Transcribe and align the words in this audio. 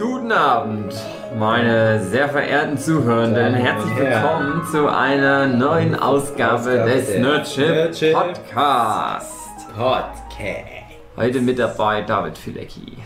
Guten 0.00 0.32
Abend, 0.32 0.94
meine 1.38 2.02
sehr 2.02 2.26
verehrten 2.30 2.78
Zuhörenden. 2.78 3.52
Herzlich 3.52 3.94
willkommen 3.98 4.66
zu 4.72 4.88
einer 4.88 5.46
neuen 5.46 5.94
Ausgabe, 5.94 6.70
des 6.86 7.18
Nerdship 7.18 8.14
Podcast. 8.14 9.36
Podcast. 9.76 10.22
Heute 11.18 11.40
mit 11.42 11.58
dabei 11.58 12.00
David 12.00 12.38
Filecki, 12.38 12.96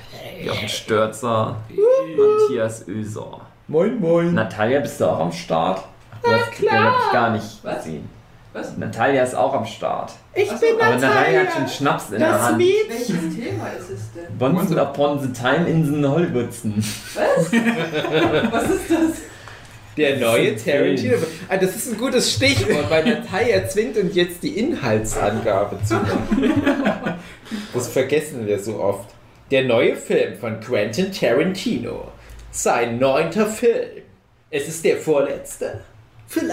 Jochen 0.41 0.69
Störzer, 0.69 1.57
Matthias 2.17 2.87
Öser. 2.87 3.41
Moin, 3.67 3.99
moin. 3.99 4.33
Natalia, 4.33 4.79
bist 4.79 5.01
du 5.01 5.07
auch 5.07 5.19
am 5.19 5.33
Start? 5.33 5.83
Du 6.23 6.31
hast, 6.31 6.53
klar. 6.53 6.95
ich 7.07 7.13
gar 7.13 7.31
nicht 7.31 7.65
Was? 7.65 7.77
gesehen. 7.79 8.09
Was? 8.55 8.77
Natalia 8.79 9.25
ist 9.25 9.35
auch 9.35 9.53
am 9.53 9.67
Start. 9.67 10.13
Ich 10.33 10.49
Ach 10.51 10.57
so, 10.57 10.65
bin 10.67 10.77
Aber 10.81 10.95
Natalia 10.95 11.09
Natalia. 11.15 11.41
hat 11.41 11.53
schon 11.55 11.69
Schnaps 11.69 12.11
in 12.13 12.21
der 12.21 12.31
Das 12.31 12.43
Hand. 12.43 12.59
Mädchen. 12.59 12.89
Welches 12.89 13.35
Thema 13.37 13.67
ist 13.79 13.91
es 13.91 14.13
denn? 14.15 14.39
Bonzen 14.39 14.79
upon 14.79 15.21
the 15.21 15.33
time 15.33 15.69
in 15.69 15.85
the 16.03 16.09
Hollywoodsen. 16.09 16.77
Was? 17.15 17.53
Was 18.53 18.71
ist 18.71 18.91
das? 18.91 19.11
Der 19.97 20.17
neue 20.19 20.57
Tarantino. 20.57 21.17
Ah, 21.49 21.57
das 21.57 21.75
ist 21.77 21.93
ein 21.93 21.99
gutes 21.99 22.33
Stichwort, 22.33 22.89
weil 22.91 23.05
Natalia 23.05 23.69
zwingt 23.69 23.97
uns 23.97 24.15
jetzt 24.15 24.43
die 24.43 24.59
Inhaltsangabe 24.59 25.79
zu 25.85 25.95
machen. 25.95 27.15
Das 27.73 27.89
vergessen 27.89 28.47
wir 28.47 28.59
so 28.59 28.81
oft. 28.81 29.09
Der 29.51 29.65
neue 29.65 29.95
Film 29.97 30.37
von 30.37 30.59
Quentin 30.61 31.13
Tarantino. 31.13 32.09
Sein 32.53 32.99
neunter 32.99 33.47
Film. 33.47 33.89
Es 34.51 34.69
ist 34.69 34.85
der 34.85 34.97
vorletzte. 34.97 35.81
Film. 36.29 36.53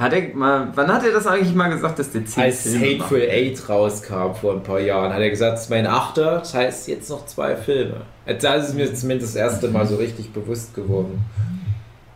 Hat 0.00 0.14
er 0.14 0.34
mal, 0.34 0.68
wann 0.74 0.90
hat 0.90 1.04
er 1.04 1.12
das 1.12 1.26
eigentlich 1.26 1.54
mal 1.54 1.68
gesagt, 1.68 1.98
dass 1.98 2.10
der 2.10 2.24
10 2.24 2.42
Als 2.42 2.62
Filme 2.62 2.78
macht? 2.78 3.10
Hateful 3.10 3.20
Eight 3.20 3.68
rauskam 3.68 4.32
vor 4.32 4.54
ein 4.54 4.62
paar 4.62 4.80
Jahren, 4.80 5.12
hat 5.12 5.20
er 5.20 5.28
gesagt, 5.28 5.58
es 5.58 5.64
ist 5.64 5.70
mein 5.70 5.86
achter, 5.86 6.38
das 6.38 6.54
heißt 6.54 6.88
jetzt 6.88 7.10
noch 7.10 7.26
zwei 7.26 7.54
Filme. 7.54 8.00
Da 8.40 8.54
ist 8.54 8.68
es 8.68 8.74
mir 8.74 8.94
zumindest 8.94 9.34
das 9.34 9.42
erste 9.42 9.68
Mal 9.68 9.86
so 9.86 9.96
richtig 9.96 10.32
bewusst 10.32 10.74
geworden. 10.74 11.22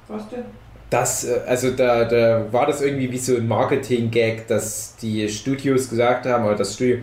Was 0.09 0.27
denn? 0.31 0.45
Das, 0.89 1.25
äh, 1.25 1.41
also 1.47 1.73
da, 1.73 2.07
da 2.07 2.47
war 2.51 2.67
das 2.67 2.81
irgendwie 2.81 3.13
wie 3.13 3.19
so 3.19 3.37
ein 3.37 3.47
Marketing-Gag, 3.47 4.47
dass 4.47 4.97
die 4.97 5.29
Studios 5.29 5.91
gesagt 5.91 6.25
haben, 6.25 6.47
oder 6.47 6.57
das 6.57 6.73
Studio, 6.77 7.01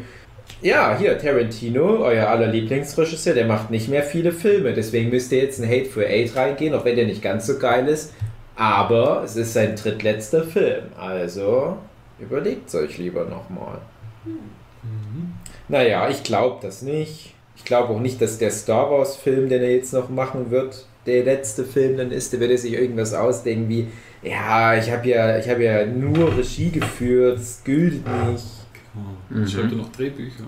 ja, 0.64 0.98
hier, 0.98 1.16
Tarantino, 1.20 2.04
euer 2.04 2.28
aller 2.28 2.48
Lieblingsregisseur, 2.48 3.36
der 3.36 3.46
macht 3.46 3.70
nicht 3.70 3.88
mehr 3.88 4.02
viele 4.02 4.32
Filme, 4.32 4.74
deswegen 4.74 5.12
müsst 5.12 5.32
ihr 5.32 5.44
jetzt 5.44 5.60
in 5.60 5.70
Hateful 5.70 6.06
Eight 6.06 6.36
reingehen, 6.36 6.74
auch 6.74 6.86
wenn 6.86 6.96
der 6.96 7.06
nicht 7.06 7.22
ganz 7.22 7.46
so 7.46 7.60
geil 7.60 7.88
ist. 7.88 8.14
Aber 8.62 9.24
es 9.24 9.36
ist 9.38 9.54
sein 9.54 9.76
drittletzter 9.76 10.44
Film, 10.44 10.84
also 10.96 11.78
überlegt 12.20 12.70
es 12.70 12.76
euch 12.76 13.00
lieber 13.00 13.26
nochmal. 13.26 13.80
Naja, 15.68 16.08
ich 16.10 16.22
glaube 16.22 16.60
das 16.62 16.84
nicht. 16.84 17.34
Ich 17.56 17.66
glaube 17.66 17.92
auch 17.92 18.00
nicht, 18.00 18.22
dass 18.22 18.38
der 18.38 18.52
Star 18.52 18.92
Wars-Film, 18.92 19.50
den 19.50 19.64
er 19.64 19.72
jetzt 19.72 19.94
noch 19.94 20.10
machen 20.10 20.52
wird, 20.52 20.86
der 21.08 21.24
letzte 21.24 21.64
Film 21.64 21.98
dann 21.98 22.12
ist. 22.12 22.34
Der 22.34 22.40
wird 22.40 22.52
er 22.52 22.58
sich 22.60 22.74
irgendwas 22.74 23.16
ausdenken 23.16 23.68
wie, 23.68 23.88
ja, 24.22 24.78
ich 24.78 24.92
habe 24.92 25.10
ja, 25.10 25.40
ich 25.40 25.50
habe 25.50 25.64
ja 25.64 25.84
nur 25.84 26.38
Regie 26.38 26.70
geführt, 26.70 27.40
es 27.40 27.64
gilt 27.64 28.06
nicht. 28.06 28.46
Mhm. 29.32 29.48
Schreibt 29.48 29.72
er 29.72 29.78
noch 29.80 29.92
Drehbücher? 29.92 30.44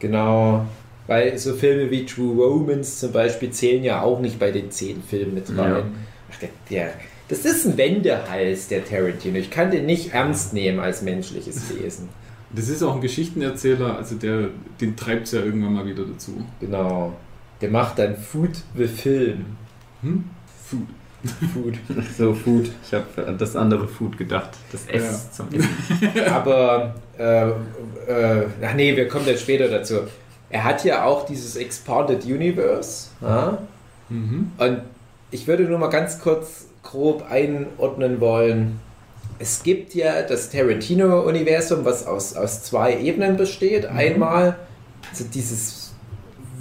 Genau. 0.00 0.66
Weil 1.06 1.38
so 1.38 1.54
Filme 1.54 1.88
wie 1.92 2.06
True 2.06 2.44
Romance 2.44 2.98
zum 2.98 3.12
Beispiel 3.12 3.50
zählen 3.50 3.84
ja 3.84 4.02
auch 4.02 4.18
nicht 4.18 4.40
bei 4.40 4.50
den 4.50 4.68
zehn 4.72 5.00
Filmen 5.00 5.34
mit 5.34 5.48
rein. 5.56 5.70
Ja. 5.70 5.84
Ach, 6.32 6.38
der, 6.40 6.48
der, 6.68 6.92
das 7.32 7.46
ist 7.46 7.64
ein 7.66 7.78
Wendehals, 7.78 8.68
der 8.68 8.84
Tarantino. 8.84 9.38
Ich 9.38 9.50
kann 9.50 9.70
den 9.70 9.86
nicht 9.86 10.12
ernst 10.12 10.52
nehmen 10.52 10.80
als 10.80 11.00
menschliches 11.00 11.62
Wesen. 11.74 12.10
Das 12.54 12.68
ist 12.68 12.82
auch 12.82 12.94
ein 12.96 13.00
Geschichtenerzähler, 13.00 13.96
also 13.96 14.16
der, 14.16 14.48
den 14.82 14.94
treibt 14.96 15.24
es 15.26 15.32
ja 15.32 15.40
irgendwann 15.40 15.72
mal 15.72 15.86
wieder 15.86 16.04
dazu. 16.04 16.44
Genau. 16.60 17.14
Der 17.62 17.70
macht 17.70 17.98
dann 17.98 18.16
Food 18.16 18.50
the 18.76 18.86
Film. 18.86 19.46
Hm? 20.02 20.24
Food. 20.66 20.86
Food. 21.54 21.78
So, 22.18 22.34
Food. 22.34 22.70
Ich 22.84 22.92
habe 22.92 23.26
an 23.26 23.38
das 23.38 23.56
andere 23.56 23.88
Food 23.88 24.18
gedacht. 24.18 24.50
Das 24.72 24.86
S 24.86 25.02
Ja. 25.02 25.30
zum 25.32 25.48
Essen. 25.58 26.32
Aber, 26.32 26.96
äh, 27.18 27.48
äh, 27.48 28.46
ach 28.62 28.74
nee, 28.74 28.94
wir 28.94 29.08
kommen 29.08 29.24
dann 29.24 29.38
später 29.38 29.68
dazu. 29.68 30.00
Er 30.50 30.64
hat 30.64 30.84
ja 30.84 31.04
auch 31.04 31.24
dieses 31.24 31.56
Expanded 31.56 32.24
Universe. 32.26 33.08
Ja? 33.22 33.56
Mhm. 34.10 34.52
Und 34.58 34.82
ich 35.30 35.46
würde 35.46 35.62
nur 35.62 35.78
mal 35.78 35.88
ganz 35.88 36.18
kurz 36.20 36.66
grob 36.82 37.24
einordnen 37.30 38.20
wollen. 38.20 38.80
Es 39.38 39.62
gibt 39.62 39.94
ja 39.94 40.22
das 40.22 40.50
Tarantino-Universum, 40.50 41.84
was 41.84 42.06
aus, 42.06 42.34
aus 42.36 42.62
zwei 42.62 42.98
Ebenen 43.00 43.36
besteht. 43.36 43.86
Einmal 43.86 44.56
also 45.10 45.24
dieses, 45.32 45.92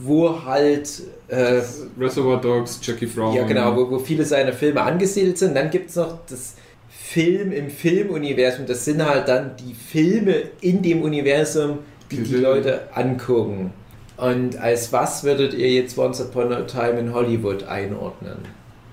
wo 0.01 0.43
halt, 0.45 1.01
äh, 1.27 1.61
Reservoir 1.99 2.41
Dogs, 2.41 2.79
Jackie 2.81 3.05
Brown. 3.05 3.35
ja 3.35 3.45
genau, 3.45 3.75
wo, 3.75 3.89
wo 3.91 3.99
viele 3.99 4.25
seiner 4.25 4.53
Filme 4.53 4.81
angesiedelt 4.81 5.37
sind. 5.37 5.55
Dann 5.55 5.69
gibt 5.69 5.89
es 5.91 5.95
noch 5.95 6.19
das 6.29 6.55
Film 6.89 7.51
im 7.51 7.69
Filmuniversum. 7.69 8.65
Das 8.65 8.83
sind 8.85 9.05
halt 9.05 9.27
dann 9.27 9.51
die 9.57 9.73
Filme 9.73 10.35
in 10.61 10.81
dem 10.81 11.01
Universum, 11.03 11.79
die 12.09 12.17
die 12.17 12.23
Diese- 12.23 12.37
Leute 12.39 12.81
angucken. 12.93 13.73
Und 14.17 14.57
als 14.57 14.91
was 14.93 15.23
würdet 15.23 15.53
ihr 15.53 15.69
jetzt 15.69 15.97
Once 15.97 16.21
Upon 16.21 16.51
a 16.53 16.61
Time 16.63 16.99
in 16.99 17.13
Hollywood 17.13 17.63
einordnen? 17.63 18.37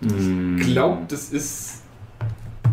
Ich 0.01 0.67
glaube, 0.73 1.03
das 1.09 1.31
ist, 1.31 1.83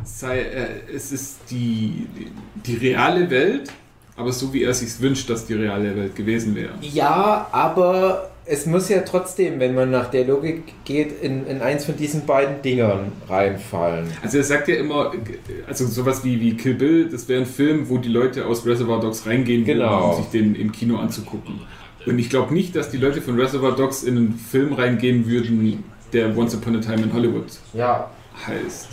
sei, 0.03 0.39
äh, 0.41 0.67
es 0.95 1.11
ist 1.11 1.37
die, 1.49 2.07
die, 2.15 2.31
die 2.77 2.87
reale 2.87 3.29
Welt, 3.29 3.71
aber 4.15 4.31
so 4.31 4.53
wie 4.53 4.63
er 4.63 4.73
sich 4.73 4.99
wünscht, 5.01 5.29
dass 5.29 5.45
die 5.47 5.55
reale 5.55 5.95
Welt 5.95 6.15
gewesen 6.15 6.55
wäre. 6.55 6.73
Ja, 6.81 7.47
aber 7.51 8.29
es 8.45 8.67
muss 8.67 8.89
ja 8.89 9.01
trotzdem, 9.01 9.59
wenn 9.59 9.73
man 9.73 9.89
nach 9.89 10.11
der 10.11 10.25
Logik 10.25 10.63
geht, 10.85 11.19
in, 11.23 11.47
in 11.47 11.61
eins 11.61 11.85
von 11.85 11.97
diesen 11.97 12.27
beiden 12.27 12.61
Dingern 12.61 13.11
reinfallen. 13.27 14.05
Also 14.21 14.37
er 14.37 14.43
sagt 14.43 14.67
ja 14.67 14.75
immer, 14.75 15.11
also 15.67 15.87
sowas 15.87 16.23
wie, 16.23 16.39
wie 16.39 16.55
Kill 16.55 16.75
Bill, 16.75 17.09
das 17.09 17.27
wäre 17.27 17.41
ein 17.41 17.47
Film, 17.47 17.89
wo 17.89 17.97
die 17.97 18.09
Leute 18.09 18.45
aus 18.45 18.63
Reservoir 18.65 18.99
Dogs 18.99 19.25
reingehen 19.25 19.65
würden, 19.65 19.79
Genau. 19.79 20.11
um 20.11 20.21
sich 20.21 20.31
den 20.31 20.53
im 20.53 20.71
Kino 20.71 20.97
anzugucken. 20.97 21.61
Und 22.05 22.19
ich 22.19 22.29
glaube 22.29 22.53
nicht, 22.53 22.75
dass 22.75 22.91
die 22.91 22.97
Leute 22.97 23.19
von 23.19 23.39
Reservoir 23.39 23.75
Dogs 23.75 24.03
in 24.03 24.15
einen 24.15 24.33
Film 24.37 24.73
reingehen 24.73 25.25
würden, 25.27 25.83
der 26.15 26.35
Once 26.35 26.55
Upon 26.55 26.77
a 26.77 26.79
Time 26.79 27.03
in 27.03 27.13
Hollywood 27.13 27.45
Ja, 27.73 28.09
heißt. 28.47 28.87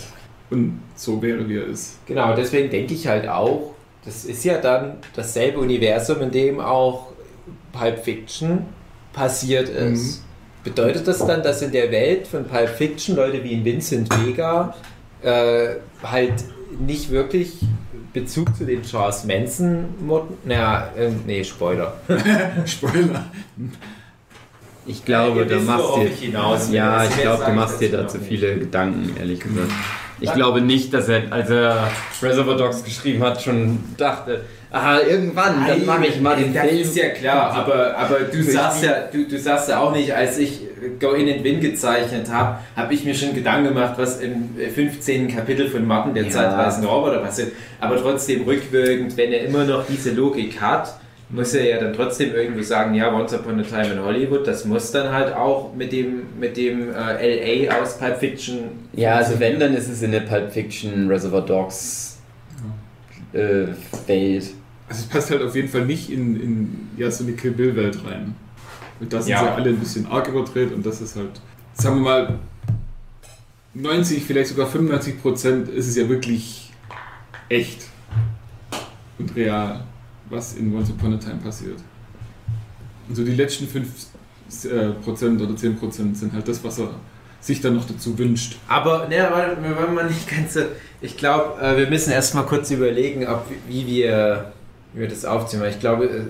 Und 0.50 0.80
so 0.94 1.22
wäre, 1.22 1.48
wie 1.48 1.56
er 1.56 1.66
ist. 1.66 1.98
genau, 2.06 2.34
deswegen 2.34 2.68
denke 2.70 2.92
ich 2.94 3.06
halt 3.06 3.26
auch, 3.28 3.72
das 4.04 4.24
ist 4.24 4.44
ja 4.44 4.58
dann 4.58 4.96
dasselbe 5.14 5.60
Universum, 5.60 6.20
in 6.20 6.30
dem 6.30 6.60
auch 6.60 7.12
Pulp 7.72 7.98
Fiction 8.04 8.66
passiert 9.12 9.68
ist. 9.68 10.22
Bedeutet 10.64 11.08
das 11.08 11.24
dann, 11.26 11.42
dass 11.42 11.62
in 11.62 11.72
der 11.72 11.90
Welt 11.90 12.26
von 12.26 12.44
Pulp 12.44 12.68
Fiction 12.68 13.16
Leute 13.16 13.42
wie 13.42 13.52
in 13.52 13.64
Vincent 13.64 14.08
Vega 14.24 14.74
äh, 15.22 15.76
halt 16.02 16.34
nicht 16.86 17.10
wirklich 17.10 17.52
Bezug 18.12 18.54
zu 18.56 18.64
den 18.64 18.82
Charles 18.82 19.24
Manson, 19.24 19.86
naja, 20.44 20.90
ähm, 20.98 21.20
nee, 21.26 21.42
Spoiler. 21.42 21.94
Spoiler. 22.66 23.24
Ich 24.86 25.04
glaube, 25.04 25.48
wisst, 25.48 25.66
machst 25.66 25.96
dir. 25.96 26.06
ich 26.06 26.18
hinaus. 26.20 26.72
Ja, 26.72 27.04
ich 27.04 27.16
glaube, 27.20 27.44
du 27.44 27.52
machst 27.52 27.80
dir 27.80 27.90
da 27.90 28.08
zu 28.08 28.18
viele 28.18 28.56
Gedanken, 28.56 29.14
ehrlich 29.18 29.40
gesagt. 29.40 29.70
Ich 30.20 30.32
glaube 30.34 30.60
nicht, 30.60 30.94
dass 30.94 31.08
er, 31.08 31.32
als 31.32 31.50
er 31.50 31.90
Reservoir 32.22 32.56
Dogs 32.56 32.84
geschrieben 32.84 33.22
hat, 33.24 33.42
schon 33.42 33.80
dachte, 33.96 34.42
ah, 34.70 34.98
irgendwann, 35.00 35.66
dann 35.66 35.84
mache 35.84 36.06
ich 36.06 36.20
mal 36.20 36.36
den 36.36 36.54
das 36.54 36.64
Film. 36.68 36.80
ist 36.80 36.96
ja 36.96 37.08
klar, 37.08 37.52
aber, 37.52 37.96
aber 37.96 38.20
du 38.20 38.40
sagst 38.42 38.84
ja, 38.84 39.08
du, 39.12 39.24
du 39.26 39.36
sagst 39.38 39.68
ja 39.68 39.80
auch 39.80 39.92
nicht, 39.92 40.14
als 40.14 40.38
ich 40.38 40.60
Go 41.00 41.10
In 41.12 41.28
and 41.32 41.42
Win 41.42 41.60
gezeichnet 41.60 42.30
habe, 42.30 42.58
habe 42.76 42.94
ich 42.94 43.04
mir 43.04 43.14
schon 43.16 43.34
Gedanken 43.34 43.68
gemacht, 43.74 43.94
was 43.96 44.20
im 44.20 44.50
15. 44.72 45.26
Kapitel 45.34 45.68
von 45.68 45.84
Martin, 45.86 46.14
der 46.14 46.24
Ja. 46.24 46.30
zeitreisende 46.30 46.86
Roboter 46.88 47.18
passiert. 47.18 47.52
Aber 47.80 47.96
trotzdem 48.00 48.42
rückwirkend, 48.44 49.16
wenn 49.16 49.32
er 49.32 49.44
immer 49.44 49.64
noch 49.64 49.84
diese 49.88 50.12
Logik 50.12 50.60
hat, 50.60 50.94
muss 51.32 51.54
er 51.54 51.64
ja 51.66 51.78
dann 51.80 51.92
trotzdem 51.94 52.34
irgendwie 52.34 52.62
sagen, 52.62 52.94
ja, 52.94 53.12
Once 53.12 53.32
Upon 53.34 53.58
a 53.58 53.62
Time 53.62 53.94
in 53.94 54.00
Hollywood, 54.02 54.46
das 54.46 54.64
muss 54.66 54.92
dann 54.92 55.10
halt 55.12 55.34
auch 55.34 55.74
mit 55.74 55.90
dem, 55.90 56.22
mit 56.38 56.56
dem 56.56 56.90
äh, 56.94 57.64
LA 57.66 57.74
aus 57.80 57.98
Pulp 57.98 58.18
Fiction. 58.18 58.58
Ja, 58.92 59.16
also 59.16 59.40
wenn, 59.40 59.58
dann 59.58 59.74
ist 59.74 59.88
es 59.88 60.02
in 60.02 60.12
der 60.12 60.20
Pulp 60.20 60.52
Fiction 60.52 61.08
Reservoir 61.08 61.44
Dogs 61.44 62.18
äh, 63.32 63.66
Welt. 64.06 64.50
Also 64.88 65.04
es 65.04 65.06
passt 65.06 65.30
halt 65.30 65.42
auf 65.42 65.54
jeden 65.56 65.68
Fall 65.68 65.86
nicht 65.86 66.10
in, 66.10 66.38
in 66.40 66.88
ja, 66.98 67.10
so 67.10 67.24
eine 67.24 67.32
Kill 67.32 67.52
Bill 67.52 67.74
Welt 67.76 67.98
rein. 68.06 68.34
Und 69.00 69.12
da 69.12 69.20
sind 69.22 69.32
Ja. 69.32 69.40
sie 69.40 69.48
alle 69.48 69.70
ein 69.70 69.78
bisschen 69.78 70.06
arg 70.06 70.28
überdreht 70.28 70.70
und 70.72 70.84
das 70.84 71.00
ist 71.00 71.16
halt, 71.16 71.40
sagen 71.72 71.96
wir 71.96 72.02
mal, 72.02 72.38
90, 73.74 74.22
vielleicht 74.22 74.50
sogar 74.50 74.66
95 74.66 75.22
Prozent 75.22 75.68
ist 75.70 75.88
es 75.88 75.96
ja 75.96 76.06
wirklich 76.08 76.70
echt 77.48 77.86
und 79.18 79.34
real, 79.34 79.82
was 80.32 80.54
in 80.56 80.74
Once 80.74 80.90
Upon 80.90 81.14
a 81.14 81.16
Time 81.18 81.36
passiert. 81.36 81.78
Und 83.08 83.14
so 83.14 83.24
die 83.24 83.34
letzten 83.34 83.68
5 83.68 83.88
äh, 84.64 84.90
Prozent 85.04 85.40
oder 85.40 85.54
10 85.54 85.76
Prozent 85.76 86.16
sind 86.16 86.32
halt 86.32 86.48
das, 86.48 86.64
was 86.64 86.78
er 86.78 86.90
sich 87.40 87.60
dann 87.60 87.74
noch 87.74 87.86
dazu 87.86 88.16
wünscht. 88.18 88.56
Aber 88.68 89.08
ne, 89.08 89.28
wir 89.62 89.76
wollen 89.76 89.94
mal 89.94 90.06
nicht 90.06 90.28
ganz. 90.28 90.58
Ich 91.00 91.16
glaube, 91.16 91.60
äh, 91.60 91.76
wir 91.76 91.88
müssen 91.88 92.12
erstmal 92.12 92.46
kurz 92.46 92.70
überlegen, 92.70 93.26
ob, 93.26 93.44
wie, 93.68 93.86
wir, 93.86 94.52
wie 94.94 95.00
wir 95.00 95.08
das 95.08 95.24
aufziehen. 95.24 95.60
Weil 95.60 95.70
ich 95.70 95.80
glaube, 95.80 96.06
äh, 96.06 96.24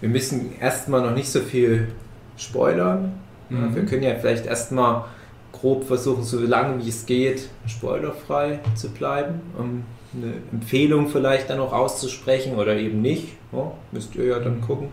wir 0.00 0.08
müssen 0.08 0.52
erstmal 0.60 1.02
noch 1.02 1.14
nicht 1.14 1.30
so 1.30 1.40
viel 1.40 1.88
spoilern. 2.36 3.12
Mhm. 3.48 3.74
Wir 3.74 3.84
können 3.84 4.02
ja 4.02 4.14
vielleicht 4.14 4.46
erstmal 4.46 5.04
grob 5.52 5.86
versuchen, 5.86 6.22
so 6.22 6.38
lange 6.40 6.84
wie 6.84 6.88
es 6.88 7.06
geht, 7.06 7.48
spoilerfrei 7.66 8.60
zu 8.74 8.90
bleiben. 8.90 9.40
Um 9.58 9.84
eine 10.14 10.34
Empfehlung 10.52 11.08
vielleicht 11.08 11.50
dann 11.50 11.60
auch 11.60 11.72
auszusprechen 11.72 12.56
oder 12.56 12.76
eben 12.76 13.00
nicht. 13.00 13.28
Ja, 13.52 13.72
müsst 13.92 14.14
ihr 14.14 14.26
ja 14.26 14.38
dann 14.38 14.60
gucken. 14.60 14.88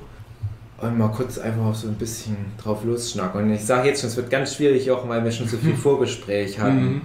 Und 0.80 0.98
mal 0.98 1.08
kurz 1.08 1.40
einfach 1.40 1.74
so 1.74 1.88
ein 1.88 1.96
bisschen 1.96 2.38
drauf 2.62 2.84
losschnacken. 2.84 3.42
Und 3.42 3.52
ich 3.52 3.66
sage 3.66 3.88
jetzt 3.90 4.02
schon, 4.02 4.10
es 4.10 4.18
wird 4.18 4.30
ganz 4.30 4.56
schwierig, 4.56 4.92
auch 4.92 5.08
weil 5.10 5.24
wir 5.24 5.32
schon 5.32 5.48
so 5.48 5.58
viel 5.58 5.76
Vorgespräch 5.76 6.60
hatten. 6.60 6.86
Mhm. 6.86 7.02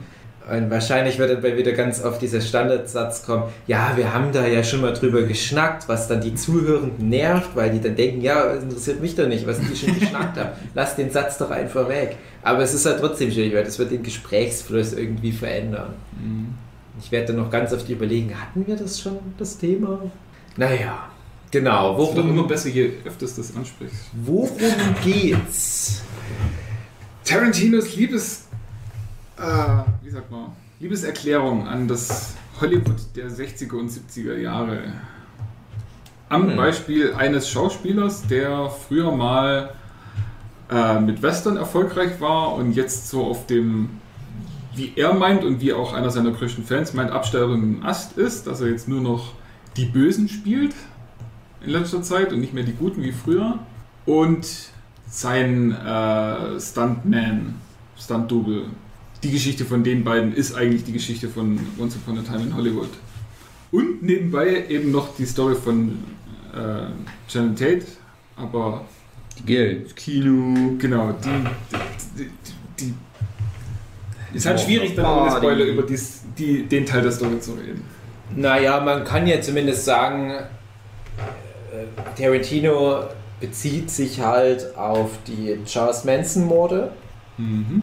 Und 0.51 0.71
wahrscheinlich 0.71 1.19
wird 1.19 1.43
dann 1.43 1.57
wieder 1.57 1.73
ganz 1.73 2.03
oft 2.03 2.21
dieser 2.21 2.41
Standardsatz 2.41 3.25
kommen, 3.25 3.45
ja, 3.69 3.93
wir 3.95 4.13
haben 4.13 4.33
da 4.33 4.45
ja 4.45 4.65
schon 4.65 4.81
mal 4.81 4.93
drüber 4.93 5.23
geschnackt, 5.23 5.89
was 5.89 6.09
dann 6.09 6.21
die 6.21 6.35
Zuhörenden 6.35 7.09
nervt, 7.09 7.51
weil 7.55 7.71
die 7.71 7.81
dann 7.81 7.95
denken, 7.95 8.23
ja, 8.23 8.53
es 8.53 8.65
interessiert 8.65 9.01
mich 9.01 9.15
doch 9.15 9.29
nicht, 9.29 9.47
was 9.47 9.61
die 9.61 9.77
schon 9.77 9.99
geschnackt 9.99 10.37
haben. 10.37 10.51
Lass 10.75 10.97
den 10.97 11.11
Satz 11.11 11.39
doch 11.39 11.51
einfach 11.51 11.89
weg. 11.89 12.17
Aber 12.43 12.63
es 12.63 12.75
ist 12.75 12.85
halt 12.87 12.99
trotzdem 12.99 13.31
schwierig, 13.31 13.55
weil 13.55 13.65
das 13.65 13.79
wird 13.79 13.93
den 13.93 14.03
Gesprächsfluss 14.03 14.93
irgendwie 14.95 15.31
verändern. 15.31 15.95
Mhm. 16.21 16.55
Ich 17.03 17.11
werde 17.11 17.29
dann 17.29 17.37
noch 17.37 17.51
ganz 17.51 17.73
oft 17.73 17.89
überlegen, 17.89 18.33
hatten 18.41 18.67
wir 18.67 18.77
das 18.77 19.01
schon, 19.01 19.19
das 19.37 19.59
Thema? 19.59 20.01
Naja, 20.57 21.09
genau. 21.51 21.93
Es 21.95 21.99
wird 21.99 22.19
doch 22.19 22.25
immer 22.25 22.35
Worum, 22.37 22.49
besser, 22.49 22.69
je 22.69 22.93
öfters 23.05 23.35
das 23.37 23.55
ansprichst. 23.57 24.11
worum 24.13 24.51
geht's? 25.03 26.03
Tarantinos 27.25 27.95
Liebes, 27.97 28.47
äh, 29.39 29.43
wie 30.03 30.11
sagt 30.11 30.31
man, 30.31 30.47
Liebeserklärung 30.81 31.67
an 31.67 31.87
das 31.89 32.35
Hollywood 32.61 33.01
der 33.17 33.29
60er 33.31 33.77
und 33.79 33.91
70er 33.91 34.37
Jahre. 34.37 34.79
Am 36.29 36.51
Hm. 36.51 36.57
Beispiel 36.57 37.15
eines 37.15 37.49
Schauspielers, 37.51 38.27
der 38.27 38.71
früher 38.71 39.13
mal 39.13 39.75
äh, 40.71 40.99
mit 41.01 41.23
Western 41.23 41.57
erfolgreich 41.57 42.21
war 42.21 42.55
und 42.55 42.73
jetzt 42.73 43.09
so 43.09 43.25
auf 43.27 43.47
dem, 43.47 44.01
wie 44.75 44.93
er 44.97 45.15
meint 45.15 45.45
und 45.45 45.61
wie 45.61 45.73
auch 45.73 45.93
einer 45.93 46.11
seiner 46.11 46.31
größten 46.31 46.65
Fans 46.65 46.95
meint, 46.95 47.11
absterbenden 47.11 47.85
Ast 47.85 48.17
ist, 48.17 48.47
dass 48.47 48.61
er 48.61 48.69
jetzt 48.69 48.89
nur 48.89 49.01
noch 49.01 49.33
die 49.77 49.87
Bösen 49.87 50.29
spielt 50.29 50.75
in 51.65 51.71
letzter 51.71 52.03
Zeit 52.03 52.33
und 52.33 52.41
nicht 52.41 52.55
mehr 52.55 52.65
die 52.65 52.73
Guten 52.73 53.03
wie 53.03 53.13
früher. 53.13 53.59
Und 54.07 54.47
sein 55.09 55.73
äh, 55.73 56.59
Stuntman, 56.61 57.55
Stunt-Double. 57.99 58.65
Die 59.23 59.31
Geschichte 59.31 59.65
von 59.65 59.85
den 59.85 60.03
beiden 60.03 60.35
ist 60.35 60.55
eigentlich 60.55 60.85
die 60.85 60.93
Geschichte 60.93 61.29
von 61.29 61.61
Once 61.79 61.97
Upon 61.97 62.19
a 62.19 62.23
Time 62.23 62.43
in 62.43 62.57
Hollywood. 62.57 62.89
Und 63.71 64.03
nebenbei 64.03 64.67
eben 64.69 64.91
noch 64.91 65.15
die 65.17 65.27
Story 65.27 65.55
von 65.55 65.99
äh, 66.53 66.87
Shannon 67.29 67.55
Tate, 67.55 67.87
aber 68.37 68.85
Die 69.39 69.45
Geld, 69.45 69.95
Kino. 69.95 70.75
genau, 70.79 71.13
die, 71.13 71.29
die, 72.19 72.25
die, 72.25 72.31
die 72.81 72.95
ist 74.35 74.47
halt 74.47 74.61
schwierig, 74.61 74.95
dann 74.95 75.07
ohne. 75.07 75.31
Spoiler 75.31 75.65
über 75.65 75.83
dies, 75.83 76.23
die, 76.39 76.65
den 76.65 76.87
Teil 76.87 77.03
der 77.03 77.13
Story 77.13 77.39
zu 77.41 77.53
reden. 77.53 77.85
Naja, 78.35 78.81
man 78.81 79.05
kann 79.05 79.27
ja 79.27 79.41
zumindest 79.41 79.85
sagen, 79.85 80.31
äh, 80.31 82.21
Tarantino 82.21 83.05
bezieht 83.41 83.91
sich 83.91 84.21
halt 84.21 84.77
auf 84.77 85.11
die 85.27 85.59
Charles 85.65 86.05
Manson-Morde, 86.05 86.93
Mhm. 87.39 87.83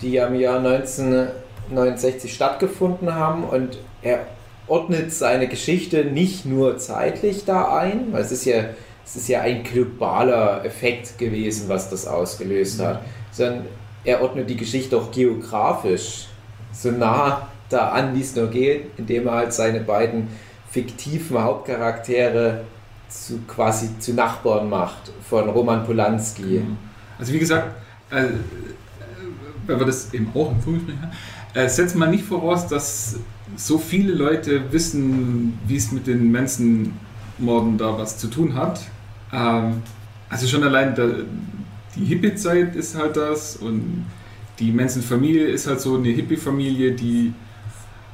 die 0.00 0.12
ja 0.12 0.26
im 0.26 0.34
Jahr 0.34 0.58
1969 0.58 2.32
stattgefunden 2.34 3.14
haben 3.14 3.44
und 3.44 3.78
er 4.02 4.26
ordnet 4.66 5.12
seine 5.12 5.48
Geschichte 5.48 6.04
nicht 6.04 6.44
nur 6.46 6.78
zeitlich 6.78 7.44
da 7.44 7.76
ein, 7.76 8.12
weil 8.12 8.22
es 8.22 8.32
ist 8.32 8.44
ja, 8.44 8.64
es 9.04 9.16
ist 9.16 9.28
ja 9.28 9.40
ein 9.40 9.62
globaler 9.64 10.64
Effekt 10.64 11.18
gewesen, 11.18 11.68
was 11.68 11.90
das 11.90 12.06
ausgelöst 12.06 12.80
hat, 12.80 13.02
sondern 13.30 13.66
er 14.04 14.22
ordnet 14.22 14.50
die 14.50 14.56
Geschichte 14.56 14.96
auch 14.96 15.10
geografisch 15.10 16.26
so 16.72 16.90
nah 16.90 17.48
da 17.68 17.90
an, 17.90 18.14
wie 18.14 18.20
es 18.20 18.34
nur 18.34 18.48
geht, 18.48 18.90
indem 18.96 19.26
er 19.26 19.34
halt 19.34 19.52
seine 19.52 19.80
beiden 19.80 20.28
fiktiven 20.70 21.42
Hauptcharaktere 21.42 22.64
zu 23.08 23.40
quasi 23.46 23.98
zu 23.98 24.14
Nachbarn 24.14 24.68
macht 24.68 25.12
von 25.28 25.48
Roman 25.48 25.84
Polanski. 25.84 26.42
Genau. 26.42 26.76
Also 27.18 27.32
wie 27.32 27.38
gesagt, 27.38 27.74
äh, 28.10 28.24
äh, 28.24 28.28
wenn 29.66 29.78
wir 29.78 29.86
das 29.86 30.12
eben 30.14 30.30
auch 30.34 30.50
im 30.50 30.60
Vorgespräch 30.60 30.96
haben, 30.96 31.12
äh, 31.54 31.68
setzt 31.68 31.94
man 31.94 32.10
nicht 32.10 32.24
voraus, 32.24 32.66
dass 32.66 33.16
so 33.56 33.78
viele 33.78 34.14
Leute 34.14 34.72
wissen, 34.72 35.58
wie 35.66 35.76
es 35.76 35.92
mit 35.92 36.06
den 36.06 36.32
Manson-Morden 36.32 37.76
da 37.76 37.98
was 37.98 38.16
zu 38.16 38.28
tun 38.28 38.54
hat. 38.54 38.80
Ähm, 39.32 39.82
also 40.30 40.46
schon 40.46 40.62
allein 40.62 40.94
der, 40.94 41.08
die 41.96 42.04
Hippie-Zeit 42.04 42.74
ist 42.76 42.96
halt 42.96 43.16
das 43.16 43.56
und 43.56 44.06
die 44.58 44.72
Manson-Familie 44.72 45.46
ist 45.46 45.66
halt 45.66 45.80
so 45.80 45.96
eine 45.96 46.08
Hippie-Familie, 46.08 46.92
die 46.92 47.32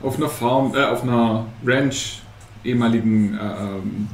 auf 0.03 0.17
einer 0.17 0.29
Farm, 0.29 0.75
äh, 0.75 0.85
auf 0.85 1.03
einer 1.03 1.47
Ranch, 1.65 2.23
ehemaligen 2.65 3.35
äh, 3.35 3.43
ähm, 3.43 4.09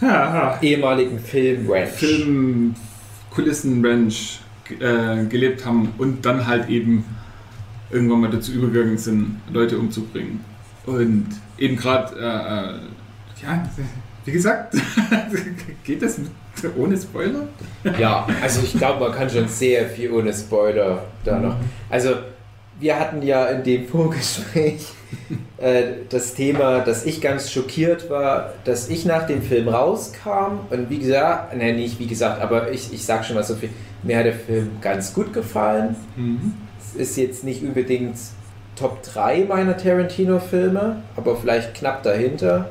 ja, 0.00 0.58
Ehemaligen 0.60 1.18
Film-Ranch. 1.18 1.90
Film, 1.90 2.74
Kulissen, 3.30 3.84
Ranch 3.84 4.40
äh, 4.78 5.24
gelebt 5.26 5.64
haben 5.64 5.92
und 5.98 6.24
dann 6.24 6.46
halt 6.46 6.68
eben 6.68 7.04
irgendwann 7.90 8.20
mal 8.20 8.30
dazu 8.30 8.52
übergegangen 8.52 8.98
sind, 8.98 9.40
Leute 9.52 9.78
umzubringen. 9.78 10.40
Und 10.86 11.28
eben 11.58 11.76
gerade, 11.76 12.16
äh, 12.16 12.22
äh, 12.22 13.46
ja, 13.46 13.68
wie 14.24 14.32
gesagt, 14.32 14.76
geht 15.84 16.02
das 16.02 16.18
mit, 16.18 16.30
ohne 16.76 16.96
Spoiler? 16.96 17.48
Ja, 17.98 18.26
also 18.42 18.60
ich 18.62 18.76
glaube, 18.76 19.00
man 19.00 19.12
kann 19.12 19.30
schon 19.30 19.48
sehr 19.48 19.86
viel 19.86 20.12
ohne 20.12 20.32
Spoiler 20.32 21.04
da 21.24 21.38
noch. 21.38 21.56
Also, 21.90 22.10
wir 22.78 22.98
hatten 22.98 23.22
ja 23.22 23.46
in 23.46 23.62
dem 23.62 23.86
Vorgespräch 23.86 24.86
äh, 25.58 25.82
das 26.08 26.34
Thema, 26.34 26.80
dass 26.80 27.06
ich 27.06 27.20
ganz 27.20 27.50
schockiert 27.50 28.10
war, 28.10 28.52
dass 28.64 28.88
ich 28.88 29.06
nach 29.06 29.26
dem 29.26 29.42
Film 29.42 29.68
rauskam 29.68 30.60
und 30.70 30.90
wie 30.90 30.98
gesagt, 30.98 31.56
ne, 31.56 31.72
nicht 31.72 31.98
wie 31.98 32.06
gesagt, 32.06 32.42
aber 32.42 32.70
ich, 32.70 32.92
ich 32.92 33.04
sag 33.04 33.24
schon 33.24 33.36
mal 33.36 33.44
so 33.44 33.54
viel, 33.54 33.70
mir 34.02 34.18
hat 34.18 34.26
der 34.26 34.34
Film 34.34 34.72
ganz 34.80 35.14
gut 35.14 35.32
gefallen. 35.32 35.96
Es 36.78 36.94
ist 36.94 37.16
jetzt 37.16 37.44
nicht 37.44 37.62
unbedingt 37.62 38.16
Top 38.76 39.02
3 39.02 39.44
meiner 39.48 39.76
Tarantino-Filme, 39.76 41.02
aber 41.16 41.36
vielleicht 41.36 41.74
knapp 41.74 42.02
dahinter. 42.02 42.68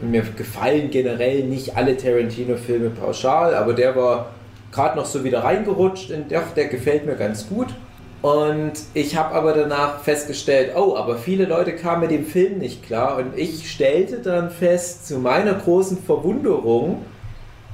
Mir 0.00 0.22
gefallen 0.36 0.90
generell 0.90 1.42
nicht 1.44 1.76
alle 1.76 1.96
Tarantino-Filme 1.96 2.90
pauschal, 2.90 3.54
aber 3.54 3.72
der 3.72 3.96
war 3.96 4.30
gerade 4.70 4.96
noch 4.96 5.06
so 5.06 5.24
wieder 5.24 5.44
reingerutscht 5.44 6.10
und 6.10 6.30
doch, 6.30 6.54
der 6.54 6.66
gefällt 6.66 7.06
mir 7.06 7.16
ganz 7.16 7.48
gut. 7.48 7.68
Und 8.20 8.72
ich 8.94 9.16
habe 9.16 9.34
aber 9.34 9.52
danach 9.52 10.00
festgestellt, 10.00 10.72
oh, 10.76 10.96
aber 10.96 11.18
viele 11.18 11.44
Leute 11.44 11.76
kamen 11.76 12.02
mit 12.02 12.10
dem 12.10 12.24
Film 12.24 12.58
nicht 12.58 12.84
klar. 12.84 13.16
Und 13.16 13.38
ich 13.38 13.70
stellte 13.70 14.18
dann 14.18 14.50
fest, 14.50 15.06
zu 15.06 15.18
meiner 15.18 15.54
großen 15.54 16.02
Verwunderung, 16.02 17.04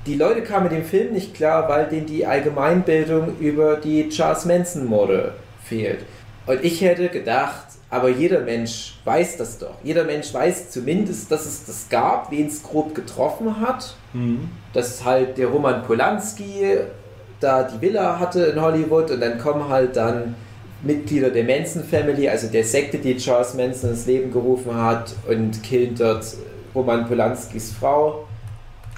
die 0.06 0.16
Leute 0.16 0.42
kamen 0.42 0.64
mit 0.64 0.72
dem 0.72 0.84
Film 0.84 1.14
nicht 1.14 1.34
klar, 1.34 1.68
weil 1.70 1.86
denen 1.86 2.06
die 2.06 2.26
Allgemeinbildung 2.26 3.38
über 3.38 3.76
die 3.76 4.10
Charles 4.10 4.44
Manson-Morde 4.44 5.32
fehlt. 5.64 6.04
Und 6.46 6.62
ich 6.62 6.82
hätte 6.82 7.08
gedacht, 7.08 7.64
aber 7.94 8.08
jeder 8.08 8.40
Mensch 8.40 8.94
weiß 9.04 9.36
das 9.36 9.58
doch. 9.58 9.76
Jeder 9.84 10.04
Mensch 10.04 10.34
weiß 10.34 10.70
zumindest, 10.70 11.30
dass 11.30 11.46
es 11.46 11.64
das 11.64 11.86
gab, 11.88 12.30
wen 12.30 12.48
es 12.48 12.62
grob 12.62 12.94
getroffen 12.94 13.60
hat. 13.60 13.94
Dass 14.72 15.04
halt 15.04 15.38
der 15.38 15.46
Roman 15.46 15.82
Polanski 15.84 16.76
da 17.40 17.62
die 17.62 17.80
Villa 17.80 18.18
hatte 18.18 18.44
in 18.46 18.60
Hollywood 18.60 19.10
und 19.10 19.20
dann 19.20 19.38
kommen 19.38 19.68
halt 19.68 19.96
dann 19.96 20.34
Mitglieder 20.82 21.30
der 21.30 21.44
Manson 21.44 21.84
Family, 21.84 22.28
also 22.28 22.48
der 22.48 22.64
Sekte, 22.64 22.98
die 22.98 23.16
Charles 23.16 23.54
Manson 23.54 23.90
ins 23.90 24.06
Leben 24.06 24.30
gerufen 24.32 24.74
hat 24.74 25.14
und 25.28 25.62
killt 25.62 26.00
dort 26.00 26.24
Roman 26.74 27.06
Polanskis 27.06 27.72
Frau. 27.78 28.26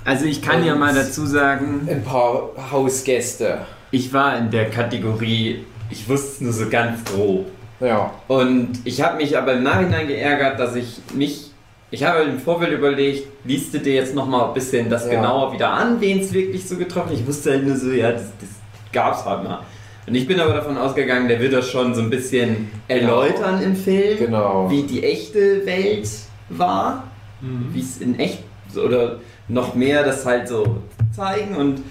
Also 0.04 0.24
ich 0.24 0.40
kann 0.40 0.64
ja 0.64 0.74
mal 0.74 0.94
dazu 0.94 1.26
sagen, 1.26 1.86
Ein 1.90 2.02
paar 2.02 2.50
Hausgäste. 2.70 3.58
ich 3.90 4.12
war 4.12 4.38
in 4.38 4.50
der 4.50 4.70
Kategorie, 4.70 5.64
ich 5.90 6.08
wusste 6.08 6.28
es 6.32 6.40
nur 6.40 6.52
so 6.52 6.68
ganz 6.68 7.04
grob. 7.04 7.46
Ja. 7.80 8.11
Und 8.28 8.80
ich 8.85 9.02
habe 9.02 9.16
mich 9.18 9.37
aber 9.37 9.54
im 9.54 9.62
Nachhinein 9.62 10.06
geärgert, 10.09 10.59
dass 10.59 10.75
ich 10.76 10.99
nicht. 11.14 11.52
Ich 11.90 12.02
habe 12.04 12.23
im 12.25 12.38
Vorfeld 12.40 12.73
überlegt, 12.73 13.28
liest 13.45 13.73
du 13.73 13.78
dir 13.78 13.95
jetzt 13.95 14.14
nochmal 14.14 14.49
ein 14.49 14.54
bisschen 14.54 14.90
das 14.90 15.04
Ja. 15.06 15.12
genauer 15.12 15.52
wieder 15.52 15.71
an, 15.71 16.00
wen 16.00 16.21
es 16.21 16.33
wirklich 16.33 16.66
so 16.66 16.76
getroffen 16.76 17.11
hat. 17.11 17.16
Ich 17.18 17.26
wusste 17.26 17.52
halt 17.52 17.66
nur 17.66 17.76
so, 17.76 17.90
ja, 17.92 18.11
das, 18.12 18.23
das 18.40 18.49
gab's 18.92 19.25
halt 19.25 19.45
mal. 19.45 19.61
Und 20.06 20.14
ich 20.14 20.26
bin 20.26 20.38
aber 20.40 20.52
davon 20.54 20.76
ausgegangen, 20.78 21.28
der 21.28 21.40
wird 21.40 21.52
das 21.52 21.68
schon 21.71 21.95
so 21.95 22.00
ein 22.00 22.11
bisschen 22.11 22.71
erläutern 22.88 23.62
im 23.62 23.75
Film, 23.76 24.18
Genau. 24.18 24.71
wie 24.71 24.83
die 24.83 25.02
echte 25.04 25.64
Welt 25.66 26.09
war, 26.49 27.04
wie 27.40 27.80
es 27.80 27.99
in 27.99 28.18
echt 28.18 28.42
oder 28.76 29.18
noch 29.49 29.75
mehr 29.75 30.02
das 30.04 30.25
halt 30.26 30.49
so 30.49 30.78
zeigen 31.14 31.54
und, 31.56 31.83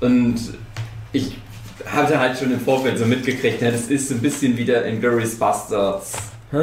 und 0.00 0.36
ich 1.12 1.36
hatte 1.86 2.18
halt 2.18 2.38
schon 2.38 2.52
im 2.52 2.60
Vorfeld 2.60 2.98
so 2.98 3.04
mitgekriegt, 3.06 3.60
ja, 3.62 3.70
das 3.70 3.82
ist 3.88 4.08
so 4.08 4.14
ein 4.14 4.20
bisschen 4.20 4.56
wieder 4.56 4.84
in 4.84 5.00
Glorious 5.00 5.34
Bastards. 5.36 6.12
Hä? 6.50 6.56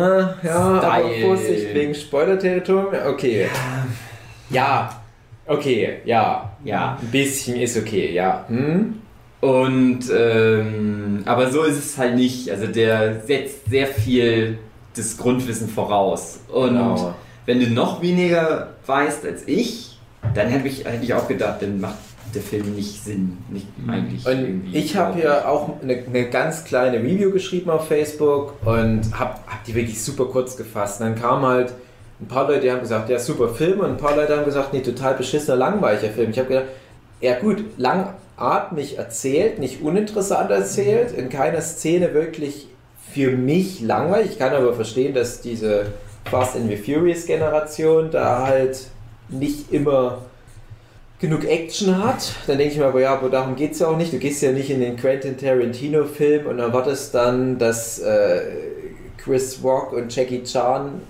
Ja, 0.43 0.55
aber 0.55 1.01
Style. 1.01 1.21
Vorsicht 1.25 1.73
wegen 1.73 1.95
Spoiler-Territorium. 1.95 2.93
Okay. 3.07 3.47
Ja. 4.49 5.01
Okay, 5.45 5.97
ja. 6.05 6.51
Ja. 6.63 6.97
Ein 7.01 7.07
bisschen 7.07 7.55
ist 7.59 7.75
okay, 7.77 8.13
ja. 8.13 8.45
Hm? 8.47 8.95
Und 9.41 10.01
ähm, 10.15 11.21
aber 11.25 11.49
so 11.49 11.63
ist 11.63 11.77
es 11.77 11.97
halt 11.97 12.15
nicht. 12.15 12.49
Also 12.51 12.67
der 12.67 13.21
setzt 13.21 13.69
sehr 13.69 13.88
viel 13.88 14.59
das 14.95 15.17
Grundwissen 15.17 15.69
voraus. 15.69 16.41
Und 16.51 16.69
Genau. 16.69 17.15
wenn 17.45 17.59
du 17.59 17.67
noch 17.67 18.01
weniger 18.01 18.73
weißt 18.85 19.25
als 19.25 19.47
ich, 19.47 19.97
dann 20.35 20.49
hätte 20.49 20.67
ich, 20.67 20.83
hätte 20.85 21.03
ich 21.03 21.13
auch 21.13 21.27
gedacht, 21.27 21.61
dann 21.61 21.79
macht 21.79 21.95
der 22.33 22.41
Film 22.41 22.75
nicht 22.75 23.03
Sinn. 23.03 23.38
Nicht 23.50 23.67
eigentlich. 23.88 24.25
Und 24.25 24.39
irgendwie. 24.39 24.77
ich 24.77 24.95
habe 24.95 25.19
ja 25.21 25.48
auch 25.48 25.81
eine, 25.81 26.03
eine 26.05 26.29
ganz 26.29 26.63
kleine 26.63 26.98
Review 26.98 27.31
geschrieben 27.31 27.69
auf 27.69 27.88
Facebook 27.88 28.53
und 28.65 29.01
habe 29.17 29.36
hab 29.48 29.63
die 29.65 29.75
wirklich 29.75 30.01
super 30.01 30.25
kurz 30.25 30.57
gefasst. 30.57 31.01
Und 31.01 31.07
dann 31.07 31.15
kamen 31.15 31.45
halt 31.45 31.74
ein 32.21 32.27
paar 32.27 32.48
Leute, 32.48 32.62
die 32.62 32.71
haben 32.71 32.81
gesagt, 32.81 33.09
ja, 33.09 33.19
super 33.19 33.50
Film. 33.50 33.79
Und 33.79 33.91
ein 33.91 33.98
paar 33.98 34.15
Leute 34.15 34.36
haben 34.36 34.45
gesagt, 34.45 34.74
nee, 34.74 34.81
total 34.81 35.15
beschissener, 35.15 35.57
langweiliger 35.57 36.12
Film. 36.12 36.31
Ich 36.31 36.39
habe 36.39 36.50
gedacht, 36.50 36.67
ja 37.21 37.39
gut, 37.39 37.63
langatmig 37.77 38.98
erzählt, 38.98 39.59
nicht 39.59 39.81
uninteressant 39.81 40.51
erzählt, 40.51 41.12
in 41.12 41.29
keiner 41.29 41.62
Szene 41.62 42.13
wirklich 42.13 42.67
für 43.12 43.31
mich 43.31 43.81
langweilig. 43.81 44.31
Ich 44.31 44.39
kann 44.39 44.53
aber 44.53 44.74
verstehen, 44.74 45.13
dass 45.13 45.41
diese 45.41 45.88
Fast 46.25 46.55
and 46.55 46.69
the 46.69 46.77
Furious 46.77 47.25
Generation 47.25 48.12
da 48.12 48.45
halt 48.45 48.88
nicht 49.29 49.71
immer 49.71 50.19
genug 51.19 51.43
Action 51.45 52.01
hat, 52.01 52.33
dann 52.47 52.57
denke 52.57 52.73
ich 52.73 52.79
mir 52.79 52.85
aber, 52.85 53.01
ja, 53.01 53.13
aber 53.13 53.29
darum 53.29 53.55
geht 53.55 53.73
es 53.73 53.79
ja 53.79 53.88
auch 53.88 53.97
nicht. 53.97 54.13
Du 54.13 54.17
gehst 54.17 54.41
ja 54.41 54.51
nicht 54.51 54.69
in 54.69 54.79
den 54.79 54.95
Quentin 54.95 55.38
Tarantino-Film 55.38 56.47
und 56.47 56.59
erwartest 56.59 57.13
dann, 57.13 57.57
dass 57.57 57.99
äh, 57.99 58.41
Chris 59.17 59.59
Rock 59.61 59.91
und 59.93 60.15
Jackie 60.15 60.43
Chan 60.43 61.01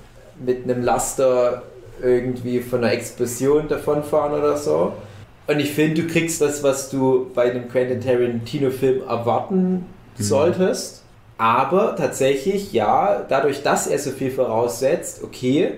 mit 0.43 0.63
einem 0.63 0.83
Laster 0.83 1.63
irgendwie 2.01 2.59
von 2.59 2.83
einer 2.83 2.93
Explosion 2.93 3.67
davonfahren 3.67 4.33
oder 4.33 4.57
so. 4.57 4.93
Und 5.45 5.59
ich 5.59 5.71
finde, 5.71 6.03
du 6.03 6.07
kriegst 6.07 6.41
das, 6.41 6.63
was 6.63 6.89
du 6.89 7.29
bei 7.33 7.51
einem 7.51 7.69
Quentin 7.69 8.01
Tarantino-Film 8.01 9.01
erwarten 9.07 9.85
solltest. 10.17 11.03
Aber 11.37 11.95
tatsächlich, 11.95 12.73
ja, 12.73 13.25
dadurch, 13.27 13.63
dass 13.63 13.87
er 13.87 13.99
so 13.99 14.11
viel 14.11 14.31
voraussetzt, 14.31 15.23
okay, 15.23 15.73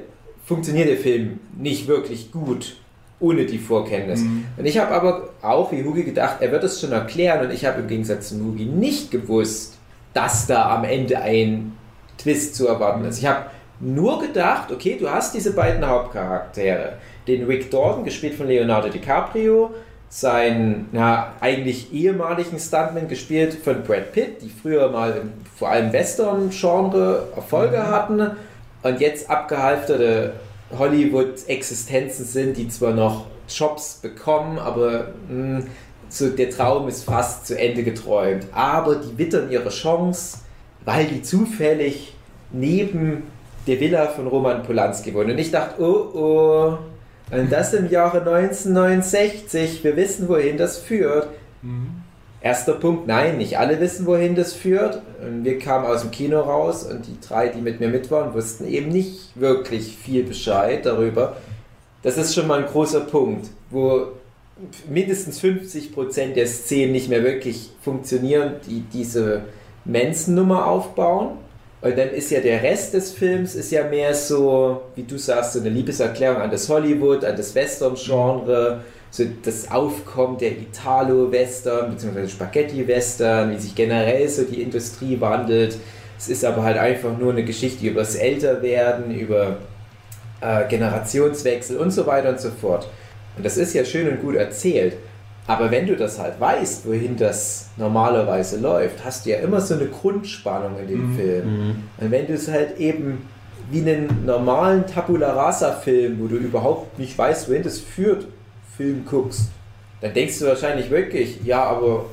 funktioniert 0.45 0.89
der 0.89 0.97
Film 0.97 1.39
nicht 1.57 1.87
wirklich 1.87 2.31
gut 2.31 2.77
ohne 3.21 3.45
die 3.45 3.59
Vorkenntnis. 3.59 4.21
Und 4.57 4.65
ich 4.65 4.77
habe 4.77 4.91
aber 4.91 5.29
auch 5.41 5.71
wie 5.71 5.83
Hugi 5.83 6.03
gedacht, 6.03 6.37
er 6.41 6.51
wird 6.51 6.63
es 6.63 6.81
schon 6.81 6.91
erklären 6.91 7.45
und 7.45 7.53
ich 7.53 7.65
habe 7.65 7.81
im 7.81 7.87
Gegensatz 7.87 8.29
zu 8.29 8.39
Hugi 8.43 8.65
nicht 8.65 9.11
gewusst, 9.11 9.77
dass 10.13 10.47
da 10.47 10.75
am 10.75 10.83
Ende 10.83 11.19
ein 11.19 11.77
Twist 12.17 12.55
zu 12.55 12.67
erwarten 12.67 13.05
ist. 13.05 13.19
Ich 13.19 13.25
habe 13.25 13.45
nur 13.79 14.21
gedacht, 14.21 14.71
okay, 14.71 14.97
du 14.99 15.09
hast 15.09 15.33
diese 15.33 15.53
beiden 15.53 15.85
Hauptcharaktere. 15.87 16.93
Den 17.27 17.45
Rick 17.45 17.71
Dalton, 17.71 18.03
gespielt 18.03 18.35
von 18.35 18.47
Leonardo 18.47 18.89
DiCaprio, 18.89 19.71
seinen 20.09 20.89
na, 20.91 21.33
eigentlich 21.39 21.93
ehemaligen 21.93 22.59
Stuntman, 22.59 23.07
gespielt 23.07 23.53
von 23.53 23.83
Brad 23.83 24.11
Pitt, 24.11 24.41
die 24.41 24.49
früher 24.49 24.89
mal 24.89 25.11
im, 25.11 25.31
vor 25.55 25.69
allem 25.69 25.93
Western-Genre 25.93 27.29
Erfolge 27.35 27.87
hatten 27.87 28.31
und 28.83 28.99
jetzt 28.99 29.29
abgehalfterte 29.29 30.33
Hollywood-Existenzen 30.77 32.25
sind, 32.25 32.57
die 32.57 32.67
zwar 32.67 32.93
noch 32.93 33.25
Jobs 33.47 33.99
bekommen, 34.01 34.59
aber 34.59 35.13
mh, 35.29 35.63
so 36.09 36.29
der 36.29 36.49
Traum 36.49 36.87
ist 36.87 37.03
fast 37.03 37.47
zu 37.47 37.57
Ende 37.57 37.83
geträumt. 37.83 38.47
Aber 38.53 38.95
die 38.95 39.17
wittern 39.17 39.51
ihre 39.51 39.69
Chance, 39.69 40.39
weil 40.85 41.05
die 41.05 41.21
zufällig 41.21 42.15
neben 42.51 43.23
der 43.67 43.79
Villa 43.79 44.07
von 44.07 44.27
Roman 44.27 44.63
Polanski 44.63 45.13
wohnen. 45.13 45.31
Und 45.31 45.37
ich 45.37 45.51
dachte, 45.51 45.81
oh 45.81 46.09
oh, 46.13 46.77
und 47.31 47.51
das 47.51 47.73
im 47.73 47.89
Jahre 47.89 48.19
1969, 48.19 49.83
wir 49.83 49.95
wissen, 49.95 50.27
wohin 50.27 50.57
das 50.57 50.77
führt. 50.77 51.27
Erster 52.43 52.73
Punkt, 52.73 53.05
nein, 53.05 53.37
nicht 53.37 53.59
alle 53.59 53.79
wissen, 53.79 54.07
wohin 54.07 54.33
das 54.33 54.53
führt. 54.53 55.01
Und 55.23 55.43
wir 55.43 55.59
kamen 55.59 55.85
aus 55.85 56.01
dem 56.01 56.11
Kino 56.11 56.39
raus 56.39 56.83
und 56.83 57.05
die 57.05 57.17
drei, 57.25 57.49
die 57.49 57.61
mit 57.61 57.79
mir 57.79 57.89
mit 57.89 58.09
waren, 58.09 58.33
wussten 58.33 58.67
eben 58.67 58.89
nicht 58.89 59.39
wirklich 59.39 59.95
viel 59.95 60.23
Bescheid 60.23 60.85
darüber. 60.85 61.37
Das 62.01 62.17
ist 62.17 62.33
schon 62.33 62.47
mal 62.47 62.63
ein 62.63 62.69
großer 62.69 63.01
Punkt, 63.01 63.47
wo 63.69 64.07
mindestens 64.89 65.39
50% 65.39 66.33
der 66.33 66.47
Szenen 66.47 66.93
nicht 66.93 67.09
mehr 67.09 67.23
wirklich 67.23 67.69
funktionieren, 67.81 68.53
die 68.67 68.83
diese 68.91 69.41
Manson-Nummer 69.85 70.65
aufbauen. 70.67 71.37
Und 71.81 71.97
dann 71.97 72.09
ist 72.09 72.31
ja 72.31 72.39
der 72.41 72.61
Rest 72.61 72.93
des 72.93 73.11
Films 73.11 73.55
ist 73.55 73.71
ja 73.71 73.83
mehr 73.83 74.13
so, 74.13 74.81
wie 74.95 75.03
du 75.03 75.17
sagst, 75.17 75.53
so 75.53 75.59
eine 75.59 75.69
Liebeserklärung 75.69 76.41
an 76.41 76.51
das 76.51 76.69
Hollywood, 76.69 77.25
an 77.25 77.35
das 77.35 77.55
Western-Genre, 77.55 78.81
so 79.11 79.25
das 79.43 79.69
Aufkommen 79.69 80.37
der 80.37 80.51
Italo-Western 80.51 81.91
bzw. 81.91 82.27
Spaghetti-Western, 82.29 83.51
wie 83.51 83.57
sich 83.57 83.75
generell 83.75 84.27
so 84.29 84.43
die 84.43 84.61
Industrie 84.61 85.19
wandelt. 85.19 85.77
Es 86.17 86.29
ist 86.29 86.45
aber 86.45 86.63
halt 86.63 86.77
einfach 86.77 87.17
nur 87.17 87.31
eine 87.31 87.43
Geschichte 87.43 87.85
über 87.85 87.99
das 87.99 88.15
Älterwerden, 88.15 89.13
über 89.13 89.57
äh, 90.39 90.67
Generationswechsel 90.67 91.77
und 91.77 91.91
so 91.91 92.07
weiter 92.07 92.29
und 92.29 92.39
so 92.39 92.49
fort. 92.49 92.89
Und 93.35 93.45
das 93.45 93.57
ist 93.57 93.73
ja 93.73 93.83
schön 93.83 94.07
und 94.07 94.21
gut 94.21 94.35
erzählt. 94.35 94.93
Aber 95.47 95.71
wenn 95.71 95.87
du 95.87 95.97
das 95.97 96.17
halt 96.19 96.39
weißt, 96.39 96.87
wohin 96.87 97.17
das 97.17 97.69
normalerweise 97.75 98.59
läuft, 98.59 99.03
hast 99.03 99.25
du 99.25 99.31
ja 99.31 99.39
immer 99.39 99.59
so 99.59 99.73
eine 99.73 99.87
Grundspannung 99.87 100.79
in 100.79 100.87
dem 100.87 101.15
Film. 101.15 101.43
Und 101.97 102.11
wenn 102.11 102.27
du 102.27 102.33
es 102.33 102.47
halt 102.47 102.77
eben 102.77 103.27
wie 103.69 103.81
einen 103.81 104.25
normalen 104.25 104.85
Tabula 104.85 105.33
Rasa-Film, 105.33 106.19
wo 106.21 106.27
du 106.27 106.35
überhaupt 106.37 106.99
nicht 106.99 107.17
weißt, 107.17 107.49
wohin 107.49 107.63
das 107.63 107.79
führt, 107.79 108.27
Film 108.81 109.05
guckst, 109.05 109.49
dann 110.01 110.13
denkst 110.13 110.39
du 110.39 110.45
wahrscheinlich 110.45 110.89
wirklich, 110.89 111.39
ja, 111.43 111.63
aber 111.63 112.05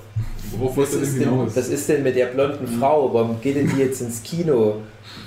was 0.52 0.94
ist, 0.94 1.14
denn 1.14 1.30
hinaus? 1.30 1.56
was 1.56 1.68
ist 1.68 1.88
denn 1.88 2.02
mit 2.02 2.16
der 2.16 2.26
blonden 2.26 2.66
Frau? 2.66 3.12
Warum 3.12 3.40
geht 3.40 3.56
denn 3.56 3.68
die 3.68 3.80
jetzt 3.80 4.00
ins 4.00 4.22
Kino? 4.22 4.76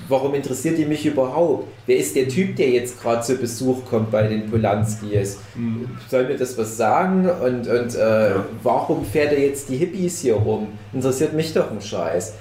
Warum 0.07 0.33
interessiert 0.33 0.77
die 0.77 0.85
mich 0.85 1.05
überhaupt? 1.05 1.67
Wer 1.85 1.97
ist 1.97 2.15
der 2.15 2.27
Typ, 2.27 2.55
der 2.55 2.69
jetzt 2.69 3.01
gerade 3.01 3.21
zu 3.21 3.35
Besuch 3.35 3.85
kommt 3.85 4.11
bei 4.11 4.27
den 4.27 4.49
Polanskis? 4.49 5.39
Mhm. 5.55 5.89
Soll 6.09 6.27
mir 6.27 6.37
das 6.37 6.57
was 6.57 6.77
sagen? 6.77 7.29
Und, 7.29 7.67
und 7.67 7.95
äh, 7.95 8.31
warum 8.61 9.05
fährt 9.05 9.33
er 9.33 9.39
jetzt 9.39 9.69
die 9.69 9.77
Hippies 9.77 10.19
hier 10.21 10.35
rum? 10.35 10.67
Interessiert 10.93 11.33
mich 11.33 11.53
doch 11.53 11.71
ein 11.71 11.81
Scheiß. 11.81 12.33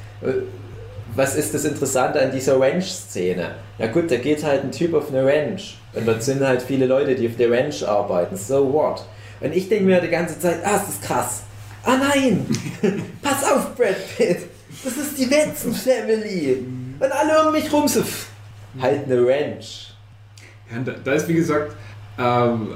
Was 1.14 1.34
ist 1.34 1.54
das 1.54 1.64
Interessante 1.64 2.20
an 2.20 2.30
dieser 2.30 2.60
Ranch-Szene? 2.60 3.54
Na 3.78 3.86
gut, 3.88 4.10
da 4.10 4.16
geht 4.16 4.44
halt 4.44 4.64
ein 4.64 4.72
Typ 4.72 4.94
auf 4.94 5.08
eine 5.10 5.24
Ranch. 5.24 5.78
Und 5.92 6.06
dort 6.06 6.22
sind 6.22 6.40
halt 6.40 6.62
viele 6.62 6.86
Leute, 6.86 7.14
die 7.14 7.28
auf 7.28 7.36
der 7.36 7.50
Ranch 7.50 7.86
arbeiten. 7.86 8.36
So 8.36 8.72
what? 8.72 9.04
Und 9.40 9.54
ich 9.54 9.68
denke 9.68 9.84
mir 9.84 10.00
die 10.00 10.08
ganze 10.08 10.38
Zeit, 10.38 10.58
ah, 10.64 10.78
das 10.78 10.88
ist 10.88 11.02
krass. 11.02 11.42
Ah 11.82 11.96
nein! 11.96 12.46
Pass 13.22 13.44
auf, 13.44 13.74
Brad 13.74 13.96
Pitt! 14.16 14.38
Das 14.84 14.96
ist 14.96 15.18
die 15.18 15.26
Manson 15.26 15.74
Family! 15.74 16.64
Und 17.00 17.10
alle 17.10 17.46
um 17.46 17.52
mich 17.52 17.72
rum 17.72 17.88
so, 17.88 18.02
halt 18.80 19.04
eine 19.06 19.26
Ranch. 19.26 19.94
Ja, 20.70 20.78
da, 20.84 20.92
da 21.02 21.12
ist 21.12 21.26
wie 21.26 21.34
gesagt, 21.34 21.74
ähm, 22.18 22.68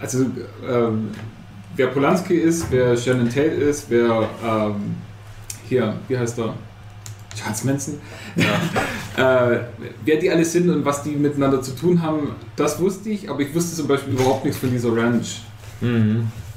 also 0.00 0.26
ähm, 0.68 1.10
wer 1.74 1.86
Polanski 1.88 2.36
ist, 2.36 2.66
wer 2.70 2.96
Shannon 2.96 3.28
Tate 3.28 3.46
ist, 3.46 3.86
wer 3.88 4.28
ähm, 4.44 4.96
hier, 5.68 5.94
wie 6.06 6.18
heißt 6.18 6.38
er? 6.38 6.54
Charles 7.36 7.64
Manson. 7.64 7.94
äh, 9.16 9.58
wer 10.04 10.16
die 10.16 10.30
alle 10.30 10.44
sind 10.44 10.68
und 10.70 10.84
was 10.84 11.02
die 11.02 11.10
miteinander 11.10 11.60
zu 11.62 11.72
tun 11.74 12.02
haben, 12.02 12.34
das 12.56 12.78
wusste 12.80 13.10
ich, 13.10 13.28
aber 13.30 13.40
ich 13.40 13.54
wusste 13.54 13.76
zum 13.76 13.88
Beispiel 13.88 14.14
überhaupt 14.14 14.44
nichts 14.44 14.60
von 14.60 14.70
dieser 14.70 14.94
Ranch. 14.96 15.40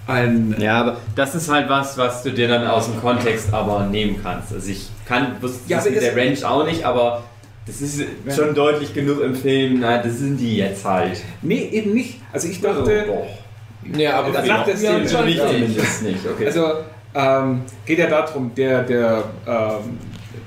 Ein, 0.05 0.55
Ja, 0.59 0.81
aber 0.81 0.97
das 1.15 1.33
ist 1.35 1.49
halt 1.49 1.69
was, 1.69 1.97
was 1.97 2.23
du 2.23 2.31
dir 2.31 2.47
dann 2.49 2.67
aus 2.67 2.87
dem 2.91 2.99
Kontext 2.99 3.53
aber 3.53 3.85
nehmen 3.85 4.17
kannst. 4.21 4.51
Also 4.53 4.69
ich 4.69 4.89
kann, 5.05 5.37
wusste 5.41 5.59
Ja, 5.67 5.77
das 5.77 5.85
mit 5.85 5.95
das- 5.97 6.03
der 6.03 6.17
Ranch 6.17 6.43
auch 6.43 6.65
nicht, 6.65 6.83
aber 6.83 7.23
das 7.65 7.79
ist 7.79 8.03
schon 8.35 8.53
deutlich 8.53 8.93
genug 8.93 9.21
im 9.21 9.33
Film. 9.35 9.77
Na, 9.79 9.99
das 9.99 10.17
sind 10.19 10.37
die 10.37 10.57
jetzt 10.57 10.83
halt. 10.83 11.21
nee, 11.41 11.69
eben 11.71 11.93
nicht. 11.93 12.19
Also 12.33 12.49
ich 12.49 12.59
dachte, 12.59 13.05
boah. 13.07 13.97
Ja, 13.97 14.19
aber 14.19 14.31
Das 14.33 14.45
sagt 14.47 14.77
Stil 14.77 14.89
Hauptfigur 14.89 15.47
schon. 15.47 15.59
nicht. 15.61 16.01
nicht. 16.03 16.27
Okay. 16.29 16.45
Also 16.47 16.67
ähm, 17.15 17.61
geht 17.85 17.99
ja 17.99 18.07
darum, 18.07 18.51
der, 18.55 18.83
der, 18.83 19.23
ähm, 19.47 19.97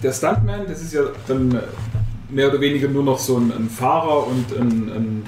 der 0.02 0.12
Stuntman, 0.12 0.66
das 0.66 0.82
ist 0.82 0.92
ja 0.92 1.02
dann 1.26 1.60
mehr 2.28 2.48
oder 2.48 2.60
weniger 2.60 2.88
nur 2.88 3.04
noch 3.04 3.18
so 3.18 3.38
ein, 3.38 3.52
ein 3.52 3.70
Fahrer 3.70 4.26
und 4.26 4.52
ein, 4.58 4.92
ein 4.92 5.26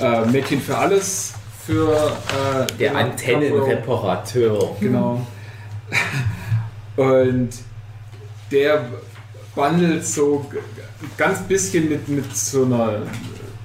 äh, 0.00 0.24
Mädchen 0.26 0.60
für 0.60 0.76
alles 0.78 1.34
für 1.66 1.92
äh, 1.92 2.66
Der. 2.78 2.96
Antennenreparateur. 2.96 4.76
Genau. 4.80 5.24
Und 6.96 7.50
der 8.50 8.84
wandelt 9.54 10.06
so 10.06 10.46
ganz 11.16 11.40
bisschen 11.42 11.88
mit, 11.88 12.08
mit 12.08 12.34
so 12.36 12.64
einer 12.64 13.02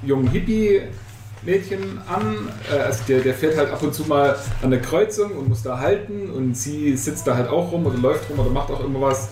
jungen 0.04 0.28
Hippie-Mädchen 0.30 2.00
an. 2.08 2.50
Äh, 2.72 2.80
Also 2.80 3.04
der, 3.08 3.22
der 3.22 3.34
fährt 3.34 3.58
halt 3.58 3.72
ab 3.72 3.82
und 3.82 3.94
zu 3.94 4.04
mal 4.04 4.36
an 4.62 4.72
der 4.72 4.82
Kreuzung 4.82 5.32
und 5.32 5.50
muss 5.50 5.64
da 5.64 5.80
halten 5.80 6.30
und 6.30 6.56
sie 6.56 6.96
sitzt 6.96 7.28
da 7.28 7.36
halt 7.36 7.50
auch 7.50 7.72
rum 7.72 7.86
oder 7.86 7.98
läuft 7.98 8.30
rum 8.30 8.40
oder 8.40 8.50
macht 8.50 8.70
auch 8.72 8.84
immer 8.84 9.02
was. 9.02 9.30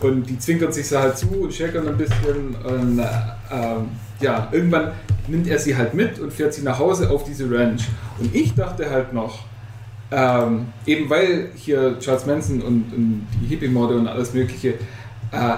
Und 0.00 0.28
die 0.28 0.38
zwinkert 0.38 0.72
sich 0.72 0.88
so 0.88 0.98
halt 0.98 1.16
zu 1.18 1.28
und 1.28 1.52
schäkern 1.52 1.86
ein 1.88 1.96
bisschen. 1.96 2.54
Und 2.64 2.98
äh, 2.98 4.24
ja, 4.24 4.48
irgendwann 4.52 4.92
nimmt 5.28 5.46
er 5.48 5.58
sie 5.58 5.76
halt 5.76 5.94
mit 5.94 6.18
und 6.18 6.32
fährt 6.32 6.54
sie 6.54 6.62
nach 6.62 6.78
Hause 6.78 7.10
auf 7.10 7.24
diese 7.24 7.50
Ranch. 7.50 7.82
Und 8.18 8.34
ich 8.34 8.54
dachte 8.54 8.90
halt 8.90 9.12
noch, 9.12 9.40
ähm, 10.10 10.66
eben 10.86 11.08
weil 11.08 11.50
hier 11.54 11.98
Charles 12.00 12.26
Manson 12.26 12.60
und, 12.62 12.92
und 12.92 13.26
die 13.40 13.46
Hippie-Morde 13.46 13.96
und 13.96 14.08
alles 14.08 14.34
Mögliche, 14.34 14.70
äh, 15.30 15.54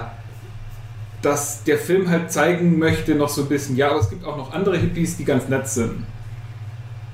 dass 1.21 1.63
der 1.63 1.77
Film 1.77 2.09
halt 2.09 2.31
zeigen 2.31 2.77
möchte, 2.77 3.15
noch 3.15 3.29
so 3.29 3.43
ein 3.43 3.47
bisschen, 3.47 3.77
ja, 3.77 3.89
aber 3.89 4.01
es 4.01 4.09
gibt 4.09 4.25
auch 4.25 4.37
noch 4.37 4.53
andere 4.53 4.77
Hippies, 4.77 5.17
die 5.17 5.23
ganz 5.25 5.47
nett 5.47 5.67
sind. 5.67 6.03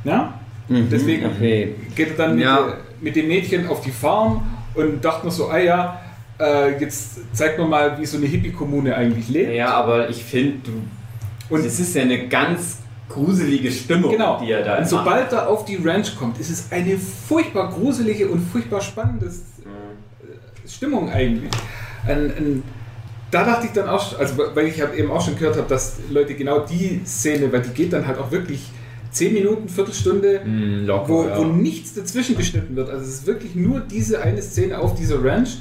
Ja? 0.03 0.33
Mhm, 0.67 0.89
Deswegen 0.89 1.25
okay. 1.27 1.75
geht 1.95 2.11
er 2.11 2.15
dann 2.17 2.35
mit, 2.35 2.43
Ja. 2.43 2.57
der, 2.57 2.77
mit 3.01 3.15
dem 3.15 3.27
Mädchen 3.27 3.67
auf 3.67 3.81
die 3.81 3.91
Farm 3.91 4.41
und 4.73 5.03
dachte 5.05 5.25
noch 5.27 5.33
so, 5.33 5.49
ah 5.49 5.57
ja, 5.59 6.01
äh, 6.39 6.79
jetzt 6.79 7.19
zeigt 7.33 7.59
man 7.59 7.69
mal, 7.69 7.99
wie 7.99 8.05
so 8.05 8.17
eine 8.17 8.25
Hippie-Kommune 8.27 8.95
eigentlich 8.95 9.29
lebt. 9.29 9.53
Ja, 9.53 9.73
aber 9.73 10.09
ich 10.09 10.23
finde, 10.23 10.57
du. 10.63 11.53
Und- 11.53 11.65
es 11.65 11.79
ist 11.79 11.95
ja 11.95 12.03
eine 12.03 12.27
ganz 12.27 12.77
gruselige 13.09 13.71
Stimmung, 13.71 14.11
Genau. 14.11 14.39
die 14.39 14.51
er 14.51 14.63
da 14.63 14.73
und 14.75 14.79
macht. 14.81 14.89
sobald 14.89 15.31
er 15.33 15.49
auf 15.49 15.65
die 15.65 15.77
Ranch 15.77 16.15
kommt, 16.15 16.39
ist 16.39 16.49
es 16.51 16.71
eine 16.71 16.95
furchtbar 16.97 17.69
gruselige 17.71 18.27
und 18.27 18.39
furchtbar 18.51 18.81
spannende 18.81 19.25
äh, 19.25 20.69
Stimmung 20.69 21.09
eigentlich. 21.09 21.49
Ein, 22.05 22.17
ein, 22.37 22.63
da 23.31 23.43
dachte 23.43 23.65
ich 23.67 23.73
dann 23.73 23.89
auch, 23.89 24.17
also 24.19 24.35
weil 24.53 24.67
ich 24.67 24.79
halt 24.79 24.93
eben 24.95 25.09
auch 25.11 25.23
schon 25.25 25.35
gehört 25.37 25.57
habe, 25.57 25.67
dass 25.67 25.97
Leute 26.09 26.35
genau 26.35 26.59
die 26.59 27.01
Szene, 27.05 27.51
weil 27.51 27.61
die 27.61 27.69
geht 27.71 27.93
dann 27.93 28.05
halt 28.07 28.19
auch 28.19 28.31
wirklich 28.31 28.61
10 29.11 29.33
Minuten, 29.33 29.67
Viertelstunde, 29.69 30.41
Mm, 30.45 30.85
locker, 30.85 31.09
wo, 31.09 31.23
ja. 31.27 31.37
wo 31.37 31.43
nichts 31.45 31.95
dazwischen 31.95 32.37
geschnitten 32.37 32.75
wird. 32.75 32.89
Also 32.91 33.01
es 33.03 33.09
ist 33.09 33.27
wirklich 33.27 33.55
nur 33.55 33.79
diese 33.79 34.21
eine 34.21 34.41
Szene 34.41 34.77
auf 34.77 34.93
dieser 34.93 35.23
Ranch. 35.23 35.57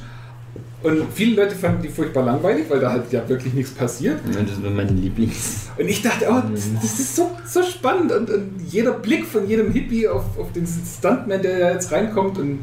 Und 0.81 1.13
viele 1.13 1.43
Leute 1.43 1.57
fanden 1.57 1.83
die 1.83 1.89
furchtbar 1.89 2.25
langweilig, 2.25 2.67
weil 2.69 2.79
da 2.79 2.93
halt 2.93 3.13
ja 3.13 3.29
wirklich 3.29 3.53
nichts 3.53 3.73
passiert. 3.73 4.21
Ja, 4.33 4.43
Das 4.43 4.63
war 4.63 4.71
mein 4.71 4.97
Lieblings. 4.97 5.67
Und 5.77 5.89
ich 5.89 6.03
dachte, 6.03 6.27
oh, 6.31 6.41
das, 6.53 6.69
das 6.81 7.01
ist 7.01 7.17
so, 7.17 7.31
so 7.45 7.65
spannend. 7.65 8.13
Und, 8.13 8.31
und 8.31 8.61
jeder 8.69 8.93
Blick 8.93 9.27
von 9.27 9.49
jedem 9.49 9.73
Hippie 9.73 10.07
auf, 10.07 10.39
auf 10.39 10.53
den 10.53 10.67
Stuntman, 10.67 11.43
der 11.43 11.59
da 11.59 11.73
jetzt 11.73 11.91
reinkommt 11.91 12.39
und 12.39 12.61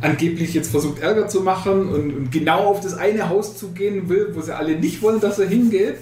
angeblich 0.00 0.54
jetzt 0.54 0.72
versucht, 0.72 1.00
Ärger 1.00 1.28
zu 1.28 1.40
machen 1.40 1.88
und, 1.88 2.12
und 2.12 2.32
genau 2.32 2.64
auf 2.64 2.80
das 2.80 2.94
eine 2.94 3.28
Haus 3.28 3.56
zu 3.56 3.68
gehen 3.68 4.08
will, 4.08 4.30
wo 4.32 4.40
sie 4.40 4.56
alle 4.56 4.76
nicht 4.76 5.00
wollen, 5.00 5.20
dass 5.20 5.38
er 5.38 5.46
hingeht. 5.46 5.98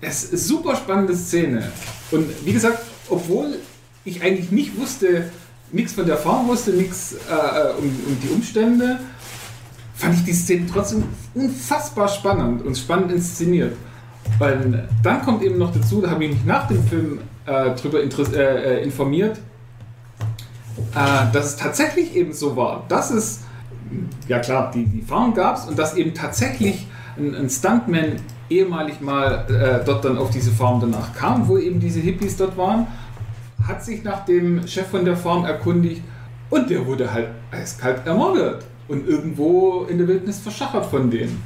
Es 0.00 0.22
ist 0.24 0.46
super 0.46 0.76
spannende 0.76 1.16
Szene. 1.16 1.72
Und 2.12 2.28
wie 2.46 2.52
gesagt, 2.52 2.78
obwohl 3.08 3.56
ich 4.04 4.22
eigentlich 4.22 4.52
nicht 4.52 4.78
wusste, 4.78 5.30
nichts 5.72 5.94
von 5.94 6.06
der 6.06 6.16
Farm 6.16 6.46
wusste, 6.46 6.70
nichts 6.70 7.14
äh, 7.28 7.76
um, 7.76 7.84
um 7.84 8.18
die 8.22 8.28
Umstände, 8.32 9.00
fand 9.98 10.14
ich 10.14 10.24
die 10.24 10.32
Szene 10.32 10.66
trotzdem 10.72 11.02
unfassbar 11.34 12.08
spannend 12.08 12.64
und 12.64 12.78
spannend 12.78 13.10
inszeniert. 13.10 13.76
Weil 14.38 14.88
dann 15.02 15.22
kommt 15.22 15.42
eben 15.42 15.58
noch 15.58 15.72
dazu, 15.72 16.00
da 16.00 16.10
habe 16.10 16.24
ich 16.24 16.32
mich 16.32 16.44
nach 16.44 16.68
dem 16.68 16.82
Film 16.84 17.18
äh, 17.46 17.70
interess- 17.70 18.32
äh, 18.32 18.80
äh, 18.80 18.84
informiert, 18.84 19.38
äh, 20.94 21.32
dass 21.32 21.46
es 21.46 21.56
tatsächlich 21.56 22.14
eben 22.14 22.32
so 22.32 22.56
war, 22.56 22.84
dass 22.88 23.10
es, 23.10 23.40
ja 24.28 24.38
klar, 24.38 24.70
die, 24.72 24.84
die 24.86 25.02
Farm 25.02 25.34
gab 25.34 25.56
es 25.56 25.64
und 25.64 25.78
dass 25.78 25.94
eben 25.94 26.14
tatsächlich 26.14 26.86
ein, 27.16 27.34
ein 27.34 27.50
Stuntman 27.50 28.16
ehemalig 28.48 29.00
mal 29.00 29.46
äh, 29.48 29.84
dort 29.84 30.04
dann 30.04 30.16
auf 30.16 30.30
diese 30.30 30.52
Farm 30.52 30.80
danach 30.80 31.12
kam, 31.14 31.48
wo 31.48 31.58
eben 31.58 31.80
diese 31.80 31.98
Hippies 31.98 32.36
dort 32.36 32.56
waren, 32.56 32.86
hat 33.66 33.84
sich 33.84 34.04
nach 34.04 34.24
dem 34.24 34.64
Chef 34.68 34.86
von 34.88 35.04
der 35.04 35.16
Farm 35.16 35.44
erkundigt 35.44 36.02
und 36.50 36.70
der 36.70 36.86
wurde 36.86 37.12
halt 37.12 37.28
eiskalt 37.50 38.06
ermordet 38.06 38.64
und 38.88 39.06
irgendwo 39.06 39.84
in 39.84 39.98
der 39.98 40.08
Wildnis 40.08 40.40
verschachert 40.40 40.86
von 40.86 41.10
denen. 41.10 41.44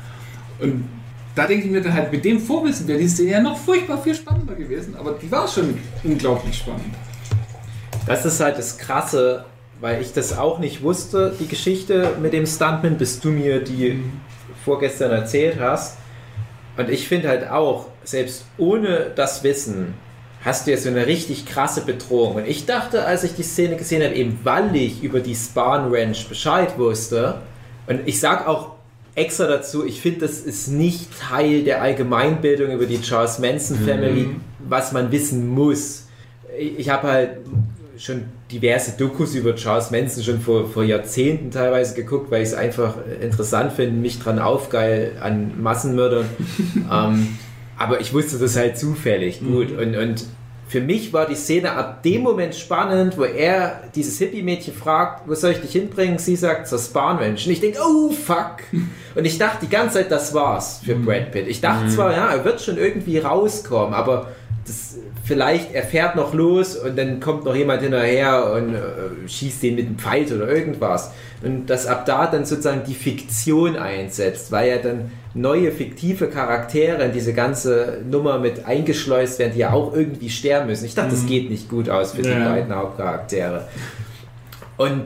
Und 0.61 0.89
da 1.35 1.47
denke 1.47 1.67
ich 1.67 1.71
mir 1.71 1.81
dann 1.81 1.95
halt, 1.95 2.13
mit 2.13 2.25
dem 2.25 2.41
Vorwissen 2.41 2.87
wäre 2.87 2.99
die 2.99 3.09
Szene 3.09 3.31
ja 3.31 3.41
noch 3.41 3.59
furchtbar 3.59 4.01
viel 4.03 4.15
spannender 4.15 4.55
gewesen, 4.55 4.95
aber 4.97 5.13
die 5.13 5.31
war 5.31 5.49
schon 5.49 5.79
unglaublich 6.05 6.57
spannend. 6.59 6.95
Das 8.07 8.25
ist 8.25 8.41
halt 8.41 8.59
das 8.59 8.79
Krasse, 8.79 9.45
weil 9.81 10.01
ich 10.01 10.13
das 10.13 10.37
auch 10.37 10.59
nicht 10.59 10.83
wusste, 10.83 11.35
die 11.39 11.49
Geschichte 11.49 12.17
mit 12.21 12.33
dem 12.33 12.47
Stuntman, 12.47 12.99
bis 12.99 13.21
du 13.21 13.31
mir 13.31 13.63
die 13.63 14.03
vorgestern 14.65 15.11
erzählt 15.11 15.59
hast. 15.59 15.99
Und 16.77 16.89
ich 16.89 17.09
finde 17.09 17.29
halt 17.29 17.49
auch, 17.51 17.89
selbst 18.05 18.45
ohne 18.59 19.11
das 19.15 19.43
Wissen, 19.43 19.95
hast 20.45 20.67
du 20.67 20.73
ja 20.73 20.77
so 20.77 20.89
eine 20.89 21.07
richtig 21.07 21.47
krasse 21.47 21.83
Bedrohung. 21.83 22.37
Und 22.37 22.47
ich 22.47 22.67
dachte, 22.67 23.05
als 23.05 23.25
ich 23.25 23.35
die 23.35 23.45
Szene 23.45 23.77
gesehen 23.77 24.03
habe, 24.03 24.15
eben 24.15 24.41
weil 24.43 24.75
ich 24.75 25.03
über 25.03 25.21
die 25.21 25.35
Spahn 25.35 25.93
Ranch 25.93 26.29
Bescheid 26.29 26.79
wusste, 26.79 27.43
und 27.87 28.01
ich 28.07 28.21
sag 28.21 28.47
auch 28.47 28.73
extra 29.15 29.47
dazu, 29.47 29.85
ich 29.85 30.01
finde, 30.01 30.21
das 30.21 30.41
ist 30.41 30.69
nicht 30.69 31.09
Teil 31.19 31.63
der 31.63 31.83
Allgemeinbildung 31.83 32.73
über 32.73 32.87
die 32.87 33.01
Charles 33.01 33.39
Manson 33.39 33.79
Family, 33.79 34.31
was 34.69 34.93
man 34.93 35.13
wissen 35.13 35.49
muss. 35.49 36.07
Ich, 36.59 36.79
ich 36.81 36.89
habe 36.89 37.09
halt 37.09 37.31
schon 37.99 38.25
diverse 38.51 38.97
Dokus 38.97 39.35
über 39.35 39.55
Charles 39.55 39.91
Manson 39.91 40.25
schon 40.25 40.41
vor, 40.41 40.69
vor 40.69 40.83
Jahrzehnten 40.83 41.51
teilweise 41.51 41.95
geguckt, 41.95 42.31
weil 42.31 42.43
ich 42.43 42.49
es 42.49 42.55
einfach 42.55 42.95
interessant 43.21 43.73
finde, 43.73 44.01
mich 44.01 44.19
dran 44.19 44.39
aufgeil 44.39 45.13
an 45.21 45.61
Massenmördern. 45.63 46.27
ähm, 46.91 47.39
aber 47.83 48.01
ich 48.01 48.15
wusste 48.15 48.39
das 48.39 48.57
halt 48.57 48.79
zufällig 48.79 49.41
gut. 49.41 49.73
Und, 49.73 49.97
und 49.97 50.25
für 50.69 50.81
mich 50.81 51.13
war 51.13 51.27
die 51.27 51.35
Szene 51.35 51.73
ab 51.73 52.03
dem 52.03 52.23
Moment 52.23 52.55
spannend, 52.55 53.19
wo 53.19 53.25
er 53.25 53.83
dieses 53.95 54.17
Hippie-Mädchen 54.19 54.73
fragt, 54.73 55.29
wo 55.29 55.35
soll 55.35 55.51
ich 55.51 55.61
dich 55.61 55.73
hinbringen? 55.73 56.19
Sie 56.19 56.35
sagt 56.35 56.67
zur. 56.67 56.79
Und 57.47 57.47
ich 57.47 57.61
denke, 57.61 57.79
oh 57.85 58.11
fuck. 58.11 58.63
Und 59.15 59.25
ich 59.27 59.37
dachte 59.37 59.67
die 59.67 59.71
ganze 59.71 59.99
Zeit, 59.99 60.11
das 60.11 60.33
war's 60.33 60.81
für 60.83 60.95
Brad 60.95 61.31
Pitt. 61.33 61.47
Ich 61.49 61.61
dachte 61.61 61.89
zwar, 61.91 62.13
ja, 62.13 62.29
er 62.29 62.45
wird 62.47 62.63
schon 62.63 62.79
irgendwie 62.79 63.19
rauskommen, 63.19 63.93
aber 63.93 64.33
das, 64.67 64.97
vielleicht 65.33 65.73
er 65.75 65.83
fährt 65.83 66.15
noch 66.15 66.35
los 66.35 66.77
und 66.77 66.99
dann 66.99 67.19
kommt 67.21 67.45
noch 67.47 67.55
jemand 67.57 67.81
hinterher 67.83 68.53
und 68.53 68.75
äh, 68.75 68.79
schießt 69.27 69.63
den 69.63 69.77
mit 69.77 69.87
einem 69.87 69.99
Pfeil 69.99 70.31
oder 70.31 70.47
irgendwas. 70.49 71.11
Und 71.43 71.67
dass 71.67 71.87
ab 71.87 72.05
da 72.05 72.27
dann 72.27 72.45
sozusagen 72.45 72.83
die 72.87 72.95
Fiktion 72.95 73.77
einsetzt, 73.77 74.53
weil 74.53 74.69
ja 74.71 74.77
dann 74.77 75.11
neue 75.35 75.73
fiktive 75.73 76.27
Charaktere 76.29 77.03
in 77.05 77.13
diese 77.13 77.33
ganze 77.33 77.99
Nummer 78.09 78.39
mit 78.39 78.67
eingeschleust 78.67 79.39
werden, 79.39 79.53
die 79.55 79.61
ja 79.61 79.73
auch 79.73 79.95
irgendwie 79.95 80.29
sterben 80.29 80.67
müssen. 80.67 80.85
Ich 80.85 80.95
dachte, 80.95 81.13
das 81.13 81.25
geht 81.27 81.49
nicht 81.49 81.71
gut 81.71 81.89
aus 81.89 82.13
für 82.13 82.21
die 82.23 82.29
Ja. 82.29 82.51
beiden 82.51 82.75
Hauptcharaktere. 82.75 83.67
Und 84.77 85.05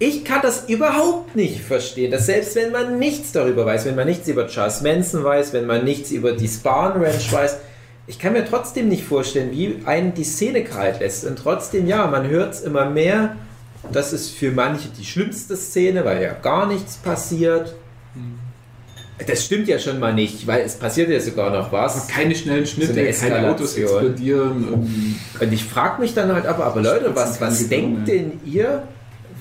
ich 0.00 0.24
kann 0.24 0.40
das 0.42 0.68
überhaupt 0.68 1.34
nicht 1.36 1.60
verstehen, 1.60 2.10
dass 2.10 2.26
selbst 2.26 2.54
wenn 2.56 2.70
man 2.72 2.98
nichts 2.98 3.32
darüber 3.32 3.66
weiß, 3.66 3.84
wenn 3.84 3.96
man 3.96 4.06
nichts 4.06 4.28
über 4.28 4.46
Charles 4.46 4.80
Manson 4.80 5.24
weiß, 5.24 5.52
wenn 5.52 5.66
man 5.66 5.84
nichts 5.84 6.10
über 6.12 6.32
die 6.32 6.46
Spahn 6.48 7.02
Ranch 7.02 7.32
weiß, 7.32 7.58
ich 8.08 8.18
kann 8.18 8.32
mir 8.32 8.44
trotzdem 8.46 8.88
nicht 8.88 9.04
vorstellen, 9.04 9.52
wie 9.52 9.82
einen 9.84 10.14
die 10.14 10.24
Szene 10.24 10.64
kalt 10.64 11.00
lässt. 11.00 11.26
Und 11.26 11.36
trotzdem, 11.36 11.86
ja, 11.86 12.06
man 12.06 12.26
hört 12.26 12.54
es 12.54 12.62
immer 12.62 12.88
mehr. 12.88 13.36
Das 13.92 14.14
ist 14.14 14.30
für 14.30 14.50
manche 14.50 14.88
die 14.88 15.04
schlimmste 15.04 15.56
Szene, 15.56 16.04
weil 16.06 16.22
ja 16.22 16.32
gar 16.32 16.66
nichts 16.66 16.96
passiert. 16.96 17.74
Das 19.26 19.44
stimmt 19.44 19.68
ja 19.68 19.78
schon 19.78 19.98
mal 19.98 20.14
nicht, 20.14 20.46
weil 20.46 20.62
es 20.62 20.76
passiert 20.76 21.10
ja 21.10 21.20
sogar 21.20 21.50
noch 21.50 21.70
was. 21.70 22.08
Keine 22.08 22.34
schnellen 22.34 22.66
Schnitte, 22.66 22.94
So 22.94 23.00
eine 23.00 23.12
keine 23.34 23.50
Autos 23.50 23.76
explodieren. 23.76 25.18
Und 25.38 25.52
ich 25.52 25.64
frage 25.64 26.00
mich 26.00 26.14
dann 26.14 26.32
halt 26.32 26.46
aber, 26.46 26.64
aber 26.64 26.80
Leute, 26.80 27.14
was, 27.14 27.40
was 27.42 27.68
denkt 27.68 28.08
denn 28.08 28.40
ihr, 28.46 28.84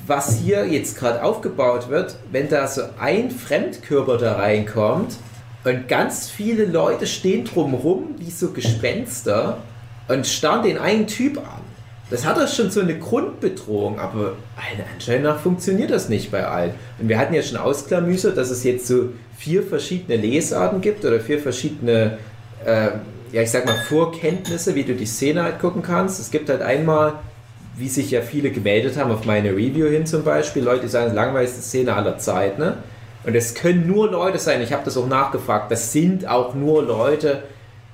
was 0.08 0.40
hier 0.40 0.66
jetzt 0.66 0.98
gerade 0.98 1.24
aufgebaut 1.24 1.90
wird, 1.90 2.18
wenn 2.32 2.50
da 2.50 2.68
so 2.68 2.82
ein 3.00 3.32
Fremdkörper 3.32 4.18
da 4.18 4.34
reinkommt 4.34 5.16
und 5.68 5.88
ganz 5.88 6.30
viele 6.30 6.66
Leute 6.66 7.08
stehen 7.08 7.46
drumrum 7.46 8.16
wie 8.18 8.32
so 8.32 8.52
Gespenster 8.52 9.58
und 10.08 10.26
starren 10.26 10.64
den 10.64 10.78
einen 10.78 11.08
Typ 11.08 11.38
an. 11.38 11.62
Das 12.10 12.26
hat 12.26 12.38
doch 12.38 12.48
schon 12.48 12.72
so 12.72 12.80
eine 12.80 12.98
Grundbedrohung, 12.98 14.00
aber 14.00 14.38
allen 14.56 14.88
Anschein 14.94 15.24
nach 15.24 15.40
funktioniert 15.40 15.92
das 15.92 16.08
nicht 16.08 16.32
bei 16.32 16.48
allen. 16.48 16.72
Und 17.00 17.10
wir 17.10 17.18
hatten 17.18 17.34
ja 17.34 17.42
schon 17.42 17.58
ausklamüsert, 17.58 18.38
dass 18.38 18.50
es 18.50 18.64
jetzt 18.64 18.88
so 18.88 19.10
vier 19.38 19.62
verschiedene 19.62 20.16
Lesarten 20.16 20.80
gibt 20.80 21.04
oder 21.04 21.20
vier 21.20 21.40
verschiedene 21.40 22.18
äh, 22.66 22.92
ja, 23.32 23.42
ich 23.42 23.52
sag 23.52 23.66
mal, 23.66 23.76
Vorkenntnisse, 23.76 24.76
wie 24.76 24.84
du 24.84 24.94
die 24.94 25.06
Szene 25.06 25.44
halt 25.44 25.60
gucken 25.60 25.82
kannst. 25.82 26.20
Es 26.20 26.32
gibt 26.32 26.50
halt 26.50 26.62
einmal, 26.62 27.14
wie 27.76 27.90
sich 27.90 28.12
ja 28.12 28.22
viele 28.22 28.52
gemeldet 28.52 28.98
haben 28.98 29.12
auf 29.12 29.26
meine 29.26 29.52
Review 29.52 29.88
hin 29.88 30.06
zum 30.06 30.24
Beispiel, 30.24 30.64
Leute, 30.64 30.88
sagen, 30.88 31.14
langweiligste 31.14 31.62
Szene 31.62 31.94
aller 31.94 32.18
Zeit, 32.18 32.58
ne? 32.58 32.78
Und 33.28 33.36
es 33.36 33.54
können 33.54 33.86
nur 33.86 34.10
Leute 34.10 34.40
sein, 34.40 34.62
ich 34.62 34.72
habe 34.72 34.86
das 34.86 34.96
auch 34.96 35.06
nachgefragt, 35.06 35.70
das 35.70 35.92
sind 35.92 36.26
auch 36.26 36.56
nur 36.56 36.82
Leute, 36.82 37.44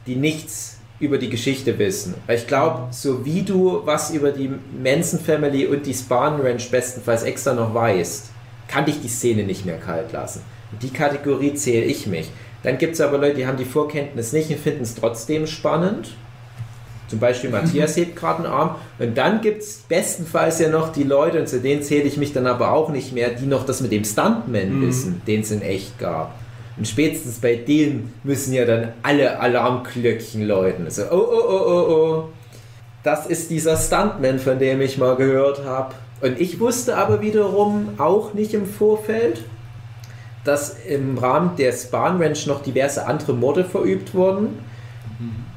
die 0.05 0.15
nichts 0.15 0.77
über 0.99 1.17
die 1.17 1.31
Geschichte 1.31 1.79
wissen. 1.79 2.13
Weil 2.27 2.37
ich 2.37 2.45
glaube, 2.45 2.93
so 2.93 3.25
wie 3.25 3.41
du 3.41 3.81
was 3.83 4.11
über 4.11 4.29
die 4.29 4.51
Manson 4.83 5.19
Family 5.19 5.65
und 5.65 5.87
die 5.87 5.93
Spahn 5.95 6.39
Ranch 6.39 6.69
bestenfalls 6.69 7.23
extra 7.23 7.55
noch 7.55 7.73
weißt, 7.73 8.29
kann 8.67 8.85
dich 8.85 9.01
die 9.01 9.07
Szene 9.07 9.41
nicht 9.41 9.65
mehr 9.65 9.79
kalt 9.79 10.11
lassen. 10.11 10.43
In 10.71 10.77
die 10.77 10.93
Kategorie 10.93 11.55
zähle 11.55 11.85
ich 11.85 12.05
mich. 12.05 12.29
Dann 12.61 12.77
gibt 12.77 12.93
es 12.93 13.01
aber 13.01 13.17
Leute, 13.17 13.37
die 13.37 13.47
haben 13.47 13.57
die 13.57 13.65
Vorkenntnis 13.65 14.33
nicht 14.33 14.51
und 14.51 14.59
finden 14.59 14.83
es 14.83 14.93
trotzdem 14.93 15.47
spannend. 15.47 16.15
Zum 17.13 17.19
Beispiel 17.19 17.51
Matthias 17.51 17.95
hebt 17.95 18.15
gerade 18.15 18.43
einen 18.43 18.51
Arm. 18.51 18.75
Und 18.97 19.15
dann 19.15 19.41
gibt 19.41 19.61
es 19.61 19.83
bestenfalls 19.87 20.57
ja 20.57 20.69
noch 20.69 20.91
die 20.91 21.03
Leute, 21.03 21.39
und 21.39 21.47
zu 21.47 21.59
denen 21.59 21.83
zähle 21.83 22.05
ich 22.05 22.17
mich 22.17 22.33
dann 22.33 22.47
aber 22.47 22.71
auch 22.71 22.89
nicht 22.89 23.13
mehr, 23.13 23.29
die 23.29 23.45
noch 23.45 23.67
das 23.67 23.81
mit 23.81 23.91
dem 23.91 24.03
Stuntman 24.03 24.81
wissen, 24.81 25.21
den 25.27 25.41
es 25.41 25.51
in 25.51 25.61
echt 25.61 25.99
gab. 25.99 26.33
Und 26.75 26.87
spätestens 26.87 27.37
bei 27.37 27.55
denen 27.55 28.13
müssen 28.23 28.51
ja 28.51 28.65
dann 28.65 28.93
alle 29.03 29.39
Alarmglöckchen 29.39 30.41
läuten. 30.47 30.85
Also, 30.85 31.03
oh, 31.11 31.27
oh, 31.29 31.43
oh, 31.47 31.65
oh, 31.67 31.93
oh. 31.93 32.23
Das 33.03 33.27
ist 33.27 33.51
dieser 33.51 33.77
Stuntman, 33.77 34.39
von 34.39 34.57
dem 34.57 34.81
ich 34.81 34.97
mal 34.97 35.15
gehört 35.15 35.63
habe. 35.65 35.93
Und 36.21 36.41
ich 36.41 36.59
wusste 36.59 36.97
aber 36.97 37.21
wiederum 37.21 37.89
auch 37.99 38.33
nicht 38.33 38.55
im 38.55 38.65
Vorfeld, 38.65 39.43
dass 40.45 40.77
im 40.87 41.19
Rahmen 41.19 41.57
der 41.57 41.73
Spahn 41.73 42.19
Ranch 42.19 42.47
noch 42.47 42.63
diverse 42.63 43.05
andere 43.05 43.33
Morde 43.33 43.65
verübt 43.65 44.15
wurden. 44.15 44.57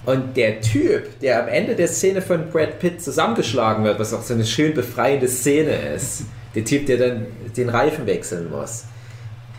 Und 0.07 0.37
der 0.37 0.61
Typ, 0.61 1.19
der 1.21 1.43
am 1.43 1.49
Ende 1.49 1.75
der 1.75 1.89
Szene 1.89 2.23
von 2.23 2.49
Brad 2.51 2.79
Pitt 2.79 3.03
zusammengeschlagen 3.03 3.85
wird, 3.85 3.99
was 3.99 4.15
auch 4.15 4.23
so 4.23 4.35
eine 4.35 4.47
schön 4.47 4.73
befreiende 4.73 5.29
Szene 5.29 5.73
ist, 5.95 6.23
der 6.55 6.65
Typ, 6.65 6.87
der 6.87 6.97
dann 6.97 7.27
den 7.57 7.69
Reifen 7.69 8.07
wechseln 8.07 8.51
muss, 8.51 8.85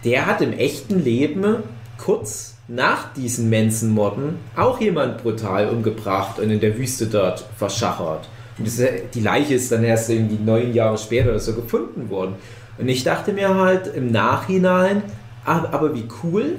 der 0.05 0.25
hat 0.25 0.41
im 0.41 0.53
echten 0.53 1.03
Leben 1.03 1.63
kurz 1.97 2.55
nach 2.69 3.13
diesen 3.13 3.49
Manson-Morden 3.49 4.39
auch 4.55 4.79
jemand 4.79 5.21
brutal 5.21 5.69
umgebracht 5.69 6.39
und 6.39 6.49
in 6.49 6.59
der 6.59 6.77
Wüste 6.77 7.07
dort 7.07 7.45
verschachert. 7.57 8.29
Und 8.57 8.67
das, 8.67 8.81
die 9.13 9.21
Leiche 9.21 9.55
ist 9.55 9.71
dann 9.71 9.83
erst 9.83 10.09
irgendwie 10.09 10.39
neun 10.43 10.73
Jahre 10.73 10.97
später 10.97 11.29
oder 11.29 11.39
so 11.39 11.53
gefunden 11.53 12.09
worden. 12.09 12.35
Und 12.77 12.87
ich 12.87 13.03
dachte 13.03 13.33
mir 13.33 13.53
halt 13.53 13.87
im 13.95 14.11
Nachhinein, 14.11 15.03
aber 15.43 15.93
wie 15.93 16.05
cool, 16.23 16.55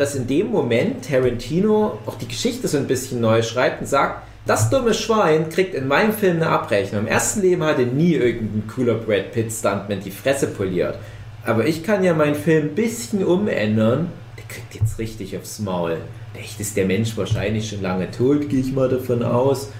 dass 0.00 0.14
in 0.14 0.26
dem 0.26 0.50
Moment 0.50 1.06
Tarantino 1.06 1.98
auch 2.06 2.16
die 2.16 2.26
Geschichte 2.26 2.66
so 2.68 2.78
ein 2.78 2.86
bisschen 2.86 3.20
neu 3.20 3.42
schreibt 3.42 3.82
und 3.82 3.86
sagt, 3.86 4.26
das 4.46 4.70
dumme 4.70 4.94
Schwein 4.94 5.50
kriegt 5.50 5.74
in 5.74 5.86
meinem 5.86 6.14
Film 6.14 6.36
eine 6.36 6.48
Abrechnung. 6.48 7.02
Im 7.02 7.06
ersten 7.06 7.42
Leben 7.42 7.62
hatte 7.62 7.82
nie 7.82 8.14
irgendein 8.14 8.66
cooler 8.66 8.94
Brad 8.94 9.32
Pitt 9.32 9.52
Stuntman 9.52 10.00
die 10.00 10.10
Fresse 10.10 10.46
poliert. 10.46 10.98
Aber 11.44 11.66
ich 11.66 11.84
kann 11.84 12.02
ja 12.02 12.14
meinen 12.14 12.34
Film 12.34 12.68
ein 12.68 12.74
bisschen 12.74 13.22
umändern. 13.22 14.10
Der 14.38 14.44
kriegt 14.48 14.74
jetzt 14.74 14.98
richtig 14.98 15.36
aufs 15.36 15.58
Maul. 15.58 15.98
Echt 16.32 16.58
ist 16.60 16.78
der 16.78 16.86
Mensch 16.86 17.14
wahrscheinlich 17.18 17.68
schon 17.68 17.82
lange 17.82 18.10
tot, 18.10 18.48
gehe 18.48 18.60
ich 18.60 18.72
mal 18.72 18.88
davon 18.88 19.22
aus. 19.22 19.70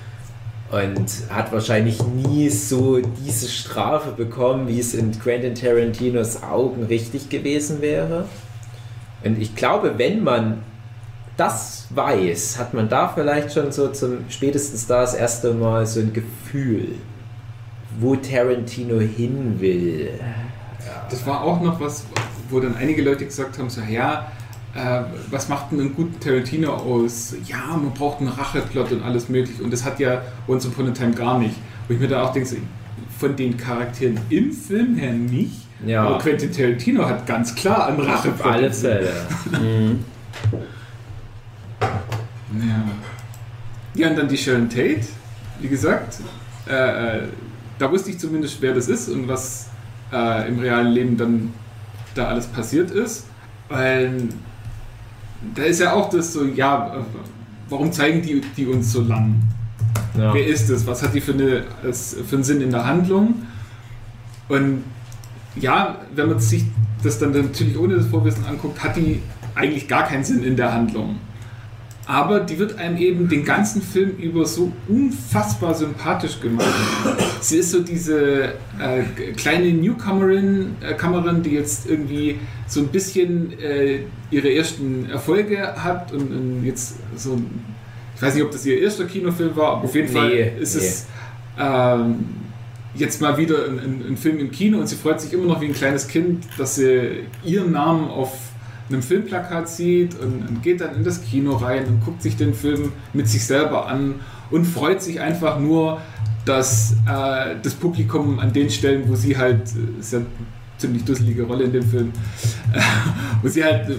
Und 0.71 1.11
hat 1.31 1.51
wahrscheinlich 1.51 1.99
nie 2.05 2.51
so 2.51 2.99
diese 2.99 3.49
Strafe 3.49 4.11
bekommen, 4.11 4.69
wie 4.69 4.81
es 4.81 4.93
in 4.93 5.19
Quentin 5.19 5.55
Tarantinos 5.55 6.43
Augen 6.43 6.83
richtig 6.83 7.31
gewesen 7.31 7.81
wäre. 7.81 8.27
Und 9.25 9.41
ich 9.41 9.55
glaube, 9.55 9.95
wenn 9.97 10.23
man 10.23 10.63
das 11.37 11.87
weiß, 11.91 12.59
hat 12.59 12.75
man 12.75 12.89
da 12.89 13.09
vielleicht 13.09 13.53
schon 13.53 13.73
so 13.73 13.89
zum 13.89 14.25
spätestens 14.29 14.87
da 14.87 15.01
das 15.01 15.15
erste 15.15 15.55
Mal 15.55 15.87
so 15.87 16.01
ein 16.01 16.13
Gefühl, 16.13 16.97
wo 17.99 18.15
Tarantino 18.17 19.01
hin 19.01 19.57
will. 19.59 20.11
Das 21.09 21.27
war 21.27 21.43
auch 21.43 21.61
noch 21.61 21.81
was, 21.81 22.05
wo 22.51 22.61
dann 22.61 22.77
einige 22.77 23.03
Leute 23.03 23.25
gesagt 23.25 23.59
haben, 23.59 23.71
so 23.71 23.81
ja, 23.81 24.31
äh, 24.75 25.03
was 25.31 25.49
macht 25.49 25.73
denn 25.73 25.81
einen 25.81 25.95
guten 25.95 26.21
Tarantino 26.21 26.73
aus? 26.73 27.35
Ja, 27.47 27.67
man 27.69 27.93
braucht 27.93 28.21
einen 28.21 28.29
Racheplot 28.29 28.93
und 28.93 29.03
alles 29.03 29.29
mögliche. 29.29 29.63
Und 29.63 29.73
das 29.73 29.85
hat 29.85 29.99
ja 29.99 30.23
Once 30.47 30.67
Upon 30.67 30.89
a 30.89 30.91
Time 30.93 31.13
gar 31.13 31.39
nicht. 31.39 31.57
Wo 31.89 31.95
ich 31.95 32.01
mir 32.01 32.09
da 32.09 32.23
auch 32.23 32.33
denke, 32.33 32.57
von 33.19 33.35
den 33.35 33.57
Charakteren 33.57 34.21
im 34.31 34.53
Film 34.53 34.95
her 34.97 35.13
nicht. 35.13 35.67
Ja. 35.85 36.05
Aber 36.05 36.19
Quentin 36.19 36.53
Tarantino 36.53 37.07
hat 37.07 37.27
ganz 37.27 37.55
klar 37.55 37.87
einen 37.87 38.01
Racheplot. 38.01 38.41
Auf 38.41 38.47
alle 38.47 38.73
Fälle. 38.73 39.13
Mhm. 39.51 40.05
Ja. 41.81 42.85
ja, 43.95 44.11
und 44.11 44.19
dann 44.19 44.29
die 44.29 44.37
Sharon 44.37 44.69
Tate, 44.69 45.03
wie 45.61 45.69
gesagt, 45.69 46.19
äh, 46.69 47.19
äh, 47.19 47.23
da 47.79 47.91
wusste 47.91 48.11
ich 48.11 48.19
zumindest, 48.19 48.61
wer 48.61 48.75
das 48.75 48.89
ist 48.89 49.09
und 49.09 49.29
was 49.29 49.69
äh, 50.13 50.49
im 50.49 50.59
realen 50.59 50.93
Leben 50.93 51.17
dann 51.17 51.53
da 52.15 52.29
alles 52.29 52.47
passiert 52.47 52.91
ist. 52.91 53.27
Weil 53.69 54.29
da 55.55 55.63
ist 55.63 55.81
ja 55.81 55.93
auch 55.93 56.11
das 56.11 56.33
so, 56.33 56.45
ja, 56.45 56.97
äh, 56.97 57.03
warum 57.69 57.93
zeigen 57.93 58.21
die, 58.21 58.43
die 58.57 58.67
uns 58.67 58.93
so 58.93 59.03
lang? 59.03 59.41
Ja. 60.19 60.35
Wer 60.35 60.47
ist 60.47 60.69
es? 60.69 60.87
Was 60.87 61.03
hat 61.03 61.15
die 61.15 61.21
für, 61.21 61.33
eine, 61.33 61.65
für 61.93 62.37
einen 62.37 62.45
Sinn 62.45 62.61
in 62.61 62.71
der 62.71 62.85
Handlung? 62.85 63.47
Und 64.49 64.85
ja, 65.57 65.99
wenn 66.15 66.29
man 66.29 66.39
sich 66.39 66.65
das 67.03 67.19
dann 67.19 67.33
natürlich 67.33 67.79
ohne 67.79 67.97
das 67.97 68.07
Vorwissen 68.07 68.45
anguckt, 68.47 68.83
hat 68.83 68.97
die 68.97 69.21
eigentlich 69.55 69.89
gar 69.89 70.07
keinen 70.07 70.25
Sinn 70.25 70.45
in 70.45 70.57
der 70.57 70.73
Handlung. 70.73 71.17
Aber 72.07 72.41
die 72.41 72.59
wird 72.59 72.77
einem 72.77 72.97
eben 72.97 73.29
den 73.29 73.45
ganzen 73.45 73.81
Film 73.83 74.17
über 74.19 74.45
so 74.45 74.73
unfassbar 74.89 75.75
sympathisch 75.75 76.41
gemacht. 76.41 76.67
Sie 77.41 77.59
ist 77.59 77.71
so 77.71 77.81
diese 77.83 78.55
äh, 78.81 79.03
kleine 79.37 79.73
Newcomerin, 79.73 80.75
äh, 80.81 80.95
Kamerin, 80.95 81.43
die 81.45 81.51
jetzt 81.51 81.89
irgendwie 81.89 82.39
so 82.67 82.81
ein 82.81 82.89
bisschen 82.89 83.53
äh, 83.61 84.01
ihre 84.31 84.53
ersten 84.53 85.09
Erfolge 85.09 85.61
hat 85.77 86.11
und, 86.13 86.33
und 86.33 86.65
jetzt 86.65 86.97
so, 87.17 87.41
ich 88.17 88.23
weiß 88.23 88.35
nicht, 88.35 88.43
ob 88.43 88.51
das 88.51 88.67
ihr 88.67 88.81
erster 88.81 89.05
Kinofilm 89.05 89.55
war, 89.55 89.75
aber 89.75 89.85
auf 89.85 89.95
jeden 89.95 90.13
Nee, 90.13 90.19
Fall 90.19 90.53
ist 90.61 90.75
es 90.75 91.07
ähm, 91.61 92.25
jetzt 92.95 93.21
mal 93.21 93.37
wieder 93.37 93.67
ein, 93.67 93.79
ein, 93.79 94.05
ein 94.09 94.17
Film 94.17 94.39
im 94.39 94.51
Kino 94.51 94.79
und 94.79 94.87
sie 94.87 94.97
freut 94.97 95.21
sich 95.21 95.33
immer 95.33 95.47
noch 95.47 95.61
wie 95.61 95.67
ein 95.67 95.75
kleines 95.75 96.09
Kind, 96.09 96.45
dass 96.59 96.77
sie 96.77 97.25
ihren 97.45 97.73
Namen 97.73 98.09
auf 98.09 98.33
einem 98.89 99.03
Filmplakat 99.03 99.69
sieht 99.69 100.19
und, 100.19 100.49
und 100.49 100.63
geht 100.63 100.81
dann 100.81 100.97
in 100.97 101.05
das 101.05 101.23
Kino 101.23 101.57
rein 101.57 101.87
und 101.87 102.05
guckt 102.05 102.23
sich 102.23 102.37
den 102.37 102.55
Film 102.55 102.93
mit 103.13 103.29
sich 103.29 103.45
selber 103.45 103.87
an 103.87 104.17
und 104.51 104.65
freut 104.65 105.03
sich 105.03 105.21
einfach 105.21 105.61
nur, 105.61 106.01
dass 106.45 106.97
äh, 107.07 107.57
das 107.63 107.75
Publikum 107.75 108.39
an 108.41 108.53
den 108.53 108.71
Stellen, 108.71 109.09
wo 109.09 109.15
sie 109.15 109.37
halt, 109.37 109.69
äh, 109.69 110.01
ist 110.01 110.13
ja 110.13 110.19
eine 110.21 110.27
ziemlich 110.79 111.05
dusselige 111.05 111.45
Rolle 111.45 111.65
in 111.65 111.73
dem 111.73 111.83
Film, 111.83 112.13
wo 113.43 113.49
sie 113.49 113.63
halt 113.63 113.89
äh, 113.89 113.95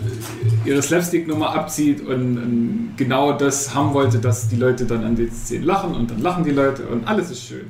ihre 0.65 0.82
Slapstick-Nummer 0.82 1.54
abzieht 1.54 2.01
und, 2.01 2.38
und 2.38 2.93
genau 2.97 3.34
das 3.34 3.73
haben 3.73 3.93
wollte, 3.93 4.17
dass 4.19 4.49
die 4.49 4.58
Leute 4.58 4.86
dann 4.86 5.06
an 5.06 5.15
den 5.15 5.32
Szenen 5.32 5.63
lachen 5.63 5.93
und 5.93 6.12
dann 6.12 6.19
lachen 6.19 6.43
die 6.43 6.51
Leute 6.51 6.84
und 6.88 7.08
alles 7.08 7.32
ist 7.32 7.43
schön. 7.43 7.67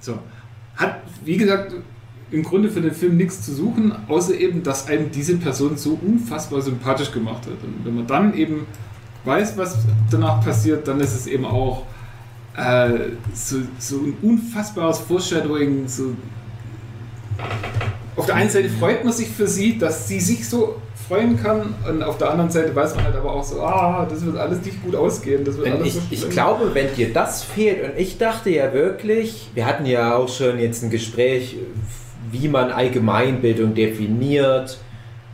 So. 0.00 0.18
Hat, 0.78 1.02
wie 1.24 1.36
gesagt, 1.36 1.74
im 2.30 2.42
Grunde 2.42 2.70
für 2.70 2.80
den 2.80 2.92
Film 2.92 3.16
nichts 3.16 3.42
zu 3.42 3.54
suchen, 3.54 3.92
außer 4.08 4.34
eben, 4.34 4.62
dass 4.62 4.88
einem 4.88 5.10
diese 5.10 5.36
Person 5.36 5.76
so 5.76 5.98
unfassbar 6.00 6.62
sympathisch 6.62 7.10
gemacht 7.12 7.46
hat. 7.46 7.62
Und 7.62 7.84
wenn 7.84 7.94
man 7.94 8.06
dann 8.06 8.34
eben 8.34 8.66
weiß, 9.24 9.56
was 9.56 9.78
danach 10.10 10.42
passiert, 10.42 10.88
dann 10.88 11.00
ist 11.00 11.14
es 11.14 11.26
eben 11.26 11.44
auch 11.44 11.84
äh, 12.56 13.10
so, 13.34 13.58
so 13.78 13.96
ein 13.96 14.16
unfassbares 14.22 14.98
Foreshadowing. 14.98 15.86
So 15.88 16.14
auf 18.16 18.26
der 18.26 18.34
einen 18.34 18.50
Seite 18.50 18.68
freut 18.68 19.04
man 19.04 19.12
sich 19.12 19.28
für 19.28 19.46
sie, 19.46 19.78
dass 19.78 20.08
sie 20.08 20.20
sich 20.20 20.48
so 20.48 20.80
freuen 21.08 21.42
kann, 21.42 21.74
und 21.88 22.02
auf 22.02 22.18
der 22.18 22.30
anderen 22.30 22.50
Seite 22.50 22.74
weiß 22.74 22.94
man 22.94 23.04
halt 23.04 23.16
aber 23.16 23.32
auch 23.32 23.44
so, 23.44 23.62
ah, 23.62 24.06
das 24.08 24.24
wird 24.24 24.36
alles 24.36 24.64
nicht 24.64 24.82
gut 24.82 24.94
ausgehen. 24.94 25.44
Das 25.44 25.56
wird 25.56 25.68
Und 25.68 25.72
alles 25.74 25.86
ich, 26.10 26.20
so 26.20 26.26
ich 26.26 26.30
glaube, 26.30 26.74
wenn 26.74 26.94
dir 26.94 27.12
das 27.12 27.42
fehlt, 27.42 27.82
und 27.82 27.98
ich 27.98 28.18
dachte 28.18 28.50
ja 28.50 28.72
wirklich, 28.72 29.48
wir 29.54 29.66
hatten 29.66 29.86
ja 29.86 30.14
auch 30.14 30.28
schon 30.28 30.58
jetzt 30.58 30.82
ein 30.82 30.90
Gespräch, 30.90 31.56
wie 32.30 32.48
man 32.48 32.70
Allgemeinbildung 32.70 33.74
definiert, 33.74 34.78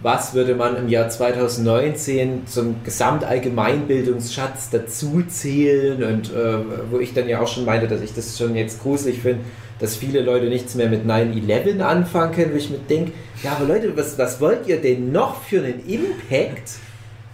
was 0.05 0.35
würde 0.35 0.55
man 0.55 0.77
im 0.77 0.89
Jahr 0.91 1.09
2019 1.09 2.47
zum 2.47 2.77
Gesamtallgemeinbildungsschatz 2.85 4.69
dazuzählen? 4.69 6.05
Und 6.05 6.31
äh, 6.31 6.59
wo 6.91 6.99
ich 6.99 7.15
dann 7.15 7.27
ja 7.27 7.41
auch 7.41 7.49
schon 7.49 7.65
meinte, 7.65 7.89
dass 7.89 8.03
ich 8.03 8.13
das 8.13 8.37
schon 8.37 8.55
jetzt 8.55 8.83
gruselig 8.83 9.21
finde, 9.21 9.45
dass 9.79 9.97
viele 9.97 10.21
Leute 10.21 10.47
nichts 10.47 10.75
mehr 10.75 10.89
mit 10.89 11.05
9-11 11.05 11.81
anfangen 11.81 12.35
können, 12.35 12.53
wo 12.53 12.57
ich 12.57 12.71
mir 12.71 12.79
denke, 12.79 13.13
ja, 13.43 13.53
aber 13.53 13.67
Leute, 13.67 13.97
was, 13.97 14.19
was 14.19 14.41
wollt 14.41 14.67
ihr 14.67 14.81
denn 14.81 15.13
noch 15.13 15.43
für 15.43 15.59
einen 15.63 15.85
Impact, 15.87 16.73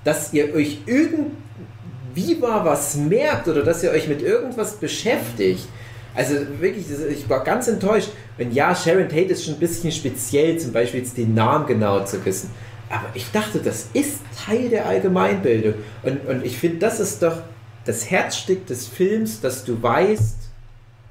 dass 0.04 0.32
ihr 0.32 0.54
euch 0.54 0.78
irgendwie 0.86 2.34
mal 2.40 2.64
was 2.64 2.96
merkt 2.96 3.48
oder 3.48 3.62
dass 3.62 3.82
ihr 3.82 3.90
euch 3.90 4.08
mit 4.08 4.22
irgendwas 4.22 4.76
beschäftigt? 4.76 5.68
Also 6.14 6.34
wirklich, 6.58 6.86
ich 7.10 7.28
war 7.28 7.44
ganz 7.44 7.68
enttäuscht. 7.68 8.10
Und 8.38 8.52
ja, 8.52 8.74
Sharon 8.74 9.08
Tate 9.08 9.32
ist 9.32 9.44
schon 9.44 9.54
ein 9.54 9.60
bisschen 9.60 9.92
speziell, 9.92 10.58
zum 10.58 10.72
Beispiel 10.72 11.00
jetzt 11.00 11.16
den 11.16 11.34
Namen 11.34 11.66
genau 11.66 12.04
zu 12.04 12.24
wissen. 12.24 12.50
Aber 12.88 13.06
ich 13.14 13.30
dachte, 13.30 13.60
das 13.60 13.86
ist 13.92 14.20
Teil 14.44 14.68
der 14.68 14.86
Allgemeinbildung. 14.86 15.74
Und, 16.02 16.26
und 16.26 16.44
ich 16.44 16.58
finde, 16.58 16.78
das 16.78 16.98
ist 16.98 17.22
doch 17.22 17.36
das 17.84 18.10
Herzstück 18.10 18.66
des 18.66 18.88
Films, 18.88 19.40
dass 19.40 19.64
du 19.64 19.80
weißt, 19.80 20.39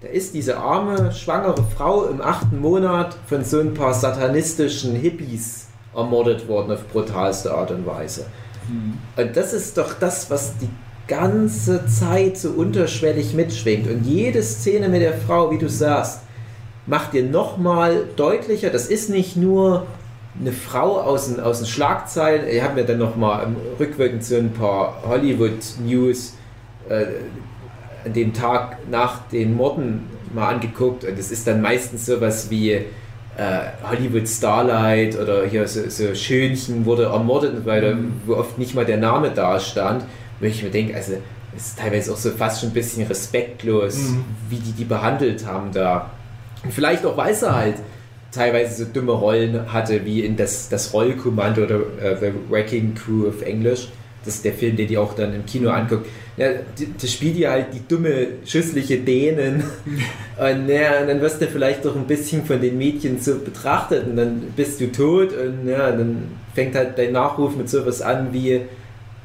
da 0.01 0.07
ist 0.07 0.33
diese 0.33 0.57
arme, 0.57 1.11
schwangere 1.11 1.63
Frau 1.75 2.05
im 2.05 2.21
achten 2.21 2.59
Monat 2.59 3.17
von 3.27 3.43
so 3.43 3.59
ein 3.59 3.73
paar 3.73 3.93
satanistischen 3.93 4.95
Hippies 4.95 5.67
ermordet 5.95 6.47
worden 6.47 6.71
auf 6.71 6.87
brutalste 6.87 7.53
Art 7.53 7.71
und 7.71 7.85
Weise. 7.85 8.25
Und 9.17 9.35
das 9.35 9.53
ist 9.53 9.77
doch 9.77 9.93
das, 9.99 10.29
was 10.29 10.57
die 10.57 10.69
ganze 11.07 11.85
Zeit 11.87 12.37
so 12.37 12.49
unterschwellig 12.51 13.33
mitschwingt. 13.33 13.89
Und 13.89 14.05
jede 14.05 14.43
Szene 14.43 14.87
mit 14.87 15.01
der 15.01 15.17
Frau, 15.17 15.51
wie 15.51 15.57
du 15.57 15.67
sagst, 15.67 16.21
macht 16.85 17.13
dir 17.13 17.23
nochmal 17.23 18.05
deutlicher, 18.15 18.69
das 18.69 18.87
ist 18.87 19.09
nicht 19.09 19.35
nur 19.35 19.87
eine 20.39 20.51
Frau 20.51 21.01
aus 21.01 21.27
den, 21.27 21.39
aus 21.39 21.57
den 21.57 21.67
Schlagzeilen. 21.67 22.47
Ich 22.47 22.61
habe 22.61 22.75
mir 22.75 22.85
dann 22.85 22.99
nochmal 22.99 23.47
rückwirkend 23.79 24.23
so 24.23 24.35
ein 24.35 24.53
paar 24.53 25.01
Hollywood-News 25.05 26.35
äh, 26.87 27.05
an 28.05 28.13
dem 28.13 28.33
Tag 28.33 28.77
nach 28.89 29.27
den 29.29 29.55
Morden 29.55 30.03
mal 30.33 30.49
angeguckt. 30.53 31.03
Und 31.03 31.17
es 31.17 31.31
ist 31.31 31.47
dann 31.47 31.61
meistens 31.61 32.05
sowas 32.05 32.49
wie 32.49 32.71
äh, 32.71 32.83
Hollywood 33.89 34.27
Starlight 34.27 35.17
oder 35.19 35.45
hier 35.45 35.67
so, 35.67 35.89
so 35.89 36.13
Schönchen 36.15 36.85
wurde 36.85 37.05
ermordet, 37.05 37.55
und 37.55 37.65
weiter, 37.65 37.95
wo 38.25 38.35
oft 38.35 38.57
nicht 38.57 38.75
mal 38.75 38.85
der 38.85 38.97
Name 38.97 39.31
da 39.31 39.59
stand. 39.59 40.03
Wo 40.39 40.45
ich 40.45 40.63
mir 40.63 40.69
denke, 40.69 40.95
also 40.95 41.13
es 41.55 41.67
ist 41.67 41.79
teilweise 41.79 42.13
auch 42.13 42.17
so 42.17 42.29
fast 42.31 42.61
schon 42.61 42.69
ein 42.69 42.73
bisschen 42.73 43.05
respektlos, 43.07 43.97
Mhm. 43.97 44.23
wie 44.49 44.57
die 44.57 44.71
die 44.71 44.85
behandelt 44.85 45.45
haben 45.45 45.71
da. 45.71 46.11
Und 46.63 46.73
vielleicht 46.73 47.05
auch, 47.05 47.17
weil 47.17 47.33
sie 47.33 47.51
halt 47.53 47.75
teilweise 48.31 48.85
so 48.85 48.91
dumme 48.91 49.13
Rollen 49.13 49.73
hatte, 49.73 50.05
wie 50.05 50.21
in 50.23 50.37
das, 50.37 50.69
das 50.69 50.93
Rollkommando 50.93 51.63
oder 51.63 51.79
äh, 52.01 52.15
The 52.19 52.33
Wrecking 52.49 52.93
Crew 52.93 53.27
of 53.27 53.41
English. 53.41 53.89
Das 54.23 54.35
ist 54.35 54.45
der 54.45 54.53
Film, 54.53 54.75
den 54.75 54.87
die 54.87 54.97
auch 54.97 55.13
dann 55.15 55.33
im 55.33 55.45
Kino 55.45 55.69
anguckt. 55.71 56.05
Ja, 56.39 56.51
das 57.01 57.11
spielt 57.11 57.35
ja 57.35 57.51
halt 57.51 57.67
die 57.73 57.85
dumme, 57.85 58.27
schüssliche 58.45 58.97
Dänen. 58.97 59.63
Und, 60.39 60.69
ja, 60.69 61.01
und 61.01 61.07
dann 61.09 61.19
wirst 61.19 61.41
du 61.41 61.47
vielleicht 61.47 61.83
doch 61.83 61.97
ein 61.97 62.07
bisschen 62.07 62.45
von 62.45 62.61
den 62.61 62.77
Mädchen 62.77 63.19
so 63.19 63.39
betrachtet 63.39 64.07
und 64.07 64.15
dann 64.15 64.53
bist 64.55 64.79
du 64.79 64.89
tot 64.89 65.33
und 65.33 65.67
ja, 65.67 65.91
dann 65.91 66.29
fängt 66.55 66.75
halt 66.75 66.97
dein 66.97 67.11
Nachruf 67.11 67.57
mit 67.57 67.69
sowas 67.69 68.01
an 68.01 68.29
wie 68.31 68.61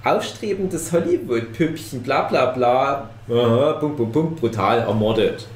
aufstrebendes 0.02 0.90
Hollywood-Püppchen, 0.90 2.02
bla 2.02 2.22
bla 2.22 2.46
bla, 2.46 3.10
aha, 3.28 3.74
Punkt, 3.74 3.96
Punkt, 3.96 4.12
Punkt, 4.12 4.40
brutal 4.40 4.80
ermordet. 4.80 5.46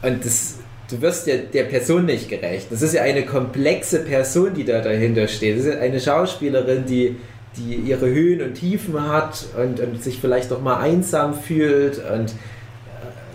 Und 0.00 0.24
das, 0.24 0.56
du 0.90 1.02
wirst 1.02 1.26
ja 1.26 1.36
der 1.36 1.64
Person 1.64 2.06
nicht 2.06 2.30
gerecht. 2.30 2.68
Das 2.70 2.80
ist 2.80 2.94
ja 2.94 3.02
eine 3.02 3.26
komplexe 3.26 3.98
Person, 3.98 4.54
die 4.54 4.64
da 4.64 4.80
dahinter 4.80 5.28
steht. 5.28 5.58
Das 5.58 5.66
ist 5.66 5.74
ja 5.74 5.80
eine 5.80 6.00
Schauspielerin, 6.00 6.86
die, 6.86 7.16
die 7.58 7.74
ihre 7.74 8.06
Höhen 8.06 8.42
und 8.42 8.54
Tiefen 8.54 9.08
hat 9.08 9.46
und, 9.60 9.80
und 9.80 10.02
sich 10.02 10.20
vielleicht 10.20 10.52
auch 10.52 10.60
mal 10.60 10.78
einsam 10.78 11.34
fühlt 11.34 11.98
und 11.98 12.30
äh, 12.30 12.34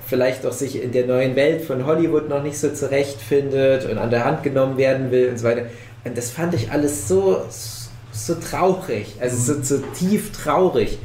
vielleicht 0.07 0.45
auch 0.45 0.53
sich 0.53 0.81
in 0.81 0.91
der 0.91 1.05
neuen 1.05 1.35
Welt 1.35 1.61
von 1.61 1.85
Hollywood 1.85 2.29
noch 2.29 2.41
nicht 2.41 2.57
so 2.57 2.69
zurechtfindet 2.69 3.85
und 3.89 3.97
an 3.97 4.09
der 4.09 4.25
Hand 4.25 4.43
genommen 4.43 4.77
werden 4.77 5.11
will 5.11 5.29
und 5.29 5.39
so 5.39 5.45
weiter. 5.45 5.65
Und 6.05 6.17
das 6.17 6.31
fand 6.31 6.53
ich 6.53 6.71
alles 6.71 7.07
so, 7.07 7.41
so 8.11 8.35
traurig, 8.35 9.15
also 9.19 9.53
so, 9.53 9.61
so 9.61 9.83
tief 9.97 10.31
traurig. 10.31 10.97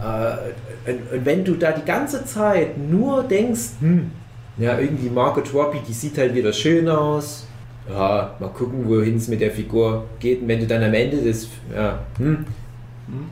Äh, 0.00 0.90
und, 0.90 1.24
wenn 1.24 1.44
du 1.44 1.54
da 1.54 1.72
die 1.72 1.84
ganze 1.84 2.24
Zeit 2.24 2.78
nur 2.78 3.22
denkst, 3.22 3.70
hm, 3.80 4.10
ja, 4.58 4.78
irgendwie 4.78 5.10
Margot 5.10 5.52
Robbie, 5.54 5.80
die 5.86 5.92
sieht 5.92 6.18
halt 6.18 6.34
wieder 6.34 6.52
schön 6.52 6.88
aus. 6.88 7.46
Ja, 7.88 8.34
mal 8.38 8.48
gucken, 8.50 8.88
wohin 8.88 9.16
es 9.16 9.28
mit 9.28 9.40
der 9.40 9.50
Figur 9.50 10.04
geht. 10.20 10.42
Und 10.42 10.48
wenn 10.48 10.60
du 10.60 10.66
dann 10.66 10.82
am 10.82 10.94
Ende 10.94 11.16
des, 11.18 11.48
ja, 11.74 11.98
hm, 12.18 12.44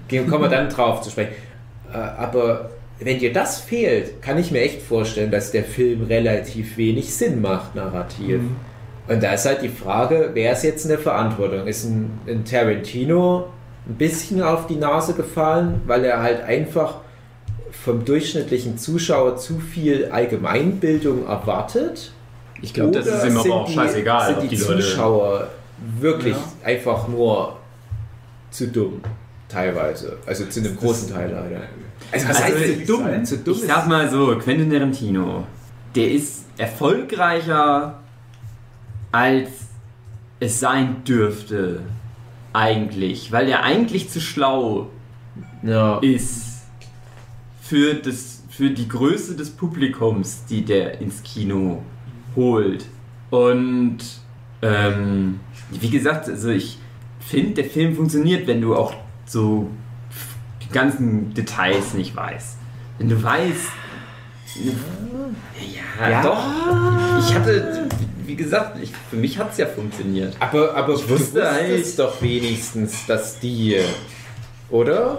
gehen- 0.08 0.26
kommen 0.28 0.44
wir 0.44 0.48
dann 0.48 0.68
drauf 0.68 1.02
zu 1.02 1.10
sprechen. 1.10 1.32
Äh, 1.92 1.96
aber 1.96 2.70
wenn 3.00 3.18
dir 3.18 3.32
das 3.32 3.60
fehlt, 3.60 4.20
kann 4.22 4.38
ich 4.38 4.50
mir 4.50 4.62
echt 4.62 4.82
vorstellen, 4.82 5.30
dass 5.30 5.52
der 5.52 5.64
Film 5.64 6.02
relativ 6.04 6.76
wenig 6.76 7.14
Sinn 7.14 7.40
macht, 7.40 7.74
narrativ. 7.76 8.40
Und 9.06 9.22
da 9.22 9.32
ist 9.34 9.46
halt 9.46 9.62
die 9.62 9.68
Frage, 9.68 10.30
wer 10.34 10.52
ist 10.52 10.64
jetzt 10.64 10.84
in 10.84 10.90
der 10.90 10.98
Verantwortung? 10.98 11.66
Ist 11.66 11.84
ein, 11.84 12.10
ein 12.26 12.44
Tarantino 12.44 13.46
ein 13.88 13.94
bisschen 13.94 14.42
auf 14.42 14.66
die 14.66 14.76
Nase 14.76 15.14
gefallen, 15.14 15.80
weil 15.86 16.04
er 16.04 16.20
halt 16.22 16.42
einfach 16.42 16.96
vom 17.70 18.04
durchschnittlichen 18.04 18.76
Zuschauer 18.76 19.36
zu 19.36 19.60
viel 19.60 20.06
Allgemeinbildung 20.10 21.26
erwartet? 21.26 22.12
Ich 22.62 22.74
glaube, 22.74 22.90
das 22.92 23.06
ist 23.06 23.24
ihm 23.24 23.36
aber 23.38 23.54
auch 23.54 23.66
die- 23.68 23.74
scheißegal, 23.74 24.26
Sind 24.26 24.36
ob 24.36 24.42
die, 24.42 24.48
die 24.48 24.56
Leute. 24.62 24.80
Zuschauer 24.82 25.48
wirklich 26.00 26.34
Ja. 26.36 26.66
einfach 26.66 27.06
nur 27.08 27.56
zu 28.50 28.66
dumm? 28.68 29.00
Teilweise. 29.48 30.18
Also 30.26 30.44
zu 30.46 30.60
einem 30.60 30.76
großen 30.76 31.10
Teil 31.12 31.30
leider. 31.30 31.62
Also 32.12 32.28
was 32.28 32.42
Also 32.42 32.54
heißt 32.58 32.80
zu 32.80 32.92
dumm? 32.92 33.04
sein? 33.04 33.24
Zu 33.26 33.38
dumm 33.38 33.54
Ich 33.54 33.64
sag 33.66 33.86
mal 33.88 34.10
so, 34.10 34.36
Quentin 34.38 34.70
Tarantino, 34.70 35.44
der 35.94 36.10
ist 36.12 36.44
erfolgreicher, 36.58 37.98
als 39.12 39.48
es 40.40 40.60
sein 40.60 41.02
dürfte. 41.04 41.80
Eigentlich. 42.52 43.30
Weil 43.32 43.48
er 43.48 43.62
eigentlich 43.62 44.10
zu 44.10 44.20
schlau 44.20 44.88
ja. 45.62 45.98
ist 45.98 46.62
für, 47.62 47.94
das, 47.94 48.42
für 48.50 48.70
die 48.70 48.88
Größe 48.88 49.36
des 49.36 49.50
Publikums, 49.50 50.44
die 50.48 50.64
der 50.64 51.00
ins 51.00 51.22
Kino 51.22 51.82
holt. 52.38 52.84
Und 53.30 53.98
ähm, 54.62 55.40
wie 55.70 55.90
gesagt, 55.90 56.28
also 56.28 56.48
ich 56.48 56.78
finde, 57.20 57.54
der 57.62 57.64
Film 57.64 57.94
funktioniert, 57.94 58.46
wenn 58.46 58.60
du 58.62 58.74
auch 58.74 58.94
so 59.26 59.68
die 60.62 60.72
ganzen 60.72 61.34
Details 61.34 61.92
nicht 61.94 62.16
weißt. 62.16 62.56
Wenn 62.98 63.08
du 63.10 63.22
weißt. 63.22 63.68
Ja, 66.00 66.08
Ja. 66.10 66.22
doch. 66.22 66.42
Ich 67.20 67.34
hatte, 67.34 67.86
wie 68.24 68.34
gesagt, 68.36 68.78
ich, 68.82 68.92
für 69.10 69.16
mich 69.16 69.38
hat 69.38 69.52
es 69.52 69.58
ja 69.58 69.66
funktioniert. 69.66 70.34
Aber, 70.40 70.74
aber 70.74 70.94
Ich 70.94 71.08
wusste 71.08 71.50
halt- 71.50 71.98
doch 71.98 72.20
wenigstens, 72.22 73.06
dass 73.06 73.38
die, 73.40 73.76
oder? 74.70 75.16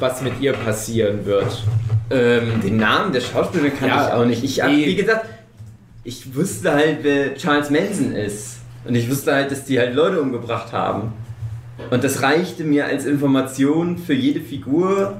Was 0.00 0.22
mit 0.22 0.40
ihr 0.40 0.52
passieren 0.52 1.24
wird. 1.24 1.62
Ähm, 2.10 2.60
den 2.62 2.76
Namen 2.78 3.12
der 3.12 3.20
Schauspielerin 3.20 3.72
kannte 3.78 3.94
Ja, 3.94 4.08
ich 4.08 4.14
auch 4.14 4.24
nicht. 4.24 4.44
Ich 4.44 4.60
hab, 4.62 4.70
nee. 4.70 4.86
wie 4.86 4.96
gesagt, 4.96 5.26
ich 6.08 6.34
wusste 6.34 6.72
halt, 6.72 7.00
wer 7.02 7.34
Charles 7.34 7.68
Manson 7.68 8.12
ist. 8.12 8.60
Und 8.86 8.94
ich 8.94 9.10
wusste 9.10 9.34
halt, 9.34 9.50
dass 9.50 9.64
die 9.64 9.78
halt 9.78 9.94
Leute 9.94 10.22
umgebracht 10.22 10.72
haben. 10.72 11.12
Und 11.90 12.02
das 12.02 12.22
reichte 12.22 12.64
mir 12.64 12.86
als 12.86 13.04
Information 13.04 13.98
für 13.98 14.14
jede 14.14 14.40
Figur 14.40 15.18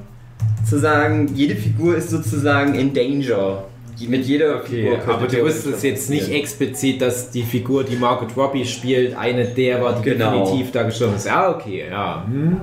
zu 0.67 0.79
sagen, 0.79 1.31
jede 1.35 1.57
Figur 1.57 1.95
ist 1.95 2.09
sozusagen 2.09 2.75
in 2.75 2.95
Danger. 2.95 3.65
Mit 4.01 4.25
jeder 4.25 4.61
Figur 4.63 4.97
könnte 4.97 5.13
aber 5.13 5.27
du 5.27 5.45
wusstest 5.45 5.85
jetzt 5.85 6.09
nicht 6.09 6.31
explizit, 6.31 7.03
dass 7.03 7.31
die 7.31 7.43
Figur, 7.43 7.85
die 7.85 7.97
Margot 7.97 8.35
Robbie 8.35 8.65
spielt, 8.65 9.15
eine 9.15 9.45
der 9.45 9.83
war, 9.83 10.01
die 10.01 10.11
Genau. 10.11 10.45
definitiv 10.47 10.73
da 10.73 10.85
gestorben 10.85 11.17
ist. 11.17 11.27
Ja, 11.27 11.51
okay, 11.51 11.85
ja. 11.91 12.25
Hm. 12.27 12.61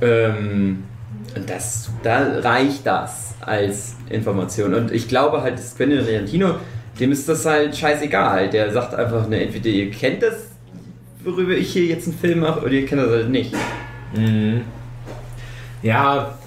Ähm, 0.00 0.84
und 1.36 1.48
das, 1.50 1.90
da 2.02 2.40
reicht 2.40 2.84
das 2.84 3.34
als 3.42 3.94
Information. 4.10 4.74
Und 4.74 4.90
ich 4.90 5.06
glaube 5.06 5.42
halt, 5.42 5.58
dass 5.58 5.76
Quentin 5.76 6.04
Tarantino, 6.04 6.56
dem 6.98 7.12
ist 7.12 7.28
das 7.28 7.44
halt 7.44 7.76
scheißegal. 7.76 8.50
Der 8.50 8.72
sagt 8.72 8.94
einfach, 8.94 9.28
ne, 9.28 9.42
entweder 9.42 9.68
ihr 9.68 9.90
kennt 9.90 10.22
das, 10.22 10.48
worüber 11.24 11.52
ich 11.52 11.72
hier 11.72 11.86
jetzt 11.86 12.08
einen 12.08 12.18
Film 12.18 12.40
mache, 12.40 12.60
oder 12.60 12.72
ihr 12.72 12.86
kennt 12.86 13.02
das 13.02 13.10
halt 13.10 13.30
nicht. 13.30 13.54
Mhm. 14.14 14.62
Ja, 15.82 16.38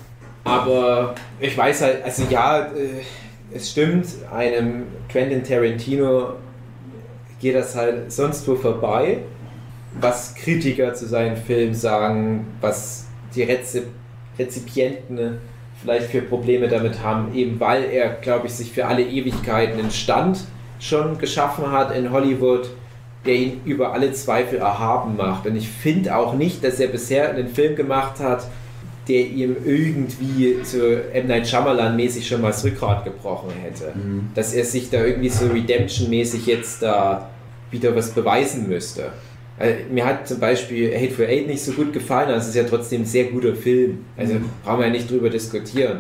aber 0.44 1.16
ich 1.40 1.58
weiß 1.58 1.82
halt, 1.82 2.04
also 2.04 2.24
ja, 2.30 2.60
äh, 2.60 3.02
es 3.54 3.72
stimmt, 3.72 4.08
einem 4.32 4.84
Quentin 5.08 5.44
Tarantino 5.44 6.34
geht 7.40 7.56
das 7.56 7.76
halt 7.76 8.12
sonst 8.12 8.48
wo 8.48 8.56
vorbei, 8.56 9.20
was 10.00 10.36
Kritiker 10.36 10.94
zu 10.94 11.08
seinen 11.08 11.38
Filmen 11.38 11.74
sagen, 11.74 12.48
was 12.62 13.08
die 13.34 13.44
Rezip 13.44 13.86
Rezipienten 14.38 15.38
vielleicht 15.82 16.08
für 16.08 16.22
Probleme 16.22 16.68
damit 16.68 17.02
haben, 17.04 17.34
eben 17.34 17.60
weil 17.60 17.86
er, 17.86 18.10
glaube 18.10 18.48
ich, 18.48 18.54
sich 18.54 18.72
für 18.72 18.88
alle 18.88 19.04
Ewigkeiten 19.04 19.80
einen 19.80 19.92
Stand 19.92 20.40
schon 20.80 21.18
geschaffen 21.18 21.72
hat 21.72 21.96
in 21.96 22.12
Hollywood, 22.12 22.70
der 23.26 23.36
ihn 23.36 23.62
über 23.66 23.94
alle 23.94 24.12
Zweifel 24.14 24.60
erhaben 24.60 25.18
macht. 25.18 25.46
Und 25.46 25.56
ich 25.56 25.68
finde 25.68 26.16
auch 26.16 26.34
nicht, 26.34 26.64
dass 26.64 26.80
er 26.80 26.88
bisher 26.88 27.30
einen 27.30 27.50
Film 27.50 27.76
gemacht 27.76 28.20
hat, 28.20 28.48
der 29.08 29.22
ihm 29.22 29.56
irgendwie 29.66 30.58
so 30.64 30.78
M. 31.14 31.28
Night 31.28 31.48
Shyamalan-mäßig 31.48 32.28
schon 32.28 32.42
mal 32.42 32.50
das 32.50 32.64
Rückgrat 32.64 33.04
gebrochen 33.04 33.52
hätte. 33.62 33.94
Dass 34.36 34.54
er 34.54 34.66
sich 34.66 34.90
da 34.90 35.04
irgendwie 35.04 35.30
so 35.30 35.48
Redemption-mäßig 35.48 36.46
jetzt 36.46 36.84
da 36.84 37.30
wieder 37.72 37.96
was 37.96 38.12
beweisen 38.12 38.68
müsste. 38.70 39.12
Also, 39.60 39.76
mir 39.92 40.06
hat 40.06 40.28
zum 40.28 40.40
Beispiel 40.40 40.96
Hateful 40.96 41.26
Eight 41.26 41.48
nicht 41.48 41.62
so 41.62 41.74
gut 41.74 41.94
gefallen, 41.94 42.30
aber 42.30 42.38
es 42.38 42.48
ist 42.48 42.56
ja 42.56 42.64
trotzdem 42.64 43.02
ein 43.02 43.06
sehr 43.06 43.26
guter 43.26 43.54
Film. 43.54 44.06
Also 44.18 44.36
brauchen 44.64 44.80
wir 44.80 44.88
ja 44.88 44.92
nicht 44.92 45.12
drüber 45.12 45.30
diskutieren. 45.30 46.00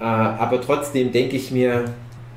Äh, 0.00 0.04
aber 0.04 0.60
trotzdem 0.60 1.12
denke 1.12 1.36
ich 1.36 1.50
mir, 1.50 1.84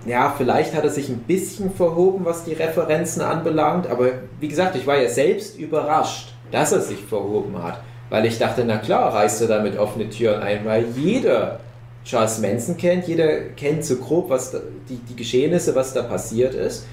ja, 0.05 0.33
vielleicht 0.37 0.73
hat 0.75 0.83
er 0.83 0.89
sich 0.89 1.09
ein 1.09 1.19
bisschen 1.19 1.73
verhoben, 1.73 2.25
was 2.25 2.43
die 2.43 2.53
Referenzen 2.53 3.21
anbelangt, 3.21 3.87
aber 3.87 4.09
wie 4.39 4.47
gesagt, 4.47 4.75
ich 4.75 4.85
war 4.85 4.97
ja 4.97 5.07
selbst 5.07 5.57
überrascht, 5.57 6.33
dass 6.51 6.73
er 6.73 6.81
sich 6.81 6.99
verhoben 6.99 7.61
hat, 7.63 7.81
weil 8.09 8.25
ich 8.25 8.37
dachte, 8.37 8.65
na 8.65 8.77
klar, 8.77 9.13
reißt 9.13 9.41
er 9.43 9.47
damit 9.47 9.77
offene 9.77 10.09
Türen 10.09 10.41
ein, 10.41 10.65
weil 10.65 10.85
jeder 10.95 11.59
Charles 12.03 12.39
Manson 12.39 12.75
kennt, 12.75 13.07
jeder 13.07 13.39
kennt 13.55 13.85
so 13.85 13.95
grob, 13.95 14.29
was 14.29 14.51
da, 14.51 14.59
die, 14.89 14.97
die 14.97 15.15
Geschehnisse, 15.15 15.73
was 15.73 15.93
da 15.93 16.03
passiert 16.03 16.53
ist 16.53 16.85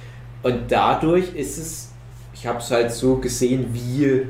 und 0.44 0.70
dadurch 0.70 1.34
ist 1.34 1.58
es, 1.58 1.89
ich 2.40 2.46
habe 2.46 2.58
es 2.58 2.70
halt 2.70 2.90
so 2.90 3.16
gesehen 3.16 3.66
wie, 3.72 4.22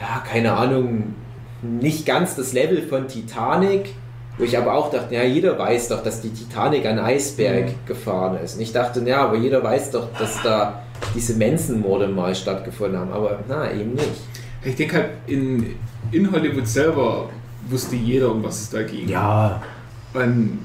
ja, 0.00 0.24
keine 0.26 0.54
Ahnung, 0.54 1.14
nicht 1.60 2.06
ganz 2.06 2.34
das 2.34 2.54
Level 2.54 2.80
von 2.80 3.06
Titanic, 3.06 3.94
wo 4.38 4.44
ich 4.44 4.56
aber 4.56 4.72
auch 4.72 4.90
dachte, 4.90 5.14
ja, 5.14 5.24
jeder 5.24 5.58
weiß 5.58 5.88
doch, 5.88 6.02
dass 6.02 6.22
die 6.22 6.30
Titanic 6.30 6.86
an 6.86 6.98
Eisberg 6.98 7.86
gefahren 7.86 8.38
ist. 8.42 8.54
Und 8.54 8.62
ich 8.62 8.72
dachte, 8.72 9.06
ja, 9.06 9.24
aber 9.24 9.36
jeder 9.36 9.62
weiß 9.62 9.90
doch, 9.90 10.08
dass 10.18 10.42
da 10.42 10.82
diese 11.14 11.36
Manson-Morde 11.36 12.08
mal 12.08 12.34
stattgefunden 12.34 12.98
haben. 12.98 13.12
Aber 13.12 13.40
na, 13.46 13.70
eben 13.70 13.92
nicht. 13.92 14.08
Ich 14.64 14.76
denke 14.76 14.96
halt, 14.96 15.10
in, 15.26 15.76
in 16.12 16.32
Hollywood 16.32 16.66
selber 16.66 17.28
wusste 17.68 17.94
jeder, 17.94 18.32
um 18.32 18.42
was 18.42 18.62
es 18.62 18.70
da 18.70 18.82
ging. 18.82 19.06
Ja. 19.06 19.62
Und 20.14 20.64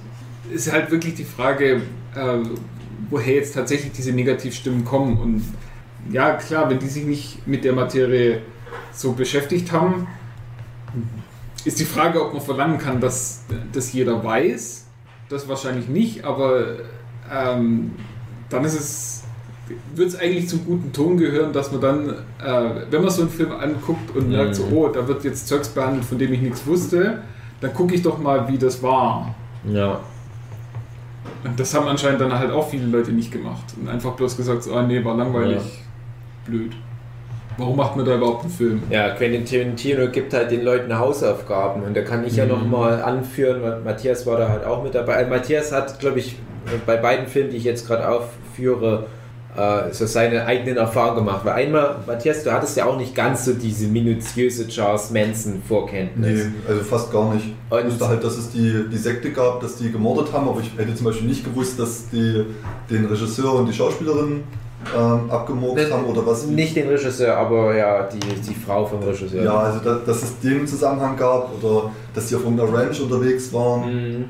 ist 0.50 0.72
halt 0.72 0.90
wirklich 0.92 1.16
die 1.16 1.26
Frage, 1.26 1.82
äh, 2.16 2.38
woher 3.10 3.36
jetzt 3.36 3.54
tatsächlich 3.54 3.92
diese 3.92 4.14
Negativstimmen 4.14 4.86
kommen. 4.86 5.18
Und 5.18 5.44
ja, 6.12 6.34
klar, 6.34 6.70
wenn 6.70 6.80
die 6.80 6.88
sich 6.88 7.06
nicht 7.06 7.48
mit 7.48 7.64
der 7.64 7.74
Materie 7.74 8.42
so 8.92 9.14
beschäftigt 9.14 9.72
haben, 9.72 10.08
ist 11.64 11.80
die 11.80 11.86
Frage, 11.86 12.24
ob 12.24 12.34
man 12.34 12.42
verlangen 12.42 12.78
kann, 12.78 13.02
dass 13.02 13.44
das 13.72 13.92
jeder 13.94 14.24
weiß. 14.24 14.86
Das 15.30 15.48
wahrscheinlich 15.48 15.88
nicht, 15.88 16.24
aber 16.24 16.66
ähm, 17.34 17.92
dann 18.50 18.64
ist 18.64 18.80
es 18.80 19.24
würde 19.96 20.10
es 20.10 20.20
eigentlich 20.20 20.48
zum 20.48 20.64
guten 20.64 20.94
Ton 20.94 21.18
gehören, 21.18 21.52
dass 21.52 21.72
man 21.72 21.82
dann, 21.82 22.10
äh, 22.10 22.86
wenn 22.92 23.02
man 23.02 23.10
so 23.10 23.22
einen 23.24 23.32
Film 23.32 23.52
anguckt 23.52 24.16
und 24.16 24.30
merkt, 24.30 24.56
so, 24.56 24.66
Mhm. 24.68 24.74
oh, 24.74 24.88
da 24.90 25.08
wird 25.08 25.24
jetzt 25.24 25.48
Zeugs 25.48 25.70
behandelt, 25.70 26.06
von 26.06 26.20
dem 26.20 26.32
ich 26.34 26.42
nichts 26.42 26.68
wusste, 26.68 27.24
dann 27.62 27.74
gucke 27.74 27.96
ich 27.96 28.04
doch 28.04 28.20
mal, 28.20 28.48
wie 28.48 28.60
das 28.60 28.84
war. 28.84 29.34
Ja. 29.68 30.00
Und 31.44 31.60
das 31.60 31.74
haben 31.74 31.88
anscheinend 31.88 32.22
dann 32.22 32.38
halt 32.38 32.52
auch 32.52 32.70
viele 32.70 32.86
Leute 32.86 33.12
nicht 33.12 33.32
gemacht. 33.32 33.64
Und 33.80 33.90
einfach 33.90 34.12
bloß 34.14 34.38
gesagt, 34.38 34.64
so, 34.64 34.76
ah 34.76 34.84
nee, 34.84 35.04
war 35.04 35.16
langweilig, 35.16 35.64
blöd. 36.46 36.72
Warum 37.58 37.78
macht 37.78 37.96
man 37.96 38.06
da 38.06 38.16
überhaupt 38.16 38.44
einen 38.44 38.52
Film? 38.54 38.84
Ja, 38.90 39.12
Quentin 39.12 39.46
Tarantino 39.46 40.10
gibt 40.12 40.34
halt 40.34 40.52
den 40.52 40.64
Leuten 40.66 40.98
Hausaufgaben 40.98 41.84
und 41.84 41.96
da 41.96 42.02
kann 42.02 42.26
ich 42.26 42.36
ja 42.36 42.44
Mhm. 42.44 42.52
nochmal 42.52 43.02
anführen, 43.02 43.62
weil 43.62 43.80
Matthias 43.80 44.26
war 44.26 44.38
da 44.38 44.50
halt 44.50 44.66
auch 44.66 44.84
mit 44.84 44.94
dabei. 44.94 45.16
Also 45.16 45.30
Matthias 45.30 45.72
hat, 45.72 45.98
glaube 46.00 46.20
ich, 46.20 46.36
bei 46.86 46.98
beiden 46.98 47.28
Filmen, 47.28 47.52
die 47.52 47.58
ich 47.58 47.64
jetzt 47.64 47.88
gerade 47.88 48.10
aufführe, 48.10 49.06
äh, 49.56 49.94
so 49.94 50.06
seine 50.06 50.46
eigenen 50.46 50.76
Erfahrungen 50.76 51.20
gemacht. 51.26 51.46
Weil 51.46 51.54
einmal, 51.54 51.96
Matthias, 52.06 52.44
du 52.44 52.52
hattest 52.52 52.76
ja 52.76 52.88
auch 52.88 52.98
nicht 52.98 53.16
ganz 53.16 53.46
so 53.46 53.54
diese 53.54 53.88
minutiöse 53.88 54.68
Charles 54.68 55.12
Manson 55.12 55.62
Vorkenntnis. 55.66 56.46
Nee, 56.48 56.52
also 56.68 56.84
fast 56.84 57.10
gar 57.10 57.34
nicht. 57.34 57.54
Und- 57.70 57.80
ich 57.80 57.86
wusste 57.86 58.10
halt, 58.10 58.22
dass 58.22 58.38
es 58.38 58.50
die, 58.50 58.84
die 58.92 58.98
Sekte 58.98 59.32
gab, 59.32 59.62
dass 59.62 59.78
die 59.78 59.94
gemordet 59.94 60.34
haben, 60.34 60.50
aber 60.50 60.60
ich 60.60 60.72
hätte 60.78 60.94
zum 60.94 61.06
Beispiel 61.06 61.28
nicht 61.30 61.46
gewusst, 61.46 61.80
dass 61.80 62.10
die 62.10 62.44
den 62.90 63.06
Regisseur 63.06 63.54
und 63.54 63.68
die 63.68 63.74
Schauspielerin 63.74 64.44
ähm, 64.96 65.30
abgemurkst 65.30 65.92
haben 65.92 66.06
oder 66.06 66.26
was. 66.26 66.46
Nicht 66.46 66.76
den 66.76 66.88
Regisseur, 66.88 67.38
aber 67.38 67.76
ja, 67.76 68.04
die, 68.04 68.20
die 68.20 68.54
Frau 68.54 68.86
vom 68.86 69.02
Regisseur. 69.02 69.44
Ja, 69.44 69.58
also 69.58 69.80
da, 69.80 69.96
dass 70.06 70.24
es 70.24 70.40
den 70.40 70.68
Zusammenhang 70.68 71.18
gab 71.18 71.52
oder 71.62 71.92
dass 72.14 72.28
die 72.28 72.36
auf 72.36 72.44
irgendeiner 72.44 72.74
Ranch 72.74 73.02
unterwegs 73.02 73.52
waren. 73.54 73.86
Mhm. 73.86 74.26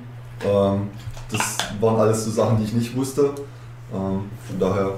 Ähm, 0.45 0.89
das 1.31 1.57
waren 1.79 1.99
alles 1.99 2.25
so 2.25 2.31
Sachen, 2.31 2.57
die 2.57 2.63
ich 2.63 2.73
nicht 2.73 2.95
wusste. 2.95 3.31
Ähm, 3.93 4.29
von 4.47 4.59
daher, 4.59 4.91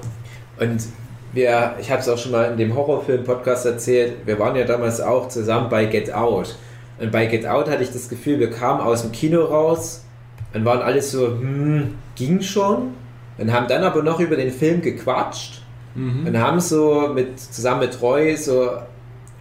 Und 0.59 0.81
wir, 1.33 1.75
ich 1.79 1.91
habe 1.91 2.01
es 2.01 2.09
auch 2.09 2.17
schon 2.17 2.31
mal 2.31 2.51
in 2.51 2.57
dem 2.57 2.75
Horrorfilm-Podcast 2.75 3.65
erzählt, 3.65 4.25
wir 4.25 4.39
waren 4.39 4.55
ja 4.55 4.65
damals 4.65 5.01
auch 5.01 5.29
zusammen 5.29 5.69
bei 5.69 5.85
Get 5.85 6.13
Out. 6.13 6.55
Und 6.99 7.11
bei 7.11 7.25
Get 7.27 7.45
Out 7.45 7.69
hatte 7.69 7.83
ich 7.83 7.91
das 7.91 8.09
Gefühl, 8.09 8.39
wir 8.39 8.49
kamen 8.49 8.81
aus 8.81 9.03
dem 9.03 9.11
Kino 9.11 9.43
raus 9.43 10.03
und 10.53 10.65
waren 10.65 10.81
alles 10.81 11.11
so, 11.11 11.27
hm, 11.27 11.95
ging 12.15 12.41
schon. 12.41 12.93
Und 13.37 13.53
haben 13.53 13.67
dann 13.67 13.83
aber 13.83 14.01
noch 14.03 14.19
über 14.19 14.35
den 14.35 14.51
Film 14.51 14.81
gequatscht 14.81 15.61
Mhm. 15.97 16.27
und 16.27 16.37
haben 16.39 16.59
so 16.59 17.11
mit, 17.13 17.39
zusammen 17.39 17.81
mit 17.81 18.01
Roy 18.01 18.37
so 18.37 18.69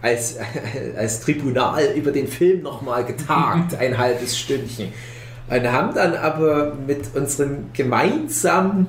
als, 0.01 0.37
als 0.97 1.21
Tribunal 1.21 1.83
über 1.95 2.11
den 2.11 2.27
Film 2.27 2.63
nochmal 2.63 3.05
getagt, 3.05 3.75
ein 3.79 3.97
halbes 3.97 4.37
Stündchen. 4.37 4.91
Und 5.49 5.71
haben 5.71 5.93
dann 5.93 6.15
aber 6.15 6.73
mit 6.75 7.15
unseren 7.15 7.69
gemeinsamen, 7.73 8.87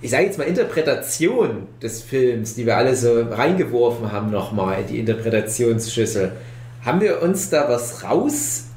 ich 0.00 0.12
sage 0.12 0.24
jetzt 0.24 0.38
mal, 0.38 0.44
Interpretation 0.44 1.66
des 1.82 2.02
Films, 2.02 2.54
die 2.54 2.64
wir 2.64 2.76
alle 2.76 2.94
so 2.94 3.20
reingeworfen 3.28 4.10
haben 4.10 4.30
nochmal 4.30 4.80
in 4.82 4.86
die 4.86 4.98
Interpretationsschüssel, 5.00 6.32
haben 6.82 7.00
wir 7.00 7.20
uns 7.20 7.50
da 7.50 7.68
was 7.68 8.04
raus 8.04 8.67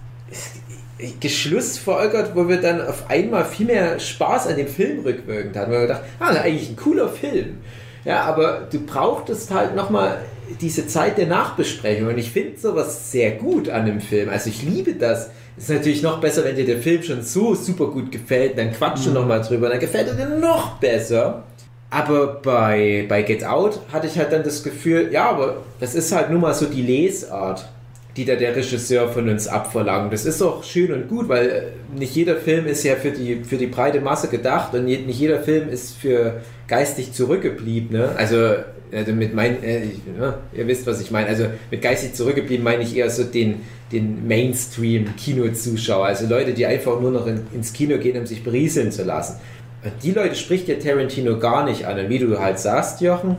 geschlussfolgert, 1.19 2.35
wo 2.35 2.47
wir 2.47 2.61
dann 2.61 2.85
auf 2.85 3.09
einmal 3.09 3.45
viel 3.45 3.65
mehr 3.65 3.99
Spaß 3.99 4.47
an 4.47 4.57
dem 4.57 4.67
Film 4.67 5.01
rückwirkend 5.01 5.55
hatten. 5.55 5.71
Wir 5.71 5.79
haben 5.79 5.87
gedacht, 5.87 6.03
ah, 6.19 6.29
eigentlich 6.29 6.69
ein 6.69 6.75
cooler 6.75 7.09
Film. 7.09 7.57
Ja, 8.05 8.23
aber 8.23 8.67
du 8.71 8.79
brauchtest 8.79 9.51
halt 9.51 9.75
nochmal 9.75 10.19
diese 10.59 10.87
Zeit 10.87 11.17
der 11.17 11.27
Nachbesprechung. 11.27 12.07
Und 12.07 12.17
ich 12.17 12.31
finde 12.31 12.59
sowas 12.59 13.11
sehr 13.11 13.31
gut 13.31 13.69
an 13.69 13.85
dem 13.85 14.01
Film. 14.01 14.29
Also 14.29 14.49
ich 14.49 14.63
liebe 14.63 14.93
das. 14.93 15.29
Es 15.57 15.65
ist 15.65 15.69
natürlich 15.69 16.01
noch 16.01 16.19
besser, 16.19 16.43
wenn 16.43 16.55
dir 16.55 16.65
der 16.65 16.79
Film 16.79 17.03
schon 17.03 17.21
so 17.21 17.53
super 17.55 17.87
gut 17.87 18.11
gefällt. 18.11 18.57
Dann 18.57 18.71
quatschen 18.71 19.13
wir 19.13 19.21
nochmal 19.21 19.41
drüber. 19.41 19.69
Dann 19.69 19.79
gefällt 19.79 20.07
er 20.07 20.15
dir 20.15 20.37
noch 20.37 20.79
besser. 20.79 21.43
Aber 21.89 22.39
bei, 22.41 23.05
bei 23.07 23.21
Get 23.21 23.43
Out 23.43 23.81
hatte 23.91 24.07
ich 24.07 24.17
halt 24.17 24.31
dann 24.31 24.43
das 24.43 24.63
Gefühl, 24.63 25.09
ja, 25.11 25.29
aber 25.29 25.57
das 25.79 25.93
ist 25.93 26.11
halt 26.13 26.31
nun 26.31 26.39
mal 26.39 26.53
so 26.53 26.65
die 26.65 26.81
Lesart, 26.81 27.67
die 28.17 28.25
da 28.25 28.35
der 28.35 28.55
Regisseur 28.55 29.09
von 29.09 29.29
uns 29.29 29.47
abverlangt. 29.47 30.11
Das 30.11 30.25
ist 30.25 30.41
auch 30.41 30.63
schön 30.63 30.91
und 30.91 31.07
gut, 31.07 31.29
weil 31.29 31.49
äh, 31.49 31.61
nicht 31.97 32.15
jeder 32.15 32.35
Film 32.35 32.65
ist 32.65 32.83
ja 32.83 32.95
für 32.95 33.11
die, 33.11 33.43
für 33.43 33.57
die 33.57 33.67
breite 33.67 34.01
Masse 34.01 34.27
gedacht 34.27 34.73
und 34.73 34.85
nicht 34.85 35.07
jeder 35.07 35.39
Film 35.39 35.69
ist 35.69 35.95
für 35.95 36.41
geistig 36.67 37.13
Zurückgebliebene. 37.13 38.09
Also, 38.17 38.55
also 38.91 39.13
mit 39.13 39.33
mein, 39.33 39.63
äh, 39.63 39.83
ja, 40.19 40.39
ihr 40.53 40.67
wisst, 40.67 40.85
was 40.87 40.99
ich 40.99 41.11
meine. 41.11 41.27
Also 41.27 41.45
mit 41.69 41.81
geistig 41.81 42.13
zurückgeblieben 42.13 42.63
meine 42.63 42.83
ich 42.83 42.95
eher 42.95 43.09
so 43.09 43.23
den, 43.23 43.61
den 43.93 44.27
Mainstream-Kinozuschauer. 44.27 46.05
Also 46.05 46.27
Leute, 46.27 46.53
die 46.53 46.65
einfach 46.65 46.99
nur 46.99 47.11
noch 47.11 47.27
in, 47.27 47.41
ins 47.53 47.71
Kino 47.71 47.97
gehen, 47.97 48.17
um 48.19 48.25
sich 48.25 48.43
berieseln 48.43 48.91
zu 48.91 49.03
lassen. 49.03 49.39
Und 49.83 49.93
die 50.03 50.11
Leute 50.11 50.35
spricht 50.35 50.67
ja 50.67 50.75
Tarantino 50.75 51.39
gar 51.39 51.63
nicht 51.63 51.85
an. 51.85 51.97
Und 51.97 52.09
wie 52.09 52.19
du 52.19 52.37
halt 52.37 52.59
sagst, 52.59 52.99
Jochen, 52.99 53.37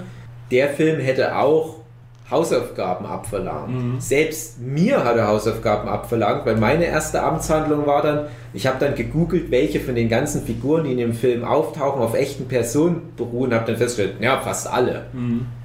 der 0.51 0.71
Film 0.71 0.99
hätte 0.99 1.37
auch 1.37 1.82
Hausaufgaben 2.31 3.05
abverlangt. 3.05 4.03
Selbst 4.03 4.59
mir 4.59 5.05
hat 5.05 5.17
er 5.17 5.29
Hausaufgaben 5.29 5.89
abverlangt, 5.89 6.47
weil 6.47 6.57
meine 6.57 6.87
erste 6.87 7.23
Amtshandlung 7.23 7.87
war 7.87 8.03
dann, 8.03 8.27
ich 8.55 8.67
habe 8.67 8.79
dann 8.81 8.95
gegoogelt, 8.95 9.51
welche 9.51 9.81
von 9.81 9.95
den 9.95 10.09
ganzen 10.09 10.43
Figuren, 10.43 10.85
die 10.85 10.93
in 10.93 10.99
dem 10.99 11.13
Film 11.13 11.45
auftauchen, 11.45 12.01
auf 12.01 12.15
echten 12.15 12.47
Personen 12.49 13.13
beruhen, 13.17 13.53
habe 13.53 13.67
dann 13.67 13.77
festgestellt, 13.77 14.17
ja, 14.21 14.41
fast 14.41 14.67
alle. 14.67 15.07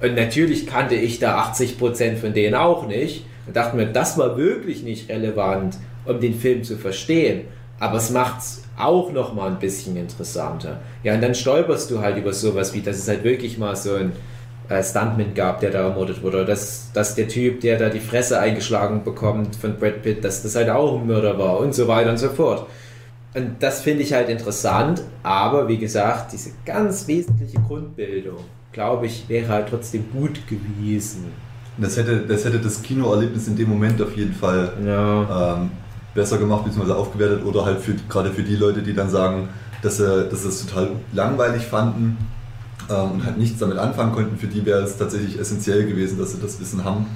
Und 0.02 0.14
natürlich 0.14 0.66
kannte 0.66 0.94
ich 0.94 1.18
da 1.18 1.40
80% 1.42 2.16
von 2.16 2.34
denen 2.34 2.54
auch 2.54 2.86
nicht 2.86 3.24
und 3.46 3.56
dachte 3.56 3.76
mir, 3.76 3.86
das 3.86 4.18
war 4.18 4.36
wirklich 4.36 4.82
nicht 4.82 5.08
relevant, 5.08 5.78
um 6.04 6.20
den 6.20 6.34
Film 6.34 6.64
zu 6.64 6.76
verstehen. 6.76 7.42
Aber 7.80 7.98
es 7.98 8.10
macht 8.10 8.40
es 8.40 8.62
auch 8.76 9.12
nochmal 9.12 9.50
ein 9.50 9.58
bisschen 9.58 9.96
interessanter. 9.96 10.80
Ja, 11.02 11.14
und 11.14 11.22
dann 11.22 11.34
stolperst 11.34 11.90
du 11.90 12.00
halt 12.00 12.16
über 12.16 12.32
sowas 12.32 12.74
wie, 12.74 12.80
dass 12.80 12.96
es 12.96 13.08
halt 13.08 13.24
wirklich 13.24 13.56
mal 13.56 13.76
so 13.76 13.94
ein 13.94 14.12
äh, 14.68 14.82
Stuntman 14.82 15.34
gab, 15.34 15.60
der 15.60 15.70
da 15.70 15.88
ermordet 15.88 16.22
wurde. 16.22 16.44
Dass, 16.44 16.90
dass 16.92 17.14
der 17.14 17.28
Typ, 17.28 17.60
der 17.60 17.78
da 17.78 17.88
die 17.88 18.00
Fresse 18.00 18.38
eingeschlagen 18.38 19.04
bekommt 19.04 19.56
von 19.56 19.76
Brad 19.76 20.02
Pitt, 20.02 20.24
dass 20.24 20.42
das 20.42 20.54
halt 20.56 20.70
auch 20.70 21.00
ein 21.00 21.06
Mörder 21.06 21.38
war 21.38 21.58
und 21.60 21.74
so 21.74 21.88
weiter 21.88 22.10
und 22.10 22.18
so 22.18 22.28
fort. 22.28 22.66
Und 23.34 23.56
das 23.60 23.82
finde 23.82 24.02
ich 24.02 24.12
halt 24.12 24.28
interessant, 24.30 25.02
aber 25.22 25.68
wie 25.68 25.76
gesagt, 25.78 26.32
diese 26.32 26.50
ganz 26.64 27.06
wesentliche 27.06 27.58
Grundbildung, 27.60 28.38
glaube 28.72 29.06
ich, 29.06 29.28
wäre 29.28 29.48
halt 29.48 29.68
trotzdem 29.68 30.06
gut 30.12 30.40
gewesen. 30.48 31.26
das 31.76 31.96
hätte, 31.96 32.20
das 32.26 32.44
hätte 32.44 32.58
das 32.58 32.82
Kinoerlebnis 32.82 33.46
in 33.46 33.54
dem 33.56 33.68
Moment 33.68 34.00
auf 34.02 34.16
jeden 34.16 34.32
Fall 34.34 34.72
Ja. 34.84 35.56
ähm, 35.56 35.70
besser 36.14 36.38
gemacht 36.38 36.64
bzw. 36.64 36.92
aufgewertet 36.92 37.44
oder 37.44 37.64
halt 37.64 37.78
gerade 38.08 38.30
für 38.30 38.42
die 38.42 38.56
Leute, 38.56 38.82
die 38.82 38.94
dann 38.94 39.10
sagen, 39.10 39.48
dass 39.82 39.98
sie, 39.98 40.26
dass 40.28 40.42
sie 40.42 40.48
es 40.48 40.66
total 40.66 40.90
langweilig 41.12 41.62
fanden 41.64 42.16
und 42.88 43.24
halt 43.24 43.36
nichts 43.38 43.58
damit 43.58 43.76
anfangen 43.78 44.12
konnten, 44.12 44.36
für 44.36 44.46
die 44.46 44.64
wäre 44.64 44.82
es 44.82 44.96
tatsächlich 44.96 45.38
essentiell 45.38 45.86
gewesen, 45.86 46.18
dass 46.18 46.32
sie 46.32 46.40
das 46.40 46.58
Wissen 46.60 46.84
haben, 46.84 47.06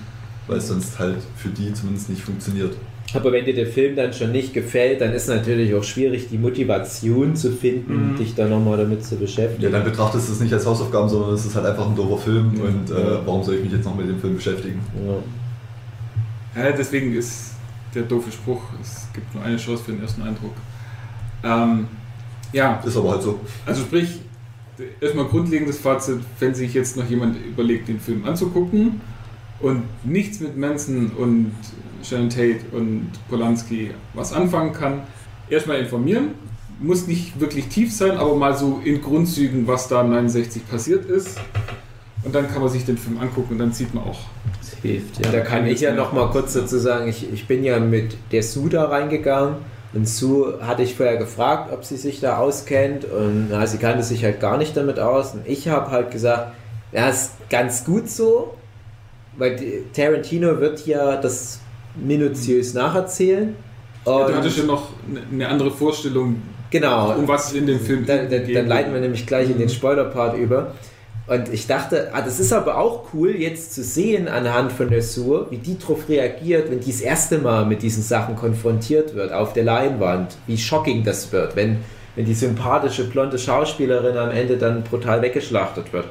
weil 0.47 0.59
es 0.59 0.69
sonst 0.69 0.99
halt 0.99 1.17
für 1.37 1.49
die 1.49 1.73
zumindest 1.73 2.11
nicht 2.11 2.23
funktioniert. 2.23 2.75
Aber 3.15 3.31
wenn 3.33 3.45
dir 3.45 3.55
der 3.55 3.67
Film 3.67 3.95
dann 3.95 4.11
schon 4.13 4.33
nicht 4.33 4.55
gefällt, 4.55 5.03
dann 5.03 5.13
ist 5.13 5.29
natürlich 5.29 5.75
auch 5.75 5.85
schwierig, 5.85 6.29
die 6.31 6.39
Motivation 6.39 7.37
zu 7.37 7.51
finden, 7.53 8.13
Mhm. 8.13 8.17
dich 8.17 8.35
da 8.35 8.47
nochmal 8.47 8.79
damit 8.79 9.05
zu 9.05 9.17
beschäftigen. 9.17 9.63
Ja, 9.65 9.71
dann 9.71 9.85
betrachtest 9.85 10.29
du 10.29 10.33
es 10.33 10.41
nicht 10.41 10.53
als 10.53 10.65
Hausaufgaben, 10.65 11.09
sondern 11.11 11.35
es 11.35 11.45
ist 11.45 11.55
halt 11.55 11.67
einfach 11.67 11.87
ein 11.87 11.95
doofer 11.97 12.17
Film 12.23 12.53
und 12.61 12.91
äh, 12.91 13.19
warum 13.27 13.43
soll 13.43 13.57
ich 13.57 13.65
mich 13.65 13.73
jetzt 13.73 13.85
noch 13.85 13.95
mit 13.97 14.09
dem 14.09 14.19
Film 14.19 14.37
beschäftigen? 14.37 14.81
Ja. 16.55 16.65
Ja, 16.65 16.73
deswegen 16.73 17.15
ist 17.15 17.53
der 17.95 18.03
doofe 18.03 18.31
Spruch, 18.33 18.63
es 18.81 19.07
gibt 19.13 19.35
nur 19.35 19.43
eine 19.45 19.57
Chance 19.57 19.85
für 19.85 19.93
den 19.93 20.03
ersten 20.03 20.23
Eindruck. 20.23 20.53
Ähm, 21.45 21.87
ja, 22.53 22.81
Ist 22.85 22.97
aber 22.97 23.11
halt 23.13 23.23
so. 23.23 23.41
also 23.67 23.83
sprich, 23.83 24.21
erstmal 25.01 25.27
grundlegendes 25.27 25.79
Fazit, 25.79 26.21
wenn 26.39 26.55
sich 26.55 26.75
jetzt 26.75 26.97
noch 26.97 27.09
jemand 27.09 27.37
überlegt, 27.45 27.89
den 27.89 28.01
Film 28.01 28.25
anzugucken 28.25 29.01
und 29.61 29.83
nichts 30.05 30.41
mit 30.41 30.57
Manson 30.57 31.11
und 31.17 31.53
Sharon 32.03 32.31
Tate 32.31 32.61
und 32.73 33.11
Polanski 33.29 33.93
was 34.15 34.33
anfangen 34.33 34.73
kann, 34.73 35.03
erstmal 35.49 35.79
informieren. 35.79 36.31
Muss 36.81 37.07
nicht 37.07 37.39
wirklich 37.39 37.69
tief 37.69 37.93
sein, 37.93 38.13
aber 38.13 38.35
mal 38.35 38.57
so 38.57 38.81
in 38.85 39.01
Grundzügen, 39.01 39.69
was 39.69 39.87
da 39.89 40.03
69 40.03 40.69
passiert 40.69 41.05
ist. 41.09 41.39
Und 42.25 42.35
dann 42.35 42.49
kann 42.49 42.61
man 42.61 42.71
sich 42.71 42.85
den 42.85 42.99
Film 42.99 43.19
angucken 43.19 43.53
und 43.53 43.59
dann 43.59 43.73
sieht 43.73 43.95
man 43.95 44.05
auch, 44.05 44.21
Das 44.59 44.75
hilft, 44.81 45.25
ja. 45.25 45.31
Da 45.31 45.41
kann 45.41 45.67
ich 45.67 45.81
ja 45.81 45.95
noch 45.95 46.13
mal 46.13 46.31
kurz 46.31 46.55
dazu 46.55 46.79
sagen, 46.79 47.09
ich, 47.09 47.33
ich 47.33 47.47
bin 47.47 47.63
ja 47.63 47.79
mit 47.79 48.17
der 48.33 48.43
Sue 48.43 48.69
da 48.69 48.85
reingegangen 48.87 49.57
und 49.95 50.09
Sue 50.09 50.59
hatte 50.63 50.83
ich 50.83 50.95
vorher 50.95 51.17
gefragt, 51.17 51.73
ob 51.73 51.85
sie 51.85 51.97
sich 51.97 52.21
da 52.21 52.39
auskennt 52.39 53.05
und 53.05 53.49
na, 53.51 53.67
sie 53.67 53.79
kannte 53.79 54.03
sich 54.03 54.25
halt 54.25 54.41
gar 54.41 54.57
nicht 54.59 54.77
damit 54.77 54.99
aus 54.99 55.35
und 55.35 55.47
ich 55.47 55.69
habe 55.69 55.91
halt 55.91 56.11
gesagt, 56.11 56.53
ja, 56.93 57.09
ist 57.09 57.33
ganz 57.51 57.85
gut 57.85 58.09
so, 58.09 58.55
weil 59.37 59.59
Tarantino 59.95 60.61
wird 60.61 60.87
ja 60.87 61.17
das 61.17 61.61
minutiös 61.95 62.75
nacherzählen. 62.75 63.55
Ja, 64.07 64.27
du 64.27 64.35
hattest 64.35 64.59
ja 64.59 64.65
noch 64.65 64.89
eine- 65.09 65.21
eine 65.31 65.49
andere 65.49 65.71
Vorstellung, 65.71 66.43
genau, 66.71 67.15
um 67.15 67.29
was 67.29 67.53
in 67.53 67.67
dem 67.67 67.79
Film 67.81 68.05
dann, 68.07 68.29
dann, 68.31 68.45
geht. 68.45 68.57
dann 68.57 68.67
leiten 68.67 68.93
wir 68.93 69.01
nämlich 69.01 69.27
gleich 69.27 69.49
in 69.51 69.59
den 69.59 69.69
Mhm. 69.69 69.73
Spoiler-Part 69.73 70.37
über. 70.37 70.73
Und 71.33 71.51
ich 71.51 71.67
dachte, 71.67 72.11
ah, 72.13 72.21
das 72.21 72.39
ist 72.41 72.53
aber 72.53 72.77
auch 72.77 73.15
cool, 73.15 73.31
jetzt 73.31 73.73
zu 73.73 73.83
sehen 73.83 74.29
anhand 74.29 74.71
von 74.71 74.91
der 74.91 75.01
Sur, 75.01 75.51
wie 75.51 75.57
die 75.57 75.79
darauf 75.79 76.07
reagiert, 76.07 76.71
wenn 76.71 76.81
die 76.81 76.91
das 76.91 77.01
erste 77.01 77.39
Mal 77.39 77.65
mit 77.65 77.81
diesen 77.81 78.03
Sachen 78.03 78.37
konfrontiert 78.37 79.15
wird, 79.15 79.33
auf 79.33 79.55
der 79.55 79.65
Leinwand. 79.65 80.37
Wie 80.47 80.59
shocking 80.59 81.05
das 81.05 81.33
wird, 81.33 81.57
wenn, 81.57 81.79
wenn 82.17 82.27
die 82.27 82.35
sympathische 82.35 83.09
blonde 83.09 83.39
Schauspielerin 83.39 84.19
am 84.19 84.31
Ende 84.31 84.59
dann 84.59 84.83
brutal 84.83 85.23
weggeschlachtet 85.23 85.95
wird. 85.95 86.05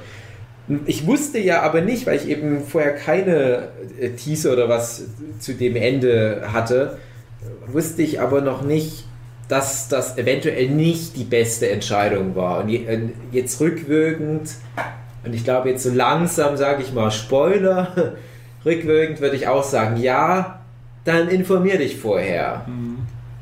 Ich 0.87 1.05
wusste 1.05 1.37
ja 1.37 1.61
aber 1.61 1.81
nicht, 1.81 2.07
weil 2.07 2.15
ich 2.15 2.27
eben 2.27 2.63
vorher 2.63 2.95
keine 2.95 3.67
äh, 3.99 4.09
Teaser 4.09 4.53
oder 4.53 4.69
was 4.69 5.03
zu 5.39 5.53
dem 5.53 5.75
Ende 5.75 6.47
hatte, 6.51 6.97
wusste 7.67 8.01
ich 8.01 8.19
aber 8.19 8.41
noch 8.41 8.63
nicht, 8.63 9.05
dass 9.49 9.87
das 9.87 10.17
eventuell 10.17 10.69
nicht 10.69 11.15
die 11.15 11.25
beste 11.25 11.69
Entscheidung 11.69 12.35
war. 12.35 12.63
Und 12.63 12.69
jetzt 13.31 13.59
rückwirkend, 13.59 14.49
und 15.23 15.33
ich 15.33 15.43
glaube 15.43 15.69
jetzt 15.69 15.83
so 15.83 15.91
langsam 15.91 16.57
sage 16.57 16.83
ich 16.83 16.93
mal 16.93 17.11
Spoiler, 17.11 18.15
rückwirkend 18.65 19.21
würde 19.21 19.35
ich 19.35 19.47
auch 19.47 19.63
sagen, 19.63 19.97
ja, 19.97 20.59
dann 21.03 21.29
informier 21.29 21.77
dich 21.77 21.97
vorher 21.97 22.65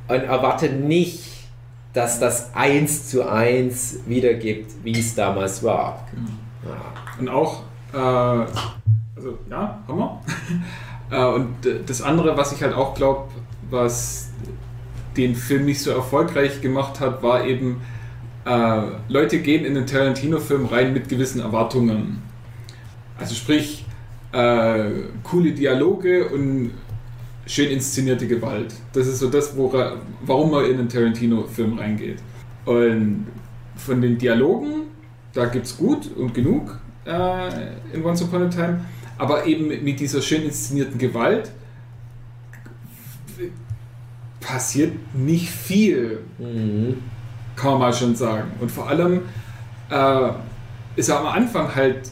und 0.08 0.24
erwarte 0.24 0.70
nicht, 0.70 1.24
dass 1.94 2.20
das 2.20 2.54
eins 2.54 3.10
zu 3.10 3.28
eins 3.30 4.00
wiedergibt, 4.06 4.72
wie 4.84 4.98
es 4.98 5.16
damals 5.16 5.64
war. 5.64 6.08
Ja. 6.64 7.20
Und 7.20 7.30
auch, 7.30 7.64
äh, 7.94 7.98
also 7.98 9.38
ja, 9.50 9.80
Hammer. 9.88 10.22
äh, 11.12 11.26
und 11.26 11.66
äh, 11.66 11.80
das 11.86 12.02
andere, 12.02 12.38
was 12.38 12.52
ich 12.52 12.62
halt 12.62 12.74
auch 12.74 12.94
glaube, 12.94 13.30
was 13.70 14.30
den 15.18 15.36
Film 15.36 15.66
nicht 15.66 15.82
so 15.82 15.92
erfolgreich 15.92 16.62
gemacht 16.62 17.00
hat, 17.00 17.22
war 17.24 17.44
eben, 17.46 17.82
äh, 18.50 18.82
Leute 19.08 19.40
gehen 19.40 19.64
in 19.64 19.76
den 19.76 19.86
Tarantino-Film 19.86 20.66
rein 20.66 20.94
mit 20.94 21.08
gewissen 21.08 21.40
Erwartungen. 21.42 22.22
Also 23.18 23.36
sprich, 23.36 23.86
äh, 24.32 24.90
coole 25.24 25.52
Dialoge 25.52 26.28
und 26.30 26.72
schön 27.46 27.70
inszenierte 27.70 28.28
Gewalt. 28.28 28.74
Das 28.94 29.08
ist 29.08 29.20
so 29.20 29.30
das, 29.30 29.56
wora, 29.56 29.98
warum 30.22 30.52
man 30.52 30.66
in 30.66 30.80
einen 30.80 30.90
Tarantino-Film 30.90 31.78
reingeht. 31.78 32.20
Und 32.66 33.28
von 33.76 34.02
den 34.02 34.18
Dialogen, 34.18 34.88
da 35.34 35.46
gibt 35.46 35.66
es 35.66 35.78
gut 35.78 36.10
und 36.18 36.34
genug 36.34 36.80
äh, 37.06 37.50
in 37.94 38.04
Once 38.04 38.22
Upon 38.24 38.44
a 38.44 38.48
Time, 38.48 38.82
aber 39.18 39.46
eben 39.46 39.68
mit, 39.68 39.84
mit 39.84 40.00
dieser 40.00 40.22
schön 40.22 40.44
inszenierten 40.44 40.98
Gewalt 40.98 41.52
passiert 44.40 44.94
nicht 45.14 45.50
viel, 45.50 46.20
Mhm. 46.40 46.98
Kann 47.60 47.72
man 47.72 47.80
mal 47.80 47.94
schon 47.94 48.16
sagen. 48.16 48.52
Und 48.60 48.72
vor 48.72 48.88
allem 48.88 49.22
äh, 49.90 50.30
ist 50.96 51.10
er 51.10 51.20
am 51.20 51.28
Anfang 51.28 51.76
halt 51.76 52.12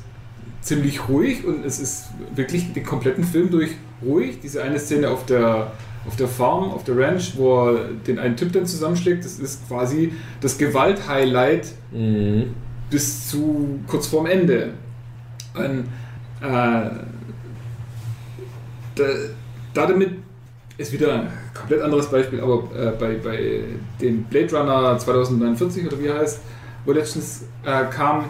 ziemlich 0.62 1.08
ruhig 1.08 1.46
und 1.46 1.66
es 1.66 1.80
ist 1.80 2.08
wirklich 2.36 2.74
den 2.74 2.84
kompletten 2.84 3.24
Film 3.24 3.50
durch 3.50 3.72
ruhig. 4.04 4.40
Diese 4.42 4.62
eine 4.62 4.80
Szene 4.80 5.10
auf 5.10 5.26
der, 5.26 5.72
auf 6.06 6.16
der 6.18 6.28
Farm, 6.28 6.72
auf 6.72 6.84
der 6.84 6.98
Ranch, 6.98 7.34
wo 7.38 7.70
er 7.70 7.86
den 8.06 8.20
einen 8.20 8.36
Typ 8.36 8.52
dann 8.52 8.66
zusammenschlägt, 8.66 9.24
das 9.24 9.40
ist 9.40 9.68
quasi 9.68 10.14
das 10.42 10.58
Gewalt-Highlight 10.58 11.68
Mhm. 11.92 12.54
bis 12.90 13.30
zu 13.30 13.80
kurz 13.88 14.08
vorm 14.08 14.26
Ende. 14.26 14.74
Und, 15.56 15.86
äh, 16.42 16.90
da, 18.96 19.04
da 19.74 19.86
damit 19.86 20.12
ist 20.78 20.92
wieder 20.92 21.14
ein 21.14 21.28
komplett 21.54 21.82
anderes 21.82 22.08
Beispiel, 22.08 22.40
aber 22.42 22.64
äh, 22.76 22.92
bei, 23.00 23.16
bei 23.16 23.62
dem 24.02 24.24
Blade 24.26 24.56
Runner 24.56 24.98
2049 24.98 25.88
oder 25.88 26.00
wie 26.00 26.06
er 26.08 26.20
heißt, 26.20 26.40
wo 26.86 26.92
letztens 26.92 27.44
äh, 27.66 27.86
kam, 27.86 28.26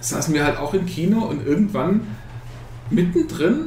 saßen 0.00 0.34
wir 0.34 0.44
halt 0.44 0.58
auch 0.58 0.74
im 0.74 0.86
Kino 0.86 1.24
und 1.26 1.46
irgendwann 1.46 2.00
mittendrin, 2.90 3.66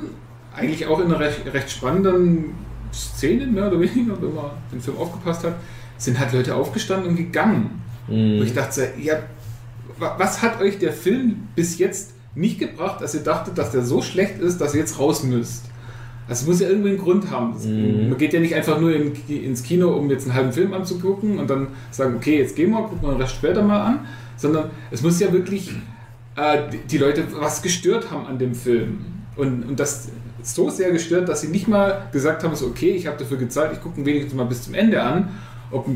eigentlich 0.56 0.86
auch 0.88 1.00
in 1.00 1.06
einer 1.08 1.20
recht, 1.20 1.42
recht 1.54 1.72
spannenden 1.72 2.54
Szene, 2.94 3.48
mehr 3.48 3.68
oder 3.68 3.80
weniger, 3.80 4.22
wenn 4.22 4.34
man 4.34 4.52
den 4.72 4.80
Film 4.82 4.98
aufgepasst 4.98 5.44
hat, 5.44 5.56
sind 5.98 6.20
halt 6.20 6.34
Leute 6.34 6.56
aufgestanden 6.56 7.10
und 7.12 7.16
gegangen. 7.16 7.82
Wo 8.08 8.14
ich 8.14 8.52
Mhm. 8.52 8.56
dachte, 8.56 8.90
ja, 9.02 9.16
wa- 9.98 10.16
was 10.18 10.42
hat 10.42 10.62
euch 10.62 10.78
der 10.80 10.94
Film 10.94 11.48
bis 11.56 11.78
jetzt 11.80 12.14
nicht 12.36 12.60
gebracht, 12.60 13.02
dass 13.02 13.16
ihr 13.16 13.22
dachtet, 13.22 13.58
dass 13.58 13.72
der 13.72 13.82
so 13.84 14.02
schlecht 14.02 14.40
ist, 14.40 14.60
dass 14.62 14.74
ihr 14.76 14.82
jetzt 14.82 15.00
raus 15.00 15.24
müsst? 15.24 15.66
Es 16.28 16.46
muss 16.46 16.60
ja 16.60 16.68
irgendwie 16.68 16.90
einen 16.90 16.98
Grund 16.98 17.30
haben. 17.30 17.54
Mhm. 17.64 18.10
Man 18.10 18.18
geht 18.18 18.34
ja 18.34 18.40
nicht 18.40 18.56
einfach 18.56 18.80
nur 18.80 18.94
in, 18.96 19.14
ins 19.28 19.64
Kino, 19.64 19.90
um 19.90 20.10
jetzt 20.10 20.26
einen 20.26 20.36
halben 20.36 20.52
Film 20.52 20.74
anzugucken 20.74 21.38
und 21.38 21.50
dann 21.50 21.68
sagen, 21.92 22.16
okay, 22.16 22.40
jetzt 22.40 22.56
gehen 22.56 22.72
wir, 22.72 22.82
gucken 22.84 23.02
wir 23.04 23.12
den 23.12 23.22
Rest 23.22 23.36
später 23.36 23.62
mal 23.62 23.82
an, 23.82 24.00
sondern 24.38 24.72
es 24.92 25.02
muss 25.02 25.20
ja 25.20 25.32
wirklich 25.32 25.72
äh, 26.36 26.64
die, 26.90 26.98
Leute 26.98 27.24
was 27.40 27.62
gestört 27.62 28.12
haben 28.12 28.26
an 28.26 28.40
dem 28.40 28.56
Film. 28.56 29.06
Und, 29.36 29.64
und 29.64 29.80
das 29.80 30.10
so 30.42 30.70
sehr 30.70 30.92
gestört, 30.92 31.30
dass 31.30 31.42
sie 31.42 31.48
nicht 31.48 31.68
mal 31.68 32.08
gesagt 32.12 32.44
haben, 32.44 32.56
so, 32.56 32.68
okay, 32.68 32.92
ich 32.92 33.08
habe 33.08 33.18
dafür 33.18 33.38
gezahlt, 33.38 33.72
ich 33.74 33.82
gucke 33.82 34.00
ihn 34.00 34.06
wenigstens 34.06 34.34
mal 34.34 34.46
bis 34.46 34.64
zum 34.64 34.74
Ende 34.74 35.02
an, 35.02 35.30
ob, 35.72 35.88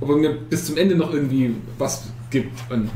ob 0.00 0.08
er 0.08 0.16
mir 0.16 0.30
bis 0.30 0.66
zum 0.66 0.76
Ende 0.76 0.94
noch 0.96 1.12
irgendwie 1.12 1.54
was 1.78 2.04
gibt. 2.30 2.58
Und 2.70 2.90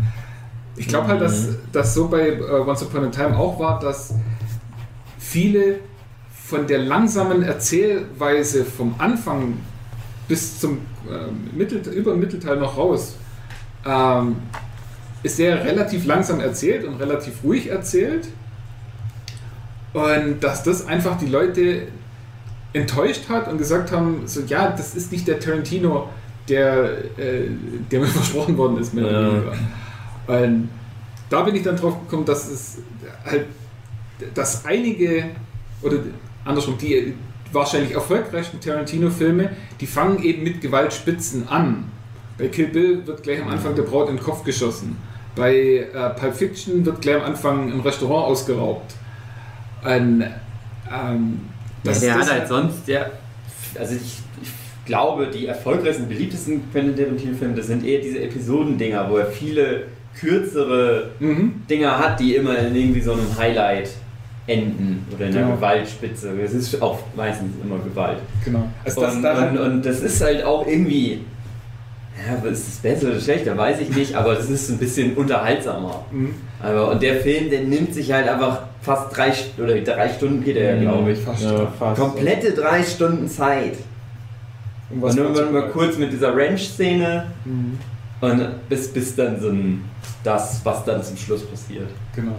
ich 0.77 0.89
glaube 0.89 1.09
halt, 1.09 1.21
dass 1.21 1.49
das 1.73 1.95
so 1.95 2.09
bei 2.09 2.29
äh, 2.29 2.41
Once 2.41 2.83
Upon 2.83 3.05
a 3.05 3.09
Time 3.09 3.37
auch 3.37 3.59
war, 3.59 3.79
dass 3.79 4.15
viele 5.19 5.81
von 6.51 6.67
der 6.67 6.79
langsamen 6.79 7.43
Erzählweise 7.45 8.65
vom 8.65 8.97
Anfang 8.99 9.55
bis 10.27 10.59
zum 10.59 10.79
ähm, 11.09 11.51
Mittel, 11.57 11.79
über 11.93 12.11
den 12.11 12.21
Mittelteil 12.21 12.57
noch 12.57 12.77
raus 12.77 13.17
ähm, 13.87 14.37
ist 15.23 15.37
sehr 15.37 15.65
relativ 15.65 16.07
langsam 16.07 16.41
erzählt 16.41 16.85
und 16.85 16.97
relativ 16.97 17.45
ruhig 17.45 17.69
erzählt. 17.69 18.29
Und 19.93 20.41
dass 20.41 20.63
das 20.65 20.87
einfach 20.87 21.19
die 21.19 21.27
Leute 21.27 21.83
enttäuscht 22.73 23.29
hat 23.29 23.47
und 23.49 23.59
gesagt 23.59 23.93
haben, 23.93 24.23
so 24.27 24.41
ja, 24.47 24.71
das 24.71 24.95
ist 24.95 25.13
nicht 25.13 25.27
der 25.29 25.39
Tarantino, 25.41 26.09
der, 26.49 26.99
äh, 27.17 27.49
der 27.91 28.01
mir 28.01 28.07
versprochen 28.21 28.57
worden 28.57 28.79
ist, 28.79 28.93
mehr 28.93 29.05
oder 29.05 29.21
Ja. 29.23 29.29
weniger. 29.33 29.53
Und 30.45 30.69
da 31.29 31.43
bin 31.43 31.55
ich 31.55 31.63
dann 31.63 31.77
drauf 31.77 32.01
gekommen, 32.01 32.25
dass 32.25 32.49
es 32.49 32.79
halt, 33.25 33.47
dass 34.35 34.65
einige, 34.65 35.27
oder 35.83 35.99
andersrum, 36.45 36.77
die 36.79 37.15
wahrscheinlich 37.53 37.93
erfolgreichsten 37.95 38.61
Tarantino-Filme, 38.61 39.51
die 39.81 39.87
fangen 39.87 40.23
eben 40.23 40.43
mit 40.45 40.61
Gewaltspitzen 40.61 41.49
an. 41.49 41.85
Bei 42.39 42.49
Kill 42.49 42.69
Bill 42.69 43.07
wird 43.07 43.23
gleich 43.23 43.43
am 43.43 43.49
Anfang 43.49 43.75
der 43.75 43.83
Braut 43.83 44.09
in 44.09 44.17
den 44.17 44.23
Kopf 44.25 44.45
geschossen. 44.45 44.97
Bei 45.37 45.55
äh, 45.55 46.11
Pulp 46.19 46.35
Fiction 46.35 46.85
wird 46.85 47.01
gleich 47.03 47.17
am 47.17 47.23
Anfang 47.23 47.73
ein 47.73 47.81
Restaurant 47.81 48.27
ausgeraubt. 48.27 48.95
Ein, 49.83 50.23
ähm, 50.93 51.41
Ja, 51.83 51.91
das- 51.93 52.01
der 52.01 52.15
das- 52.17 52.27
hat 52.31 52.39
halt 52.39 52.49
sonst, 52.49 52.87
der, 52.89 53.11
also 53.79 53.95
ich, 53.95 54.19
ich 54.43 54.51
glaube, 54.87 55.27
die 55.29 55.47
erfolgreichsten, 55.47 56.09
beliebtesten 56.09 56.63
Quentin 56.73 56.97
Tarantino-Filme, 56.97 57.55
das 57.55 57.67
sind 57.69 57.85
eher 57.85 58.01
diese 58.01 58.21
Episodendinger, 58.23 59.09
wo 59.11 59.17
er 59.19 59.27
viele 59.27 59.85
kürzere 60.19 61.11
Mhm. 61.21 61.63
Dinger 61.69 61.99
hat, 61.99 62.19
die 62.21 62.35
immer 62.37 62.57
in 62.59 62.75
irgendwie 62.75 63.01
so 63.01 63.13
einem 63.13 63.27
Highlight 63.39 63.91
enden 64.47 65.07
oder 65.15 65.27
in 65.27 65.33
einer 65.35 65.43
Genau. 65.45 65.57
Gewaltspitze. 65.57 66.33
Es 66.43 66.53
ist 66.55 66.81
auch 66.83 66.99
meistens 67.17 67.53
immer 67.63 67.79
Gewalt. 67.79 68.19
Genau. 68.45 68.69
Also 68.85 69.01
das, 69.03 69.15
und, 69.17 69.25
und, 69.25 69.59
und 69.59 69.87
das 69.87 70.01
ist 70.01 70.21
halt 70.23 70.43
auch 70.45 70.67
irgendwie, 70.67 71.21
ja, 72.27 72.37
aber 72.37 72.49
ist 72.49 72.67
es 72.69 72.77
besser 72.79 73.09
oder 73.09 73.21
schlechter, 73.21 73.57
weiß 73.57 73.81
ich 73.81 73.91
nicht, 73.95 74.15
aber 74.15 74.39
es 74.39 74.51
ist 74.51 74.69
ein 74.71 74.79
bisschen 74.79 75.15
unterhaltsamer. 75.15 76.05
Mhm. 76.11 76.35
Aber, 76.63 76.91
und 76.91 77.03
der 77.03 77.17
Film, 77.21 77.49
der 77.51 77.63
nimmt 77.63 77.95
sich 77.95 78.13
halt 78.13 78.29
einfach 78.29 78.63
fast 78.83 79.17
drei, 79.17 79.33
oder 79.63 79.79
drei 79.81 80.09
Stunden 80.09 80.43
geht 80.43 80.57
er 80.57 80.75
ja, 80.77 80.81
glaube 80.83 81.13
ich. 81.13 81.21
Fast. 81.21 81.43
Ja, 81.43 81.67
fast. 81.79 82.01
Komplette 82.01 82.53
drei 82.53 82.83
Stunden 82.83 83.29
Zeit. 83.29 83.77
Und 84.91 85.01
mal 85.01 85.15
dann 85.15 85.35
zu- 85.35 85.45
mal 85.53 85.69
kurz 85.71 85.97
mit 85.97 86.13
dieser 86.13 86.37
Ranch-Szene 86.37 87.27
Mhm. 87.45 87.79
und 88.21 88.69
bis, 88.69 88.89
bis 88.93 89.15
dann 89.15 89.41
so 89.41 89.49
ein, 89.51 89.85
das, 90.25 90.61
was 90.65 90.85
dann 90.85 91.03
zum 91.03 91.17
Schluss 91.17 91.47
passiert, 91.47 91.89
Genau. 92.17 92.33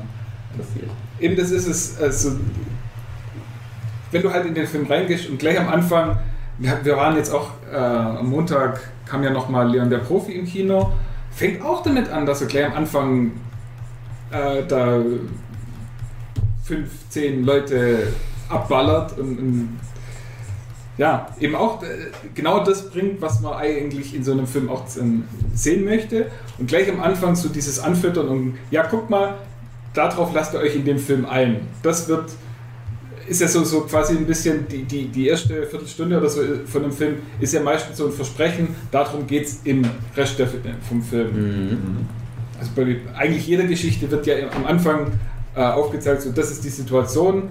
passiert. 0.57 0.89
Eben 1.22 1.36
das 1.36 1.51
ist 1.51 1.67
es, 1.67 2.01
also 2.01 2.32
wenn 4.11 4.22
du 4.22 4.32
halt 4.32 4.45
in 4.45 4.53
den 4.53 4.67
Film 4.67 4.88
reingehst 4.88 5.30
und 5.30 5.39
gleich 5.39 5.59
am 5.59 5.69
Anfang, 5.69 6.17
wir, 6.57 6.80
wir 6.84 6.97
waren 6.97 7.15
jetzt 7.15 7.34
auch 7.34 7.51
äh, 7.72 7.76
am 7.76 8.30
Montag, 8.30 8.82
kam 9.05 9.24
ja 9.24 9.30
nochmal 9.30 9.69
Leon 9.69 9.89
der 9.89 9.99
Profi 9.99 10.34
im 10.34 10.45
Kino, 10.45 10.91
fängt 11.32 11.63
auch 11.63 11.84
damit 11.84 12.09
an, 12.09 12.26
dass 12.26 12.41
er 12.41 12.47
gleich 12.47 12.65
am 12.65 12.74
Anfang 12.74 13.32
äh, 14.32 14.63
da 14.67 14.99
fünf, 16.63 16.89
zehn 17.09 17.43
Leute 17.43 18.13
abballert 18.49 19.17
und, 19.17 19.39
und 19.39 19.80
ja, 20.97 21.28
eben 21.39 21.55
auch 21.55 21.82
äh, 21.84 21.88
genau 22.36 22.63
das 22.63 22.89
bringt, 22.89 23.22
was 23.22 23.41
man 23.41 23.53
eigentlich 23.53 24.13
in 24.13 24.24
so 24.24 24.34
einem 24.34 24.45
Film 24.45 24.69
auch 24.69 24.84
ähm, 24.99 25.24
sehen 25.53 25.86
möchte. 25.86 26.28
Und 26.57 26.67
gleich 26.67 26.89
am 26.91 27.01
Anfang 27.01 27.36
so 27.36 27.49
dieses 27.49 27.80
Anfüttern 27.80 28.28
und 28.28 28.57
ja, 28.69 28.84
guck 28.84 29.09
mal, 29.09 29.36
darauf 29.93 30.33
lasst 30.33 30.53
ihr 30.53 30.59
euch 30.59 30.75
in 30.75 30.85
dem 30.85 30.97
Film 30.97 31.25
ein. 31.25 31.67
Das 31.83 32.07
wird, 32.07 32.31
ist 33.27 33.41
ja 33.41 33.47
so, 33.47 33.63
so 33.63 33.81
quasi 33.81 34.17
ein 34.17 34.25
bisschen, 34.25 34.67
die, 34.67 34.83
die, 34.83 35.07
die 35.07 35.27
erste 35.27 35.65
Viertelstunde 35.65 36.17
oder 36.17 36.29
so 36.29 36.41
von 36.65 36.83
dem 36.83 36.91
Film 36.91 37.15
ist 37.39 37.53
ja 37.53 37.61
meistens 37.61 37.97
so 37.97 38.07
ein 38.07 38.11
Versprechen, 38.11 38.75
darum 38.91 39.27
geht 39.27 39.45
es 39.45 39.59
im 39.63 39.83
Rest 40.15 40.39
der, 40.39 40.47
vom 40.87 41.01
Film. 41.01 42.07
Also 42.59 42.71
bei 42.75 42.97
eigentlich 43.17 43.47
jeder 43.47 43.63
Geschichte 43.63 44.09
wird 44.09 44.25
ja 44.27 44.35
am 44.55 44.65
Anfang 44.65 45.07
äh, 45.55 45.61
aufgezeigt, 45.61 46.21
so 46.21 46.31
das 46.31 46.51
ist 46.51 46.63
die 46.63 46.69
Situation, 46.69 47.49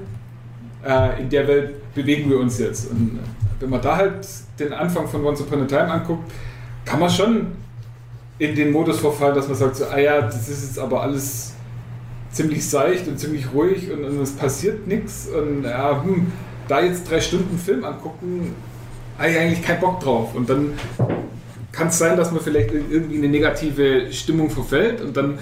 äh, 0.86 1.20
in 1.20 1.28
der 1.28 1.46
Welt 1.48 1.94
bewegen 1.94 2.30
wir 2.30 2.38
uns 2.38 2.58
jetzt. 2.58 2.90
Und 2.90 3.18
äh, 3.18 3.60
wenn 3.60 3.70
man 3.70 3.82
da 3.82 3.96
halt 3.96 4.26
den 4.58 4.72
Anfang 4.72 5.08
von 5.08 5.24
Once 5.24 5.40
Upon 5.40 5.62
a 5.62 5.66
Time 5.66 5.90
anguckt, 5.90 6.30
kann 6.84 7.00
man 7.00 7.10
schon 7.10 7.48
in 8.38 8.54
den 8.54 8.72
Modus 8.72 9.00
verfallen, 9.00 9.34
dass 9.34 9.48
man 9.48 9.56
sagt, 9.56 9.76
so, 9.76 9.84
ah 9.86 9.98
ja, 9.98 10.22
das 10.22 10.48
ist 10.48 10.68
jetzt 10.68 10.78
aber 10.78 11.02
alles 11.02 11.54
ziemlich 12.32 12.68
seicht 12.68 13.08
und 13.08 13.18
ziemlich 13.18 13.52
ruhig 13.52 13.90
und, 13.90 14.04
und 14.04 14.20
es 14.20 14.32
passiert 14.32 14.86
nichts. 14.86 15.28
Und 15.28 15.64
ja, 15.64 16.02
hm, 16.02 16.32
da 16.68 16.80
jetzt 16.80 17.10
drei 17.10 17.20
Stunden 17.20 17.58
Film 17.58 17.84
angucken, 17.84 18.54
habe 19.18 19.30
ich 19.30 19.38
eigentlich 19.38 19.62
keinen 19.62 19.80
Bock 19.80 20.00
drauf. 20.00 20.34
Und 20.34 20.48
dann 20.48 20.72
kann 21.72 21.88
es 21.88 21.98
sein, 21.98 22.16
dass 22.16 22.30
man 22.32 22.40
vielleicht 22.40 22.72
irgendwie 22.72 23.18
eine 23.18 23.28
negative 23.28 24.12
Stimmung 24.12 24.50
verfällt 24.50 25.00
und 25.00 25.16
dann 25.16 25.38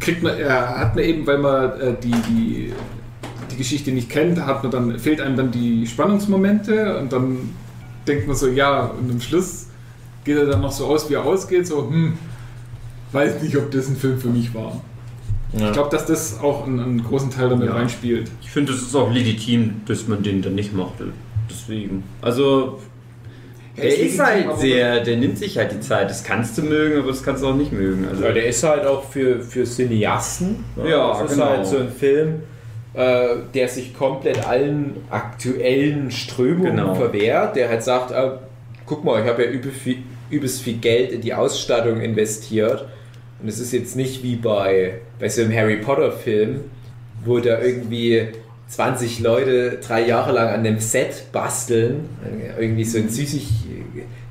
kriegt 0.00 0.22
man, 0.22 0.38
äh, 0.38 0.48
hat 0.48 0.94
man 0.94 1.04
eben, 1.04 1.26
weil 1.26 1.38
man 1.38 1.80
äh, 1.80 1.94
die, 2.00 2.10
die, 2.10 2.72
die 3.50 3.56
Geschichte 3.56 3.90
nicht 3.90 4.08
kennt, 4.08 4.44
hat 4.44 4.62
man 4.62 4.70
dann, 4.70 4.98
fehlt 4.98 5.20
einem 5.20 5.36
dann 5.36 5.50
die 5.50 5.86
Spannungsmomente 5.86 6.98
und 6.98 7.12
dann 7.12 7.54
denkt 8.06 8.26
man 8.26 8.36
so, 8.36 8.48
ja, 8.48 8.84
und 8.84 9.10
am 9.10 9.20
Schluss 9.20 9.66
geht 10.24 10.36
er 10.36 10.46
dann 10.46 10.60
noch 10.60 10.72
so 10.72 10.86
aus, 10.86 11.08
wie 11.10 11.14
er 11.14 11.24
ausgeht, 11.24 11.66
so, 11.66 11.88
hm, 11.88 12.18
weiß 13.12 13.42
nicht, 13.42 13.56
ob 13.56 13.70
das 13.70 13.88
ein 13.88 13.96
Film 13.96 14.18
für 14.18 14.28
mich 14.28 14.54
war. 14.54 14.80
Ja. 15.52 15.66
Ich 15.68 15.72
glaube, 15.72 15.90
dass 15.90 16.06
das 16.06 16.40
auch 16.40 16.66
einen, 16.66 16.80
einen 16.80 17.04
großen 17.04 17.30
Teil 17.30 17.48
damit 17.48 17.68
Ja. 17.68 17.74
reinspielt. 17.74 18.30
Ich 18.42 18.50
finde, 18.50 18.72
es 18.72 18.82
ist 18.82 18.94
auch 18.94 19.10
legitim, 19.12 19.82
dass 19.86 20.06
man 20.08 20.22
den 20.22 20.42
dann 20.42 20.54
nicht 20.54 20.74
mochte. 20.74 21.12
Deswegen. 21.50 22.02
Also, 22.20 22.80
der 23.76 23.84
ist 23.86 24.14
ist 24.14 24.18
halt 24.20 24.58
sehr, 24.58 25.00
der 25.04 25.16
nimmt 25.18 25.38
sich 25.38 25.56
halt 25.58 25.70
die 25.72 25.80
Zeit. 25.80 26.10
Das 26.10 26.24
kannst 26.24 26.56
du 26.58 26.62
mögen, 26.62 26.98
aber 26.98 27.08
das 27.08 27.22
kannst 27.22 27.42
du 27.42 27.48
auch 27.48 27.54
nicht 27.54 27.72
mögen. 27.72 28.06
Also, 28.08 28.24
Ja, 28.24 28.32
der 28.32 28.46
ist 28.46 28.62
halt 28.62 28.84
auch 28.86 29.04
für, 29.04 29.40
für 29.40 29.64
Cineasten. 29.64 30.64
ne? 30.76 30.90
Ja, 30.90 31.12
das 31.12 31.30
ist 31.30 31.36
genau. 31.36 31.50
halt 31.50 31.66
so 31.66 31.78
ein 31.78 31.90
Film, 31.90 32.40
äh, 32.94 33.36
der 33.54 33.68
sich 33.68 33.94
komplett 33.94 34.46
allen 34.46 34.96
aktuellen 35.10 36.10
Strömungen 36.10 36.76
Genau. 36.76 36.94
verwehrt, 36.94 37.54
der 37.56 37.68
halt 37.68 37.82
sagt, 37.84 38.10
äh, 38.10 38.30
guck 38.86 39.04
mal, 39.04 39.22
ich 39.22 39.28
habe 39.28 39.44
ja 39.44 39.50
übel 39.50 39.70
viel, 39.70 39.98
übelst 40.30 40.62
viel 40.62 40.78
Geld 40.78 41.12
in 41.12 41.20
die 41.20 41.34
Ausstattung 41.34 42.00
investiert. 42.00 42.86
Und 43.42 43.48
es 43.48 43.58
ist 43.58 43.72
jetzt 43.72 43.96
nicht 43.96 44.22
wie 44.22 44.36
bei, 44.36 44.94
bei 45.18 45.28
so 45.28 45.42
einem 45.42 45.54
Harry 45.54 45.76
Potter 45.76 46.10
Film, 46.12 46.60
wo 47.24 47.38
da 47.38 47.60
irgendwie 47.60 48.28
20 48.68 49.20
Leute 49.20 49.78
drei 49.86 50.06
Jahre 50.06 50.32
lang 50.32 50.48
an 50.48 50.64
dem 50.64 50.80
Set 50.80 51.24
basteln, 51.32 52.08
irgendwie 52.58 52.84
so 52.84 52.98
ein 52.98 53.08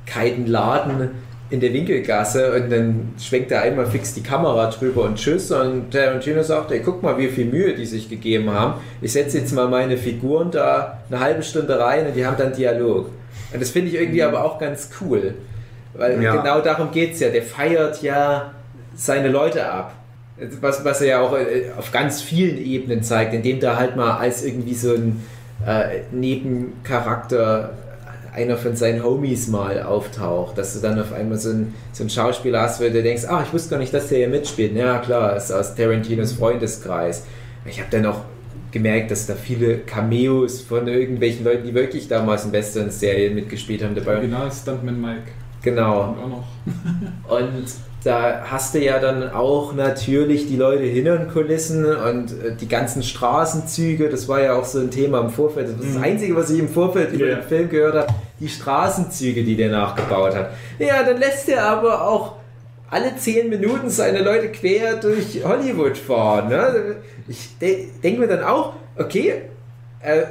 Süßigkeitenladen 0.06 1.10
in 1.48 1.60
der 1.60 1.72
Winkelgasse 1.72 2.52
und 2.54 2.70
dann 2.70 3.14
schwenkt 3.20 3.52
er 3.52 3.62
einmal 3.62 3.86
fix 3.86 4.12
die 4.14 4.22
Kamera 4.22 4.68
drüber 4.68 5.04
und 5.04 5.16
tschüss 5.16 5.52
und 5.52 5.92
Tarantino 5.92 6.42
sagt, 6.42 6.72
ey, 6.72 6.80
guck 6.84 7.04
mal, 7.04 7.16
wie 7.18 7.28
viel 7.28 7.44
Mühe 7.46 7.72
die 7.74 7.86
sich 7.86 8.10
gegeben 8.10 8.50
haben. 8.50 8.80
Ich 9.00 9.12
setze 9.12 9.38
jetzt 9.38 9.52
mal 9.54 9.68
meine 9.68 9.96
Figuren 9.96 10.50
da 10.50 10.98
eine 11.08 11.20
halbe 11.20 11.44
Stunde 11.44 11.78
rein 11.78 12.06
und 12.08 12.16
die 12.16 12.26
haben 12.26 12.36
dann 12.36 12.52
Dialog. 12.52 13.10
Und 13.52 13.62
das 13.62 13.70
finde 13.70 13.90
ich 13.90 13.94
irgendwie 13.94 14.24
aber 14.24 14.44
auch 14.44 14.58
ganz 14.58 14.90
cool, 15.00 15.34
weil 15.94 16.20
Ja. 16.20 16.34
genau 16.34 16.60
darum 16.60 16.90
geht 16.90 17.12
es 17.14 17.20
ja. 17.20 17.28
Der 17.28 17.42
feiert 17.42 18.02
ja 18.02 18.52
seine 18.96 19.28
Leute 19.28 19.70
ab. 19.70 19.94
Was, 20.60 20.84
was 20.84 21.00
er 21.00 21.06
ja 21.06 21.20
auch 21.20 21.34
äh, 21.34 21.70
auf 21.78 21.92
ganz 21.92 22.20
vielen 22.20 22.58
Ebenen 22.58 23.02
zeigt, 23.02 23.32
indem 23.32 23.60
da 23.60 23.76
halt 23.76 23.96
mal 23.96 24.18
als 24.18 24.44
irgendwie 24.44 24.74
so 24.74 24.92
ein 24.94 25.22
äh, 25.66 26.00
Nebencharakter 26.12 27.70
einer 28.34 28.58
von 28.58 28.76
seinen 28.76 29.02
Homies 29.02 29.48
mal 29.48 29.82
auftaucht, 29.82 30.58
dass 30.58 30.74
du 30.74 30.80
dann 30.80 31.00
auf 31.00 31.12
einmal 31.14 31.38
so 31.38 31.48
einen, 31.48 31.74
so 31.92 32.02
einen 32.02 32.10
Schauspieler 32.10 32.60
hast, 32.60 32.80
wo 32.80 32.84
du 32.84 33.02
denkst, 33.02 33.24
ah, 33.26 33.42
ich 33.46 33.52
wusste 33.52 33.70
gar 33.70 33.78
nicht, 33.78 33.94
dass 33.94 34.08
der 34.08 34.18
hier 34.18 34.28
mitspielt. 34.28 34.76
Ja, 34.76 34.98
klar, 34.98 35.36
ist 35.36 35.50
aus 35.50 35.74
Tarantinos 35.74 36.34
Freundeskreis. 36.34 37.24
Ich 37.64 37.80
habe 37.80 37.88
dann 37.90 38.04
auch 38.04 38.20
gemerkt, 38.72 39.10
dass 39.10 39.26
da 39.26 39.34
viele 39.34 39.78
Cameos 39.78 40.60
von 40.60 40.86
irgendwelchen 40.86 41.44
Leuten, 41.44 41.66
die 41.66 41.72
wirklich 41.72 42.08
damals 42.08 42.44
in 42.44 42.52
Western-Serien 42.52 43.34
mitgespielt 43.34 43.82
haben, 43.82 43.94
dabei 43.94 44.06
waren. 44.08 44.16
Original 44.18 44.52
Stuntman 44.52 45.00
Mike. 45.00 45.22
Genau. 45.62 46.14
Und 47.26 47.64
da 48.06 48.44
hast 48.48 48.74
du 48.74 48.78
ja 48.78 48.98
dann 49.00 49.30
auch 49.30 49.72
natürlich 49.74 50.46
die 50.46 50.56
Leute 50.56 50.84
hinter 50.84 51.16
den 51.18 51.28
Kulissen 51.28 51.84
und 51.84 52.30
äh, 52.32 52.54
die 52.60 52.68
ganzen 52.68 53.02
Straßenzüge, 53.02 54.08
das 54.08 54.28
war 54.28 54.40
ja 54.40 54.54
auch 54.54 54.64
so 54.64 54.78
ein 54.78 54.90
Thema 54.90 55.20
im 55.20 55.30
Vorfeld. 55.30 55.68
Das 55.68 55.74
ist 55.84 55.90
das 55.94 55.96
Mhm. 55.98 56.04
Einzige, 56.04 56.36
was 56.36 56.50
ich 56.50 56.58
im 56.60 56.68
Vorfeld 56.68 57.12
über 57.12 57.26
Ja. 57.26 57.34
den 57.36 57.42
Film 57.44 57.68
gehört 57.68 57.94
habe, 57.96 58.06
die 58.38 58.48
Straßenzüge, 58.48 59.42
die 59.42 59.56
der 59.56 59.70
nachgebaut 59.70 60.34
hat. 60.36 60.50
Ja, 60.78 61.02
dann 61.02 61.18
lässt 61.18 61.48
er 61.48 61.64
aber 61.64 62.06
auch 62.06 62.34
alle 62.88 63.16
zehn 63.16 63.48
Minuten 63.48 63.90
seine 63.90 64.22
Leute 64.22 64.50
quer 64.50 64.94
durch 64.96 65.42
Hollywood 65.44 65.98
fahren. 65.98 66.48
Ne? 66.48 66.96
Ich 67.26 67.58
de 67.60 67.88
denke 68.02 68.20
mir 68.20 68.28
dann 68.28 68.44
auch, 68.44 68.74
okay, 68.96 69.42
äh, 70.00 70.22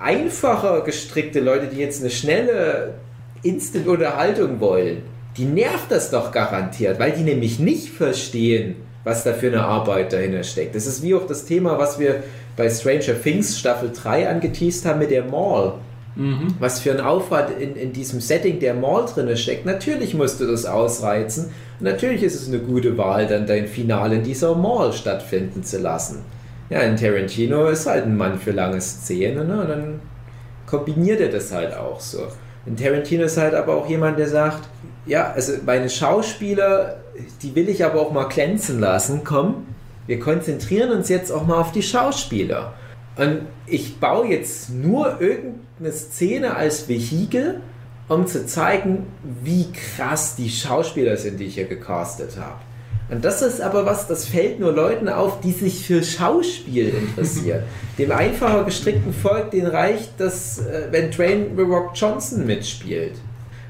einfacher 0.00 0.82
gestrickte 0.82 1.40
Leute, 1.40 1.66
die 1.66 1.78
jetzt 1.78 2.00
eine 2.00 2.10
schnelle 2.10 2.94
Instant-Unterhaltung 3.42 4.60
wollen, 4.60 5.02
die 5.36 5.44
nervt 5.44 5.90
das 5.90 6.10
doch 6.10 6.32
garantiert, 6.32 6.98
weil 6.98 7.12
die 7.12 7.22
nämlich 7.22 7.58
nicht 7.58 7.88
verstehen, 7.88 8.76
was 9.02 9.24
da 9.24 9.32
für 9.32 9.48
eine 9.48 9.64
Arbeit 9.64 10.12
dahinter 10.12 10.42
steckt. 10.42 10.74
Das 10.74 10.86
ist 10.86 11.02
wie 11.02 11.14
auch 11.14 11.26
das 11.26 11.44
Thema, 11.44 11.78
was 11.78 11.98
wir 11.98 12.22
bei 12.56 12.70
Stranger 12.70 13.20
Things 13.20 13.58
Staffel 13.58 13.90
3 13.92 14.28
angeteased 14.28 14.86
haben 14.86 15.00
mit 15.00 15.10
der 15.10 15.24
Mall. 15.24 15.74
Mhm. 16.16 16.54
Was 16.60 16.80
für 16.80 16.92
ein 16.92 17.00
Aufwand 17.00 17.50
in, 17.58 17.74
in 17.74 17.92
diesem 17.92 18.20
Setting 18.20 18.60
der 18.60 18.74
Mall 18.74 19.04
drin 19.06 19.36
steckt. 19.36 19.66
Natürlich 19.66 20.14
musst 20.14 20.40
du 20.40 20.46
das 20.46 20.64
ausreizen. 20.64 21.46
Und 21.80 21.84
natürlich 21.84 22.22
ist 22.22 22.40
es 22.40 22.48
eine 22.48 22.60
gute 22.60 22.96
Wahl, 22.96 23.26
dann 23.26 23.46
dein 23.46 23.66
Finale 23.66 24.16
in 24.16 24.22
dieser 24.22 24.54
Mall 24.54 24.92
stattfinden 24.92 25.64
zu 25.64 25.78
lassen. 25.78 26.24
Ja, 26.70 26.80
in 26.80 26.96
Tarantino 26.96 27.66
ist 27.66 27.86
halt 27.86 28.04
ein 28.04 28.16
Mann 28.16 28.38
für 28.38 28.52
lange 28.52 28.80
Szenen 28.80 29.48
ne? 29.48 29.60
und 29.60 29.68
dann 29.68 30.00
kombiniert 30.66 31.20
er 31.20 31.28
das 31.28 31.52
halt 31.52 31.76
auch 31.76 32.00
so. 32.00 32.28
Und 32.64 32.78
Tarantino 32.78 33.24
ist 33.24 33.36
halt 33.36 33.54
aber 33.54 33.76
auch 33.76 33.88
jemand, 33.88 34.18
der 34.18 34.28
sagt, 34.28 34.68
ja, 35.06 35.32
also 35.32 35.52
meine 35.64 35.90
Schauspieler, 35.90 36.96
die 37.42 37.54
will 37.54 37.68
ich 37.68 37.84
aber 37.84 38.00
auch 38.00 38.12
mal 38.12 38.28
glänzen 38.28 38.80
lassen. 38.80 39.22
Komm, 39.24 39.66
wir 40.06 40.18
konzentrieren 40.18 40.90
uns 40.90 41.08
jetzt 41.08 41.30
auch 41.30 41.46
mal 41.46 41.60
auf 41.60 41.72
die 41.72 41.82
Schauspieler. 41.82 42.74
Und 43.16 43.42
ich 43.66 44.00
baue 44.00 44.26
jetzt 44.28 44.70
nur 44.70 45.20
irgendeine 45.20 45.92
Szene 45.92 46.56
als 46.56 46.88
Vehikel, 46.88 47.60
um 48.08 48.26
zu 48.26 48.46
zeigen, 48.46 49.06
wie 49.42 49.68
krass 49.72 50.36
die 50.36 50.50
Schauspieler 50.50 51.16
sind, 51.16 51.38
die 51.38 51.44
ich 51.44 51.54
hier 51.54 51.66
gecastet 51.66 52.36
habe. 52.38 52.58
Und 53.10 53.24
das 53.24 53.42
ist 53.42 53.60
aber 53.60 53.84
was, 53.84 54.08
das 54.08 54.26
fällt 54.26 54.60
nur 54.60 54.72
Leuten 54.72 55.08
auf, 55.08 55.40
die 55.40 55.52
sich 55.52 55.86
für 55.86 56.02
Schauspiel 56.02 56.88
interessieren. 56.88 57.62
Dem 57.98 58.10
einfacher 58.10 58.64
gestrickten 58.64 59.12
Volk, 59.12 59.50
den 59.50 59.66
reicht 59.66 60.12
das, 60.18 60.58
äh, 60.58 60.88
wenn 60.90 61.10
Dwayne 61.10 61.48
The 61.54 61.62
Rock 61.62 61.90
Johnson 61.94 62.46
mitspielt. 62.46 63.14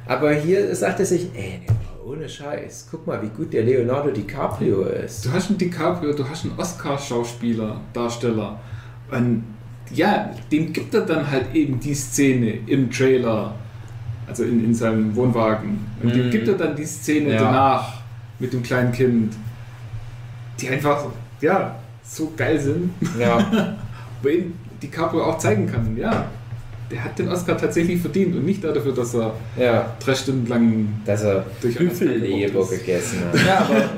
Aber 0.07 0.33
hier 0.35 0.75
sagt 0.75 1.01
er 1.01 1.07
sich, 1.07 1.29
ey, 1.35 1.61
ohne 2.05 2.29
Scheiß, 2.29 2.89
guck 2.91 3.07
mal, 3.07 3.21
wie 3.23 3.29
gut 3.29 3.53
der 3.53 3.63
Leonardo 3.65 4.11
DiCaprio 4.11 4.83
ist. 4.83 5.25
Du 5.25 5.33
hast 5.33 5.49
einen 5.49 5.59
DiCaprio, 5.59 6.13
du 6.13 6.29
hast 6.29 6.45
einen 6.45 6.59
Oscar-Schauspieler, 6.59 7.81
Darsteller. 7.93 8.61
Und 9.11 9.45
ja, 9.93 10.31
dem 10.53 10.73
gibt 10.73 10.95
er 10.95 11.03
dann 11.03 11.31
halt 11.31 11.55
eben 11.55 11.81
die 11.81 11.95
Szene 11.95 12.59
im 12.67 12.91
Trailer, 12.91 13.55
also 14.27 14.45
in, 14.45 14.65
in 14.65 14.75
seinem 14.75 15.15
Wohnwagen. 15.17 15.79
Und 16.03 16.15
dem 16.15 16.27
Mhm. 16.27 16.31
gibt 16.31 16.49
er 16.49 16.55
dann 16.55 16.77
die 16.77 16.85
Szene 16.85 17.33
Ja. 17.35 17.41
danach 17.45 17.95
mit 18.39 18.53
dem 18.53 18.63
kleinen 18.63 18.93
Kind, 18.93 19.35
die 20.61 20.69
einfach, 20.69 21.07
ja, 21.41 21.77
so 22.03 22.33
geil 22.37 22.61
sind, 22.61 22.91
Ja, 23.19 23.77
wo 24.23 24.29
ihn 24.29 24.55
DiCaprio 24.83 25.25
auch 25.25 25.39
zeigen 25.39 25.67
kann, 25.67 25.97
ja, 25.97 26.27
der 26.95 27.05
hat 27.05 27.19
den 27.19 27.29
Oscar 27.29 27.59
tatsächlich 27.59 28.01
verdient 28.01 28.37
und 28.37 28.45
nicht 28.47 28.63
dafür, 28.63 28.95
dass 28.95 29.15
er 29.15 29.35
ja, 29.59 29.95
drei 29.99 30.15
Stunden 30.15 30.47
lang 30.47 30.89
dass 31.05 31.23
er 31.25 31.45
durch 31.61 31.77
Büffelleber 31.77 32.67
gegessen 32.69 33.19
hat. 33.33 33.47
ja, 33.47 33.59
aber 33.59 33.89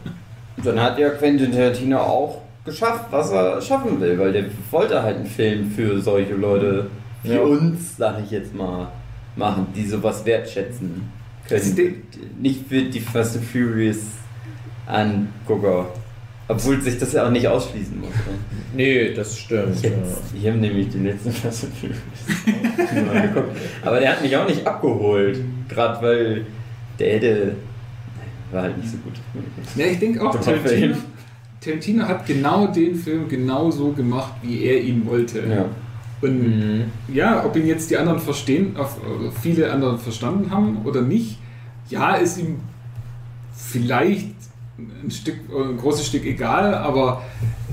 dann 0.64 0.80
hat 0.82 0.98
ja 0.98 1.10
Quentin 1.10 1.52
Tarantino 1.52 1.98
auch 1.98 2.40
geschafft, 2.64 3.04
was 3.10 3.30
er 3.30 3.60
schaffen 3.60 4.00
will, 4.00 4.18
weil 4.18 4.32
der 4.32 4.44
wollte 4.70 5.02
halt 5.02 5.16
einen 5.16 5.26
Film 5.26 5.70
für 5.70 6.00
solche 6.00 6.34
Leute 6.34 6.86
wie 7.22 7.34
Ja. 7.34 7.40
uns, 7.42 7.96
sag 7.98 8.22
ich 8.24 8.30
jetzt 8.30 8.54
mal, 8.54 8.88
machen, 9.36 9.66
die 9.76 9.86
sowas 9.86 10.24
wertschätzen 10.24 11.02
können. 11.48 12.02
Nicht 12.40 12.66
für 12.68 12.82
die 12.82 13.00
Fast 13.00 13.36
and 13.36 13.44
Furious 13.44 13.98
Angucker. 14.86 15.86
Obwohl 16.48 16.80
sich 16.80 16.96
das 16.98 17.12
ja 17.12 17.26
auch 17.26 17.30
nicht 17.30 17.48
ausschließen 17.48 17.98
muss. 18.00 18.10
Ne? 18.10 18.38
Nee, 18.76 19.14
das 19.14 19.36
stimmt. 19.38 19.82
Jetzt, 19.82 20.22
ich 20.32 20.46
habe 20.46 20.58
nämlich 20.58 20.90
den 20.90 21.04
letzten 21.04 21.32
Fast 21.32 21.66
geguckt. 21.80 22.00
Aber 23.82 23.98
der 24.00 24.12
hat 24.12 24.22
mich 24.22 24.36
auch 24.36 24.46
nicht 24.48 24.64
abgeholt. 24.66 25.40
Gerade 25.68 26.02
weil 26.02 26.46
der 26.98 27.14
hätte. 27.14 27.56
War 28.52 28.62
halt 28.62 28.78
nicht 28.78 28.90
so 28.90 28.96
gut. 28.98 29.14
Ja, 29.74 29.86
ich 29.86 29.98
denke 29.98 30.22
auch, 30.22 30.30
Tarantino, 30.32 30.68
Film. 30.68 30.96
Tarantino 31.60 32.04
hat 32.06 32.24
genau 32.26 32.68
den 32.68 32.94
Film 32.94 33.28
genau 33.28 33.70
so 33.72 33.90
gemacht, 33.90 34.34
wie 34.42 34.62
er 34.64 34.80
ihn 34.80 35.04
wollte. 35.04 35.40
Ja. 35.40 35.64
Und 36.22 36.38
Mhm. 36.38 36.84
ja, 37.12 37.44
ob 37.44 37.56
ihn 37.56 37.66
jetzt 37.66 37.90
die 37.90 37.96
anderen 37.96 38.20
verstehen, 38.20 38.76
auf, 38.76 38.98
oder 39.04 39.32
viele 39.32 39.70
anderen 39.72 39.98
verstanden 39.98 40.50
haben 40.50 40.78
oder 40.84 41.02
nicht, 41.02 41.38
ja, 41.90 42.14
ist 42.14 42.38
ihm 42.38 42.60
vielleicht 43.52 44.35
ein 44.78 45.10
Stück, 45.10 45.36
ein 45.50 45.76
großes 45.78 46.06
Stück 46.06 46.24
egal, 46.26 46.74
aber 46.74 47.22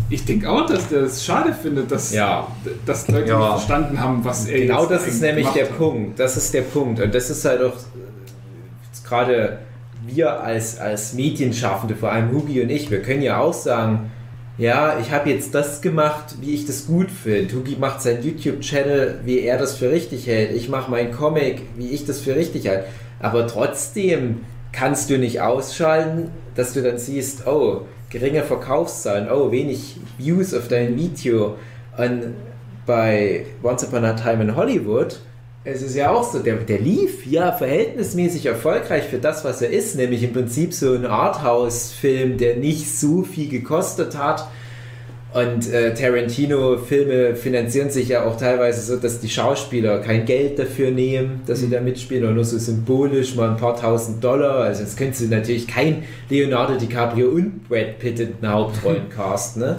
ich 0.10 0.24
denke 0.26 0.50
auch, 0.50 0.66
dass 0.66 0.88
der 0.90 1.02
es 1.04 1.24
schade 1.26 1.54
findet, 1.54 1.92
dass, 1.92 2.14
Ja. 2.14 2.48
dass 2.86 3.08
Leute 3.10 3.30
Ja. 3.30 3.38
nicht 3.40 3.48
verstanden 3.50 4.00
haben, 4.00 4.24
was 4.24 4.48
er 4.48 4.60
Genau 4.62 4.82
jetzt 4.82 4.92
das 4.92 5.08
ist 5.08 5.22
nämlich 5.22 5.48
der 5.50 5.66
hat. 5.66 5.78
Punkt. 5.78 6.20
Das 6.20 6.38
ist 6.38 6.54
der 6.54 6.62
Punkt. 6.62 7.02
Und 7.02 7.14
das 7.14 7.30
ist 7.30 7.44
halt 7.46 7.62
auch 7.62 7.74
äh, 7.74 9.08
gerade 9.08 9.60
wir 10.06 10.42
als, 10.42 10.78
als 10.80 11.14
Medienschaffende, 11.14 11.96
vor 11.96 12.12
allem 12.12 12.32
Hugi 12.32 12.62
und 12.62 12.70
ich, 12.70 12.92
wir 12.92 13.02
können 13.02 13.22
ja 13.22 13.40
auch 13.40 13.54
sagen, 13.54 14.12
ja, 14.58 15.00
ich 15.00 15.12
habe 15.12 15.30
jetzt 15.32 15.56
das 15.56 15.82
gemacht, 15.82 16.36
wie 16.42 16.54
ich 16.54 16.66
das 16.68 16.86
gut 16.86 17.10
finde. 17.10 17.56
Hugi 17.56 17.76
macht 17.80 18.02
seinen 18.02 18.24
YouTube-Channel, 18.24 19.22
wie 19.26 19.40
er 19.40 19.58
das 19.58 19.78
für 19.78 19.90
richtig 19.90 20.28
hält. 20.28 20.52
Ich 20.56 20.70
mache 20.70 20.92
meinen 20.92 21.12
Comic, 21.12 21.62
wie 21.78 21.88
ich 21.90 22.06
das 22.06 22.20
für 22.20 22.36
richtig 22.36 22.68
halte. 22.68 22.86
Aber 23.20 23.48
trotzdem 23.48 24.42
kannst 24.72 25.10
du 25.10 25.18
nicht 25.18 25.42
ausschalten, 25.42 26.30
dass 26.56 26.74
du 26.74 26.82
dann 26.82 26.98
siehst, 26.98 27.48
oh, 27.48 27.82
geringe 28.10 28.44
Verkaufszahlen, 28.44 29.30
oh, 29.32 29.52
wenig 29.52 29.98
Views 30.18 30.54
auf 30.54 30.68
dein 30.68 30.96
Video. 30.96 31.56
Und 31.98 32.36
bei 32.86 33.46
Once 33.64 33.84
Upon 33.84 34.06
a 34.06 34.14
Time 34.14 34.44
in 34.44 34.56
Hollywood, 34.56 35.20
es 35.66 35.82
ist 35.82 35.96
ja 35.96 36.12
auch 36.12 36.30
so, 36.30 36.40
der, 36.40 36.56
der 36.58 36.80
lief 36.80 37.26
ja 37.26 37.54
verhältnismäßig 37.54 38.46
erfolgreich 38.46 39.06
für 39.06 39.20
das, 39.20 39.46
was 39.46 39.62
er 39.62 39.70
ist, 39.70 39.96
nämlich 39.96 40.22
im 40.24 40.34
Prinzip 40.34 40.74
so 40.74 40.94
ein 40.94 41.06
Arthouse-Film, 41.06 42.38
der 42.38 42.58
nicht 42.58 42.94
so 42.98 43.24
viel 43.24 43.48
gekostet 43.48 44.18
hat. 44.18 44.46
Und 45.34 45.72
äh, 45.74 45.96
Tarantino-Filme 45.96 47.36
finanzieren 47.36 47.90
sich 47.90 48.10
ja 48.10 48.24
auch 48.24 48.38
teilweise 48.38 48.82
so, 48.82 49.02
dass 49.02 49.20
die 49.20 49.30
Schauspieler 49.30 49.98
kein 49.98 50.26
Geld 50.26 50.60
dafür 50.60 50.92
nehmen, 50.92 51.42
dass 51.48 51.62
sie 51.62 51.72
da 51.72 51.82
mitspielen, 51.82 52.24
oder 52.24 52.34
nur 52.34 52.46
so 52.46 52.60
symbolisch 52.60 53.36
mal 53.36 53.50
ein 53.50 53.58
paar 53.58 53.76
tausend 53.76 54.24
Dollar. 54.24 54.58
Also 54.58 54.84
jetzt 54.84 54.96
könntest 54.96 55.22
du 55.24 55.28
natürlich 55.28 55.68
kein 55.68 56.04
Leonardo 56.30 56.76
DiCaprio 56.76 57.30
und 57.30 57.68
Brad 57.68 57.98
Pitt 57.98 58.20
in 58.20 58.40
den 58.40 58.50
Hauptrollen 58.50 59.10
casten. 59.16 59.64
Ne? 59.64 59.78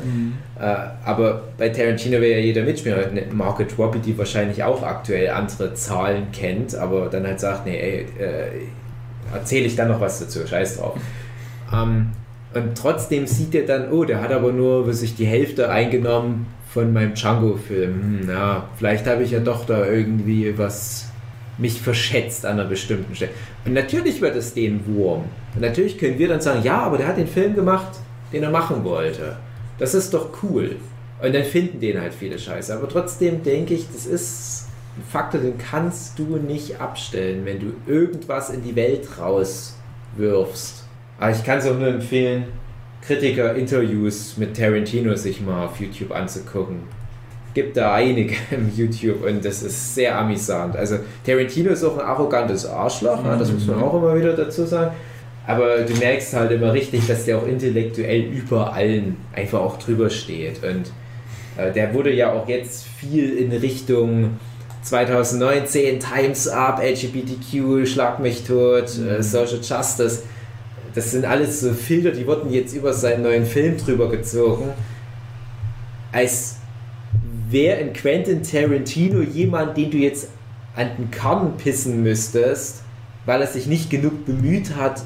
Äh, 0.59 0.74
aber 1.05 1.44
bei 1.57 1.68
Tarantino 1.68 2.20
wäre 2.20 2.40
ja 2.40 2.44
jeder 2.44 2.64
Mitspieler. 2.64 3.09
Margaret 3.32 3.78
Robbie, 3.78 4.00
die 4.00 4.18
wahrscheinlich 4.18 4.64
auch 4.64 4.82
aktuell 4.82 5.30
andere 5.30 5.74
Zahlen 5.74 6.32
kennt, 6.32 6.74
aber 6.74 7.07
dann 7.07 7.24
halt 7.24 7.38
sagt, 7.38 7.66
nee, 7.66 7.78
ey, 7.78 8.07
äh, 8.18 9.32
erzähle 9.32 9.66
ich 9.66 9.76
dann 9.76 9.86
noch 9.86 10.00
was 10.00 10.18
dazu, 10.18 10.44
scheiß 10.44 10.78
drauf. 10.78 10.96
Ähm, 11.72 12.09
und 12.55 12.76
trotzdem 12.76 13.26
sieht 13.26 13.55
er 13.55 13.66
dann, 13.66 13.92
oh, 13.92 14.05
der 14.05 14.20
hat 14.20 14.32
aber 14.32 14.52
nur 14.52 14.86
was 14.86 15.02
ich, 15.02 15.16
die 15.16 15.26
Hälfte 15.26 15.70
eingenommen 15.70 16.46
von 16.68 16.92
meinem 16.92 17.14
Django-Film. 17.14 18.20
Hm, 18.22 18.28
ja, 18.28 18.68
vielleicht 18.76 19.07
habe 19.07 19.22
ich 19.22 19.30
ja 19.30 19.40
doch 19.40 19.64
da 19.64 19.86
irgendwie 19.86 20.57
was 20.59 21.09
mich 21.59 21.80
verschätzt 21.80 22.44
an 22.44 22.59
einer 22.59 22.68
bestimmten 22.68 23.14
Stelle. 23.14 23.32
Und 23.64 23.74
natürlich 23.74 24.20
wird 24.20 24.36
es 24.36 24.55
den 24.55 24.84
Wurm. 24.86 25.24
Und 25.55 25.61
natürlich 25.61 25.98
können 25.98 26.18
wir 26.18 26.28
dann 26.28 26.40
sagen, 26.40 26.62
ja, 26.64 26.80
aber 26.80 26.98
der 26.98 27.07
hat 27.07 27.16
den 27.16 27.28
Film 27.28 27.55
gemacht, 27.55 27.98
den 28.32 28.42
er 28.42 28.50
machen 28.50 28.82
wollte. 28.84 29.36
Das 29.78 29.94
ist 29.94 30.12
doch 30.14 30.30
cool. 30.42 30.76
Und 31.22 31.34
dann 31.34 31.44
finden 31.44 31.80
den 31.80 32.00
halt 32.00 32.12
viele 32.12 32.38
Scheiße. 32.38 32.74
Aber 32.74 32.88
trotzdem 32.88 33.42
denke 33.42 33.74
ich, 33.74 33.86
das 33.92 34.07
ist 34.07 34.68
ein 34.96 35.05
Faktor, 35.11 35.40
den 35.40 35.59
kannst 35.59 36.18
du 36.18 36.36
nicht 36.36 36.80
abstellen, 36.80 37.44
wenn 37.44 37.61
du 37.61 37.72
irgendwas 37.86 38.50
in 38.50 38.62
die 38.62 38.76
Welt 38.76 39.09
rauswirfst. 39.18 40.84
Aber 41.18 41.30
ich 41.30 41.44
kann 41.44 41.58
es 41.58 41.66
auch 41.66 41.78
nur 41.78 41.88
empfehlen, 41.88 42.44
Kritiker-Interviews 43.06 44.36
mit 44.36 44.56
Tarantino 44.56 45.14
sich 45.14 45.40
mal 45.40 45.66
auf 45.66 45.78
YouTube 45.80 46.10
anzugucken. 46.10 46.80
Gibt 47.52 47.76
da 47.76 47.94
einige 47.94 48.34
im 48.50 48.70
YouTube 48.74 49.24
und 49.24 49.44
das 49.44 49.62
ist 49.62 49.94
sehr 49.94 50.18
amüsant. 50.18 50.76
Also 50.76 50.96
Tarantino 51.24 51.70
ist 51.70 51.84
auch 51.84 51.98
ein 51.98 52.04
arrogantes 52.04 52.66
Arschloch, 52.66 53.22
ne? 53.22 53.36
das 53.38 53.52
muss 53.52 53.66
man 53.66 53.82
auch 53.82 53.94
immer 53.94 54.16
wieder 54.16 54.32
dazu 54.32 54.64
sagen. 54.64 54.94
Aber 55.46 55.82
du 55.82 55.94
merkst 55.94 56.32
halt 56.34 56.52
immer 56.52 56.72
richtig, 56.72 57.06
dass 57.06 57.26
der 57.26 57.36
auch 57.36 57.46
intellektuell 57.46 58.22
über 58.22 58.72
allen 58.72 59.16
einfach 59.34 59.60
auch 59.60 59.78
drüber 59.78 60.08
steht. 60.08 60.64
Und 60.64 60.90
äh, 61.58 61.70
der 61.70 61.92
wurde 61.92 62.12
ja 62.12 62.32
auch 62.32 62.48
jetzt 62.48 62.84
viel 62.84 63.36
in 63.36 63.52
Richtung 63.52 64.38
2019 64.82 66.00
Times 66.00 66.48
Up, 66.48 66.82
LGBTQ, 66.82 67.86
Schlag 67.86 68.20
mich 68.20 68.44
tot, 68.44 68.98
äh, 68.98 69.22
Social 69.22 69.60
Justice. 69.62 70.22
Das 70.95 71.11
sind 71.11 71.24
alles 71.24 71.61
so 71.61 71.72
Filter, 71.72 72.12
die 72.12 72.26
wurden 72.26 72.53
jetzt 72.53 72.74
über 72.74 72.92
seinen 72.92 73.22
neuen 73.22 73.47
Film 73.47 73.76
drüber 73.76 74.09
gezogen. 74.09 74.70
Als 76.12 76.57
wäre 77.51 77.80
in 77.80 77.92
Quentin 77.92 78.42
Tarantino 78.42 79.20
jemand, 79.20 79.76
den 79.76 79.90
du 79.90 79.97
jetzt 79.97 80.28
an 80.76 80.90
den 80.99 81.11
Karren 81.11 81.57
pissen 81.57 82.03
müsstest, 82.03 82.82
weil 83.26 83.40
er 83.40 83.47
sich 83.47 83.66
nicht 83.66 83.90
genug 83.90 84.24
bemüht 84.24 84.76
hat, 84.76 85.03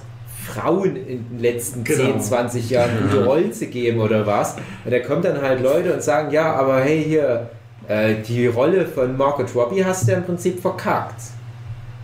Frauen 0.46 0.96
in 0.96 1.28
den 1.28 1.38
letzten 1.40 1.84
Genau. 1.84 2.12
10, 2.12 2.20
20 2.20 2.70
Jahren 2.70 2.90
gute 3.02 3.24
Rollen 3.24 3.52
zu 3.52 3.66
geben 3.66 4.00
oder 4.00 4.26
was. 4.26 4.56
Und 4.84 4.90
da 4.90 4.98
kommen 5.00 5.22
dann 5.22 5.40
halt 5.42 5.62
Leute 5.62 5.92
und 5.92 6.02
sagen, 6.02 6.32
ja, 6.32 6.54
aber 6.54 6.80
hey, 6.80 7.04
hier, 7.04 7.50
äh, 7.86 8.14
die 8.26 8.46
Rolle 8.46 8.86
von 8.86 9.16
Margot 9.16 9.54
Robbie 9.54 9.84
hast 9.84 10.06
du 10.06 10.12
ja 10.12 10.18
im 10.18 10.24
Prinzip 10.24 10.60
verkackt. 10.60 11.20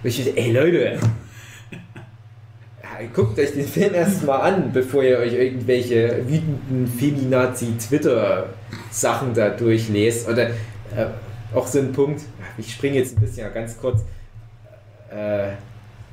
Und 0.03 0.09
ich 0.09 0.18
dachte, 0.18 0.37
ey 0.37 0.53
Leute, 0.53 0.99
guckt 3.12 3.38
euch 3.38 3.52
den 3.52 3.66
Film 3.66 3.94
erstmal 3.94 4.52
an, 4.52 4.70
bevor 4.72 5.02
ihr 5.02 5.18
euch 5.18 5.34
irgendwelche 5.34 6.22
wütenden 6.26 6.86
Feminazi-Twitter-Sachen 6.86 9.34
da 9.34 9.50
durchlest. 9.50 10.28
Oder 10.28 10.48
äh, 10.48 10.52
auch 11.55 11.66
so 11.66 11.78
ein 11.78 11.92
Punkt, 11.92 12.22
ich 12.59 12.72
springe 12.72 12.96
jetzt 12.98 13.16
ein 13.16 13.20
bisschen 13.20 13.52
ganz 13.52 13.78
kurz, 13.80 14.00
äh, 15.11 15.48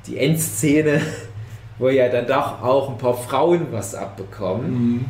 die 0.06 0.18
Endszene, 0.18 1.00
wo 1.78 1.88
ja 1.88 2.08
dann 2.08 2.26
doch 2.26 2.62
auch 2.62 2.90
ein 2.90 2.98
paar 2.98 3.14
Frauen 3.14 3.68
was 3.70 3.94
abbekommen, 3.94 4.70
Mhm. 4.70 5.04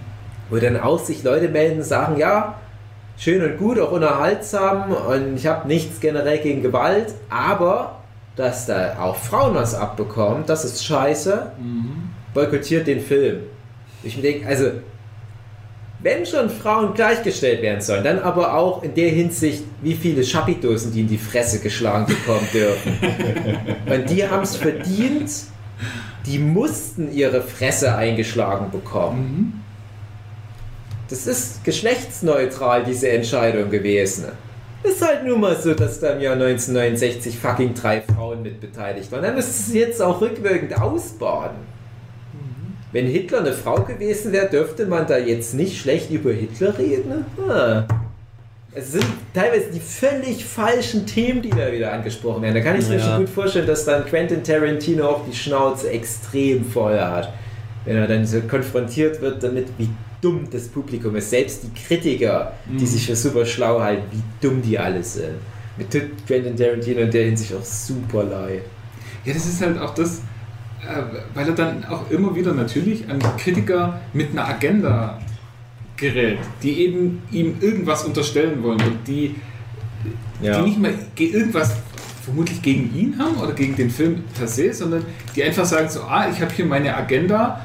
wo 0.50 0.56
dann 0.56 0.78
auch 0.80 0.98
sich 0.98 1.22
Leute 1.24 1.48
melden 1.48 1.78
und 1.78 1.84
sagen, 1.84 2.16
ja, 2.18 2.58
schön 3.16 3.42
und 3.44 3.58
gut, 3.58 3.78
auch 3.78 3.92
unterhaltsam 3.92 4.92
und 4.92 5.36
ich 5.36 5.46
habe 5.46 5.68
nichts 5.68 6.00
generell 6.00 6.38
gegen 6.38 6.62
Gewalt, 6.62 7.14
aber 7.30 8.01
dass 8.36 8.66
da 8.66 8.98
auch 9.00 9.16
Frauen 9.16 9.54
was 9.54 9.74
abbekommen, 9.74 10.44
das 10.46 10.64
ist 10.64 10.84
scheiße, 10.84 11.52
Mhm. 11.58 12.10
boykottiert 12.34 12.86
den 12.86 13.00
Film. 13.00 13.40
Ich 14.02 14.20
denke, 14.20 14.46
also, 14.46 14.70
wenn 16.00 16.26
schon 16.26 16.50
Frauen 16.50 16.94
gleichgestellt 16.94 17.62
werden 17.62 17.80
sollen, 17.80 18.02
dann 18.02 18.18
aber 18.18 18.54
auch 18.54 18.82
in 18.82 18.94
der 18.94 19.10
Hinsicht, 19.10 19.62
wie 19.82 19.94
viele 19.94 20.24
Schappidosen 20.24 20.92
die 20.92 21.02
in 21.02 21.08
die 21.08 21.18
Fresse 21.18 21.60
geschlagen 21.60 22.06
bekommen 22.06 22.48
dürfen. 22.52 22.98
Und 23.86 24.10
die 24.10 24.26
haben 24.28 24.42
es 24.42 24.56
verdient, 24.56 25.30
die 26.26 26.38
mussten 26.38 27.12
ihre 27.12 27.42
Fresse 27.42 27.94
eingeschlagen 27.94 28.70
bekommen. 28.72 29.20
Mhm. 29.20 29.52
Das 31.08 31.26
ist 31.26 31.62
geschlechtsneutral, 31.62 32.84
diese 32.84 33.10
Entscheidung 33.10 33.70
gewesen. 33.70 34.24
Ist 34.82 35.00
halt 35.06 35.24
nur 35.24 35.38
mal 35.38 35.56
so, 35.56 35.74
dass 35.74 36.00
da 36.00 36.10
im 36.10 36.20
Jahr 36.20 36.34
1969 36.34 37.38
fucking 37.38 37.74
drei 37.74 38.00
Frauen 38.00 38.42
mit 38.42 38.60
beteiligt 38.60 39.10
waren. 39.12 39.22
Dann 39.22 39.34
müsste 39.34 39.50
es 39.52 39.72
jetzt 39.72 40.02
auch 40.02 40.20
rückwirkend 40.20 40.80
ausbaden. 40.80 41.56
Wenn 42.90 43.06
Hitler 43.06 43.38
eine 43.40 43.52
Frau 43.52 43.76
gewesen 43.82 44.32
wäre, 44.32 44.48
dürfte 44.48 44.84
man 44.86 45.06
da 45.06 45.16
jetzt 45.16 45.54
nicht 45.54 45.80
schlecht 45.80 46.10
über 46.10 46.30
Hitler 46.32 46.76
reden. 46.78 47.24
Ah. 47.48 47.84
Es 48.74 48.92
sind 48.92 49.04
teilweise 49.32 49.70
die 49.72 49.80
völlig 49.80 50.44
falschen 50.44 51.06
Themen, 51.06 51.42
die 51.42 51.50
da 51.50 51.70
wieder 51.72 51.92
angesprochen 51.92 52.42
werden. 52.42 52.54
Da 52.54 52.60
kann 52.60 52.78
ich 52.78 52.88
mir 52.88 52.96
Ja. 52.96 53.02
schon 53.02 53.18
gut 53.20 53.28
vorstellen, 53.28 53.66
dass 53.66 53.84
dann 53.84 54.04
Quentin 54.04 54.42
Tarantino 54.42 55.06
auch 55.06 55.26
die 55.26 55.34
Schnauze 55.36 55.90
extrem 55.90 56.64
voll 56.64 56.98
hat. 56.98 57.32
Wenn 57.84 57.96
er 57.96 58.06
dann 58.06 58.26
so 58.26 58.40
konfrontiert 58.42 59.20
wird 59.20 59.42
damit, 59.42 59.68
wie 59.78 59.88
dumm 60.22 60.48
das 60.50 60.68
Publikum 60.68 61.14
ist. 61.16 61.28
Selbst 61.30 61.64
die 61.64 61.82
Kritiker, 61.86 62.52
die 62.66 62.82
Mhm. 62.84 62.86
sich 62.86 63.04
für 63.06 63.16
super 63.16 63.44
schlau 63.44 63.80
halten, 63.80 64.04
wie 64.12 64.22
dumm 64.46 64.62
die 64.62 64.78
alle 64.78 65.02
sind. 65.04 65.34
Mir 65.76 65.88
tut 65.90 66.02
Quentin 66.26 66.56
Tarantino 66.56 67.00
in 67.00 67.10
der 67.10 67.24
Hinsicht 67.26 67.52
auch 67.54 67.64
super 67.64 68.24
leid. 68.24 68.62
Ja, 69.24 69.34
das 69.34 69.44
ist 69.46 69.60
halt 69.60 69.78
auch 69.78 69.92
das, 69.94 70.18
äh, 70.82 71.02
weil 71.34 71.48
er 71.48 71.54
dann 71.54 71.84
auch 71.84 72.10
immer 72.10 72.34
wieder 72.34 72.54
natürlich 72.54 73.08
an 73.10 73.18
Kritiker 73.36 74.00
mit 74.12 74.30
einer 74.30 74.48
Agenda 74.48 75.18
gerät, 75.96 76.38
die 76.62 76.80
eben 76.84 77.22
ihm 77.30 77.56
irgendwas 77.60 78.04
unterstellen 78.04 78.62
wollen 78.62 78.80
und 78.82 78.98
die, 79.06 79.34
Ja. 80.40 80.58
die 80.60 80.68
nicht 80.70 80.78
mal 80.80 80.92
ge- 81.14 81.28
irgendwas 81.30 81.72
vermutlich 82.24 82.60
gegen 82.62 82.94
ihn 82.96 83.18
haben 83.18 83.36
oder 83.36 83.52
gegen 83.52 83.74
den 83.76 83.90
Film 83.90 84.22
per 84.36 84.46
se, 84.46 84.72
sondern 84.72 85.04
die 85.34 85.42
einfach 85.42 85.64
sagen 85.64 85.88
so, 85.88 86.00
ah, 86.02 86.28
ich 86.32 86.40
habe 86.40 86.52
hier 86.54 86.64
meine 86.66 86.94
Agenda, 86.96 87.64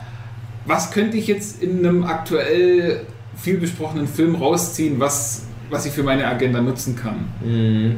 was 0.67 0.91
könnte 0.91 1.17
ich 1.17 1.27
jetzt 1.27 1.63
in 1.63 1.79
einem 1.79 2.03
aktuell 2.03 3.01
viel 3.35 3.57
besprochenen 3.57 4.07
Film 4.07 4.35
rausziehen, 4.35 4.99
was, 4.99 5.43
was 5.69 5.85
ich 5.85 5.91
für 5.93 6.03
meine 6.03 6.27
Agenda 6.27 6.61
nutzen 6.61 6.95
kann. 6.95 7.25
Mhm. 7.43 7.95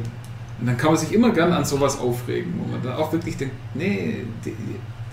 Und 0.60 0.66
dann 0.66 0.76
kann 0.76 0.90
man 0.90 0.98
sich 0.98 1.12
immer 1.12 1.30
gern 1.30 1.52
an 1.52 1.64
sowas 1.64 1.98
aufregen, 1.98 2.52
wo 2.58 2.70
man 2.70 2.82
dann 2.82 2.92
auch 2.94 3.12
wirklich 3.12 3.36
denkt, 3.36 3.54
nee, 3.74 4.24
die, 4.44 4.50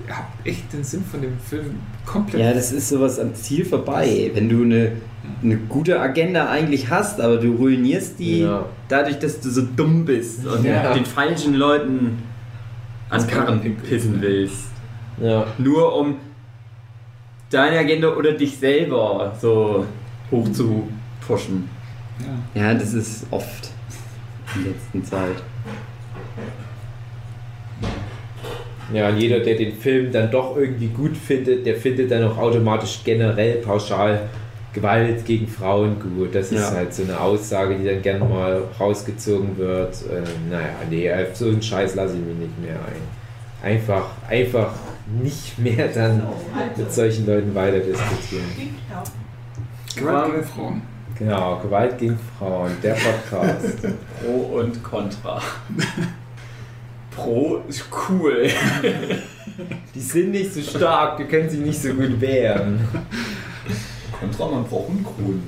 ihr 0.07 0.15
habt 0.17 0.45
echt 0.45 0.71
den 0.73 0.83
Sinn 0.83 1.03
von 1.09 1.21
dem 1.21 1.39
Film 1.39 1.77
komplett. 2.05 2.41
Ja, 2.41 2.53
das 2.53 2.71
ist 2.73 2.89
sowas 2.89 3.17
am 3.19 3.33
Ziel 3.33 3.63
vorbei. 3.63 4.29
Wenn 4.33 4.49
du 4.49 4.63
eine, 4.63 4.91
eine 5.41 5.55
gute 5.57 5.99
Agenda 6.01 6.49
eigentlich 6.49 6.89
hast, 6.89 7.21
aber 7.21 7.37
du 7.37 7.53
ruinierst 7.55 8.19
die 8.19 8.41
Ja. 8.41 8.65
dadurch, 8.89 9.19
dass 9.19 9.39
du 9.39 9.49
so 9.49 9.61
dumm 9.61 10.03
bist 10.03 10.45
und 10.45 10.65
Ja. 10.65 10.93
den 10.93 11.05
falschen 11.05 11.53
Leuten 11.53 12.17
kann 13.09 13.27
Karren 13.27 13.77
pissen 13.77 14.21
willst. 14.21 14.65
Ja. 15.21 15.47
Nur 15.57 15.95
um 15.95 16.17
deine 17.49 17.79
Agenda 17.79 18.09
oder 18.09 18.33
dich 18.33 18.57
selber 18.57 19.33
so 19.39 19.85
hoch 20.31 20.51
zu 20.51 20.87
pushen. 21.25 21.69
Ja. 22.55 22.61
Ja, 22.61 22.73
das 22.73 22.93
ist 22.93 23.25
oft 23.31 23.69
in 24.55 24.63
der 24.63 24.71
letzten 24.73 25.03
Zeit. 25.03 25.43
Ja, 28.93 29.09
und 29.09 29.17
jeder, 29.17 29.41
der 29.41 29.55
den 29.55 29.73
Film 29.73 30.11
dann 30.11 30.31
doch 30.31 30.55
irgendwie 30.55 30.87
gut 30.87 31.15
findet, 31.17 31.65
der 31.65 31.75
findet 31.75 32.09
dann 32.09 32.23
auch 32.23 32.37
automatisch 32.37 33.01
generell 33.03 33.55
pauschal 33.57 34.29
Gewalt 34.73 35.25
gegen 35.25 35.47
Frauen 35.47 35.97
gut. 35.99 36.33
Das 36.33 36.51
ist 36.51 36.61
Ja. 36.61 36.71
halt 36.71 36.93
so 36.93 37.03
eine 37.03 37.19
Aussage, 37.19 37.75
die 37.77 37.85
dann 37.85 38.01
gerne 38.01 38.23
mal 38.23 38.61
rausgezogen 38.79 39.57
wird. 39.57 39.95
Ähm, 40.09 40.23
naja, 40.49 40.69
nee, 40.89 41.11
auf 41.11 41.35
so 41.35 41.47
einen 41.47 41.61
Scheiß 41.61 41.95
lasse 41.95 42.13
ich 42.15 42.21
mich 42.21 42.35
nicht 42.37 42.59
mehr 42.61 42.75
ein. 42.75 43.16
Einfach, 43.67 44.05
einfach 44.29 44.69
nicht 45.21 45.59
mehr 45.59 45.89
dann 45.89 46.23
mit 46.77 46.89
solchen 46.93 47.25
Leuten 47.25 47.53
weiter 47.53 47.79
diskutieren. 47.79 48.45
Gewalt 49.93 50.31
gegen 50.35 50.45
Frauen. 50.47 50.81
Genau, 51.19 51.59
Gewalt 51.59 51.97
gegen 51.97 52.17
Frauen, 52.39 52.71
der 52.81 52.93
Podcast. 52.93 53.79
Pro 54.21 54.59
und 54.59 54.81
Contra. 54.81 55.41
Pro 57.13 57.57
ist 57.67 57.83
cool. 58.09 58.47
Die 59.93 59.99
sind 59.99 60.31
nicht 60.31 60.53
so 60.53 60.61
stark, 60.61 61.17
die 61.17 61.25
können 61.25 61.49
sich 61.49 61.59
nicht 61.59 61.81
so 61.81 61.89
gut 61.89 62.21
wehren. 62.21 62.79
Kontra, 64.17 64.47
man 64.47 64.63
braucht 64.63 64.91
einen 64.91 65.03
Grund. 65.03 65.43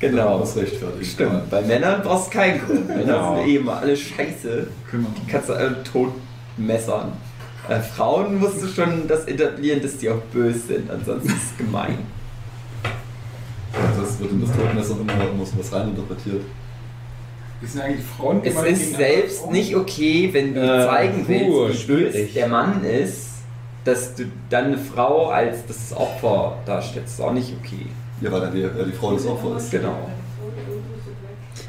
Genau. 0.00 0.40
Was 0.42 0.54
rechtfertigt. 0.56 1.12
Stimmt. 1.12 1.48
Bei 1.48 1.62
Männern 1.62 2.02
brauchst 2.02 2.26
du 2.26 2.36
keinen 2.38 2.60
Grund. 2.60 2.88
Männer 2.88 3.04
Genau. 3.04 3.36
sind 3.36 3.48
eben 3.48 3.70
alle 3.70 3.96
scheiße. 3.96 4.66
Die 4.92 5.30
kannst 5.30 5.48
du 5.48 5.54
alle 5.54 5.82
tot 5.82 6.12
messern. 6.58 7.12
Bei 7.68 7.80
Frauen 7.80 8.38
musst 8.38 8.62
du 8.62 8.66
schon 8.68 9.08
das 9.08 9.24
etablieren, 9.24 9.80
dass 9.80 9.96
die 9.96 10.10
auch 10.10 10.20
böse 10.32 10.58
sind. 10.58 10.90
Ansonsten 10.90 11.28
ist 11.28 11.52
es 11.52 11.56
gemein. 11.56 11.98
Ja, 13.72 14.00
das 14.00 14.20
wird 14.20 14.32
in 14.32 14.40
das 14.42 14.52
Todmesser 14.54 14.96
immer 15.00 15.32
muss 15.32 15.52
was 15.58 15.72
reininterpretiert. 15.72 16.42
Wie 17.60 17.66
sind 17.66 17.80
eigentlich 17.80 18.04
Frauen 18.04 18.40
Es 18.44 18.54
ist 18.62 18.96
selbst 18.96 19.40
Frauen? 19.40 19.52
nicht 19.52 19.74
okay, 19.74 20.28
wenn 20.32 20.54
du 20.54 20.60
Äh, 20.60 20.84
zeigen 20.86 21.24
puh, 21.24 21.28
willst, 21.68 21.88
wie 21.88 21.92
böse 21.92 22.24
der 22.26 22.48
Mann 22.48 22.84
ist, 22.84 23.28
dass 23.84 24.14
du 24.14 24.24
dann 24.50 24.66
eine 24.66 24.78
Frau 24.78 25.28
als 25.28 25.64
das 25.66 25.96
Opfer 25.96 26.58
darstellst. 26.66 27.08
Das 27.08 27.14
ist 27.14 27.20
auch 27.20 27.32
nicht 27.32 27.54
okay. 27.58 27.86
Ja, 28.20 28.30
weil 28.30 28.40
dann 28.42 28.54
die, 28.54 28.62
äh, 28.62 28.84
die 28.84 28.92
Frau 28.92 29.12
das 29.12 29.26
Opfer 29.26 29.56
ist. 29.56 29.70
Genau. 29.70 30.10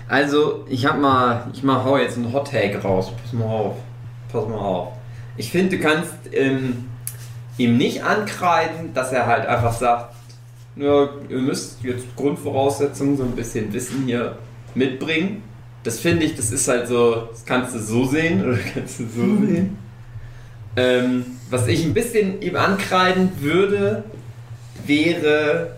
Also, 0.07 0.65
ich 0.69 0.85
hab 0.85 0.99
mal, 0.99 1.47
ich 1.53 1.63
mal 1.63 1.83
hau 1.83 1.97
jetzt 1.97 2.17
einen 2.17 2.31
Hot 2.31 2.51
Take 2.51 2.79
raus. 2.81 3.11
Pass 3.23 3.33
mal 3.33 3.45
auf. 3.45 3.75
Pass 4.31 4.47
mal 4.47 4.57
auf. 4.57 4.89
Ich 5.37 5.51
finde, 5.51 5.77
du 5.77 5.83
kannst 5.83 6.13
ähm, 6.31 6.85
ihm 7.57 7.77
nicht 7.77 8.03
ankreiden, 8.03 8.93
dass 8.93 9.11
er 9.11 9.25
halt 9.25 9.45
einfach 9.45 9.73
sagt, 9.73 10.15
ja, 10.75 11.09
ihr 11.29 11.37
müsst 11.37 11.83
jetzt 11.83 12.15
Grundvoraussetzungen, 12.15 13.17
so 13.17 13.23
ein 13.23 13.35
bisschen 13.35 13.71
Wissen 13.73 14.03
hier 14.05 14.37
mitbringen. 14.73 15.43
Das 15.83 15.99
finde 15.99 16.25
ich, 16.25 16.35
das 16.35 16.51
ist 16.51 16.67
halt 16.67 16.87
so, 16.87 17.27
das 17.31 17.45
kannst 17.45 17.75
du 17.75 17.79
so 17.79 18.05
sehen 18.05 18.45
oder 18.45 18.57
kannst 18.73 18.99
du 18.99 19.03
so 19.03 19.45
sehen. 19.45 19.77
Ähm, 20.75 21.25
was 21.49 21.67
ich 21.67 21.85
ein 21.85 21.93
bisschen 21.93 22.41
ihm 22.41 22.55
ankreiden 22.55 23.31
würde, 23.39 24.03
wäre 24.85 25.77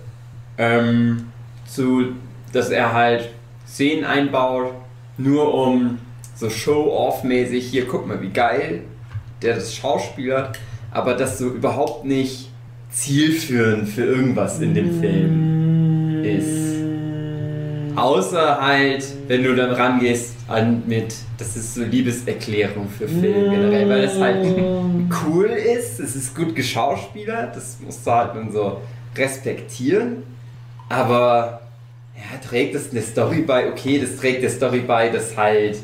ähm, 0.57 1.27
zu, 1.67 2.13
dass 2.53 2.69
er 2.69 2.93
halt 2.93 3.29
Szenen 3.67 4.05
einbaut, 4.05 4.73
nur 5.17 5.53
um 5.53 5.99
so 6.35 6.49
Show-off-mäßig, 6.49 7.67
hier 7.67 7.87
guck 7.87 8.07
mal, 8.07 8.21
wie 8.21 8.29
geil 8.29 8.83
der 9.41 9.55
das 9.55 9.75
Schauspieler, 9.75 10.51
aber 10.91 11.13
das 11.13 11.37
so 11.37 11.49
überhaupt 11.49 12.05
nicht 12.05 12.49
zielführend 12.91 13.89
für 13.89 14.05
irgendwas 14.05 14.59
in 14.59 14.73
dem 14.73 14.99
Film 14.99 16.23
ist. 16.23 16.77
Außer 17.97 18.61
halt, 18.61 19.03
wenn 19.27 19.43
du 19.43 19.55
dann 19.55 19.71
rangehst 19.71 20.35
an 20.47 20.83
mit, 20.85 21.15
das 21.37 21.55
ist 21.55 21.75
so 21.75 21.83
Liebeserklärung 21.83 22.87
für 22.89 23.07
Film 23.07 23.51
generell, 23.51 23.89
weil 23.89 24.03
es 24.03 24.19
halt 24.19 24.45
cool 25.25 25.47
ist, 25.47 25.99
es 25.99 26.15
ist 26.15 26.35
gut 26.35 26.55
geschauspielert, 26.55 27.55
das 27.55 27.77
musst 27.83 28.05
du 28.05 28.11
halt 28.11 28.35
dann 28.35 28.51
so 28.51 28.81
respektieren, 29.15 30.23
aber 30.89 31.61
ja, 32.15 32.47
trägt 32.47 32.75
es 32.75 32.91
eine 32.91 33.01
Story 33.01 33.41
bei, 33.41 33.67
okay, 33.69 33.99
das 33.99 34.15
trägt 34.17 34.43
der 34.43 34.49
Story 34.49 34.83
bei, 34.85 35.09
dass 35.09 35.35
halt 35.35 35.77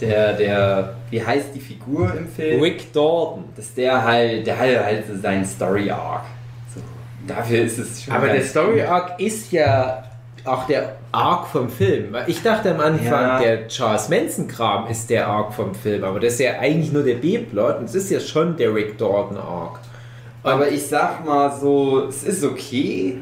der, 0.00 0.32
der, 0.34 0.94
wie 1.10 1.24
heißt 1.24 1.48
die 1.54 1.60
Figur 1.60 2.12
im 2.14 2.28
Film? 2.28 2.60
Rick 2.62 2.92
Dalton. 2.92 3.44
Dass 3.56 3.74
der 3.74 4.02
halt, 4.04 4.46
der 4.46 4.58
hat 4.58 4.84
halt 4.84 5.06
so 5.06 5.16
seinen 5.16 5.44
Story 5.44 5.90
Arc. 5.90 6.22
So, 6.74 6.80
dafür 7.26 7.62
ist 7.64 7.78
es 7.78 8.02
schon 8.04 8.14
Aber 8.14 8.28
der 8.28 8.42
Story. 8.42 8.82
Arc 8.82 9.20
ist 9.20 9.52
ja 9.52 10.02
auch 10.44 10.66
der 10.66 10.96
Arc 11.12 11.48
vom 11.48 11.68
Film. 11.68 12.16
Ich 12.26 12.42
dachte 12.42 12.70
am 12.74 12.80
Anfang, 12.80 13.10
Ja. 13.10 13.38
der 13.40 13.68
Charles 13.68 14.08
Manson-Kram 14.08 14.86
ist 14.88 15.10
der 15.10 15.26
Arc 15.26 15.52
vom 15.52 15.74
Film, 15.74 16.02
aber 16.04 16.18
das 16.20 16.34
ist 16.34 16.40
ja 16.40 16.58
eigentlich 16.58 16.92
nur 16.92 17.02
der 17.02 17.16
B-Plot 17.16 17.78
und 17.78 17.84
es 17.84 17.94
ist 17.94 18.10
ja 18.10 18.20
schon 18.20 18.56
der 18.56 18.74
Rick 18.74 18.96
Dalton-Arc. 18.96 19.80
Aber 20.42 20.68
ich 20.70 20.86
sag 20.86 21.24
mal 21.26 21.52
so, 21.52 22.06
es 22.08 22.24
ist 22.24 22.42
okay, 22.42 23.18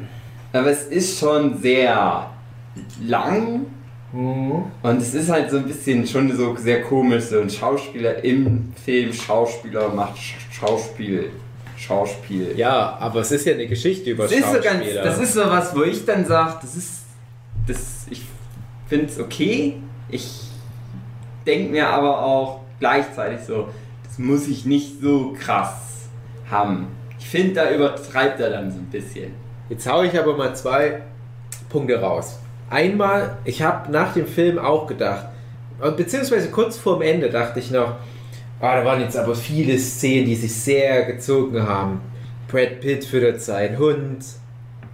aber 0.53 0.67
es 0.71 0.83
ist 0.83 1.19
schon 1.19 1.57
sehr 1.61 2.27
lang 3.05 3.65
und 4.11 4.97
es 4.97 5.13
ist 5.13 5.29
halt 5.29 5.51
so 5.51 5.57
ein 5.57 5.65
bisschen 5.65 6.05
schon 6.07 6.35
so 6.35 6.55
sehr 6.55 6.81
komisch, 6.81 7.25
so 7.25 7.39
ein 7.39 7.49
Schauspieler 7.49 8.23
im 8.23 8.73
Film, 8.83 9.13
Schauspieler 9.13 9.89
macht 9.89 10.17
Sch 10.17 10.35
Schauspiel, 10.51 11.29
Schauspiel. 11.77 12.53
Ja, 12.57 12.97
aber 12.99 13.21
es 13.21 13.31
ist 13.31 13.45
ja 13.45 13.53
eine 13.53 13.67
Geschichte 13.67 14.09
über 14.09 14.23
Das 14.23 14.31
ist, 14.33 14.45
so 14.45 14.59
ganz, 14.59 14.65
Schauspieler. 14.65 15.03
das 15.03 15.19
ist 15.19 15.33
so 15.33 15.41
was, 15.41 15.75
wo 15.75 15.83
ich 15.83 16.05
dann 16.05 16.25
sage, 16.25 16.55
das 16.61 16.75
ist, 16.75 17.03
das, 17.67 18.07
ich 18.09 18.23
finde 18.87 19.05
es 19.05 19.19
okay. 19.19 19.75
Ich 20.09 20.49
denke 21.45 21.71
mir 21.71 21.87
aber 21.87 22.23
auch 22.23 22.61
gleichzeitig 22.79 23.41
so, 23.45 23.69
das 24.03 24.17
muss 24.17 24.47
ich 24.47 24.65
nicht 24.65 25.01
so 25.01 25.33
krass 25.39 26.07
haben. 26.49 26.87
Ich 27.19 27.27
finde, 27.27 27.53
da 27.53 27.71
übertreibt 27.71 28.39
er 28.39 28.49
dann 28.49 28.71
so 28.71 28.79
ein 28.79 28.85
bisschen. 28.85 29.33
Jetzt 29.69 29.87
hau 29.87 30.01
ich 30.01 30.17
aber 30.17 30.35
mal 30.35 30.55
zwei 30.55 31.03
Punkte 31.69 32.01
raus. 32.01 32.39
Einmal, 32.69 33.37
ich 33.45 33.61
habe 33.61 33.91
nach 33.91 34.13
dem 34.13 34.27
Film 34.27 34.59
auch 34.59 34.87
gedacht, 34.87 35.25
beziehungsweise 35.97 36.49
kurz 36.49 36.77
vorm 36.77 37.01
Ende 37.01 37.29
dachte 37.29 37.59
ich 37.59 37.71
noch, 37.71 37.95
ah, 38.59 38.75
da 38.75 38.85
waren 38.85 39.01
jetzt 39.01 39.17
aber 39.17 39.35
viele 39.35 39.77
Szenen, 39.79 40.25
die 40.25 40.35
sich 40.35 40.53
sehr 40.53 41.05
gezogen 41.05 41.63
haben. 41.63 42.01
Brad 42.47 42.81
Pitt 42.81 43.05
füttert 43.05 43.41
seinen 43.41 43.77
Hund, 43.77 44.25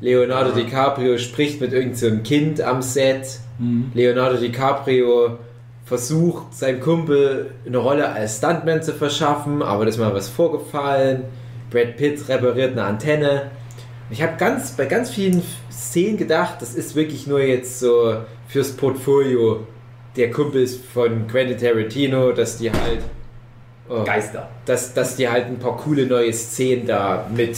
Leonardo 0.02 0.52
DiCaprio 0.52 1.18
spricht 1.18 1.62
mit 1.62 1.74
irgendeinem 1.74 2.18
so 2.18 2.24
Kind 2.24 2.62
am 2.62 2.82
Set, 2.82 3.40
Leonardo 3.94 4.38
DiCaprio 4.38 5.38
versucht, 5.86 6.54
seinem 6.54 6.80
Kumpel 6.80 7.52
eine 7.66 7.78
Rolle 7.78 8.10
als 8.10 8.38
Stuntman 8.38 8.84
zu 8.84 8.94
verschaffen, 8.94 9.62
aber 9.62 9.86
da 9.86 9.90
ist 9.90 9.98
mal 9.98 10.14
was 10.14 10.28
vorgefallen. 10.28 11.24
Brad 11.72 11.96
Pitt 11.98 12.28
repariert 12.28 12.74
eine 12.74 12.84
Antenne. 12.84 13.52
Ich 14.10 14.22
habe 14.22 14.34
ganz, 14.38 14.72
bei 14.72 14.86
ganz 14.86 15.10
vielen 15.10 15.42
Szenen 15.76 16.18
gedacht, 16.18 16.62
das 16.62 16.74
ist 16.74 16.96
wirklich 16.96 17.28
nur 17.28 17.42
jetzt 17.42 17.80
so 17.80 18.18
fürs 18.48 18.72
Portfolio 18.72 19.68
der 20.16 20.32
Kumpels 20.32 20.78
von 20.94 21.28
Quentin 21.28 21.58
Tarantino, 21.58 22.32
dass 22.32 22.58
die 22.58 22.72
halt, 22.72 23.02
oh, 23.90 24.04
Geister. 24.04 24.50
dass, 24.66 24.94
dass 24.94 25.18
die 25.18 25.28
halt 25.28 25.48
ein 25.48 25.60
paar 25.60 25.78
coole 25.78 26.06
neue 26.06 26.32
Szenen 26.32 26.88
da 26.88 27.28
mit 27.36 27.58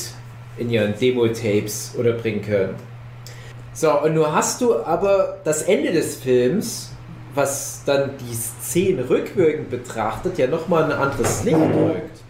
in 0.58 0.72
ihren 0.72 0.98
Demo-Tapes 0.98 1.94
unterbringen 1.96 2.42
können. 2.42 2.76
So, 3.74 4.02
und 4.02 4.16
nur 4.16 4.34
hast 4.34 4.62
du 4.62 4.76
aber 4.84 5.38
das 5.44 5.62
Ende 5.64 5.92
des 5.92 6.16
Films, 6.16 6.92
was 7.36 7.84
dann 7.86 8.12
die 8.20 8.34
Szene 8.34 9.08
rückwirkend 9.08 9.70
betrachtet, 9.70 10.40
ja 10.40 10.48
nochmal 10.48 10.86
ein 10.86 10.92
anderes 10.92 11.44
Licht 11.44 11.58
rückt. 11.58 12.22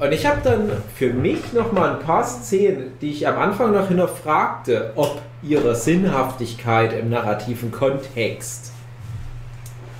Und 0.00 0.12
ich 0.12 0.26
habe 0.26 0.40
dann 0.42 0.70
für 0.96 1.12
mich 1.12 1.52
nochmal 1.52 1.90
ein 1.90 2.00
paar 2.00 2.24
Szenen, 2.24 2.92
die 3.00 3.10
ich 3.10 3.28
am 3.28 3.38
Anfang 3.38 3.72
noch 3.72 3.86
hinterfragte, 3.86 4.92
ob 4.96 5.20
ihrer 5.42 5.74
Sinnhaftigkeit 5.74 6.92
im 6.92 7.10
narrativen 7.10 7.70
Kontext, 7.70 8.72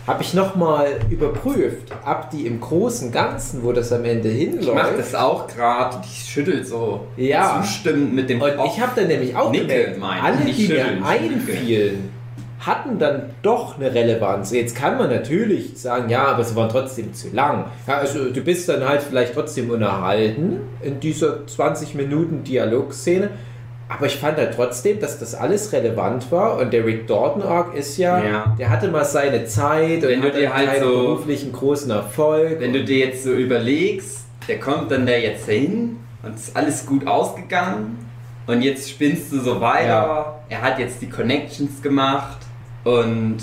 habe 0.07 0.22
ich 0.22 0.32
nochmal 0.32 1.01
überprüft, 1.11 1.93
ob 2.07 2.30
die 2.30 2.47
im 2.47 2.61
großen 2.61 3.12
Ganzen, 3.12 3.62
wo 3.62 3.72
das 3.72 3.93
am 3.93 4.05
Ende 4.07 4.30
hinläuft. 4.30 4.68
Ich 4.68 4.74
mache 4.74 4.97
das 4.97 5.14
auch 5.14 5.47
gerade 5.47 5.99
ich 6.03 6.30
schüttel 6.30 6.64
so 6.64 7.07
Ja. 7.16 7.61
zustimmend 7.62 8.14
mit 8.14 8.30
dem 8.30 8.41
Und 8.41 8.57
Kopf. 8.57 8.72
ich 8.74 8.80
habe 8.80 8.93
dann 8.97 9.09
nämlich 9.09 9.36
auch 9.36 9.53
gemerkt, 9.53 10.03
alle, 10.03 10.39
die 10.47 10.68
mir 10.68 11.05
einfielen, 11.05 12.09
hatten 12.61 12.99
dann 12.99 13.30
doch 13.43 13.76
eine 13.78 13.93
Relevanz. 13.95 14.51
Jetzt 14.51 14.74
kann 14.74 14.97
man 14.97 15.11
natürlich 15.11 15.78
sagen, 15.78 16.09
ja, 16.09 16.24
aber 16.24 16.43
sie 16.43 16.57
waren 16.57 16.70
trotzdem 16.70 17.12
zu 17.12 17.28
lang. 17.34 17.66
Ja, 17.86 17.99
also 17.99 18.30
du 18.30 18.41
bist 18.41 18.66
dann 18.68 18.89
halt 18.89 19.03
vielleicht 19.03 19.34
trotzdem 19.34 19.68
unterhalten 19.70 20.61
in 20.80 20.99
dieser 21.01 21.47
20 21.47 21.95
Minuten 21.95 22.43
Dialogszene. 22.45 23.28
Aber 23.89 24.07
ich 24.07 24.16
fand 24.16 24.36
halt 24.36 24.55
trotzdem, 24.55 25.01
dass 25.01 25.18
das 25.18 25.34
alles 25.34 25.72
relevant 25.72 26.30
war 26.30 26.59
und 26.59 26.72
der 26.72 26.84
Rick 26.84 27.07
Dalton 27.07 27.43
Arc 27.43 27.74
ist 27.74 27.97
ja, 27.97 28.22
Ja. 28.22 28.57
der 28.59 28.68
hatte 28.68 28.89
mal 28.89 29.05
seine 29.05 29.47
Zeit 29.47 30.03
Wenn 30.03 30.20
und 30.20 30.26
hatte 30.26 30.41
dir 30.41 30.55
halt 30.55 30.80
so- 30.82 30.91
beruflichen 30.91 31.53
großen 31.53 31.91
Erfolg. 31.91 32.61
Wenn 32.61 32.72
du 32.74 32.84
dir 32.84 33.07
jetzt 33.07 33.24
so 33.24 33.32
überlegst, 33.32 34.18
der 34.47 34.61
kommt 34.61 34.91
dann 34.91 35.07
da 35.07 35.12
jetzt 35.14 35.47
hin 35.49 35.97
und 36.22 36.34
ist 36.34 36.55
alles 36.57 36.84
gut 36.84 37.07
ausgegangen 37.07 37.99
und 38.47 38.61
jetzt 38.62 38.91
spinnst 38.91 39.32
du 39.32 39.41
so 39.41 39.61
weiter. 39.61 39.86
Ja. 39.86 40.34
Er 40.51 40.62
hat 40.62 40.78
jetzt 40.78 41.01
die 41.01 41.09
Connections 41.09 41.80
gemacht 41.82 42.39
und 42.84 43.39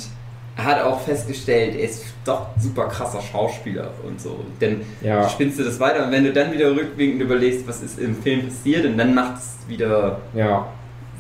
hat 0.57 0.81
auch 0.83 1.01
festgestellt, 1.01 1.75
er 1.75 1.83
ist 1.85 2.05
doch 2.23 2.47
super 2.57 2.87
krasser 2.87 3.21
Schauspieler 3.21 3.91
und 4.07 4.19
so. 4.21 4.39
Denn 4.61 4.81
Ja. 5.01 5.27
spinnst 5.27 5.59
du 5.59 5.63
das 5.63 5.79
weiter 5.79 6.05
und 6.05 6.11
wenn 6.11 6.23
du 6.23 6.31
dann 6.31 6.51
wieder 6.51 6.71
rückblickend 6.71 7.21
überlegst, 7.21 7.67
was 7.67 7.81
ist 7.81 7.99
im 7.99 8.15
Film 8.21 8.47
passiert, 8.47 8.85
und 8.85 8.97
dann 8.97 9.13
macht 9.13 9.37
es 9.39 9.67
wieder 9.67 10.19
Ja. 10.33 10.67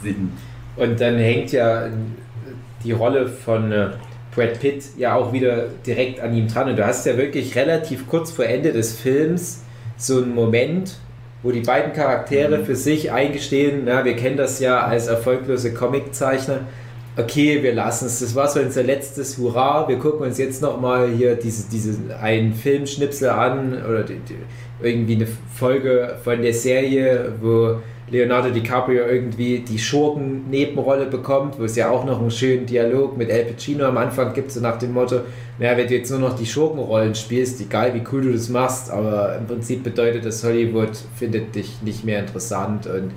Sinn. 0.01 0.31
Und 0.77 0.99
dann 1.01 1.17
hängt 1.17 1.51
ja 1.51 1.87
die 2.83 2.91
Rolle 2.91 3.27
von 3.27 3.71
äh, 3.71 3.89
Brad 4.33 4.59
Pitt 4.59 4.83
ja 4.97 5.15
auch 5.15 5.31
wieder 5.33 5.67
direkt 5.85 6.19
an 6.19 6.35
ihm 6.35 6.47
dran. 6.47 6.69
Und 6.69 6.75
du 6.77 6.85
hast 6.85 7.05
ja 7.05 7.17
wirklich 7.17 7.55
relativ 7.55 8.07
kurz 8.07 8.31
vor 8.31 8.45
Ende 8.45 8.71
des 8.73 8.97
Films 8.99 9.63
so 9.97 10.17
einen 10.21 10.35
Moment, 10.35 10.97
wo 11.43 11.51
die 11.51 11.61
beiden 11.61 11.93
Charaktere 11.93 12.65
für 12.65 12.75
sich 12.75 13.11
eingestehen, 13.11 13.83
na, 13.85 14.03
wir 14.03 14.15
kennen 14.15 14.35
das 14.35 14.59
ja 14.59 14.81
als 14.81 15.07
erfolglose 15.07 15.73
Comiczeichner. 15.73 16.61
Okay, 17.17 17.63
wir 17.63 17.73
lassen 17.73 18.07
es. 18.07 18.19
Das 18.19 18.35
war 18.35 18.49
so 18.49 18.59
unser 18.59 18.83
letztes 18.83 19.37
Hurra. 19.37 19.87
Wir 19.87 19.97
gucken 19.97 20.25
uns 20.25 20.37
jetzt 20.37 20.61
nochmal 20.61 21.09
hier 21.11 21.35
diese, 21.35 21.69
diese 21.69 21.97
einen 22.19 22.53
Filmschnipsel 22.53 23.29
an 23.29 23.73
oder 23.85 24.03
die, 24.03 24.19
die, 24.19 24.35
irgendwie 24.81 25.15
eine 25.15 25.27
Folge 25.53 26.17
von 26.25 26.41
der 26.41 26.53
Serie, 26.53 27.31
wo 27.41 27.77
Leonardo 28.09 28.49
DiCaprio 28.49 29.05
irgendwie 29.05 29.59
die 29.59 29.79
Schurken-Nebenrolle 29.79 31.05
bekommt, 31.05 31.57
wo 31.57 31.63
es 31.63 31.77
ja 31.77 31.89
auch 31.89 32.03
noch 32.05 32.19
einen 32.19 32.31
schönen 32.31 32.65
Dialog 32.65 33.17
mit 33.17 33.31
Al 33.31 33.45
Pacino 33.45 33.85
am 33.85 33.97
Anfang 33.97 34.33
gibt, 34.33 34.51
so 34.51 34.59
nach 34.59 34.77
dem 34.77 34.91
Motto, 34.91 35.21
naja, 35.57 35.77
wenn 35.77 35.87
du 35.87 35.95
jetzt 35.95 36.11
nur 36.11 36.19
noch 36.19 36.35
die 36.35 36.45
Schurkenrollen 36.45 37.15
spielst, 37.15 37.61
egal 37.61 37.93
wie 37.95 38.03
cool 38.11 38.23
du 38.23 38.33
das 38.33 38.49
machst, 38.49 38.91
aber 38.91 39.37
im 39.37 39.47
Prinzip 39.47 39.83
bedeutet 39.83 40.25
das, 40.25 40.43
Hollywood 40.43 40.97
findet 41.15 41.55
dich 41.55 41.81
nicht 41.81 42.03
mehr 42.03 42.19
interessant 42.19 42.85
und 42.85 43.11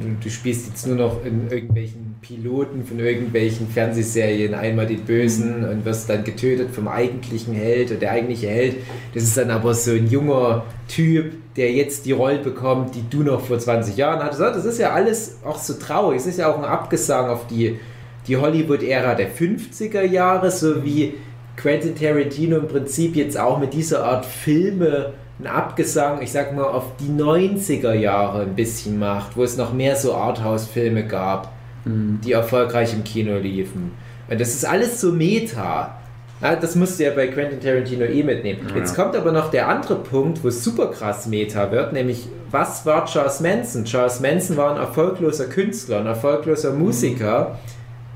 du, 0.00 0.16
du 0.20 0.28
spielst 0.28 0.66
jetzt 0.66 0.86
nur 0.86 0.96
noch 0.96 1.24
in 1.24 1.48
irgendwelchen 1.48 2.05
Piloten 2.26 2.84
von 2.84 2.98
irgendwelchen 2.98 3.68
Fernsehserien 3.68 4.54
einmal 4.54 4.86
den 4.86 5.04
Bösen 5.04 5.64
und 5.64 5.84
wirst 5.84 6.10
dann 6.10 6.24
getötet 6.24 6.70
vom 6.72 6.88
eigentlichen 6.88 7.54
Held 7.54 7.92
und 7.92 8.02
der 8.02 8.10
eigentliche 8.10 8.48
Held, 8.48 8.76
das 9.14 9.22
ist 9.22 9.36
dann 9.36 9.50
aber 9.50 9.74
so 9.74 9.92
ein 9.92 10.08
junger 10.08 10.64
Typ, 10.88 11.34
der 11.54 11.70
jetzt 11.72 12.04
die 12.04 12.12
Rolle 12.12 12.38
bekommt, 12.38 12.96
die 12.96 13.04
du 13.08 13.22
noch 13.22 13.42
vor 13.42 13.58
20 13.58 13.96
Jahren 13.96 14.22
hattest. 14.22 14.40
Das 14.40 14.64
ist 14.64 14.78
ja 14.78 14.92
alles 14.92 15.36
auch 15.44 15.58
so 15.58 15.74
traurig. 15.74 16.18
Es 16.18 16.26
ist 16.26 16.38
ja 16.38 16.52
auch 16.52 16.58
ein 16.58 16.64
Abgesang 16.64 17.30
auf 17.30 17.46
die, 17.46 17.78
die 18.26 18.36
Hollywood-Ära 18.36 19.14
der 19.14 19.30
50er 19.30 20.02
Jahre, 20.02 20.50
so 20.50 20.84
wie 20.84 21.14
Quentin 21.56 21.94
Tarantino 21.94 22.58
im 22.58 22.66
Prinzip 22.66 23.14
jetzt 23.14 23.38
auch 23.38 23.58
mit 23.58 23.72
dieser 23.72 24.04
Art 24.04 24.26
Filme 24.26 25.12
ein 25.38 25.46
Abgesang, 25.46 26.22
ich 26.22 26.32
sag 26.32 26.56
mal, 26.56 26.64
auf 26.64 26.96
die 26.98 27.10
90er 27.10 27.92
Jahre 27.92 28.42
ein 28.42 28.54
bisschen 28.54 28.98
macht, 28.98 29.36
wo 29.36 29.44
es 29.44 29.56
noch 29.56 29.72
mehr 29.72 29.94
so 29.94 30.14
Arthouse-Filme 30.14 31.06
gab, 31.06 31.52
die 31.86 32.32
erfolgreich 32.32 32.92
im 32.92 33.04
Kino 33.04 33.38
liefen. 33.38 33.92
Und 34.28 34.40
das 34.40 34.48
ist 34.48 34.64
alles 34.64 35.00
so 35.00 35.12
Meta. 35.12 35.98
Das 36.40 36.74
musst 36.74 36.98
du 36.98 37.04
ja 37.04 37.12
bei 37.12 37.28
Quentin 37.28 37.60
Tarantino 37.60 38.04
eh 38.04 38.22
mitnehmen. 38.22 38.60
Ja. 38.68 38.76
Jetzt 38.76 38.94
kommt 38.94 39.16
aber 39.16 39.32
noch 39.32 39.50
der 39.50 39.68
andere 39.68 39.96
Punkt, 39.96 40.42
wo 40.44 40.48
es 40.48 40.62
super 40.62 40.90
krass 40.90 41.26
Meta 41.26 41.70
wird, 41.70 41.92
nämlich 41.92 42.28
was 42.50 42.84
war 42.84 43.06
Charles 43.06 43.40
Manson? 43.40 43.84
Charles 43.84 44.20
Manson 44.20 44.56
war 44.56 44.72
ein 44.72 44.76
erfolgloser 44.76 45.46
Künstler, 45.46 46.00
ein 46.00 46.06
erfolgloser 46.06 46.72
Musiker, 46.72 47.58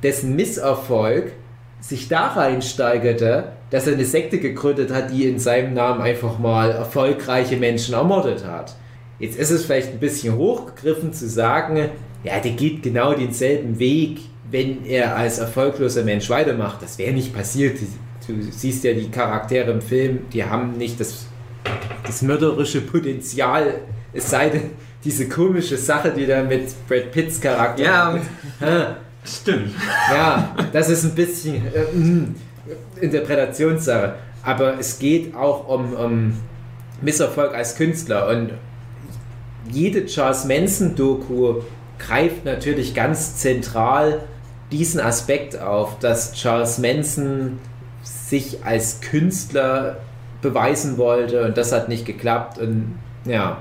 dessen 0.03 0.37
Misserfolg 0.37 1.33
sich 1.81 2.09
da 2.09 2.29
reinsteigerte, 2.29 3.53
dass 3.71 3.87
er 3.87 3.95
eine 3.95 4.05
Sekte 4.05 4.39
gegründet 4.39 4.93
hat, 4.93 5.11
die 5.13 5.27
in 5.27 5.39
seinem 5.39 5.75
Namen 5.75 6.03
einfach 6.03 6.39
mal 6.39 6.73
erfolgreiche 6.73 7.57
Menschen 7.57 7.95
ermordet 7.95 8.45
hat. 8.45 8.75
Jetzt 9.19 9.39
ist 9.39 9.51
es 9.51 9.65
vielleicht 9.65 9.93
ein 9.93 9.99
bisschen 9.99 10.37
hochgegriffen 10.37 11.13
zu 11.13 11.29
sagen, 11.29 11.91
ja, 12.25 12.39
der 12.41 12.53
geht 12.53 12.83
genau 12.83 13.15
denselben 13.15 13.79
Weg, 13.79 14.19
wenn 14.51 14.85
er 14.85 15.17
als 15.17 15.39
erfolgloser 15.39 16.03
Mensch 16.05 16.29
weitermacht. 16.31 16.83
Das 16.83 16.99
wäre 16.99 17.13
nicht 17.13 17.35
passiert. 17.35 17.79
Du 18.27 18.35
siehst 18.51 18.85
ja 18.85 18.93
die 18.93 19.11
Charaktere 19.11 19.71
im 19.71 19.81
Film, 19.81 20.21
die 20.33 20.45
haben 20.45 20.73
nicht 20.77 21.01
das, 21.01 21.27
das 22.07 22.23
mörderische 22.23 22.81
Potenzial, 22.83 23.75
es 24.13 24.29
sei 24.31 24.51
denn, 24.51 24.63
diese 25.03 25.29
komische 25.29 25.77
Sache, 25.79 26.11
die 26.11 26.27
da 26.27 26.43
mit 26.43 26.65
Brad 26.87 27.11
Pitts 27.11 27.41
Charakter 27.41 27.83
Ja, 27.83 28.19
Ah, 28.61 28.97
stimmt. 29.25 29.71
ja, 30.13 30.55
das 30.73 30.91
ist 30.91 31.05
ein 31.05 31.15
bisschen 31.15 31.63
äh, 31.75 31.97
mm, 31.97 32.35
Interpretationssache. 33.01 34.15
Aber 34.43 34.79
es 34.79 34.99
geht 34.99 35.35
auch 35.35 35.69
um, 35.69 35.93
um 35.95 36.33
Misserfolg 37.03 37.55
als 37.55 37.77
Künstler. 37.77 38.29
Und 38.29 38.51
jede 39.71 40.05
Charles 40.07 40.45
Manson-Doku 40.45 41.61
greift 42.01 42.45
natürlich 42.45 42.95
ganz 42.95 43.37
zentral 43.37 44.21
diesen 44.73 45.01
Aspekt 45.01 45.61
auf, 45.61 45.99
dass 46.01 46.33
Charles 46.33 46.79
Manson 46.79 47.59
sich 48.03 48.65
als 48.65 49.01
Künstler 49.01 49.99
beweisen 50.43 50.97
wollte 50.99 51.45
und 51.45 51.57
das 51.59 51.73
hat 51.73 51.89
nicht 51.89 52.07
geklappt. 52.07 52.59
Und 52.59 52.99
ja. 53.25 53.59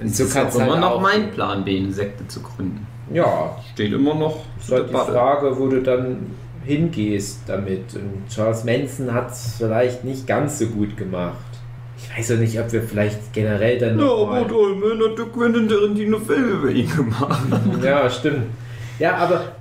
Und 0.00 0.14
So 0.14 0.24
so 0.26 0.32
kann 0.32 0.42
kann's 0.44 0.54
es 0.56 0.60
immer 0.60 0.72
halt 0.72 0.80
noch 0.80 0.90
auch- 0.92 1.00
mein 1.00 1.30
Plan 1.30 1.64
B, 1.64 1.78
eine 1.78 1.92
Sekte 1.92 2.26
zu 2.28 2.40
gründen. 2.42 2.86
Ja, 3.12 3.56
Steht 3.74 3.92
immer 3.92 4.14
noch 4.14 4.40
ist 4.58 4.72
halt 4.72 4.88
die 4.88 4.94
Frage, 4.94 5.58
wo 5.58 5.68
du 5.68 5.82
dann 5.82 6.26
hingehst 6.64 7.40
damit. 7.46 7.94
Und 7.94 8.24
Charles 8.28 8.64
Manson 8.64 9.12
hat 9.12 9.30
es 9.30 9.54
vielleicht 9.58 10.02
nicht 10.04 10.26
ganz 10.26 10.58
so 10.58 10.66
gut 10.66 10.96
gemacht. 10.96 11.36
Ich 12.12 12.18
weiß 12.18 12.32
auch 12.32 12.40
nicht, 12.40 12.58
ob 12.60 12.72
wir 12.72 12.82
vielleicht 12.82 13.32
generell 13.32 13.78
dann 13.78 13.98
Ja, 13.98 14.04
mal- 14.04 14.44
Dolmen 14.46 15.00
hat 15.02 15.18
der 15.18 15.24
Quentin 15.26 15.68
Tarantino 15.68 16.18
Filme 16.18 16.50
über 16.52 16.70
ihn 16.70 16.88
gemacht. 16.94 17.42
Ja, 17.82 18.08
stimmt. 18.10 18.44
Ja, 18.98 19.16
aber 19.16 19.52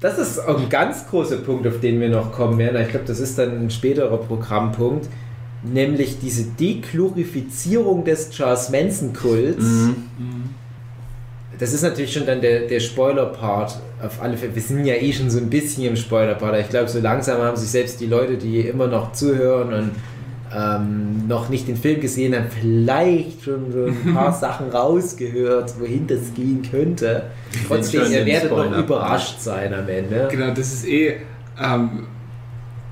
das 0.00 0.18
ist 0.18 0.38
ein 0.38 0.68
ganz 0.68 1.08
großer 1.08 1.38
Punkt, 1.38 1.66
auf 1.66 1.80
den 1.80 2.00
wir 2.00 2.08
noch 2.08 2.30
kommen 2.32 2.58
werden. 2.58 2.80
Ich 2.82 2.90
glaube, 2.90 3.06
das 3.06 3.18
ist 3.20 3.38
dann 3.38 3.64
ein 3.64 3.70
späterer 3.70 4.16
Programmpunkt. 4.18 5.08
Nämlich 5.64 6.20
diese 6.20 6.44
Deglorifizierung 6.44 8.04
des 8.04 8.30
Charles 8.30 8.70
Manson-Kults. 8.70 9.64
Mhm. 9.64 10.50
Das 11.58 11.72
ist 11.72 11.82
natürlich 11.82 12.12
schon 12.12 12.26
dann 12.26 12.40
der, 12.40 12.68
der 12.68 12.78
Spoiler-Part. 12.78 13.80
Auf 14.00 14.22
alle 14.22 14.36
Fälle. 14.36 14.54
Wir 14.54 14.62
sind 14.62 14.84
ja 14.84 14.94
eh 14.94 15.12
schon 15.12 15.28
so 15.30 15.38
ein 15.38 15.50
bisschen 15.50 15.84
im 15.84 15.96
Spoiler-Part. 15.96 16.60
Ich 16.60 16.68
glaube, 16.68 16.88
so 16.88 17.00
langsam 17.00 17.42
haben 17.42 17.56
sich 17.56 17.70
selbst 17.70 18.00
die 18.00 18.06
Leute, 18.06 18.36
die 18.36 18.60
immer 18.60 18.86
noch 18.86 19.12
zuhören 19.12 19.72
und 19.72 19.90
ähm, 20.54 21.26
noch 21.26 21.48
nicht 21.48 21.68
den 21.68 21.76
Film 21.76 22.00
gesehen 22.00 22.34
haben, 22.34 22.46
vielleicht 22.48 23.42
schon 23.42 23.70
so 23.72 23.86
ein 23.86 24.14
paar 24.14 24.32
Sachen 24.40 24.70
rausgehört, 24.70 25.74
wohin 25.78 26.06
das 26.06 26.32
gehen 26.34 26.62
könnte. 26.68 27.30
Trotzdem, 27.66 28.10
ihr 28.10 28.24
werdet 28.24 28.50
noch 28.50 28.58
Spoiler-Part. 28.58 28.84
überrascht 28.84 29.40
sein 29.40 29.74
am 29.74 29.88
Ende. 29.88 30.28
Genau, 30.30 30.48
das 30.50 30.72
ist 30.72 30.88
eh. 30.88 31.16
Ähm, 31.60 32.06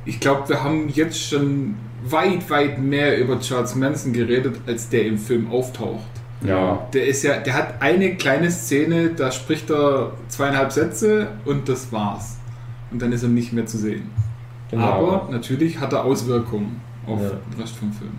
ich 0.04 0.20
glaube, 0.20 0.48
wir 0.48 0.62
haben 0.62 0.88
jetzt 0.88 1.20
schon 1.20 1.74
weit, 2.04 2.48
weit 2.50 2.78
mehr 2.78 3.18
über 3.18 3.40
Charles 3.40 3.74
Manson 3.74 4.12
geredet, 4.12 4.56
als 4.66 4.88
der 4.88 5.06
im 5.06 5.18
Film 5.18 5.50
auftaucht. 5.50 6.04
Ja. 6.46 6.86
Der 6.92 7.06
ist 7.06 7.22
ja, 7.22 7.38
der 7.38 7.54
hat 7.54 7.80
eine 7.80 8.14
kleine 8.16 8.50
Szene, 8.50 9.10
da 9.16 9.32
spricht 9.32 9.70
er 9.70 10.12
zweieinhalb 10.28 10.70
Sätze 10.70 11.28
und 11.44 11.68
das 11.68 11.90
war's. 11.92 12.36
Und 12.90 13.02
dann 13.02 13.12
ist 13.12 13.22
er 13.22 13.28
nicht 13.28 13.52
mehr 13.52 13.66
zu 13.66 13.78
sehen. 13.78 14.10
Genau. 14.70 14.84
Aber 14.84 15.28
natürlich 15.32 15.80
hat 15.80 15.92
er 15.92 16.04
Auswirkungen 16.04 16.80
auf 17.06 17.20
Ja. 17.22 17.30
den 17.30 17.60
Rest 17.60 17.76
vom 17.76 17.92
Film. 17.92 18.12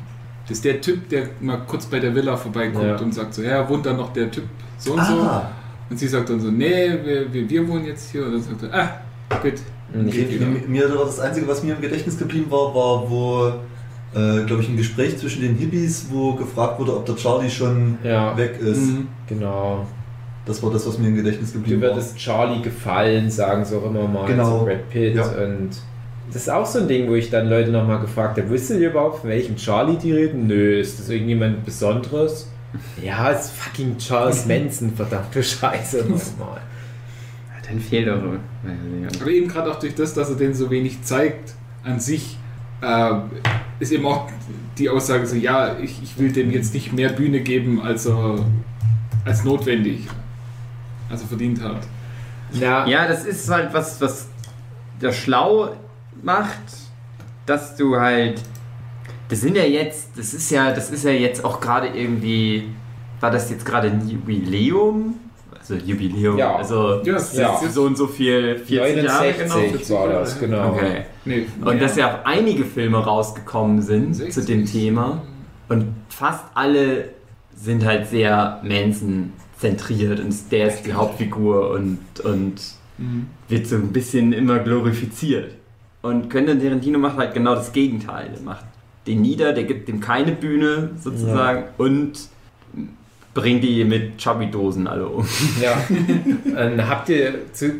Das 0.47 0.57
ist 0.57 0.65
der 0.65 0.79
Typ, 0.79 1.09
der 1.09 1.23
mal 1.41 1.57
kurz 1.67 1.85
bei 1.87 1.99
der 1.99 2.15
Villa 2.15 2.37
vorbeikommt 2.37 2.85
Ja. 2.85 2.95
und 2.97 3.13
sagt 3.13 3.33
so, 3.33 3.41
ja, 3.41 3.67
wohnt 3.67 3.85
da 3.85 3.93
noch 3.93 4.13
der 4.13 4.31
Typ 4.31 4.45
so 4.77 4.93
und 4.93 5.03
so. 5.05 5.13
Ah, 5.21 5.49
Und 5.89 5.97
sie 5.97 6.07
sagt 6.07 6.29
dann 6.29 6.39
so, 6.39 6.49
nee, 6.51 6.89
wir, 7.03 7.31
wir, 7.33 7.49
wir 7.49 7.67
wohnen 7.67 7.85
jetzt 7.85 8.11
hier. 8.11 8.25
Und 8.25 8.33
dann 8.33 8.41
sagt 8.41 8.63
er, 8.63 8.73
ah, 8.73 9.37
gut. 9.41 9.53
Wieder. 9.93 10.45
mir, 10.67 10.87
das 10.89 11.19
Einzige, 11.21 11.47
was 11.47 11.63
mir 11.63 11.73
im 11.75 11.81
Gedächtnis 11.81 12.17
geblieben 12.17 12.47
war, 12.51 12.75
war, 12.75 13.09
wo, 13.09 13.47
äh, 14.13 14.43
glaube 14.45 14.61
ich, 14.61 14.67
ein 14.69 14.75
Gespräch 14.77 15.17
zwischen 15.17 15.41
den 15.41 15.55
Hippies, 15.55 16.07
wo 16.11 16.33
gefragt 16.33 16.77
wurde, 16.79 16.95
ob 16.97 17.05
der 17.05 17.15
Charlie 17.15 17.49
schon 17.49 17.97
Ja. 18.03 18.35
weg 18.37 18.59
ist. 18.59 18.81
Mhm. 18.81 19.07
Genau. 19.27 19.85
Das 20.45 20.61
war 20.63 20.71
das, 20.71 20.85
was 20.87 20.97
mir 20.97 21.07
im 21.07 21.15
Gedächtnis 21.15 21.51
Du 21.53 21.59
geblieben 21.59 21.81
war. 21.81 21.89
würdest 21.91 22.17
Charlie 22.17 22.61
gefallen, 22.61 23.29
sagen 23.29 23.63
sie 23.65 23.77
auch 23.77 23.85
immer 23.85 24.07
mal 24.07 24.25
Genau. 24.27 24.59
zu 24.59 24.65
Brad 24.65 24.89
Pitt. 24.89 25.15
Ja. 25.15 25.23
Und 25.23 25.69
das 26.27 26.43
ist 26.43 26.49
auch 26.49 26.65
so 26.65 26.79
ein 26.79 26.87
Ding, 26.87 27.07
wo 27.09 27.15
ich 27.15 27.29
dann 27.29 27.49
Leute 27.49 27.71
nochmal 27.71 27.99
gefragt 27.99 28.37
habe, 28.37 28.49
wisst 28.49 28.69
ihr 28.69 28.89
überhaupt, 28.89 29.21
von 29.21 29.29
welchem 29.29 29.55
Charlie 29.55 29.97
die 29.97 30.11
reden? 30.11 30.47
Nö, 30.47 30.79
ist 30.79 30.99
das 30.99 31.09
irgendjemand 31.09 31.63
Besonderes? 31.65 32.49
Ja, 33.01 33.31
es 33.31 33.45
ist 33.45 33.51
fucking 33.51 33.97
Charles 33.97 34.45
Manson, 34.47 34.93
verdammte 34.93 35.41
Scheiße 35.41 35.99
nochmal. 35.99 36.61
Dann 37.67 37.79
fehlt 37.79 38.07
eure. 38.07 38.39
Aber 39.21 39.29
eben 39.29 39.47
gerade 39.47 39.71
auch 39.71 39.79
durch 39.79 39.95
das, 39.95 40.13
dass 40.13 40.29
er 40.29 40.35
den 40.35 40.53
so 40.53 40.69
wenig 40.69 41.01
zeigt 41.03 41.53
an 41.83 41.99
sich, 41.99 42.37
äh, 42.81 43.11
ist 43.79 43.91
eben 43.91 44.05
auch 44.05 44.29
die 44.77 44.89
Aussage 44.89 45.25
so, 45.25 45.35
ja, 45.35 45.77
ich, 45.79 46.01
ich 46.01 46.17
will 46.17 46.31
dem 46.31 46.51
jetzt 46.51 46.73
nicht 46.73 46.93
mehr 46.93 47.09
Bühne 47.09 47.41
geben, 47.41 47.81
als 47.81 48.05
er 48.05 48.45
als 49.25 49.43
notwendig, 49.43 50.07
als 51.09 51.21
er 51.21 51.27
verdient 51.27 51.61
hat. 51.61 51.81
Na, 52.53 52.87
Ja, 52.87 53.07
das 53.07 53.25
ist 53.25 53.49
halt 53.49 53.73
was, 53.73 53.99
was 53.99 54.27
der 55.01 55.11
Schlau 55.11 55.75
macht, 56.23 56.59
dass 57.45 57.75
du 57.75 57.95
halt. 57.97 58.41
Das 59.29 59.41
sind 59.41 59.57
ja 59.57 59.63
jetzt, 59.63 60.17
das 60.17 60.33
ist 60.33 60.49
ja, 60.51 60.71
das 60.71 60.89
ist 60.89 61.03
ja 61.03 61.11
jetzt 61.11 61.43
auch 61.43 61.59
gerade 61.59 61.87
irgendwie. 61.87 62.69
War 63.19 63.31
das 63.31 63.49
jetzt 63.49 63.65
gerade 63.65 63.89
ein 63.89 64.07
Jubiläum? 64.07 65.15
so 65.63 65.73
Jubiläum. 65.75 66.37
Ja. 66.37 66.55
Also 66.55 67.01
Ja, 67.03 67.15
es 67.15 67.33
ist 67.33 67.39
ja. 67.39 67.59
so 67.69 67.83
und 67.83 67.97
so 67.97 68.07
viel, 68.07 68.57
40 68.57 69.03
Jahre 69.03 69.33
genau. 69.33 69.55
69 69.55 69.89
war 69.89 70.07
das, 70.07 70.39
genau. 70.39 70.69
Okay. 70.69 71.01
Nee, 71.25 71.45
Und 71.63 71.81
dass 71.81 71.97
ja 71.97 72.07
auch 72.13 72.25
einige 72.25 72.63
Filme 72.63 72.99
rausgekommen 72.99 73.81
sind 73.81 74.13
60. 74.13 74.33
zu 74.33 74.45
dem 74.45 74.65
Thema. 74.65 75.23
Und 75.67 75.93
fast 76.09 76.45
alle 76.53 77.09
sind 77.53 77.83
halt 77.85 78.07
sehr 78.07 78.61
Manson 78.63 79.33
zentriert 79.59 80.19
und 80.19 80.33
der 80.51 80.67
ist 80.67 80.83
die 80.85 80.93
Hauptfigur 80.93 81.71
und, 81.71 81.99
und 82.23 82.55
Mhm. 82.99 83.27
wird 83.47 83.67
so 83.67 83.75
ein 83.75 83.91
bisschen 83.93 84.33
immer 84.33 84.57
glorifiziert. 84.57 85.53
Und 86.07 86.29
Quentin 86.29 86.61
Tarantino 86.61 86.97
macht 86.99 87.17
halt 87.17 87.33
genau 87.33 87.55
das 87.55 87.71
Gegenteil. 87.73 88.29
Der 88.33 88.41
macht 88.41 88.65
den 89.05 89.21
nieder, 89.21 89.51
der 89.53 89.63
gibt 89.63 89.87
dem 89.87 89.99
keine 89.99 90.31
Bühne 90.31 90.91
sozusagen 91.01 91.65
und 91.77 92.13
bringt 93.33 93.63
die 93.63 93.83
mit 93.83 94.17
Chubby-Dosen 94.17 94.87
alle 94.87 95.07
um. 95.07 95.25
Ja. 95.61 95.77
ähm, 96.57 96.87
habt 96.87 97.09
ihr 97.09 97.33
zu, 97.53 97.71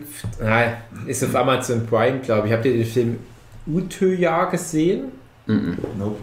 ist 1.07 1.23
auf 1.23 1.35
Amazon 1.35 1.85
Prime, 1.87 2.19
glaube 2.19 2.47
ich, 2.47 2.53
habt 2.53 2.65
ihr 2.65 2.73
den 2.73 2.85
Film 2.85 3.17
Utöja 3.65 4.45
gesehen? 4.45 5.05
Mhm. 5.47 5.77
Nope. 5.97 6.17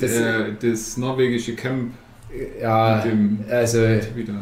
Das- 0.00 0.10
äh, 0.12 0.44
das 0.60 0.96
norwegische 0.96 1.54
Camp 1.54 1.92
Ja, 2.60 3.02
also 3.50 3.78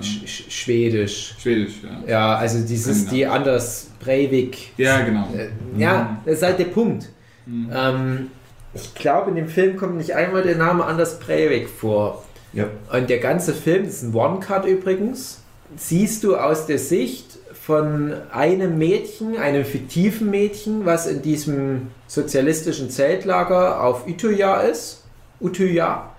sch 0.01 0.27
sch 0.27 0.45
schwedisch. 0.49 1.37
Schwedisch, 1.39 1.75
ja. 1.85 2.11
Ja, 2.11 2.35
also 2.37 2.67
dieses, 2.67 3.07
die 3.07 3.25
Anders 3.27 3.91
Breivik. 4.05 4.73
Ja, 4.77 5.01
genau. 5.01 5.29
Äh, 5.35 5.49
ja, 5.81 6.21
das 6.25 6.37
ist 6.37 6.43
halt 6.43 6.59
der 6.59 6.65
Punkt. 6.67 7.09
Mhm. 7.47 7.71
Ähm, 7.73 8.31
ich 8.75 8.95
glaube, 8.95 9.31
in 9.31 9.37
dem 9.37 9.49
Film 9.49 9.77
kommt 9.77 9.97
nicht 9.97 10.15
einmal 10.15 10.43
der 10.43 10.57
Name 10.57 10.85
Anders 10.85 11.19
Breivik 11.21 11.69
vor. 11.69 12.25
Ja. 12.53 12.67
Und 12.93 13.11
der 13.11 13.19
ganze 13.19 13.53
Film, 13.53 13.85
das 13.85 13.95
ist 13.95 14.03
ein 14.03 14.15
One-Cut 14.15 14.65
übrigens, 14.67 15.43
siehst 15.77 16.25
du 16.25 16.37
aus 16.37 16.67
der 16.67 16.79
Sicht 16.79 17.39
von 17.53 18.15
einem 18.31 18.79
Mädchen, 18.79 19.39
einem 19.39 19.65
fiktiven 19.65 20.31
Mädchen, 20.31 20.85
was 20.85 21.07
in 21.07 21.23
diesem 21.23 21.89
sozialistischen 22.07 22.91
Zeltlager 22.91 23.83
auf 23.83 24.07
Utøya 24.07 24.61
ist. 24.61 25.05
Utøya. 25.41 26.11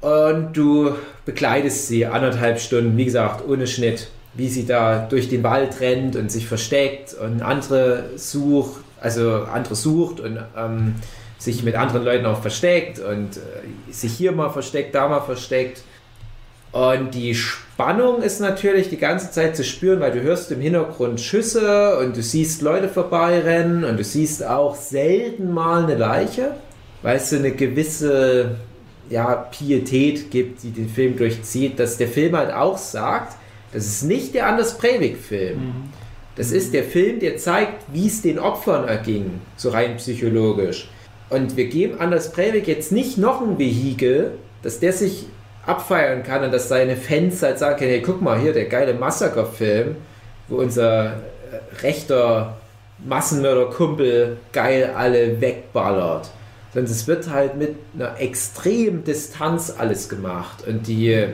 Und 0.00 0.56
du 0.56 0.92
begleitest 1.24 1.88
sie 1.88 2.06
anderthalb 2.06 2.60
Stunden, 2.60 2.96
wie 2.96 3.04
gesagt, 3.04 3.46
ohne 3.46 3.66
Schnitt, 3.66 4.08
wie 4.38 4.48
sie 4.48 4.64
da 4.64 5.00
durch 5.00 5.28
den 5.28 5.42
Wald 5.42 5.80
rennt 5.80 6.14
und 6.14 6.30
sich 6.30 6.46
versteckt 6.46 7.12
und 7.12 7.42
andere 7.42 8.10
sucht, 8.14 8.80
also 9.00 9.42
andere 9.52 9.74
sucht 9.74 10.20
und 10.20 10.38
ähm, 10.56 10.94
sich 11.38 11.64
mit 11.64 11.74
anderen 11.74 12.04
Leuten 12.04 12.24
auch 12.24 12.40
versteckt 12.40 13.00
und 13.00 13.36
äh, 13.36 13.92
sich 13.92 14.12
hier 14.12 14.30
mal 14.30 14.50
versteckt, 14.50 14.94
da 14.94 15.08
mal 15.08 15.20
versteckt. 15.20 15.82
Und 16.70 17.14
die 17.14 17.34
Spannung 17.34 18.22
ist 18.22 18.40
natürlich 18.40 18.88
die 18.88 18.96
ganze 18.96 19.32
Zeit 19.32 19.56
zu 19.56 19.64
spüren, 19.64 19.98
weil 19.98 20.12
du 20.12 20.22
hörst 20.22 20.52
im 20.52 20.60
Hintergrund 20.60 21.20
Schüsse 21.20 21.98
und 21.98 22.16
du 22.16 22.22
siehst 22.22 22.62
Leute 22.62 22.88
vorbeirennen 22.88 23.82
und 23.82 23.98
du 23.98 24.04
siehst 24.04 24.46
auch 24.46 24.76
selten 24.76 25.52
mal 25.52 25.82
eine 25.82 25.96
Leiche, 25.96 26.52
weil 27.02 27.16
es 27.16 27.30
so 27.30 27.36
eine 27.36 27.50
gewisse 27.50 28.52
ja, 29.10 29.34
Pietät 29.50 30.30
gibt, 30.30 30.62
die 30.62 30.70
den 30.70 30.88
Film 30.88 31.16
durchzieht, 31.16 31.80
dass 31.80 31.96
der 31.96 32.08
Film 32.08 32.36
halt 32.36 32.52
auch 32.52 32.78
sagt, 32.78 33.36
das 33.72 33.86
ist 33.86 34.02
nicht 34.04 34.34
der 34.34 34.46
Anders 34.46 34.78
Breivik-Film. 34.78 35.74
Das 36.36 36.52
ist 36.52 36.72
der 36.72 36.84
Film, 36.84 37.18
der 37.18 37.36
zeigt, 37.36 37.82
wie 37.92 38.06
es 38.06 38.22
den 38.22 38.38
Opfern 38.38 38.86
erging, 38.86 39.40
so 39.56 39.70
rein 39.70 39.96
psychologisch. 39.96 40.88
Und 41.30 41.56
wir 41.56 41.66
geben 41.66 41.98
Anders 41.98 42.32
Breivik 42.32 42.68
jetzt 42.68 42.92
nicht 42.92 43.18
noch 43.18 43.42
ein 43.42 43.58
Vehikel, 43.58 44.32
dass 44.62 44.80
der 44.80 44.92
sich 44.92 45.26
abfeiern 45.66 46.22
kann 46.22 46.44
und 46.44 46.52
dass 46.52 46.68
seine 46.68 46.96
Fans 46.96 47.42
halt 47.42 47.58
sagen 47.58 47.78
können, 47.78 47.90
hey, 47.90 48.02
guck 48.02 48.22
mal 48.22 48.38
hier, 48.38 48.52
der 48.52 48.64
geile 48.64 48.94
Massaker-Film, 48.94 49.96
wo 50.48 50.56
unser 50.56 51.06
äh, 51.06 51.82
rechter 51.82 52.56
Massenmörder-Kumpel 53.06 54.38
geil 54.52 54.92
alle 54.96 55.40
wegballert. 55.40 56.30
Sondern 56.72 56.90
es 56.90 57.06
wird 57.06 57.30
halt 57.30 57.56
mit 57.56 57.76
einer 57.94 58.18
extremen 58.20 59.04
Distanz 59.04 59.74
alles 59.76 60.08
gemacht. 60.08 60.66
Und 60.66 60.86
die, 60.86 61.26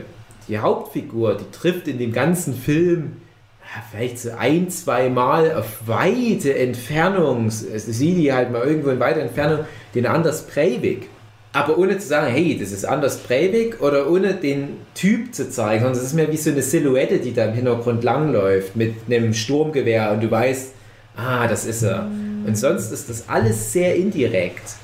die 0.49 0.59
Hauptfigur, 0.59 1.37
die 1.37 1.51
trifft 1.51 1.89
in 1.89 1.99
dem 1.99 2.13
ganzen 2.13 2.55
Film 2.55 3.17
ja, 3.61 3.83
vielleicht 3.91 4.19
so 4.19 4.31
ein, 4.39 4.71
zwei 4.71 5.09
Mal 5.09 5.55
auf 5.55 5.87
weite 5.87 6.55
Entfernung, 6.55 7.51
sieh 7.51 8.15
die 8.15 8.33
halt 8.33 8.53
mal 8.53 8.63
irgendwo 8.63 8.91
in 8.91 9.01
weiter 9.01 9.21
Entfernung, 9.21 9.61
den 9.95 10.07
Anders 10.07 10.47
Breivik. 10.47 11.09
Aber 11.53 11.79
ohne 11.79 11.99
zu 11.99 12.09
sagen, 12.09 12.33
hey, 12.33 12.59
das 12.59 12.73
ist 12.73 12.85
Anders 12.85 13.19
Breivik 13.19 13.81
oder 13.81 14.11
ohne 14.11 14.35
den 14.35 14.79
Typ 14.95 15.35
zu 15.35 15.51
zeigen, 15.51 15.85
sondern 15.85 16.01
es 16.01 16.07
ist 16.09 16.15
mehr 16.15 16.31
wie 16.31 16.37
so 16.37 16.51
eine 16.51 16.63
Silhouette, 16.63 17.21
die 17.21 17.33
da 17.33 17.45
im 17.47 17.55
Hintergrund 17.55 18.03
langläuft 18.03 18.75
mit 18.75 18.95
einem 19.07 19.33
Sturmgewehr 19.33 20.11
und 20.13 20.23
du 20.23 20.31
weißt, 20.31 20.73
ah, 21.17 21.47
das 21.47 21.65
ist 21.65 21.83
er. 21.83 22.11
Und 22.45 22.59
sonst 22.59 22.91
ist 22.91 23.09
das 23.09 23.29
alles 23.29 23.73
sehr 23.73 23.95
indirekt. 23.95 24.75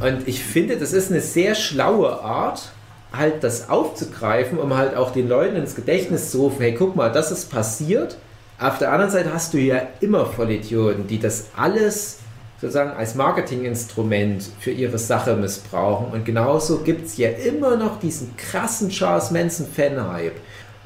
Und 0.00 0.26
ich 0.26 0.42
finde, 0.42 0.76
das 0.76 0.92
ist 0.92 1.10
eine 1.10 1.20
sehr 1.20 1.54
schlaue 1.54 2.20
Art, 2.20 2.72
halt 3.16 3.44
das 3.44 3.68
aufzugreifen, 3.68 4.58
um 4.58 4.76
halt 4.76 4.96
auch 4.96 5.12
den 5.12 5.28
Leuten 5.28 5.56
ins 5.56 5.74
Gedächtnis 5.74 6.30
zu 6.30 6.42
rufen, 6.42 6.60
hey, 6.60 6.74
guck 6.74 6.96
mal, 6.96 7.10
das 7.10 7.30
ist 7.30 7.50
passiert. 7.50 8.16
Auf 8.58 8.78
der 8.78 8.92
anderen 8.92 9.10
Seite 9.10 9.32
hast 9.32 9.54
du 9.54 9.58
ja 9.58 9.82
immer 10.00 10.26
Vollidioten, 10.26 11.06
die 11.06 11.18
das 11.18 11.46
alles 11.56 12.18
sozusagen 12.60 12.92
als 12.92 13.14
Marketinginstrument 13.14 14.44
für 14.60 14.70
ihre 14.70 14.98
Sache 14.98 15.36
missbrauchen. 15.36 16.12
Und 16.12 16.24
genauso 16.24 16.78
gibt 16.78 17.06
es 17.06 17.16
ja 17.16 17.28
immer 17.28 17.76
noch 17.76 17.98
diesen 17.98 18.36
krassen 18.36 18.88
Charles 18.88 19.30
Manson-Fan-Hype. 19.30 20.36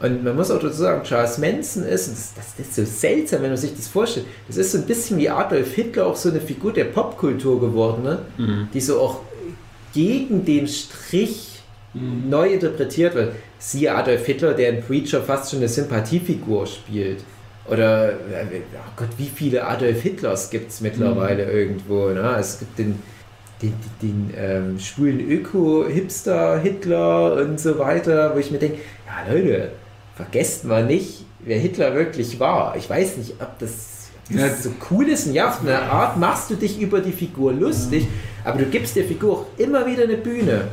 Und 0.01 0.24
man 0.24 0.37
muss 0.37 0.51
auch 0.51 0.61
dazu 0.61 0.76
sagen, 0.76 1.03
Charles 1.03 1.39
Manson 1.39 1.83
ist, 1.83 2.09
das, 2.09 2.55
das, 2.57 2.66
ist 2.66 2.74
so 2.74 2.85
seltsam, 2.85 3.43
wenn 3.43 3.51
man 3.51 3.57
sich 3.57 3.74
das 3.74 3.89
vorstellt, 3.89 4.26
das 4.47 4.57
ist 4.57 4.72
so 4.72 4.79
ein 4.79 4.87
bisschen 4.87 5.18
wie 5.18 5.29
Adolf 5.29 5.74
Hitler 5.74 6.07
auch 6.07 6.16
so 6.16 6.29
eine 6.31 6.41
Figur 6.41 6.72
der 6.72 6.85
Popkultur 6.85 7.61
geworden, 7.61 8.05
ne? 8.05 8.18
die 8.72 8.81
so 8.81 9.01
auch 9.01 9.20
gegen 9.93 10.45
den 10.45 10.68
Strich 10.68 11.47
neu 11.95 12.53
interpretiert 12.53 13.14
wird. 13.14 13.34
Siehe 13.59 13.95
Adolf 13.95 14.26
Hitler, 14.26 14.55
der 14.55 14.70
in 14.70 14.82
Preacher 14.82 15.22
fast 15.22 15.51
schon 15.51 15.61
eine 15.61 15.68
Sympathiefigur 15.68 16.66
spielt. 16.66 17.20
Oder, 17.70 18.12
oh 18.74 18.91
Gott, 18.97 19.09
wie 19.18 19.30
viele 19.34 19.66
Adolf 19.66 20.01
Hitlers 20.03 20.51
gibt 20.51 20.70
es 20.70 20.80
mittlerweile 20.80 21.51
irgendwo? 21.51 22.09
Ne? 22.09 22.36
Es 22.39 22.59
gibt 22.61 22.78
den, 22.78 22.99
den, 23.61 23.74
den, 24.03 24.28
den 24.30 24.34
ähm, 24.39 24.78
schwulen 24.80 25.20
Öko-Hipster-Hitler 25.20 27.34
und 27.34 27.61
so 27.61 27.78
weiter, 27.78 28.34
wo 28.34 28.39
ich 28.39 28.51
mir 28.51 28.59
denke, 28.59 28.78
ja 29.07 29.32
Leute, 29.32 29.72
vergesst 30.16 30.64
mal 30.64 30.84
nicht, 30.84 31.24
wer 31.41 31.59
Hitler 31.59 31.95
wirklich 31.95 32.39
war. 32.41 32.74
Ich 32.76 32.89
weiß 32.89 33.18
nicht, 33.18 33.34
ob 33.41 33.59
das, 33.59 34.09
ob 34.30 34.36
das 34.36 34.43
Ja. 34.43 34.49
so 34.55 34.70
cool 34.91 35.09
ist. 35.09 35.26
Und 35.26 35.34
ja, 35.34 35.49
auf 35.49 35.61
eine 35.61 35.78
Art 35.80 36.16
machst 36.16 36.51
du 36.51 36.55
dich 36.55 36.80
über 36.80 37.01
die 37.01 37.12
Figur 37.12 37.53
lustig, 37.53 38.07
aber 38.45 38.59
du 38.59 38.66
gibst 38.66 38.97
der 38.97 39.05
Figur 39.05 39.32
auch 39.41 39.47
immer 39.59 39.86
wieder 39.86 40.05
eine 40.05 40.16
Bühne. 40.16 40.68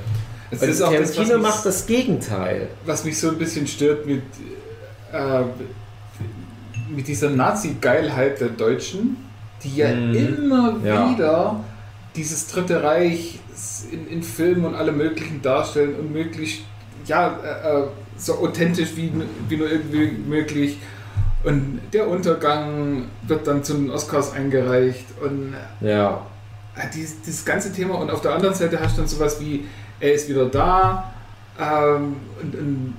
Es 0.56 0.62
Und 0.62 0.70
ist 0.70 0.82
auch 0.82 0.92
das, 0.94 1.12
Tarantino 1.14 1.40
macht 1.40 1.66
das 1.66 1.86
Gegenteil. 1.86 2.68
was 2.86 3.04
mich 3.06 3.18
so 3.20 3.30
ein 3.30 3.38
bisschen 3.38 3.68
stört 3.68 4.06
mit, 4.06 4.22
äh, 5.12 5.42
mit 6.96 7.08
dieser 7.08 7.30
Nazi-Geilheit 7.30 8.40
der 8.40 8.50
Deutschen, 8.50 9.18
die 9.64 9.76
ja 9.78 9.94
Mhm. 9.94 10.16
immer 10.16 10.76
Ja. 10.84 11.10
wieder 11.10 11.64
dieses 12.16 12.48
Dritte 12.48 12.84
Reich 12.84 13.40
in, 13.92 14.08
in 14.08 14.24
Filmen 14.24 14.66
und 14.66 14.76
allem 14.76 14.98
Möglichen 14.98 15.42
darstellen 15.42 15.96
und 15.96 16.12
möglichst, 16.14 16.62
ja, 17.06 17.38
äh, 17.44 17.80
äh, 17.82 17.88
so 18.18 18.36
authentisch 18.40 18.96
wie, 18.96 19.12
wie 19.50 19.58
nur 19.58 19.70
irgendwie 19.70 20.08
möglich. 20.28 20.78
Und 21.44 21.80
der 21.94 22.08
Untergang 22.08 23.06
wird 23.28 23.46
dann 23.46 23.64
zu 23.64 23.74
den 23.76 23.90
Oscars 23.92 24.34
eingereicht 24.34 25.06
und 25.22 25.54
Ja. 25.82 26.26
äh, 26.76 26.82
dieses, 26.94 27.22
dieses 27.22 27.46
ganze 27.46 27.72
Thema 27.74 27.96
und 27.96 28.10
auf 28.10 28.22
der 28.22 28.34
anderen 28.34 28.56
Seite 28.56 28.80
hast 28.80 28.96
du 28.98 29.02
dann 29.02 29.08
sowas 29.10 29.40
wie, 29.40 29.66
er 30.00 30.14
ist 30.14 30.30
wieder 30.30 30.46
da 30.46 31.14
ähm, 31.60 32.16
und, 32.42 32.56
und 32.56 32.94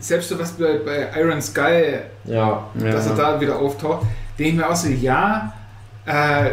selbst 0.00 0.28
so 0.30 0.38
was 0.38 0.52
bei, 0.52 0.78
bei 0.78 1.08
Iron 1.20 1.40
Sky, 1.42 1.98
Ja. 2.24 2.66
dass 2.74 3.06
er 3.06 3.14
da 3.16 3.40
wieder 3.40 3.58
auftaucht, 3.58 4.06
denke 4.38 4.50
ich 4.52 4.56
mir 4.56 4.68
auch 4.70 4.76
so, 4.76 4.88
ja, 4.88 5.52
äh, 6.06 6.52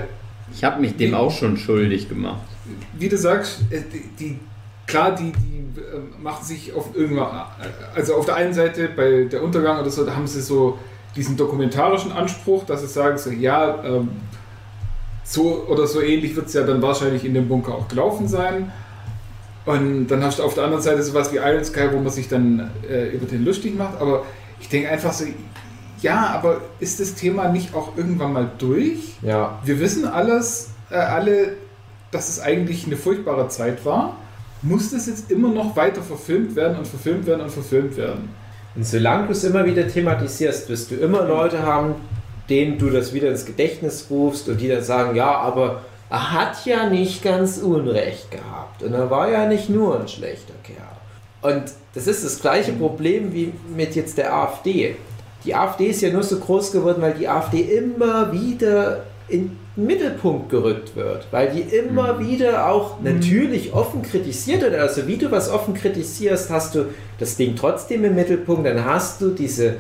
Ich 0.54 0.64
habe 0.64 0.82
mich 0.82 0.98
dem 0.98 1.14
auch 1.14 1.32
schon 1.32 1.56
schuldig 1.58 2.10
gemacht. 2.10 2.42
wie 2.98 3.08
du 3.08 3.18
sagst, 3.18 3.62
äh, 3.72 3.82
die, 3.92 4.10
die 4.20 4.40
klar, 4.86 5.16
die, 5.16 5.32
die 5.32 5.80
äh, 5.80 6.22
machen 6.22 6.44
sich 6.46 6.74
auf 6.74 6.90
irgendwann, 6.94 7.28
äh, 7.62 7.96
also 7.98 8.16
auf 8.16 8.26
der 8.26 8.36
einen 8.36 8.54
Seite 8.54 8.90
bei 8.96 9.28
der 9.32 9.42
Untergang 9.44 9.80
oder 9.80 9.90
so, 9.90 10.06
da 10.06 10.14
haben 10.16 10.28
sie 10.28 10.42
so 10.42 10.78
diesen 11.16 11.38
dokumentarischen 11.38 12.12
Anspruch, 12.12 12.66
dass 12.66 12.82
sie 12.82 12.88
sagen 12.88 13.18
so, 13.18 13.30
ja, 13.32 13.82
ähm, 13.86 14.10
so 15.24 15.66
oder 15.70 15.88
so 15.88 16.02
ähnlich 16.02 16.36
wird 16.36 16.48
es 16.48 16.54
ja 16.54 16.64
dann 16.64 16.82
wahrscheinlich 16.82 17.24
in 17.26 17.34
dem 17.34 17.48
Bunker 17.48 17.74
auch 17.76 17.88
gelaufen 17.88 18.28
sein. 18.28 18.72
Und 19.68 20.08
dann 20.08 20.24
hast 20.24 20.40
du 20.40 20.44
auf 20.44 20.54
der 20.54 20.64
anderen 20.64 20.82
Seite 20.82 21.04
sowas 21.04 21.34
wie 21.34 21.38
Iron 21.38 21.64
Sky, 21.64 21.90
wo 21.92 22.00
man 22.00 22.10
sich 22.10 22.30
dann 22.30 22.72
äh, 22.90 23.10
über 23.10 23.26
den 23.26 23.44
lustig 23.44 23.78
macht. 23.78 24.00
Aber 24.00 24.24
ich 24.62 24.70
denke 24.70 24.90
einfach 24.90 25.12
so, 25.12 25.26
ja, 26.02 26.28
aber 26.28 26.62
ist 26.80 27.02
das 27.02 27.16
Thema 27.16 27.50
nicht 27.50 27.76
auch 27.76 27.98
irgendwann 27.98 28.32
mal 28.32 28.50
durch? 28.60 29.18
Ja. 29.22 29.60
Wir 29.66 29.82
wissen 29.82 30.06
alles, 30.06 30.70
äh, 30.90 30.96
alle, 30.96 31.58
dass 32.12 32.30
es 32.30 32.40
eigentlich 32.40 32.86
eine 32.86 32.96
furchtbare 32.96 33.50
Zeit 33.50 33.84
war. 33.84 34.16
Muss 34.62 34.92
das 34.92 35.06
jetzt 35.06 35.30
immer 35.30 35.50
noch 35.50 35.76
weiter 35.76 36.02
verfilmt 36.02 36.56
werden 36.56 36.78
und 36.78 36.88
verfilmt 36.88 37.26
werden 37.26 37.42
und 37.42 37.52
verfilmt 37.52 37.98
werden? 37.98 38.30
Und 38.74 38.88
solange 38.88 39.26
du 39.26 39.34
es 39.34 39.44
immer 39.44 39.66
wieder 39.66 39.86
thematisierst, 39.86 40.70
wirst 40.70 40.92
du 40.92 40.96
immer 40.96 41.26
Leute 41.26 41.64
haben, 41.64 41.96
denen 42.50 42.78
du 42.78 42.90
das 42.90 43.14
wieder 43.14 43.30
ins 43.30 43.46
Gedächtnis 43.46 44.08
rufst 44.10 44.48
und 44.48 44.62
die 44.62 44.70
dann 44.70 44.82
sagen, 44.82 45.18
ja, 45.18 45.30
aber 45.30 45.82
er 46.10 46.32
hat 46.32 46.66
ja 46.66 46.90
nicht 46.90 47.24
ganz 47.24 47.58
Unrecht 47.58 48.32
gehabt 48.32 48.84
und 48.84 48.94
er 48.94 49.10
war 49.10 49.30
ja 49.30 49.46
nicht 49.46 49.70
nur 49.70 50.00
ein 50.00 50.08
schlechter 50.08 50.54
Kerl. 50.64 51.54
Und 51.54 51.72
das 51.94 52.08
ist 52.08 52.24
das 52.24 52.40
gleiche 52.40 52.74
Problem 52.74 53.34
wie 53.34 53.54
mit 53.76 53.96
jetzt 53.96 54.18
der 54.18 54.34
AfD. 54.34 54.96
Die 55.44 55.54
AfD 55.56 55.88
ist 55.88 56.02
ja 56.02 56.12
nur 56.12 56.24
so 56.24 56.40
groß 56.40 56.72
geworden, 56.72 57.02
weil 57.02 57.14
die 57.14 57.28
AfD 57.28 57.62
immer 57.62 58.32
wieder 58.32 59.04
in 59.28 59.58
den 59.76 59.86
Mittelpunkt 59.86 60.50
gerückt 60.50 60.96
wird, 60.96 61.28
weil 61.32 61.50
die 61.52 61.62
immer 61.62 62.14
Mhm. 62.14 62.28
wieder 62.28 62.70
auch 62.70 63.00
natürlich 63.02 63.74
offen 63.74 64.02
kritisiert 64.02 64.62
wird. 64.62 64.76
Also 64.76 65.06
wie 65.08 65.18
du 65.18 65.30
was 65.30 65.50
offen 65.50 65.74
kritisierst, 65.74 66.50
hast 66.50 66.76
du 66.76 66.86
das 67.20 67.36
Ding 67.36 67.56
trotzdem 67.56 68.04
im 68.06 68.16
Mittelpunkt, 68.16 68.66
dann 68.66 68.84
hast 68.86 69.22
du 69.22 69.30
diese 69.32 69.76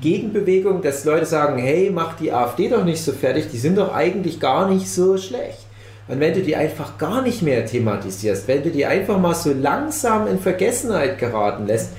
Gegenbewegung, 0.00 0.82
dass 0.82 1.04
Leute 1.04 1.26
sagen, 1.26 1.58
hey, 1.58 1.90
mach 1.92 2.16
die 2.16 2.32
AfD 2.32 2.68
doch 2.68 2.84
nicht 2.84 3.02
so 3.02 3.12
fertig, 3.12 3.46
die 3.50 3.58
sind 3.58 3.76
doch 3.78 3.92
eigentlich 3.94 4.38
gar 4.40 4.68
nicht 4.70 4.88
so 4.90 5.16
schlecht. 5.16 5.63
Und 6.06 6.20
wenn 6.20 6.34
du 6.34 6.42
die 6.42 6.56
einfach 6.56 6.98
gar 6.98 7.22
nicht 7.22 7.42
mehr 7.42 7.64
thematisierst, 7.64 8.46
wenn 8.46 8.62
du 8.62 8.70
die 8.70 8.84
einfach 8.84 9.18
mal 9.18 9.34
so 9.34 9.52
langsam 9.52 10.26
in 10.26 10.38
Vergessenheit 10.38 11.18
geraten 11.18 11.66
lässt, 11.66 11.92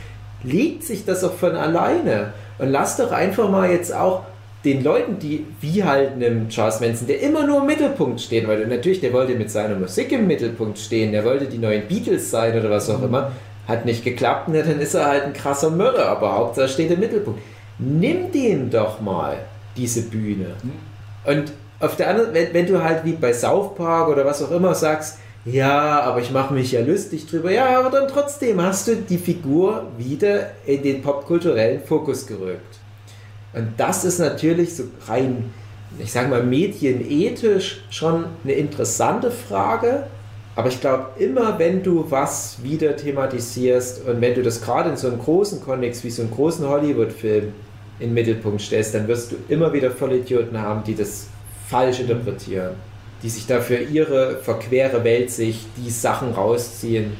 legt 0.43 0.83
sich 0.83 1.05
das 1.05 1.23
auch 1.23 1.33
von 1.33 1.55
alleine. 1.55 2.33
Und 2.59 2.69
lass 2.69 2.97
doch 2.97 3.11
einfach 3.11 3.49
mal 3.49 3.71
jetzt 3.71 3.93
auch 3.93 4.23
den 4.63 4.83
Leuten, 4.83 5.19
die 5.19 5.45
wie 5.61 5.83
halt 5.83 6.13
einem 6.13 6.49
Charles 6.49 6.79
Manson, 6.79 7.07
der 7.07 7.21
immer 7.21 7.45
nur 7.45 7.61
im 7.61 7.67
Mittelpunkt 7.67 8.19
stehen 8.21 8.47
wollte, 8.47 8.67
natürlich, 8.67 8.99
der 8.99 9.13
wollte 9.13 9.35
mit 9.35 9.51
seiner 9.51 9.75
Musik 9.75 10.11
im 10.11 10.27
Mittelpunkt 10.27 10.77
stehen, 10.79 11.11
der 11.11 11.23
wollte 11.23 11.45
die 11.45 11.59
neuen 11.59 11.87
Beatles 11.87 12.31
sein 12.31 12.57
oder 12.57 12.69
was 12.69 12.89
auch 12.89 13.03
immer, 13.03 13.31
hat 13.67 13.85
nicht 13.85 14.03
geklappt, 14.03 14.49
na, 14.51 14.61
dann 14.61 14.79
ist 14.79 14.95
er 14.95 15.05
halt 15.05 15.23
ein 15.23 15.33
krasser 15.33 15.69
Mörder, 15.69 16.07
aber 16.07 16.35
Hauptsache 16.35 16.67
steht 16.67 16.91
im 16.91 16.99
Mittelpunkt. 16.99 17.41
Nimm 17.77 18.31
den 18.31 18.69
doch 18.69 19.01
mal, 19.01 19.37
diese 19.77 20.03
Bühne. 20.03 20.47
Und 21.25 21.51
auf 21.79 21.95
der 21.95 22.09
anderen, 22.09 22.33
wenn, 22.33 22.53
wenn 22.53 22.65
du 22.65 22.83
halt 22.83 23.03
wie 23.03 23.13
bei 23.13 23.33
South 23.33 23.75
Park 23.75 24.09
oder 24.09 24.25
was 24.25 24.41
auch 24.41 24.51
immer 24.51 24.75
sagst, 24.75 25.17
ja, 25.45 26.01
aber 26.01 26.21
ich 26.21 26.31
mache 26.31 26.53
mich 26.53 26.71
ja 26.71 26.81
lustig 26.81 27.27
drüber, 27.27 27.51
ja, 27.51 27.79
aber 27.79 27.91
dann 27.91 28.07
trotzdem 28.07 28.59
hast 28.61 28.87
du 28.87 28.95
die 28.95 29.19
Figur 29.19 29.85
wieder 29.97 30.51
in 30.65 30.81
den 30.81 31.03
popkulturellen 31.03 31.83
Fokus 31.83 32.25
gerückt. 32.25 32.79
Und 33.53 33.73
das 33.77 34.03
ist 34.03 34.19
natürlich 34.19 34.75
so 34.75 34.85
rein, 35.07 35.53
ich 35.99 36.11
sage 36.11 36.29
mal, 36.29 36.43
medienethisch 36.43 37.85
schon 37.91 38.25
eine 38.43 38.53
interessante 38.53 39.29
Frage. 39.29 40.07
Aber 40.55 40.69
ich 40.69 40.81
glaube, 40.81 41.07
immer 41.19 41.59
wenn 41.59 41.83
du 41.83 42.05
was 42.09 42.57
wieder 42.63 42.95
thematisierst 42.95 44.07
und 44.07 44.21
wenn 44.21 44.33
du 44.33 44.41
das 44.41 44.61
gerade 44.61 44.89
in 44.89 44.97
so 44.97 45.07
einem 45.07 45.19
großen 45.19 45.61
Kontext 45.63 46.03
wie 46.03 46.09
so 46.09 46.23
einem 46.23 46.31
großen 46.31 46.67
Hollywood-Film 46.67 47.53
in 47.99 48.09
den 48.09 48.13
Mittelpunkt 48.13 48.61
stellst, 48.61 48.95
dann 48.95 49.07
wirst 49.07 49.31
du 49.31 49.35
immer 49.47 49.71
wieder 49.71 49.91
Vollidioten 49.91 50.59
haben, 50.59 50.83
die 50.83 50.95
das 50.95 51.27
falsch 51.67 51.99
interpretieren. 51.99 52.75
Die 53.23 53.29
sich 53.29 53.47
dafür 53.47 53.79
ihre 53.79 54.37
verquere 54.37 55.03
Weltsicht 55.03 55.65
die 55.77 55.89
Sachen 55.89 56.33
rausziehen, 56.33 57.13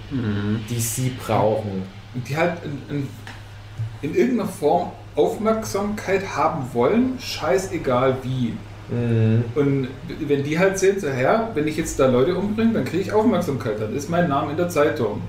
die 0.70 0.80
sie 0.80 1.12
brauchen. 1.26 1.84
Und 2.14 2.28
die 2.30 2.38
halt 2.38 2.58
in, 2.64 2.96
in, 2.96 3.08
in 4.02 4.16
irgendeiner 4.16 4.50
Form 4.50 4.91
Aufmerksamkeit 5.16 6.36
haben 6.36 6.70
wollen, 6.74 7.18
scheißegal 7.20 8.18
wie. 8.24 8.54
Mhm. 8.89 9.46
Und 9.56 9.88
wenn 10.28 10.43
die 10.43 10.60
halt 10.60 10.78
sehen, 10.78 11.00
so, 11.00 11.08
ja, 11.08 11.50
wenn 11.54 11.68
ich 11.68 11.78
jetzt 11.78 12.00
da 12.00 12.08
Leute 12.08 12.36
umbringe, 12.36 12.74
dann 12.74 12.86
kriege 12.86 13.04
ich 13.04 13.14
Aufmerksamkeit, 13.14 13.80
dann 13.80 13.96
ist 13.96 14.10
mein 14.10 14.28
Name 14.28 14.52
in 14.52 14.58
der 14.58 14.70
Zeitung. 14.70 15.22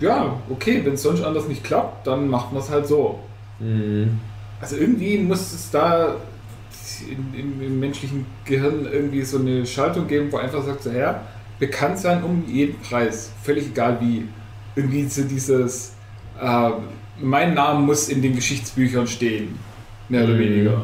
Ja, 0.00 0.36
okay, 0.48 0.80
wenn 0.84 0.94
es 0.94 1.02
sonst 1.02 1.22
anders 1.22 1.48
nicht 1.48 1.64
klappt, 1.64 2.06
dann 2.06 2.28
macht 2.28 2.52
man 2.52 2.62
es 2.62 2.70
halt 2.70 2.86
so. 2.86 3.18
Mhm. 3.60 4.18
Also 4.60 4.76
irgendwie 4.76 5.18
muss 5.18 5.52
es 5.52 5.70
da 5.70 6.16
in, 7.02 7.38
im, 7.38 7.62
im 7.62 7.80
menschlichen 7.80 8.26
Gehirn 8.44 8.86
irgendwie 8.90 9.22
so 9.22 9.38
eine 9.38 9.64
Schaltung 9.66 10.06
geben, 10.06 10.30
wo 10.32 10.36
einfach 10.38 10.62
sagt, 10.64 10.82
so, 10.82 10.90
ja, 10.90 11.22
bekannt 11.58 11.98
sein 11.98 12.22
um 12.22 12.44
jeden 12.46 12.78
Preis, 12.80 13.30
völlig 13.42 13.68
egal 13.68 13.98
wie. 14.00 14.24
Irgendwie 14.76 15.04
so 15.08 15.22
dieses, 15.24 15.94
äh, 16.40 16.70
mein 17.20 17.54
Name 17.54 17.80
muss 17.80 18.08
in 18.08 18.22
den 18.22 18.34
Geschichtsbüchern 18.36 19.06
stehen, 19.06 19.58
mehr 20.08 20.24
oder 20.24 20.34
Mhm. 20.34 20.38
weniger. 20.38 20.82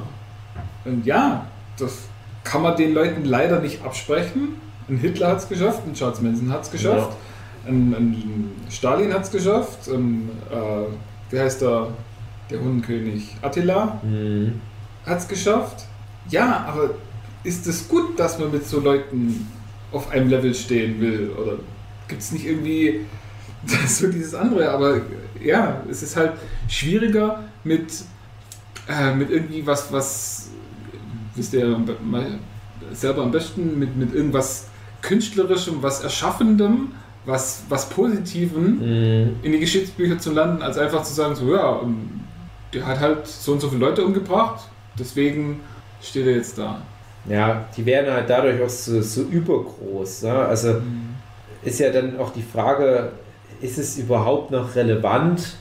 Und 0.84 1.06
ja, 1.06 1.46
das 1.78 1.98
kann 2.42 2.62
man 2.62 2.76
den 2.76 2.92
Leuten 2.92 3.24
leider 3.24 3.60
nicht 3.60 3.82
absprechen. 3.84 4.56
Ein 4.88 4.98
Hitler 4.98 5.28
hat 5.28 5.38
es 5.38 5.48
geschafft, 5.48 5.82
ein 5.86 5.94
Charles 5.94 6.20
Manson 6.20 6.50
hat 6.52 6.62
es 6.64 6.70
geschafft, 6.70 7.16
ein, 7.66 7.94
ein 7.94 8.50
Stalin 8.68 9.12
hat 9.14 9.22
es 9.24 9.30
geschafft, 9.30 9.88
ein, 9.88 10.28
äh, 10.50 11.32
wie 11.32 11.38
heißt 11.40 11.62
der, 11.62 11.86
der 12.50 12.60
Hundenkönig? 12.60 13.36
Attila 13.40 13.98
Mhm. 14.02 14.60
hat 15.06 15.18
es 15.18 15.28
geschafft. 15.28 15.86
Ja, 16.31 16.64
aber 16.68 16.91
ist 17.43 17.66
es 17.66 17.89
gut, 17.89 18.18
dass 18.18 18.39
man 18.39 18.51
mit 18.51 18.66
so 18.66 18.81
Leuten 18.81 19.47
auf 19.93 20.11
einem 20.11 20.29
Level 20.29 20.55
stehen 20.55 21.01
will? 21.01 21.31
Oder 21.41 21.57
gibt 22.09 22.22
es 22.22 22.33
nicht 22.33 22.47
irgendwie 22.47 23.01
so 23.87 24.09
dieses 24.11 24.35
andere? 24.35 24.70
Aber 24.70 25.01
ja, 25.43 25.83
es 25.91 26.03
ist 26.03 26.16
halt 26.16 26.33
schwieriger 26.68 27.45
mit, 27.64 27.93
äh, 28.89 29.14
mit 29.14 29.31
irgendwie 29.31 29.66
was, 29.66 29.93
was, 29.93 30.49
wisst 31.35 31.53
ihr 31.55 31.77
selber 32.93 33.22
am 33.22 33.31
besten, 33.31 33.79
mit, 33.79 33.97
mit 33.97 34.14
irgendwas 34.14 34.66
Künstlerischem, 35.03 35.83
was 35.83 36.03
Erschaffendem, 36.03 36.93
was, 37.27 37.64
was 37.68 37.89
Positivem 37.89 38.79
Mhm. 38.79 39.37
in 39.43 39.53
die 39.53 39.61
Geschichtsbücher 39.61 40.18
zu 40.18 40.33
landen, 40.33 40.62
als 40.62 40.79
einfach 40.79 41.03
zu 41.03 41.12
sagen, 41.14 41.35
so 41.35 41.55
ja, 41.55 41.81
ähm, 41.83 42.20
der 42.72 42.87
hat 42.87 43.01
halt 43.01 43.27
so 43.27 43.53
und 43.53 43.61
so 43.61 43.68
viele 43.68 43.81
Leute 43.81 44.05
umgebracht, 44.05 44.68
deswegen 44.99 45.61
steht 46.09 46.26
er 46.26 46.36
jetzt 46.36 46.59
da. 46.59 46.82
Ja, 47.28 47.64
die 47.76 47.86
werden 47.86 48.12
halt 48.12 48.28
dadurch 48.28 48.62
auch 48.62 48.68
so, 48.68 49.00
so 49.00 49.22
übergroß. 49.22 50.24
Ne? 50.24 50.34
Also 50.34 50.82
ist 51.62 51.80
ja 51.80 51.90
dann 51.90 52.18
auch 52.18 52.32
die 52.32 52.42
Frage, 52.42 53.12
ist 53.61 53.78
es 53.78 53.96
überhaupt 53.96 54.50
noch 54.50 54.74
relevant, 54.74 55.57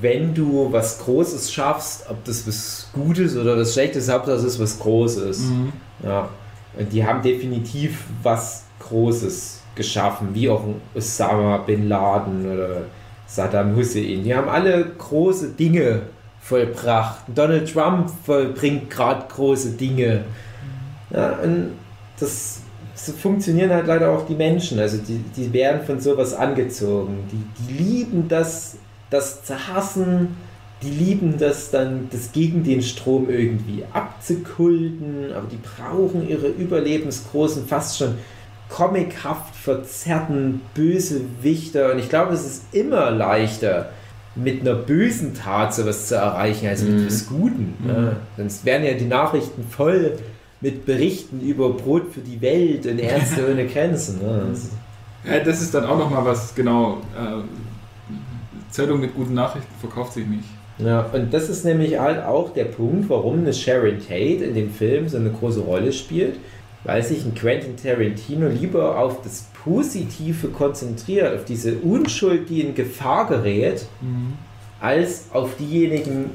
wenn 0.00 0.34
du 0.34 0.68
was 0.72 0.98
Großes 0.98 1.52
schaffst, 1.52 2.08
ob 2.08 2.24
das 2.24 2.46
was 2.46 2.88
Gutes 2.92 3.36
oder 3.36 3.56
was 3.56 3.72
Schlechtes, 3.72 4.10
Hauptsache 4.10 4.36
es 4.36 4.44
ist 4.44 4.60
was 4.60 4.78
Großes. 4.78 5.40
Mhm. 5.40 5.72
Ja. 6.04 6.28
Und 6.78 6.92
die 6.92 7.04
haben 7.04 7.22
definitiv 7.22 8.04
was 8.22 8.64
Großes 8.80 9.60
geschaffen, 9.74 10.28
wie 10.32 10.48
auch 10.48 10.62
ein 10.62 10.80
Osama 10.94 11.58
Bin 11.58 11.88
Laden 11.88 12.52
oder 12.52 12.82
Saddam 13.26 13.76
Hussein. 13.76 14.24
Die 14.24 14.34
haben 14.34 14.48
alle 14.48 14.84
große 14.84 15.50
Dinge 15.50 16.02
vollbracht. 16.40 17.20
Donald 17.34 17.72
Trump 17.72 18.10
vollbringt 18.24 18.90
gerade 18.90 19.26
große 19.28 19.72
Dinge. 19.72 20.24
Ja, 21.10 21.38
und 21.42 21.72
das 22.18 22.60
so 22.94 23.12
funktionieren 23.12 23.70
halt 23.70 23.86
leider 23.86 24.10
auch 24.10 24.26
die 24.26 24.34
Menschen. 24.34 24.78
Also 24.78 24.98
die, 24.98 25.18
die 25.36 25.52
werden 25.52 25.82
von 25.86 26.00
sowas 26.00 26.34
angezogen. 26.34 27.24
Die, 27.32 27.62
die 27.62 27.82
lieben 27.82 28.28
das, 28.28 28.76
das 29.08 29.44
zu 29.44 29.68
hassen. 29.68 30.36
Die 30.82 30.90
lieben 30.90 31.36
das 31.38 31.70
dann, 31.70 32.08
das 32.10 32.32
gegen 32.32 32.64
den 32.64 32.80
Strom 32.80 33.28
irgendwie 33.28 33.84
abzukulten, 33.92 35.30
aber 35.34 35.46
die 35.46 35.58
brauchen 35.58 36.26
ihre 36.26 36.48
überlebensgroßen, 36.48 37.66
fast 37.66 37.98
schon 37.98 38.14
comichaft 38.70 39.54
verzerrten 39.54 40.62
Bösewichter. 40.74 41.92
Und 41.92 41.98
ich 41.98 42.08
glaube, 42.08 42.32
es 42.32 42.46
ist 42.46 42.62
immer 42.72 43.10
leichter, 43.10 43.90
mit 44.36 44.60
einer 44.60 44.74
bösen 44.74 45.34
Tat 45.34 45.74
sowas 45.74 46.06
zu 46.08 46.14
erreichen, 46.14 46.68
als 46.68 46.82
mit 46.82 46.92
Mhm. 46.94 46.98
etwas 47.02 47.26
Guten. 47.28 47.74
Ne? 47.84 48.16
Sonst 48.36 48.64
wären 48.64 48.84
ja 48.84 48.92
die 48.94 49.04
Nachrichten 49.06 49.64
voll 49.68 50.12
mit 50.60 50.86
Berichten 50.86 51.40
über 51.40 51.70
Brot 51.70 52.12
für 52.12 52.20
die 52.20 52.40
Welt 52.40 52.86
und 52.86 52.98
Ärzte 52.98 53.50
ohne 53.50 53.66
Grenzen. 53.66 54.18
Ne? 54.20 54.42
Das- 54.50 54.70
Ja, 55.28 55.40
das 55.44 55.60
ist 55.60 55.74
dann 55.74 55.84
auch 55.84 55.98
nochmal 55.98 56.24
was, 56.24 56.54
genau. 56.54 56.98
Äh, 57.16 57.42
Zeitung 58.70 59.00
mit 59.00 59.14
guten 59.14 59.34
Nachrichten 59.34 59.72
verkauft 59.80 60.12
sich 60.14 60.26
nicht. 60.26 60.44
Ja, 60.78 61.02
und 61.12 61.34
das 61.34 61.48
ist 61.50 61.64
nämlich 61.64 61.98
halt 61.98 62.24
auch 62.24 62.54
der 62.54 62.64
Punkt, 62.66 63.10
warum 63.10 63.40
eine 63.40 63.52
Sharon 63.52 63.98
Tate 63.98 64.44
in 64.44 64.54
dem 64.54 64.70
Film 64.70 65.08
so 65.08 65.18
eine 65.18 65.30
große 65.30 65.60
Rolle 65.60 65.92
spielt, 65.92 66.36
weil 66.84 67.02
sich 67.02 67.24
ein 67.24 67.34
Quentin 67.34 67.76
Tarantino 67.76 68.48
lieber 68.48 68.98
auf 68.98 69.22
das 69.22 69.46
Positive 69.64 70.48
konzentriert, 70.48 71.34
auf 71.34 71.44
diese 71.44 71.76
Unschuld, 71.76 72.48
die 72.48 72.62
in 72.62 72.74
Gefahr 72.74 73.28
gerät, 73.28 73.86
als 74.80 75.26
auf 75.32 75.56
diejenigen, 75.56 76.30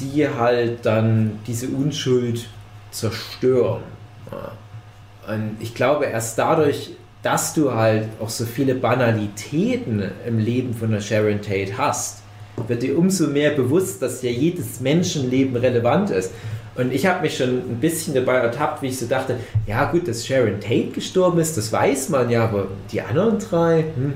die 0.00 0.28
halt 0.28 0.84
dann 0.84 1.38
diese 1.46 1.68
Unschuld 1.68 2.48
zerstören. 2.90 3.82
Ja. 4.30 5.32
Und 5.32 5.56
ich 5.60 5.74
glaube, 5.74 6.06
erst 6.06 6.38
dadurch, 6.38 6.90
dass 7.22 7.54
du 7.54 7.72
halt 7.72 8.08
auch 8.20 8.28
so 8.28 8.44
viele 8.44 8.74
Banalitäten 8.74 10.02
im 10.26 10.38
Leben 10.38 10.74
von 10.74 10.90
der 10.90 11.00
Sharon 11.00 11.40
Tate 11.40 11.78
hast, 11.78 12.22
wird 12.66 12.82
dir 12.82 12.98
umso 12.98 13.28
mehr 13.28 13.50
bewusst, 13.50 14.02
dass 14.02 14.22
ja 14.22 14.30
jedes 14.30 14.80
Menschenleben 14.80 15.56
relevant 15.56 16.10
ist. 16.10 16.32
Und 16.76 16.92
ich 16.92 17.06
habe 17.06 17.22
mich 17.22 17.36
schon 17.36 17.48
ein 17.50 17.78
bisschen 17.80 18.14
dabei 18.14 18.34
ertappt, 18.38 18.82
wie 18.82 18.88
ich 18.88 18.98
so 18.98 19.06
dachte, 19.06 19.36
ja 19.66 19.84
gut, 19.90 20.08
dass 20.08 20.26
Sharon 20.26 20.60
Tate 20.60 20.88
gestorben 20.92 21.38
ist, 21.38 21.56
das 21.56 21.72
weiß 21.72 22.08
man 22.08 22.30
ja, 22.30 22.44
aber 22.44 22.66
die 22.90 23.00
anderen 23.00 23.38
drei, 23.38 23.84
hm. 23.96 24.14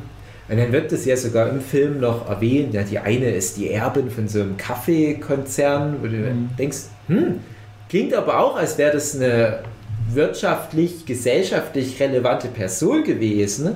Und 0.50 0.56
dann 0.56 0.72
wird 0.72 0.90
es 0.92 1.04
ja 1.04 1.14
sogar 1.14 1.50
im 1.50 1.60
Film 1.60 2.00
noch 2.00 2.26
erwähnt, 2.28 2.72
ja, 2.72 2.82
die 2.82 2.98
eine 2.98 3.30
ist 3.32 3.58
die 3.58 3.70
Erbin 3.70 4.10
von 4.10 4.28
so 4.28 4.40
einem 4.40 4.56
Kaffeekonzern, 4.56 5.96
wo 6.00 6.06
du 6.06 6.16
Mhm. 6.16 6.48
denkst, 6.58 6.78
hm, 7.06 7.40
klingt 7.90 8.14
aber 8.14 8.40
auch, 8.40 8.56
als 8.56 8.78
wäre 8.78 8.92
das 8.92 9.14
eine 9.14 9.58
wirtschaftlich, 10.10 11.04
gesellschaftlich 11.04 12.00
relevante 12.00 12.48
Person 12.48 13.04
gewesen, 13.04 13.74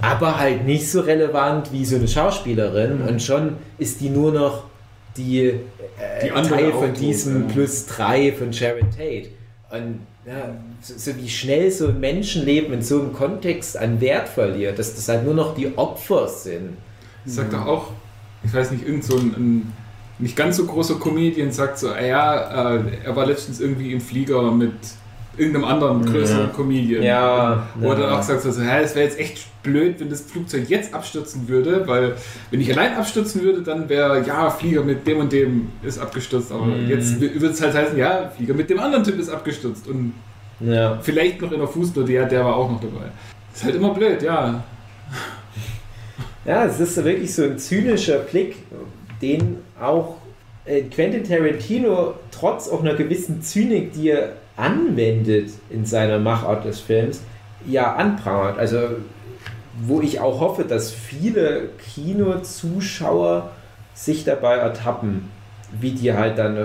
aber 0.00 0.38
halt 0.40 0.66
nicht 0.66 0.90
so 0.90 1.00
relevant 1.02 1.72
wie 1.72 1.84
so 1.84 1.96
eine 1.96 2.08
Schauspielerin 2.08 3.02
und 3.02 3.22
schon 3.22 3.52
ist 3.78 4.00
die 4.00 4.10
nur 4.10 4.32
noch 4.32 4.64
die, 5.16 5.46
äh, 5.46 5.60
Die 6.22 6.28
Teil 6.28 6.72
von 6.72 6.94
diesem 6.94 7.48
ja. 7.48 7.52
plus 7.52 7.86
drei 7.86 8.32
von 8.32 8.52
Sharon 8.52 8.90
Tate. 8.90 9.28
Und 9.70 10.00
ja, 10.26 10.56
so, 10.80 10.94
so 10.96 11.16
wie 11.16 11.28
schnell 11.28 11.70
so 11.70 11.88
ein 11.88 12.00
Menschenleben 12.00 12.72
in 12.72 12.82
so 12.82 13.00
einem 13.00 13.12
Kontext 13.12 13.76
an 13.76 14.00
Wert 14.00 14.28
verliert, 14.28 14.78
dass 14.78 14.94
das 14.94 15.08
halt 15.08 15.24
nur 15.24 15.34
noch 15.34 15.54
die 15.54 15.76
Opfer 15.76 16.28
sind. 16.28 16.76
Sagt 17.24 17.52
doch 17.52 17.66
auch, 17.66 17.90
ich 18.44 18.54
weiß 18.54 18.70
nicht, 18.70 18.86
irgend 18.86 19.04
so 19.04 19.16
ein, 19.16 19.34
ein 19.36 19.72
nicht 20.18 20.36
ganz 20.36 20.56
so 20.56 20.66
großer 20.66 20.96
Comedian 20.96 21.52
sagt 21.52 21.78
so, 21.78 21.90
ah 21.90 22.00
ja, 22.00 22.76
äh, 22.76 22.82
er 23.04 23.16
war 23.16 23.26
letztens 23.26 23.60
irgendwie 23.60 23.92
im 23.92 24.00
Flieger 24.00 24.50
mit 24.50 24.72
irgendeinem 25.38 25.64
anderen 25.66 26.04
größeren 26.04 26.46
Ja. 26.46 26.52
Comedian. 26.54 27.02
Ja, 27.02 27.66
Wo 27.76 27.90
er 27.90 27.98
ja. 27.98 28.06
dann 28.06 28.18
auch 28.18 28.22
sagt 28.22 28.42
so, 28.42 28.50
hä, 28.62 28.82
es 28.82 28.94
wäre 28.94 29.04
jetzt 29.06 29.18
echt 29.18 29.38
blöd, 29.62 29.96
wenn 29.98 30.08
das 30.08 30.22
Flugzeug 30.22 30.68
jetzt 30.68 30.94
abstürzen 30.94 31.48
würde, 31.48 31.86
weil 31.86 32.14
wenn 32.50 32.60
ich 32.60 32.70
allein 32.72 32.94
abstürzen 32.94 33.42
würde, 33.42 33.62
dann 33.62 33.88
wäre, 33.88 34.24
ja, 34.26 34.48
Flieger 34.50 34.82
mit 34.82 35.06
dem 35.06 35.18
und 35.18 35.32
dem 35.32 35.68
ist 35.82 35.98
abgestürzt, 35.98 36.52
aber 36.52 36.64
Mhm. 36.66 36.88
jetzt 36.88 37.20
würde 37.20 37.46
es 37.48 37.60
halt 37.60 37.74
heißen, 37.74 37.98
ja, 37.98 38.30
Flieger 38.36 38.54
mit 38.54 38.70
dem 38.70 38.78
anderen 38.80 39.04
Typ 39.04 39.18
ist 39.18 39.28
abgestürzt 39.28 39.86
und 39.88 40.14
Ja. 40.60 40.98
vielleicht 41.02 41.40
noch 41.42 41.52
in 41.52 41.58
der 41.58 41.68
Fußnote, 41.68 42.12
ja, 42.12 42.24
der 42.24 42.44
war 42.44 42.56
auch 42.56 42.70
noch 42.70 42.80
dabei. 42.80 43.06
Ist 43.54 43.64
halt 43.64 43.74
immer 43.74 43.92
blöd, 43.92 44.22
ja. 44.22 44.62
Ja, 46.44 46.64
es 46.64 46.78
ist 46.78 46.96
wirklich 47.04 47.34
so 47.34 47.42
ein 47.44 47.58
zynischer 47.58 48.18
Blick, 48.18 48.56
den 49.20 49.58
auch 49.80 50.16
äh, 50.64 50.82
Quentin 50.82 51.24
Tarantino 51.24 52.14
trotz 52.30 52.68
auch 52.68 52.82
einer 52.82 52.94
gewissen 52.94 53.42
Zynik, 53.42 53.92
die 53.92 54.10
er 54.10 54.32
anwendet 54.56 55.50
in 55.70 55.84
seiner 55.84 56.18
Machart 56.18 56.64
des 56.64 56.80
Films, 56.80 57.22
ja 57.66 57.94
anprangert. 57.94 58.58
Also 58.58 58.78
wo 59.82 60.00
ich 60.00 60.20
auch 60.20 60.40
hoffe, 60.40 60.64
dass 60.64 60.90
viele 60.90 61.68
Kinozuschauer 61.94 63.50
sich 63.94 64.24
dabei 64.24 64.56
ertappen, 64.56 65.28
wie 65.80 65.90
die 65.90 66.12
halt 66.12 66.38
dann 66.38 66.56
äh, 66.56 66.64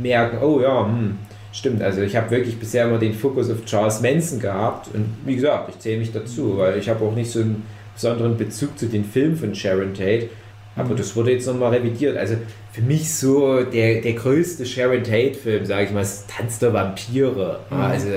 merken, 0.00 0.38
oh 0.42 0.60
ja, 0.60 0.84
hm, 0.84 1.18
stimmt, 1.52 1.82
also 1.82 2.02
ich 2.02 2.16
habe 2.16 2.30
wirklich 2.30 2.58
bisher 2.58 2.86
immer 2.86 2.98
den 2.98 3.14
Fokus 3.14 3.50
auf 3.50 3.64
Charles 3.64 4.00
Manson 4.02 4.40
gehabt 4.40 4.88
und 4.94 5.06
wie 5.24 5.36
gesagt, 5.36 5.70
ich 5.70 5.78
zähle 5.78 5.98
mich 5.98 6.12
dazu, 6.12 6.58
weil 6.58 6.78
ich 6.78 6.88
habe 6.88 7.04
auch 7.04 7.14
nicht 7.14 7.30
so 7.30 7.40
einen 7.40 7.66
besonderen 7.94 8.36
Bezug 8.36 8.78
zu 8.78 8.86
den 8.86 9.04
Filmen 9.04 9.36
von 9.36 9.54
Sharon 9.54 9.94
Tate, 9.94 10.28
aber 10.76 10.94
das 10.94 11.14
wurde 11.16 11.32
jetzt 11.32 11.46
nochmal 11.46 11.74
revidiert. 11.74 12.16
Also 12.16 12.36
für 12.72 12.82
mich 12.82 13.14
so 13.14 13.64
der, 13.64 14.00
der 14.00 14.12
größte 14.12 14.64
Sharon 14.64 15.02
Tate-Film, 15.02 15.66
sage 15.66 15.84
ich 15.84 15.90
mal, 15.90 16.02
ist 16.02 16.28
Tanz 16.30 16.58
der 16.58 16.72
Vampire. 16.72 17.60
Mhm. 17.70 17.76
Also 17.76 18.08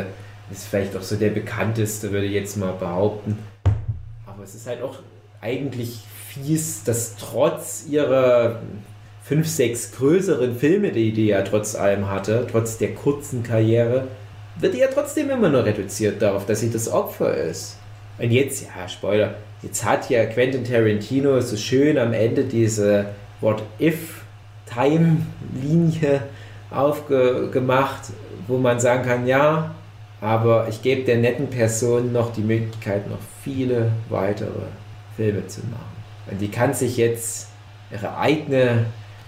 ist 0.52 0.68
vielleicht 0.68 0.96
auch 0.96 1.02
so 1.02 1.16
der 1.16 1.30
bekannteste, 1.30 2.12
würde 2.12 2.28
ich 2.28 2.34
jetzt 2.34 2.58
mal 2.58 2.74
behaupten. 2.74 3.40
Aber 4.26 4.44
es 4.44 4.54
ist 4.54 4.68
halt 4.68 4.82
auch 4.82 5.00
eigentlich 5.42 6.00
fies, 6.28 6.84
dass 6.84 7.16
trotz 7.16 7.86
ihrer 7.90 8.62
fünf, 9.24 9.48
sechs 9.48 9.92
größeren 9.94 10.56
Filme, 10.56 10.92
die 10.92 11.12
die 11.12 11.28
ja 11.28 11.42
trotz 11.42 11.76
allem 11.76 12.10
hatte, 12.10 12.46
trotz 12.52 12.78
der 12.78 12.94
kurzen 12.94 13.42
Karriere, 13.42 14.08
wird 14.60 14.76
die 14.76 14.80
ja 14.80 14.88
trotzdem 14.94 15.30
immer 15.30 15.50
nur 15.50 15.66
reduziert 15.66 16.22
darauf, 16.22 16.46
dass 16.46 16.60
sie 16.60 16.70
das 16.70 16.88
Opfer 16.90 17.36
ist. 17.36 17.78
Und 18.20 18.32
jetzt, 18.32 18.64
ja, 18.64 18.88
Spoiler, 18.88 19.36
jetzt 19.64 19.84
hat 19.84 20.10
ja 20.10 20.26
Quentin 20.26 20.64
Tarantino 20.64 21.42
so 21.42 21.58
schön 21.58 21.98
am 21.98 22.14
Ende 22.14 22.44
diese 22.44 23.08
What-If-Time-Linie 24.76 26.22
aufgemacht, 26.72 28.02
wo 28.48 28.58
man 28.58 28.80
sagen 28.80 29.04
kann, 29.04 29.28
ja, 29.28 29.72
aber 30.22 30.68
ich 30.70 30.82
gebe 30.82 31.04
der 31.04 31.18
netten 31.18 31.50
Person 31.50 32.12
noch 32.12 32.34
die 32.34 32.42
Möglichkeit, 32.42 33.10
noch 33.10 33.18
viele 33.44 33.92
weitere 34.10 34.68
Filme 35.16 35.46
zu 35.48 35.62
machen. 35.62 35.82
Und 36.32 36.42
die 36.42 36.50
kann 36.50 36.74
sich 36.74 36.98
jetzt 36.98 37.50
ihre 37.92 38.18
eigene 38.18 38.86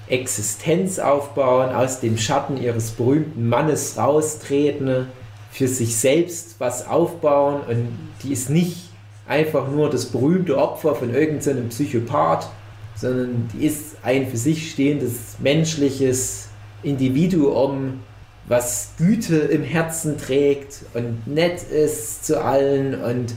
Existenz 0.07 0.99
aufbauen, 0.99 1.73
aus 1.73 1.99
dem 1.99 2.17
Schatten 2.17 2.57
ihres 2.57 2.91
berühmten 2.91 3.49
Mannes 3.49 3.97
raustreten, 3.97 5.07
für 5.51 5.67
sich 5.67 5.95
selbst 5.95 6.55
was 6.59 6.87
aufbauen 6.87 7.61
und 7.69 7.87
die 8.23 8.33
ist 8.33 8.49
nicht 8.49 8.89
einfach 9.25 9.69
nur 9.69 9.89
das 9.89 10.05
berühmte 10.07 10.57
Opfer 10.57 10.95
von 10.95 11.13
irgendeinem 11.13 11.69
Psychopath, 11.69 12.49
sondern 12.95 13.49
die 13.53 13.65
ist 13.65 13.97
ein 14.03 14.27
für 14.27 14.37
sich 14.37 14.71
stehendes 14.71 15.37
menschliches 15.39 16.47
Individuum, 16.83 17.99
was 18.47 18.91
Güte 18.97 19.35
im 19.37 19.63
Herzen 19.63 20.17
trägt 20.17 20.81
und 20.93 21.27
nett 21.27 21.63
ist 21.63 22.25
zu 22.25 22.43
allen 22.43 23.01
und 23.03 23.33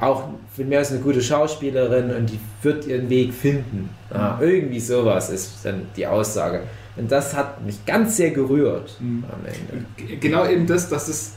auch 0.00 0.24
von 0.54 0.68
mir 0.68 0.80
aus 0.80 0.90
eine 0.90 1.00
gute 1.00 1.22
Schauspielerin 1.22 2.14
und 2.14 2.30
die 2.30 2.38
wird 2.62 2.86
ihren 2.86 3.08
Weg 3.10 3.34
finden. 3.34 3.90
Ah, 4.10 4.38
irgendwie 4.40 4.80
sowas 4.80 5.28
ist 5.30 5.58
dann 5.64 5.82
die 5.96 6.06
Aussage. 6.06 6.62
Und 6.96 7.10
das 7.12 7.34
hat 7.34 7.64
mich 7.64 7.84
ganz 7.86 8.16
sehr 8.16 8.30
gerührt 8.30 8.96
Mhm. 9.00 9.24
am 9.30 9.40
Ende. 9.46 10.16
Genau 10.20 10.46
eben 10.46 10.66
das, 10.66 10.88
dass 10.88 11.08
es, 11.08 11.32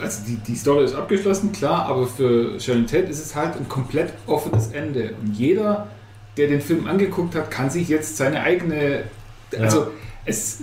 also 0.00 0.22
die, 0.26 0.36
die 0.36 0.54
Story 0.56 0.84
ist 0.84 0.94
abgeschlossen, 0.94 1.52
klar, 1.52 1.86
aber 1.86 2.06
für 2.06 2.58
Sharon 2.58 2.86
Tate 2.86 3.04
ist 3.08 3.24
es 3.24 3.34
halt 3.34 3.56
ein 3.56 3.68
komplett 3.68 4.12
offenes 4.26 4.68
Ende. 4.68 5.14
Und 5.22 5.34
jeder, 5.36 5.88
der 6.38 6.48
den 6.48 6.60
Film 6.60 6.86
angeguckt 6.86 7.34
hat, 7.34 7.50
kann 7.50 7.68
sich 7.68 7.88
jetzt 7.88 8.16
seine 8.16 8.40
eigene, 8.40 9.04
also 9.58 9.88
es, 10.24 10.62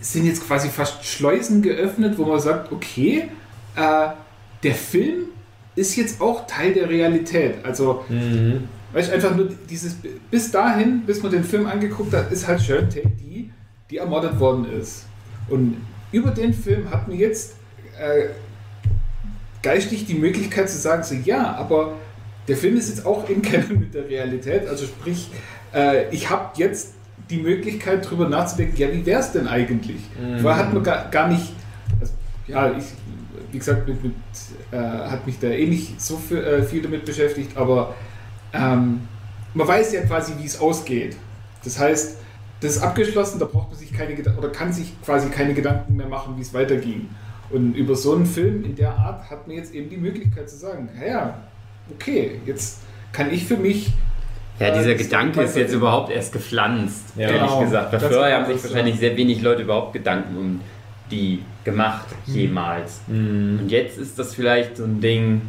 es 0.00 0.12
sind 0.12 0.26
jetzt 0.26 0.46
quasi 0.46 0.68
fast 0.68 1.04
Schleusen 1.04 1.62
geöffnet, 1.62 2.18
wo 2.18 2.24
man 2.24 2.40
sagt, 2.40 2.72
okay, 2.72 3.28
äh, 3.76 4.08
der 4.62 4.74
Film 4.74 5.26
ist 5.76 5.96
jetzt 5.96 6.20
auch 6.20 6.46
Teil 6.46 6.72
der 6.72 6.88
Realität. 6.88 7.56
Also 7.64 8.04
Mhm. 8.08 8.68
Weißt 8.94 9.08
du, 9.08 9.14
einfach 9.14 9.34
nur 9.34 9.48
dieses, 9.68 9.96
bis 10.30 10.52
dahin, 10.52 11.02
bis 11.04 11.20
man 11.20 11.32
den 11.32 11.42
Film 11.42 11.66
angeguckt 11.66 12.14
hat, 12.14 12.30
ist 12.30 12.46
halt 12.46 12.62
Sharon 12.62 12.88
Tate 12.88 13.10
die, 13.20 13.50
die 13.90 13.96
ermordet 13.96 14.38
worden 14.38 14.66
ist. 14.72 15.06
Und 15.48 15.78
über 16.12 16.30
den 16.30 16.54
Film 16.54 16.88
hat 16.88 17.08
man 17.08 17.18
jetzt 17.18 17.54
äh, 17.98 18.26
geistig 19.64 20.06
die 20.06 20.14
Möglichkeit 20.14 20.70
zu 20.70 20.78
sagen, 20.78 21.02
so 21.02 21.16
ja, 21.16 21.56
aber 21.56 21.94
der 22.48 22.56
Film 22.56 22.76
ist 22.76 22.88
jetzt 22.88 23.06
auch 23.06 23.28
in 23.28 23.42
Canon 23.42 23.80
mit 23.80 23.94
der 23.94 24.08
Realität. 24.08 24.66
Also 24.68 24.86
sprich, 24.86 25.30
äh, 25.74 26.08
ich 26.14 26.30
habe 26.30 26.50
jetzt 26.56 26.94
die 27.30 27.38
Möglichkeit 27.38 28.04
darüber 28.04 28.28
nachzudenken, 28.28 28.76
ja, 28.76 28.92
wie 28.92 29.04
wäre 29.06 29.20
es 29.20 29.32
denn 29.32 29.48
eigentlich? 29.48 30.00
Vorher 30.42 30.66
hat 30.66 30.74
man 30.74 30.82
gar, 30.82 31.10
gar 31.10 31.28
nicht, 31.28 31.54
also, 32.00 32.12
ja, 32.46 32.70
ich, 32.76 32.84
wie 33.50 33.58
gesagt, 33.58 33.88
mit, 33.88 34.02
mit, 34.02 34.14
äh, 34.70 34.76
hat 34.76 35.26
mich 35.26 35.38
da 35.38 35.48
eh 35.48 35.66
nicht 35.66 36.00
so 36.00 36.16
viel, 36.16 36.38
äh, 36.38 36.62
viel 36.62 36.82
damit 36.82 37.04
beschäftigt, 37.04 37.56
aber 37.56 37.94
ähm, 38.52 39.00
man 39.54 39.68
weiß 39.68 39.92
ja 39.92 40.02
quasi, 40.02 40.34
wie 40.38 40.44
es 40.44 40.60
ausgeht. 40.60 41.16
Das 41.62 41.78
heißt, 41.78 42.18
das 42.60 42.76
ist 42.76 42.82
abgeschlossen, 42.82 43.38
da 43.38 43.46
braucht 43.46 43.70
man 43.70 43.78
sich 43.78 43.92
keine 43.92 44.14
Geda- 44.14 44.36
oder 44.36 44.50
kann 44.50 44.72
sich 44.72 44.92
quasi 45.02 45.28
keine 45.28 45.54
Gedanken 45.54 45.96
mehr 45.96 46.08
machen, 46.08 46.36
wie 46.36 46.42
es 46.42 46.52
weiterging. 46.52 47.08
Und 47.50 47.74
über 47.74 47.94
so 47.94 48.14
einen 48.14 48.26
Film 48.26 48.64
in 48.64 48.74
der 48.74 48.96
Art 48.96 49.30
hat 49.30 49.46
man 49.46 49.56
jetzt 49.56 49.74
eben 49.74 49.88
die 49.88 49.96
Möglichkeit 49.96 50.48
zu 50.48 50.56
sagen, 50.56 50.88
ja, 51.06 51.38
okay, 51.92 52.40
jetzt 52.46 52.80
kann 53.12 53.32
ich 53.32 53.44
für 53.44 53.56
mich 53.56 53.90
Ja, 54.58 54.68
äh, 54.68 54.78
dieser 54.78 54.92
das 54.94 55.02
Gedanke 55.02 55.42
ist 55.42 55.56
jetzt 55.56 55.72
überhaupt 55.74 56.10
erst 56.10 56.32
gepflanzt, 56.32 57.04
Ja. 57.16 57.22
ehrlich 57.28 57.40
Genau. 57.42 57.60
gesagt. 57.64 57.90
Ganz 57.92 58.04
vorher 58.04 58.36
genau 58.38 58.48
haben 58.48 58.54
sich 58.54 58.64
wahrscheinlich 58.70 58.98
sehr 58.98 59.16
wenig 59.16 59.42
Leute 59.42 59.62
überhaupt 59.62 59.92
Gedanken 59.92 60.36
um 60.36 60.60
die 61.10 61.42
gemacht, 61.64 62.06
jemals. 62.26 63.00
Mhm. 63.08 63.58
Und 63.62 63.68
jetzt 63.70 63.98
ist 63.98 64.18
das 64.18 64.34
vielleicht 64.34 64.76
so 64.76 64.84
ein 64.84 65.00
Ding, 65.00 65.42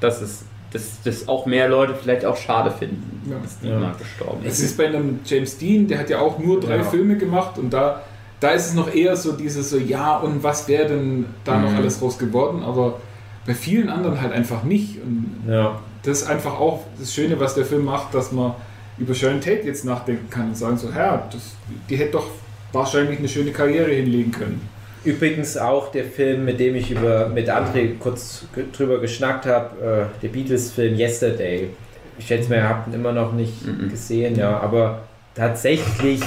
dass 0.00 0.20
es 0.20 0.44
dass 0.70 1.00
das 1.02 1.28
auch 1.28 1.46
mehr 1.46 1.66
Leute 1.66 1.94
vielleicht 1.94 2.26
auch 2.26 2.36
schade 2.36 2.70
finden, 2.70 3.22
Ja. 3.30 3.36
dass 3.42 3.58
die 3.58 3.68
Ja. 3.68 3.78
mal 3.78 3.94
gestorben 3.98 4.42
Es 4.44 4.58
ist. 4.58 4.66
ist 4.72 4.76
bei 4.76 4.86
einem 4.88 5.20
James 5.24 5.56
Dean, 5.56 5.88
der 5.88 5.98
hat 6.00 6.10
ja 6.10 6.18
auch 6.20 6.38
nur 6.38 6.60
drei 6.60 6.76
Ja. 6.76 6.82
Filme 6.84 7.16
gemacht 7.16 7.56
und 7.58 7.70
da, 7.72 8.02
da 8.38 8.50
ist 8.50 8.66
es 8.66 8.74
noch 8.74 8.92
eher 8.94 9.16
so 9.16 9.32
dieses 9.32 9.70
so, 9.70 9.78
ja, 9.78 10.18
und 10.18 10.42
was 10.42 10.68
wäre 10.68 10.86
denn 10.88 11.24
da 11.44 11.56
noch 11.56 11.70
Mhm. 11.70 11.76
alles 11.78 12.02
raus 12.02 12.18
geworden, 12.18 12.62
aber 12.62 13.00
bei 13.48 13.54
vielen 13.54 13.88
anderen 13.88 14.20
halt 14.20 14.32
einfach 14.32 14.62
nicht. 14.62 15.02
Und 15.02 15.42
Ja. 15.50 15.80
das 16.04 16.22
ist 16.22 16.28
einfach 16.28 16.52
auch 16.60 16.84
das 17.00 17.12
Schöne, 17.12 17.40
was 17.40 17.54
der 17.56 17.64
Film 17.64 17.84
macht, 17.86 18.14
dass 18.14 18.30
man 18.30 18.52
über 18.98 19.14
Sharon 19.14 19.40
Tate 19.40 19.62
jetzt 19.64 19.84
nachdenken 19.84 20.28
kann 20.30 20.48
und 20.48 20.56
sagen 20.56 20.76
so, 20.76 20.88
ja, 20.90 21.26
das, 21.32 21.54
die 21.88 21.96
hätte 21.96 22.12
doch 22.12 22.26
wahrscheinlich 22.72 23.18
eine 23.18 23.28
schöne 23.28 23.50
Karriere 23.50 23.90
hinlegen 23.90 24.30
können. 24.32 24.60
Übrigens 25.04 25.56
auch 25.56 25.90
der 25.92 26.04
Film, 26.04 26.44
mit 26.44 26.60
dem 26.60 26.74
ich 26.74 26.90
über, 26.90 27.28
mit 27.28 27.48
André 27.48 27.96
kurz 27.98 28.44
drüber 28.76 28.98
geschnackt 29.00 29.46
habe, 29.46 30.08
äh, 30.18 30.20
der 30.22 30.28
Beatles-Film 30.28 30.96
Yesterday. 30.98 31.70
Ich 32.18 32.26
schätze 32.26 32.50
mal, 32.50 32.56
ihr 32.56 32.68
habt 32.68 32.88
ihn 32.88 32.94
immer 32.94 33.12
noch 33.12 33.32
nicht 33.32 33.64
Mhm. 33.64 33.88
gesehen, 33.88 34.36
ja, 34.36 34.58
aber 34.58 35.02
tatsächlich, 35.34 36.20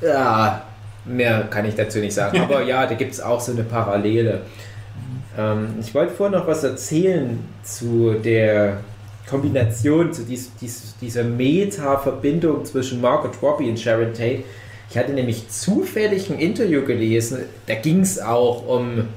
ja, 0.00 0.62
mehr 1.04 1.44
kann 1.50 1.64
ich 1.64 1.74
dazu 1.76 1.98
nicht 1.98 2.12
sagen. 2.14 2.38
Aber 2.42 2.62
ja, 2.62 2.86
da 2.86 2.94
gibt 2.94 3.12
es 3.12 3.20
auch 3.20 3.40
so 3.40 3.52
eine 3.52 3.62
Parallele. 3.62 4.40
Ähm, 5.38 5.74
ich 5.80 5.94
wollte 5.94 6.14
vorher 6.14 6.38
noch 6.38 6.46
was 6.46 6.64
erzählen 6.64 7.38
zu 7.62 8.14
der 8.14 8.80
Kombination, 9.28 10.12
zu 10.12 10.22
dies, 10.22 10.50
dies, 10.60 10.94
dieser 11.00 11.24
Meta-Verbindung 11.24 12.64
zwischen 12.64 13.00
Margot 13.00 13.40
Robbie 13.42 13.70
und 13.70 13.78
Sharon 13.78 14.12
Tate. 14.12 14.42
Ich 14.90 14.98
hatte 14.98 15.12
nämlich 15.12 15.48
zufällig 15.48 16.30
ein 16.30 16.38
Interview 16.38 16.84
gelesen, 16.84 17.44
da 17.66 17.76
ging 17.76 18.00
es 18.00 18.20
auch 18.20 18.66
um 18.66 19.08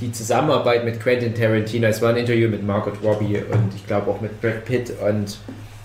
die 0.00 0.12
Zusammenarbeit 0.12 0.84
mit 0.84 1.00
Quentin 1.00 1.34
Tarantino. 1.34 1.88
Es 1.88 2.00
war 2.00 2.10
ein 2.10 2.18
Interview 2.18 2.48
mit 2.48 2.64
Margot 2.64 2.94
Robbie 3.02 3.38
und 3.38 3.74
ich 3.74 3.84
glaube 3.84 4.12
auch 4.12 4.20
mit 4.20 4.40
Brad 4.40 4.64
Pitt 4.64 4.92
und 5.00 5.38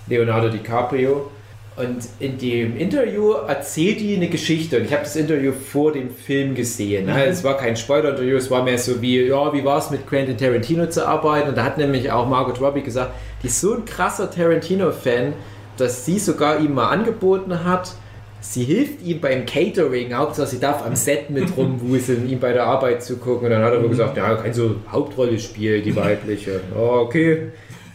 Leonardo 0.07 0.49
DiCaprio. 0.49 1.31
Und 1.75 2.03
in 2.19 2.37
dem 2.37 2.77
Interview 2.77 3.31
erzählt 3.31 3.99
die 3.99 4.15
eine 4.15 4.29
Geschichte. 4.29 4.77
Und 4.77 4.85
ich 4.85 4.93
habe 4.93 5.03
das 5.03 5.15
Interview 5.15 5.51
vor 5.51 5.91
dem 5.91 6.11
Film 6.11 6.53
gesehen. 6.53 7.07
Ne? 7.07 7.25
Es 7.25 7.43
war 7.43 7.57
kein 7.57 7.75
Spoiler-Interview, 7.75 8.37
es 8.37 8.51
war 8.51 8.63
mehr 8.63 8.77
so 8.77 9.01
wie, 9.01 9.21
ja, 9.21 9.51
wie 9.53 9.65
war 9.65 9.79
es 9.79 9.89
mit 9.89 10.05
Quentin 10.05 10.37
Tarantino 10.37 10.87
zu 10.87 11.07
arbeiten? 11.07 11.49
Und 11.49 11.57
da 11.57 11.63
hat 11.63 11.79
nämlich 11.79 12.11
auch 12.11 12.27
Margot 12.27 12.61
Robbie 12.61 12.83
gesagt, 12.83 13.11
die 13.41 13.47
ist 13.47 13.59
so 13.59 13.73
ein 13.73 13.85
krasser 13.85 14.29
Tarantino-Fan, 14.29 15.33
dass 15.77 16.05
sie 16.05 16.19
sogar 16.19 16.59
ihm 16.59 16.75
mal 16.75 16.89
angeboten 16.89 17.63
hat, 17.63 17.93
sie 18.39 18.65
hilft 18.65 19.01
ihm 19.01 19.19
beim 19.19 19.45
Catering, 19.47 20.13
Hauptsache 20.13 20.47
sie 20.47 20.59
darf 20.59 20.85
am 20.85 20.95
Set 20.95 21.31
mit 21.31 21.45
rumwuseln, 21.57 22.29
ihm 22.29 22.39
bei 22.39 22.53
der 22.53 22.65
Arbeit 22.65 23.03
zu 23.03 23.17
gucken. 23.17 23.45
Und 23.45 23.51
dann 23.51 23.63
hat 23.63 23.73
er 23.73 23.81
wohl 23.81 23.89
gesagt, 23.89 24.15
ja, 24.15 24.35
kann 24.35 24.53
so 24.53 24.75
Hauptrolle 24.91 25.39
spielen, 25.39 25.83
die 25.83 25.95
weibliche. 25.95 26.61
Oh, 26.77 26.99
okay, 27.05 27.51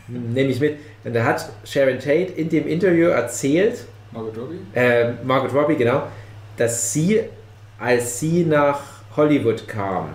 nehme 0.09 0.51
ich 0.51 0.59
mit. 0.59 0.79
Und 1.09 1.15
da 1.15 1.25
hat 1.25 1.49
Sharon 1.65 1.99
Tate 1.99 2.33
in 2.37 2.51
dem 2.51 2.69
Interview 2.69 3.07
erzählt, 3.07 3.87
Margot 4.13 4.37
Robbie? 4.37 4.59
äh, 4.75 5.13
Margot 5.25 5.55
Robbie, 5.55 5.77
genau, 5.77 6.03
dass 6.59 6.93
sie, 6.93 7.21
als 7.79 8.21
sie 8.21 8.45
nach 8.45 8.79
Hollywood 9.17 9.67
kam, 9.67 10.11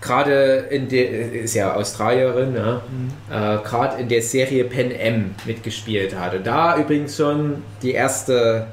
gerade 0.00 0.68
in 0.70 0.88
der, 0.88 1.32
ist 1.32 1.54
ja 1.54 1.74
Australierin, 1.74 2.56
ja, 2.56 2.80
äh, 3.30 3.62
gerade 3.62 4.00
in 4.00 4.08
der 4.08 4.22
Serie 4.22 4.64
Pen 4.64 4.90
M 4.90 5.34
mitgespielt 5.44 6.18
hat. 6.18 6.34
Und 6.34 6.46
da 6.46 6.78
übrigens 6.78 7.14
schon 7.14 7.62
die 7.82 7.92
erste 7.92 8.68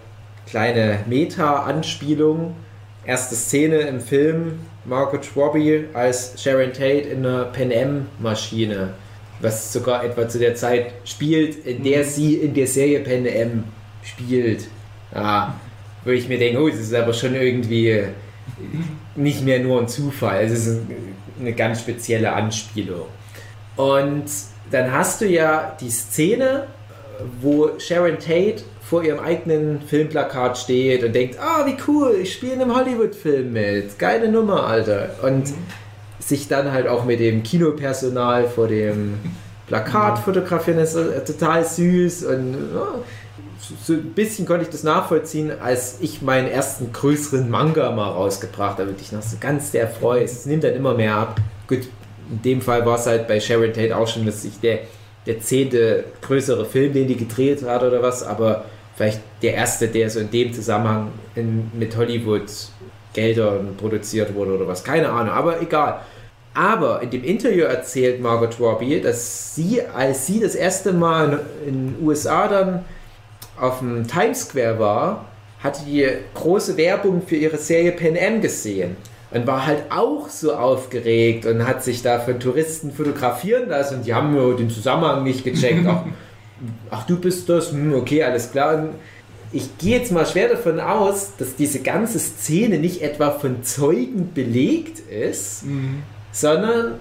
kleine 0.47 0.99
Meta-Anspielung, 1.07 2.55
erste 3.03 3.35
Szene 3.35 3.79
im 3.79 3.99
Film, 3.99 4.59
Margot 4.85 5.27
Robbie 5.35 5.89
als 5.93 6.41
Sharon 6.41 6.71
Tate 6.71 7.09
in 7.09 7.25
einer 7.25 7.43
Pen 7.45 7.71
M-Maschine, 7.71 8.93
was 9.39 9.71
sogar 9.71 10.03
etwa 10.03 10.27
zu 10.27 10.39
der 10.39 10.55
Zeit 10.55 10.93
spielt, 11.03 11.65
in 11.65 11.83
der 11.83 12.03
sie 12.03 12.35
in 12.35 12.53
der 12.53 12.67
Serie 12.67 12.99
Pen 13.01 13.25
M 13.25 13.63
spielt. 14.03 14.67
Ja, 15.13 15.55
wo 16.03 16.11
ich 16.11 16.27
mir 16.27 16.37
denke, 16.37 16.61
oh, 16.61 16.69
das 16.69 16.79
ist 16.79 16.93
aber 16.93 17.13
schon 17.13 17.35
irgendwie 17.35 18.03
nicht 19.15 19.43
mehr 19.43 19.59
nur 19.59 19.81
ein 19.81 19.87
Zufall, 19.87 20.45
es 20.45 20.67
ist 20.67 20.81
eine 21.39 21.53
ganz 21.53 21.81
spezielle 21.81 22.31
Anspielung. 22.33 23.07
Und 23.75 24.25
dann 24.71 24.91
hast 24.91 25.21
du 25.21 25.27
ja 25.27 25.75
die 25.79 25.89
Szene, 25.89 26.67
wo 27.41 27.79
Sharon 27.79 28.19
Tate 28.19 28.63
vor 28.81 29.03
ihrem 29.03 29.19
eigenen 29.19 29.81
Filmplakat 29.81 30.57
steht 30.57 31.03
und 31.03 31.13
denkt, 31.13 31.39
ah, 31.39 31.65
wie 31.65 31.75
cool, 31.87 32.17
ich 32.21 32.33
spiele 32.33 32.53
in 32.53 32.61
einem 32.61 32.75
Hollywood-Film 32.75 33.51
mit. 33.51 33.97
Geile 33.97 34.29
Nummer, 34.29 34.67
Alter. 34.67 35.09
Und 35.23 35.53
sich 36.25 36.47
dann 36.47 36.71
halt 36.71 36.87
auch 36.87 37.05
mit 37.05 37.19
dem 37.19 37.43
Kinopersonal 37.43 38.47
vor 38.47 38.67
dem 38.67 39.15
Plakat 39.67 40.19
fotografieren, 40.19 40.79
das 40.79 40.95
ist 40.95 41.07
äh, 41.07 41.23
total 41.23 41.65
süß 41.65 42.25
und 42.25 42.53
ja, 42.73 42.87
so 43.83 43.93
ein 43.93 44.13
bisschen 44.13 44.45
konnte 44.45 44.63
ich 44.63 44.69
das 44.69 44.83
nachvollziehen, 44.83 45.51
als 45.59 45.97
ich 46.01 46.21
meinen 46.21 46.47
ersten 46.47 46.91
größeren 46.91 47.49
Manga 47.49 47.91
mal 47.91 48.09
rausgebracht 48.09 48.79
habe, 48.79 48.93
ich 48.99 49.11
noch 49.11 49.21
so 49.21 49.37
ganz 49.39 49.71
sehr 49.71 49.87
freue. 49.87 50.23
Es 50.23 50.45
nimmt 50.45 50.63
dann 50.63 50.73
immer 50.73 50.93
mehr 50.93 51.15
ab. 51.15 51.41
Gut, 51.67 51.87
in 52.29 52.41
dem 52.43 52.61
Fall 52.61 52.85
war 52.85 52.99
es 52.99 53.07
halt 53.07 53.27
bei 53.27 53.39
Sharon 53.39 53.73
Tate 53.73 53.95
auch 53.95 54.07
schon, 54.07 54.25
dass 54.25 54.45
ich 54.45 54.59
der, 54.59 54.79
der 55.25 55.39
zehnte 55.39 56.03
größere 56.21 56.65
Film, 56.65 56.93
den 56.93 57.07
die 57.07 57.17
gedreht 57.17 57.63
hat 57.63 57.81
oder 57.81 58.03
was, 58.03 58.21
aber 58.21 58.65
vielleicht 58.95 59.21
der 59.41 59.55
erste, 59.55 59.87
der 59.87 60.09
so 60.09 60.19
in 60.19 60.29
dem 60.29 60.53
Zusammenhang 60.53 61.11
in, 61.33 61.71
mit 61.73 61.95
Hollywood 61.97 62.45
Geldern 63.13 63.75
produziert 63.77 64.33
wurde 64.35 64.55
oder 64.55 64.67
was, 64.67 64.83
keine 64.83 65.09
Ahnung, 65.09 65.33
aber 65.33 65.61
egal. 65.61 66.01
Aber 66.55 67.01
in 67.01 67.09
dem 67.09 67.23
Interview 67.23 67.65
erzählt 67.65 68.21
Margot 68.21 68.57
Robbie, 68.61 69.01
dass 69.01 69.53
sie, 69.55 69.81
als 69.81 70.25
sie 70.25 70.39
das 70.39 70.55
erste 70.55 70.93
Mal 70.93 71.41
in 71.67 71.95
den 71.97 72.07
USA 72.07 72.47
dann 72.47 72.85
auf 73.59 73.79
dem 73.79 74.07
Times 74.07 74.47
Square 74.47 74.79
war, 74.79 75.25
hatte 75.61 75.83
die 75.85 76.07
große 76.33 76.77
Werbung 76.77 77.21
für 77.27 77.35
ihre 77.35 77.57
Serie 77.57 77.91
Pen 77.91 78.15
M 78.15 78.41
gesehen 78.41 78.95
und 79.31 79.45
war 79.45 79.65
halt 79.65 79.83
auch 79.89 80.29
so 80.29 80.53
aufgeregt 80.53 81.45
und 81.45 81.67
hat 81.67 81.83
sich 81.83 82.01
da 82.01 82.19
von 82.19 82.39
Touristen 82.39 82.93
fotografieren 82.93 83.67
lassen 83.67 83.97
und 83.97 84.05
die 84.05 84.13
haben 84.13 84.33
nur 84.33 84.55
den 84.55 84.69
Zusammenhang 84.69 85.23
nicht 85.23 85.43
gecheckt. 85.43 85.85
ach, 85.87 86.03
ach, 86.89 87.05
du 87.05 87.19
bist 87.19 87.49
das? 87.49 87.71
Hm, 87.71 87.93
okay, 87.95 88.23
alles 88.23 88.51
klar. 88.53 88.75
Und 88.75 88.89
ich 89.51 89.77
gehe 89.77 89.97
jetzt 89.97 90.11
mal 90.13 90.25
schwer 90.25 90.47
davon 90.47 90.79
aus, 90.79 91.33
dass 91.37 91.55
diese 91.57 91.81
ganze 91.81 92.17
Szene 92.19 92.77
nicht 92.77 93.01
etwa 93.01 93.31
von 93.31 93.63
Zeugen 93.63 94.31
belegt 94.33 94.99
ist, 94.99 95.63
sondern 96.35 96.95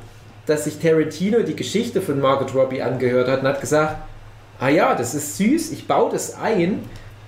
dass 0.47 0.65
sich 0.65 0.79
Tarantino 0.79 1.43
die 1.43 1.57
Geschichte 1.57 2.01
von 2.01 2.21
Margot 2.21 2.55
Robbie 2.55 2.83
angehört 2.83 3.29
hat 3.29 3.41
und 3.41 3.49
hat 3.49 3.61
gesagt, 3.61 3.97
ah 4.61 4.69
ja, 4.69 4.95
das 4.95 5.15
ist 5.15 5.37
süß, 5.39 5.73
ich 5.73 5.89
baue 5.89 6.13
das 6.13 6.37
ein. 6.37 6.83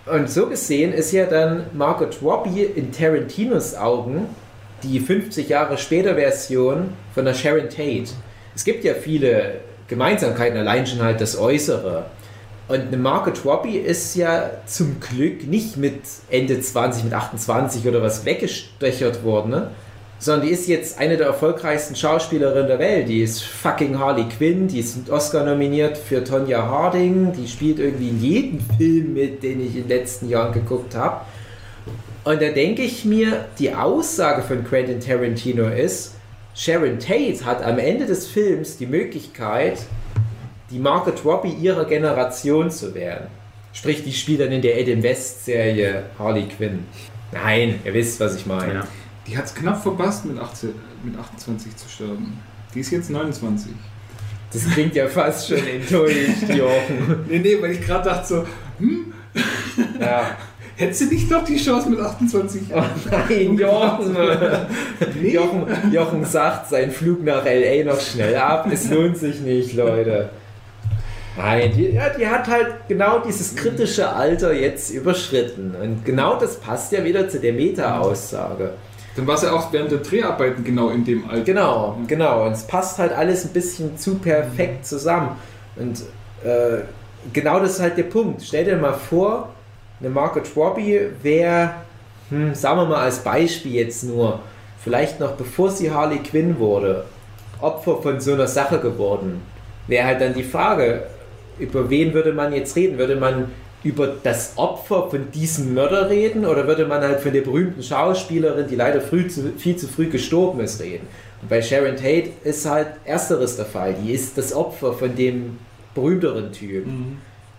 Und 0.07 0.31
so 0.31 0.47
gesehen 0.47 0.93
ist 0.93 1.11
ja 1.11 1.27
dann 1.27 1.67
Margot 1.73 2.19
Robbie 2.23 2.63
in 2.63 2.93
Tarantinos 2.93 3.75
Augen 3.75 4.29
die 4.85 5.01
50 5.01 5.49
Jahre 5.49 5.79
später 5.79 6.15
Version 6.15 6.93
von 7.13 7.25
der 7.25 7.35
Sharon 7.35 7.69
Tate. 7.69 8.11
Es 8.55 8.65
gibt 8.65 8.85
ja 8.85 8.95
viele 8.95 9.61
Gemeinsamkeiten, 9.89 10.57
allein 10.57 10.87
schon 10.87 11.03
halt 11.03 11.21
das 11.21 11.37
Äußere. 11.37 12.05
Und 12.69 12.81
eine 12.83 12.99
Margot 12.99 13.45
Robbie 13.45 13.79
ist 13.79 14.15
ja 14.15 14.51
zum 14.67 15.01
Glück 15.01 15.49
nicht 15.49 15.77
mit 15.77 16.03
Ende 16.31 16.61
20, 16.61 17.05
mit 17.05 17.15
28 17.15 17.89
oder 17.89 18.01
was 18.01 18.25
weggestöchert 18.25 19.25
worden, 19.25 19.51
ne? 19.51 19.71
Sondern 20.19 20.47
die 20.47 20.53
ist 20.53 20.67
jetzt 20.67 20.99
eine 20.99 21.17
der 21.17 21.27
erfolgreichsten 21.27 21.95
Schauspielerinnen 21.95 22.69
der 22.69 22.79
Welt. 22.79 23.09
Die 23.09 23.23
ist 23.23 23.43
fucking 23.43 23.99
Harley 23.99 24.25
Quinn, 24.25 24.69
die 24.69 24.81
ist 24.81 25.11
Oscar 25.11 25.45
nominiert 25.45 25.99
für 25.99 26.25
Tonya 26.25 26.63
Harding, 26.63 27.33
die 27.33 27.47
spielt 27.47 27.79
irgendwie 27.79 28.09
in 28.09 28.23
jedem 28.23 28.61
Film 28.79 29.15
mit, 29.15 29.43
den 29.43 29.61
ich 29.61 29.77
in 29.77 29.83
den 29.83 29.89
letzten 29.89 30.29
Jahren 30.29 30.53
geguckt 30.53 30.95
habe. 30.95 31.21
Und 32.25 32.43
da 32.43 32.49
denke 32.49 32.83
ich 32.83 33.05
mir, 33.05 33.45
die 33.59 33.73
Aussage 33.75 34.43
von 34.43 34.65
Quentin 34.65 35.01
Tarantino 35.01 35.69
ist, 35.69 36.15
Sharon 36.55 36.99
Tate 36.99 37.45
hat 37.45 37.63
am 37.63 37.79
Ende 37.79 38.07
des 38.07 38.27
Films 38.27 38.79
die 38.79 38.87
Möglichkeit, 38.87 39.79
die 40.71 40.79
Margot 40.79 41.25
Robbie 41.25 41.53
ihrer 41.53 41.85
Generation 41.85 42.71
zu 42.71 42.95
werden. 42.95 43.27
Sprich, 43.73 44.03
die 44.03 44.13
spielt 44.13 44.41
dann 44.41 44.53
in 44.53 44.63
der 44.63 44.77
Adam 44.77 45.03
West 45.03 45.45
Serie 45.45 46.05
Harley 46.19 46.45
Quinn. 46.45 46.87
Nein, 47.31 47.79
ihr 47.85 47.93
wisst, 47.93 48.19
was 48.21 48.35
ich 48.35 48.47
meine. 48.47 48.75
Ja. 48.75 48.89
Die 49.27 49.37
hat 49.37 49.47
es 49.47 49.55
knapp 49.55 49.83
verpasst, 49.83 50.25
mit, 50.25 50.39
18, 50.39 50.71
mit 51.03 51.19
28 51.19 51.77
zu 51.77 51.89
sterben. 51.89 52.39
Die 52.75 52.81
ist 52.81 52.91
jetzt 52.91 53.11
29. 53.11 53.73
Das 54.53 54.71
klingt 54.71 54.95
ja 54.95 55.09
fast 55.09 55.49
schon 55.49 55.67
enttäuscht, 55.67 56.49
Jochen. 56.49 57.25
Nee, 57.29 57.41
nee, 57.41 57.57
weil 57.61 57.73
ich 57.73 57.81
gerade 57.81 58.09
dachte 58.09 58.27
so, 58.27 58.47
hm, 58.79 59.13
Ja. 60.01 60.37
hättest 60.77 61.01
du 61.03 61.05
nicht 61.07 61.31
doch 61.31 61.45
die 61.45 61.57
Chance 61.57 61.91
mit 61.91 61.99
28? 62.01 62.63
Oh 62.73 62.83
nein, 63.11 63.59
Jochen. 63.59 64.17
Jochen. 65.23 65.93
Jochen 65.93 66.25
sagt 66.25 66.69
seinen 66.69 66.93
Flug 66.93 67.25
nach 67.25 67.45
L.A. 67.45 67.93
noch 67.93 68.01
schnell 68.01 68.37
ab. 68.37 68.69
Es 68.71 68.89
lohnt 68.91 69.17
sich 69.17 69.41
nicht, 69.41 69.75
Leute. 69.75 70.31
Nein, 71.37 71.73
die, 71.75 71.91
ja, 71.91 72.09
die 72.11 72.27
hat 72.27 72.49
halt 72.49 72.89
genau 72.89 73.19
dieses 73.19 73.55
kritische 73.55 74.09
Alter 74.09 74.55
jetzt 74.55 74.91
überschritten. 74.91 75.75
Und 75.81 76.05
genau 76.05 76.39
das 76.39 76.59
passt 76.61 76.93
ja 76.93 77.05
wieder 77.05 77.29
zu 77.29 77.41
der 77.41 77.53
Meta-Aussage. 77.53 78.73
Dann 79.17 79.27
war 79.27 79.35
es 79.35 79.43
ja 79.43 79.53
auch 79.53 79.73
während 79.73 79.91
der 79.91 79.99
Dreharbeiten 79.99 80.63
genau 80.63 80.91
in 80.91 81.05
dem 81.05 81.29
Alter. 81.29 81.45
Genau, 81.45 81.99
genau. 82.07 82.47
Und 82.47 82.53
es 82.53 82.67
passt 82.67 82.99
halt 82.99 83.13
alles 83.13 83.47
ein 83.47 83.53
bisschen 83.53 83.97
zu 83.97 84.17
perfekt 84.17 84.87
zusammen. 84.87 85.31
Und 85.77 86.01
äh, 86.45 86.83
genau 87.33 87.61
das 87.61 87.73
ist 87.73 87.81
halt 87.81 87.97
der 87.97 88.05
Punkt. 88.05 88.43
Stell 88.43 88.67
dir 88.67 88.77
mal 88.77 88.93
vor, 88.93 89.49
eine 90.01 90.11
Margot 90.11 90.45
Robbie 90.55 91.01
wäre, 91.23 91.71
hm, 92.29 92.55
sagen 92.55 92.81
wir 92.81 92.87
mal 92.87 93.05
als 93.05 93.21
Beispiel 93.21 93.73
jetzt 93.73 94.05
nur, 94.05 94.41
vielleicht 94.83 95.19
noch 95.19 95.33
bevor 95.33 95.71
sie 95.71 95.91
Harley 95.91 96.19
Quinn 96.19 96.59
wurde, 96.59 97.05
Opfer 97.61 98.03
von 98.03 98.21
so 98.21 98.35
einer 98.35 98.47
Sache 98.47 98.79
geworden. 98.79 99.41
Wäre 99.87 100.07
halt 100.07 100.21
dann 100.21 100.35
die 100.35 100.43
Frage, 100.43 101.05
über 101.59 101.89
wen 101.89 102.13
würde 102.13 102.33
man 102.33 102.53
jetzt 102.53 102.77
reden? 102.77 102.99
Würde 102.99 103.17
man 103.17 103.51
über 103.87 104.17
das 104.21 104.55
Opfer 104.57 105.09
von 105.09 105.31
diesem 105.31 105.73
Mörder 105.73 106.11
reden 106.11 106.45
oder 106.45 106.67
würde 106.67 106.87
man 106.87 107.03
halt 107.03 107.21
von 107.21 107.33
der 107.33 107.43
berühmten 107.43 107.85
Schauspielerin, 107.85 108.67
die 108.67 108.75
leider 108.75 109.01
früh 109.01 109.29
zu, 109.29 109.53
viel 109.57 109.77
zu 109.77 109.87
früh 109.87 110.09
gestorben 110.09 110.59
ist, 110.59 110.81
reden? 110.81 111.07
Und 111.41 111.49
bei 111.49 111.63
Sharon 111.63 111.95
Tate 111.95 112.31
ist 112.43 112.69
halt 112.69 112.89
ersteres 113.05 113.57
der 113.57 113.67
Fall. 113.67 113.95
Die 114.03 114.13
ist 114.13 114.37
das 114.37 114.53
Opfer 114.53 114.93
von 114.93 115.15
dem 115.15 115.59
berühmteren 115.95 116.51
Typ. 116.51 116.85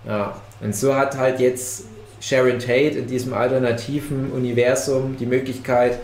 Ja. 0.05 0.35
Und 0.59 0.75
so 0.75 0.95
hat 0.95 1.17
halt 1.17 1.39
jetzt 1.39 1.85
Sharon 2.19 2.59
Tate 2.59 2.97
in 2.97 3.07
diesem 3.07 3.33
alternativen 3.33 4.31
Universum 4.31 5.15
die 5.17 5.25
Möglichkeit, 5.25 5.99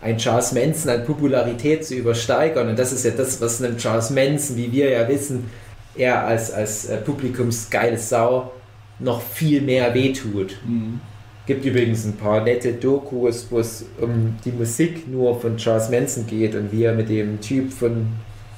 ein 0.00 0.18
Charles 0.18 0.52
Manson 0.52 0.90
an 0.90 1.04
Popularität 1.04 1.86
zu 1.86 1.94
übersteigern. 1.94 2.68
Und 2.68 2.78
das 2.78 2.92
ist 2.92 3.04
ja 3.04 3.12
das, 3.12 3.40
was 3.40 3.62
einem 3.62 3.76
Charles 3.76 4.10
Manson, 4.10 4.56
wie 4.56 4.72
wir 4.72 4.90
ja 4.90 5.06
wissen, 5.08 5.50
er 5.94 6.24
als, 6.24 6.52
als 6.52 6.86
äh, 6.86 6.96
publikumsgeile 6.96 7.98
Sau 7.98 8.52
noch 8.98 9.22
viel 9.22 9.60
mehr 9.60 9.94
wehtut. 9.94 10.56
Mhm. 10.66 11.00
Gibt 11.46 11.64
übrigens 11.64 12.04
ein 12.04 12.16
paar 12.16 12.42
nette 12.42 12.74
Dokus, 12.74 13.46
wo 13.50 13.58
es 13.60 13.86
um 14.00 14.36
die 14.44 14.52
Musik 14.52 15.08
nur 15.08 15.40
von 15.40 15.56
Charles 15.56 15.88
Manson 15.88 16.26
geht 16.26 16.54
und 16.54 16.70
wie 16.72 16.84
er 16.84 16.92
mit 16.92 17.08
dem 17.08 17.40
Typ 17.40 17.72
von 17.72 18.06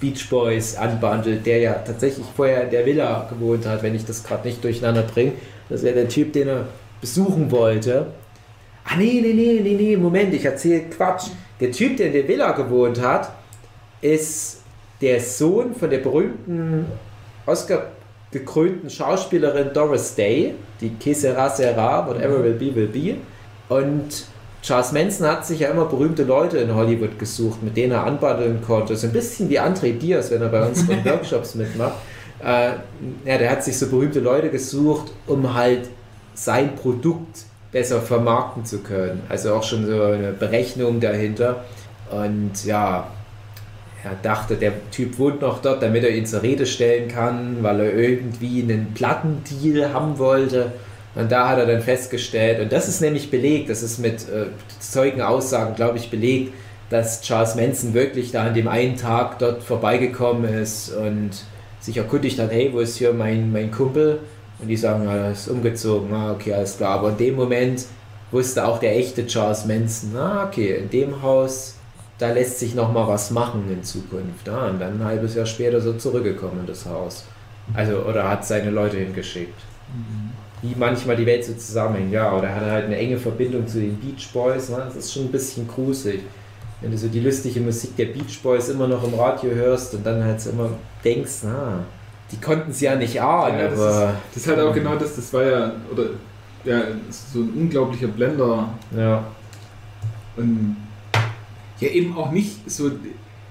Beach 0.01 0.29
Boys 0.29 0.77
anbandelt, 0.77 1.47
der 1.47 1.59
ja 1.59 1.75
tatsächlich 1.75 2.27
vorher 2.35 2.65
in 2.65 2.71
der 2.71 2.87
Villa 2.87 3.29
gewohnt 3.31 3.67
hat, 3.67 3.83
wenn 3.83 3.95
ich 3.95 4.05
das 4.05 4.25
gerade 4.25 4.49
nicht 4.49 4.65
durcheinander 4.65 5.03
bringe. 5.03 5.33
Das 5.69 5.83
wäre 5.83 5.95
der 5.95 6.09
Typ, 6.09 6.33
den 6.33 6.49
er 6.49 6.67
besuchen 7.01 7.51
wollte. 7.51 8.07
Ah, 8.85 8.97
nee, 8.97 9.21
nee, 9.23 9.35
nee, 9.35 9.61
nee, 9.62 9.75
nee, 9.75 9.97
Moment, 9.97 10.35
ich 10.35 10.45
erzähle 10.45 10.85
Quatsch. 10.91 11.29
Der 11.61 11.71
Typ, 11.71 11.97
der 11.97 12.07
in 12.07 12.12
der 12.12 12.27
Villa 12.27 12.53
gewohnt 12.53 13.01
hat, 13.01 13.31
ist 14.01 14.62
der 15.01 15.21
Sohn 15.21 15.75
von 15.75 15.91
der 15.91 15.99
berühmten 15.99 16.87
Oscar 17.47 17.87
gekrönten 18.32 18.90
Schauspielerin 18.90 19.73
Doris 19.74 20.15
Day, 20.15 20.55
die 20.81 20.90
Que 20.90 21.15
sera 21.15 21.51
sera, 21.51 22.07
whatever 22.07 22.43
will 22.43 22.55
be, 22.55 22.74
will 22.74 22.86
be. 22.86 23.16
Und 23.69 24.27
Charles 24.62 24.93
Manson 24.93 25.27
hat 25.27 25.47
sich 25.47 25.61
ja 25.61 25.70
immer 25.70 25.86
berühmte 25.86 26.23
Leute 26.23 26.59
in 26.59 26.74
Hollywood 26.74 27.19
gesucht, 27.19 27.62
mit 27.62 27.77
denen 27.77 27.93
er 27.93 28.05
anbandeln 28.05 28.61
konnte. 28.62 28.94
So 28.94 29.07
ein 29.07 29.12
bisschen 29.12 29.48
wie 29.48 29.59
André 29.59 29.98
Diaz, 29.98 30.31
wenn 30.31 30.43
er 30.43 30.48
bei 30.48 30.66
unseren 30.66 31.05
Workshops 31.05 31.55
mitmacht. 31.55 31.94
Äh, 32.43 32.73
ja, 33.24 33.39
der 33.39 33.51
hat 33.51 33.65
sich 33.65 33.78
so 33.78 33.89
berühmte 33.89 34.20
Leute 34.20 34.51
gesucht, 34.51 35.12
um 35.27 35.55
halt 35.55 35.89
sein 36.35 36.74
Produkt 36.77 37.44
besser 37.73 38.01
vermarkten 38.01 38.65
zu 38.65 38.78
können. 38.78 39.23
Also 39.28 39.55
auch 39.55 39.62
schon 39.62 39.86
so 39.86 40.02
eine 40.02 40.32
Berechnung 40.32 41.01
dahinter. 41.01 41.65
Und 42.11 42.65
ja, 42.65 43.09
er 44.02 44.16
dachte, 44.22 44.56
der 44.56 44.72
Typ 44.90 45.18
wohnt 45.18 45.43
noch 45.43 45.60
dort, 45.60 45.82
damit 45.82 46.05
er 46.05 46.10
ihn 46.10 46.27
zur 46.27 46.43
Rede 46.43 46.66
stellen 46.66 47.09
kann, 47.09 47.59
weil 47.62 47.81
er 47.81 47.94
irgendwie 47.94 48.62
einen 48.62 48.94
Plattendeal 48.94 49.93
haben 49.93 50.18
wollte. 50.18 50.72
Und 51.14 51.31
da 51.31 51.48
hat 51.48 51.59
er 51.59 51.66
dann 51.66 51.82
festgestellt, 51.82 52.60
und 52.60 52.72
das 52.72 52.89
ist 52.89 53.01
nämlich 53.01 53.31
belegt, 53.31 53.68
das 53.68 53.82
ist 53.82 53.98
mit 53.98 54.28
äh, 54.28 54.47
Zeugenaussagen, 54.78 55.74
glaube 55.74 55.98
ich, 55.98 56.09
belegt, 56.09 56.52
dass 56.89 57.20
Charles 57.22 57.56
Manson 57.56 57.94
wirklich 57.94 58.32
da 58.32 58.44
an 58.44 58.55
dem 58.55 58.68
einen 58.68 58.97
Tag 58.97 59.39
dort 59.39 59.62
vorbeigekommen 59.62 60.52
ist 60.52 60.90
und 60.90 61.31
sich 61.81 61.97
erkundigt 61.97 62.39
hat, 62.39 62.52
hey, 62.52 62.70
wo 62.72 62.81
ist 62.81 62.97
hier 62.97 63.12
mein, 63.12 63.52
mein 63.52 63.70
Kumpel? 63.70 64.20
Und 64.60 64.68
die 64.68 64.77
sagen, 64.77 65.05
ja, 65.05 65.16
er 65.16 65.32
ist 65.32 65.48
umgezogen, 65.48 66.12
ah, 66.12 66.32
okay, 66.32 66.52
alles 66.52 66.77
klar. 66.77 66.98
Aber 66.98 67.10
in 67.10 67.16
dem 67.16 67.36
Moment 67.36 67.86
wusste 68.31 68.66
auch 68.66 68.78
der 68.78 68.97
echte 68.97 69.27
Charles 69.27 69.64
Manson, 69.64 70.16
ah, 70.16 70.47
okay, 70.47 70.77
in 70.77 70.90
dem 70.90 71.22
Haus, 71.22 71.77
da 72.20 72.32
lässt 72.32 72.59
sich 72.59 72.74
noch 72.74 72.92
mal 72.92 73.09
was 73.09 73.30
machen 73.30 73.64
in 73.70 73.82
Zukunft. 73.82 74.48
Ah, 74.48 74.68
und 74.68 74.78
dann 74.78 75.01
ein 75.01 75.05
halbes 75.05 75.34
Jahr 75.34 75.47
später 75.47 75.80
so 75.80 75.94
zurückgekommen 75.94 76.60
in 76.60 76.66
das 76.66 76.84
Haus. 76.86 77.24
Also, 77.74 77.98
oder 78.01 78.28
hat 78.28 78.44
seine 78.44 78.70
Leute 78.70 78.98
hingeschickt. 78.98 79.59
Wie 80.62 80.74
manchmal 80.76 81.16
die 81.16 81.24
Welt 81.24 81.44
so 81.44 81.55
zusammenhängt, 81.55 82.12
ja, 82.12 82.36
oder 82.36 82.55
hat 82.55 82.62
er 82.62 82.72
halt 82.72 82.84
eine 82.86 82.97
enge 82.97 83.16
Verbindung 83.16 83.66
zu 83.66 83.80
den 83.80 83.97
Beach 83.97 84.28
Boys, 84.32 84.68
ne? 84.68 84.82
das 84.84 84.97
ist 84.97 85.12
schon 85.12 85.24
ein 85.24 85.32
bisschen 85.32 85.66
gruselig. 85.66 86.20
Wenn 86.80 86.90
du 86.90 86.98
so 86.98 87.09
die 87.09 87.20
lustige 87.20 87.60
Musik 87.60 87.97
der 87.97 88.06
Beach 88.06 88.40
Boys 88.42 88.68
immer 88.68 88.86
noch 88.86 89.02
im 89.02 89.14
Radio 89.14 89.51
hörst 89.52 89.94
und 89.94 90.05
dann 90.05 90.22
halt 90.22 90.40
so 90.40 90.51
immer 90.51 90.70
denkst, 91.02 91.40
na, 91.44 91.84
die 92.30 92.36
konnten 92.38 92.70
es 92.70 92.80
ja 92.80 92.94
nicht 92.94 93.20
ahnen, 93.20 93.59
Ja, 93.59 93.68
das, 93.68 93.80
aber 93.80 93.90
ist, 93.90 94.18
das 94.34 94.36
ist 94.42 94.48
halt 94.48 94.60
auch 94.60 94.74
genau 94.74 94.97
das, 94.97 95.16
das 95.16 95.32
war 95.32 95.42
ja, 95.42 95.72
oder 95.90 96.05
ja, 96.64 96.82
so 97.10 97.40
ein 97.40 97.52
unglaublicher 97.55 98.09
Blender. 98.09 98.68
ja. 98.94 99.24
Und 100.36 100.76
ja, 101.81 101.89
eben 101.89 102.16
auch 102.16 102.31
nicht 102.31 102.70
so. 102.70 102.90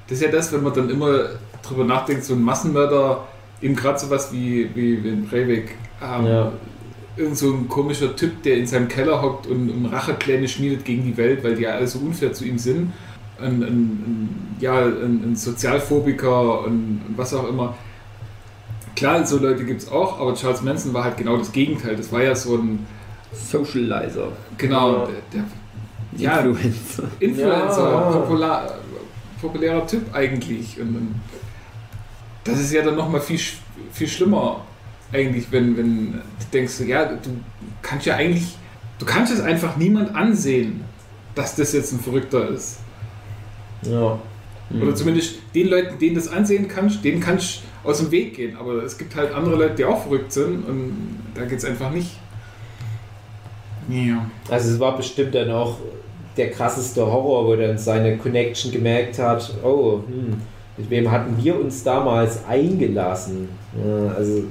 Das 0.08 0.18
ist 0.18 0.24
ja 0.24 0.32
das, 0.32 0.52
wenn 0.52 0.64
man 0.64 0.74
dann 0.74 0.90
immer 0.90 1.30
drüber 1.62 1.84
nachdenkt, 1.84 2.24
so 2.24 2.34
ein 2.34 2.42
Massenmörder, 2.42 3.28
eben 3.62 3.76
gerade 3.76 4.00
sowas 4.00 4.32
wie, 4.32 4.70
wie, 4.74 5.04
wie 5.04 5.10
in 5.10 5.28
Breivik, 5.28 5.76
ähm, 6.02 6.26
Ja. 6.26 6.52
irgend 7.18 7.38
so 7.38 7.52
ein 7.54 7.68
komischer 7.68 8.16
Typ, 8.16 8.42
der 8.44 8.58
in 8.58 8.66
seinem 8.66 8.88
Keller 8.88 9.22
hockt 9.22 9.46
und, 9.48 9.70
und 9.70 9.86
Rachepläne 9.88 10.48
schmiedet 10.48 10.86
gegen 10.86 11.04
die 11.04 11.18
Welt, 11.18 11.44
weil 11.44 11.56
die 11.56 11.64
ja 11.64 11.72
alle 11.72 11.88
so 11.88 12.00
unfair 12.00 12.34
zu 12.34 12.46
ihm 12.46 12.58
sind. 12.58 12.92
Ein, 13.40 13.62
ein, 13.64 13.72
ein, 13.72 14.58
ja, 14.60 14.86
ein, 14.86 15.24
ein 15.32 15.36
Sozialphobiker 15.36 16.62
und, 16.66 17.02
und 17.08 17.14
was 17.18 17.34
auch 17.34 17.48
immer. 17.48 17.76
Klar, 18.96 19.26
so 19.26 19.38
Leute 19.38 19.64
gibt 19.64 19.82
es 19.82 19.90
auch, 19.92 20.20
aber 20.20 20.34
Charles 20.34 20.62
Manson 20.62 20.94
war 20.94 21.04
halt 21.06 21.18
genau 21.18 21.38
das 21.38 21.52
Gegenteil. 21.52 21.96
Das 21.96 22.12
war 22.12 22.22
ja 22.24 22.36
so 22.36 22.56
ein, 22.58 22.86
Socializer. 23.32 24.30
genau, 24.58 24.92
Ja. 24.94 25.06
der, 25.06 25.16
der 25.34 25.44
Ja. 26.18 26.40
Influencer. 26.40 27.04
Influencer, 27.20 27.92
Ja. 27.92 28.02
popular, 28.12 28.76
populärer 29.42 29.86
Typ 29.86 30.14
eigentlich. 30.14 30.80
Und, 30.80 31.16
das 32.44 32.60
ist 32.60 32.74
ja 32.74 32.82
dann 32.82 32.96
nochmal 32.96 33.22
viel, 33.22 33.40
viel 33.92 34.08
schlimmer 34.08 34.62
eigentlich, 35.12 35.52
wenn, 35.52 35.78
wenn 35.78 36.12
du 36.14 36.22
denkst, 36.54 36.80
ja, 36.88 37.06
du 37.06 37.18
kannst 37.82 38.06
ja 38.06 38.16
eigentlich, 38.16 38.56
du 38.98 39.06
kannst 39.06 39.32
es 39.34 39.42
einfach 39.42 39.76
niemand 39.78 40.16
ansehen, 40.16 40.84
dass 41.36 41.56
das 41.56 41.74
jetzt 41.74 41.92
ein 41.94 42.00
Verrückter 42.00 42.48
ist. 42.50 42.80
ja. 43.84 44.20
Oder 44.72 44.94
zumindest 44.94 45.38
den 45.56 45.68
Leuten, 45.68 45.98
denen 45.98 46.14
das 46.14 46.28
ansehen 46.28 46.68
kannst, 46.68 47.04
denen 47.04 47.20
kannst 47.20 47.64
du 47.84 47.90
aus 47.90 47.98
dem 47.98 48.12
Weg 48.12 48.36
gehen. 48.36 48.56
Aber 48.56 48.84
es 48.84 49.00
gibt 49.00 49.16
halt 49.16 49.34
andere 49.34 49.56
Leute, 49.56 49.74
die 49.74 49.86
auch 49.86 50.04
verrückt 50.04 50.32
sind 50.32 50.64
und 50.64 51.18
da 51.34 51.46
geht 51.46 51.58
es 51.58 51.66
einfach 51.66 51.90
nicht. 51.90 52.12
Ja. 53.90 54.30
Also 54.48 54.72
es 54.72 54.80
war 54.80 54.96
bestimmt 54.96 55.34
dann 55.34 55.50
auch 55.50 55.78
der 56.40 56.50
krasseste 56.50 57.06
Horror, 57.06 57.46
wo 57.46 57.56
dann 57.56 57.78
seine 57.78 58.18
Connection 58.18 58.72
gemerkt 58.72 59.20
hat, 59.20 59.54
oh, 59.64 60.02
hm, 60.08 60.42
mit 60.78 60.90
wem 60.90 61.12
hatten 61.12 61.36
wir 61.44 61.60
uns 61.60 61.84
damals 61.84 62.40
eingelassen? 62.48 63.50
Also 64.18 64.44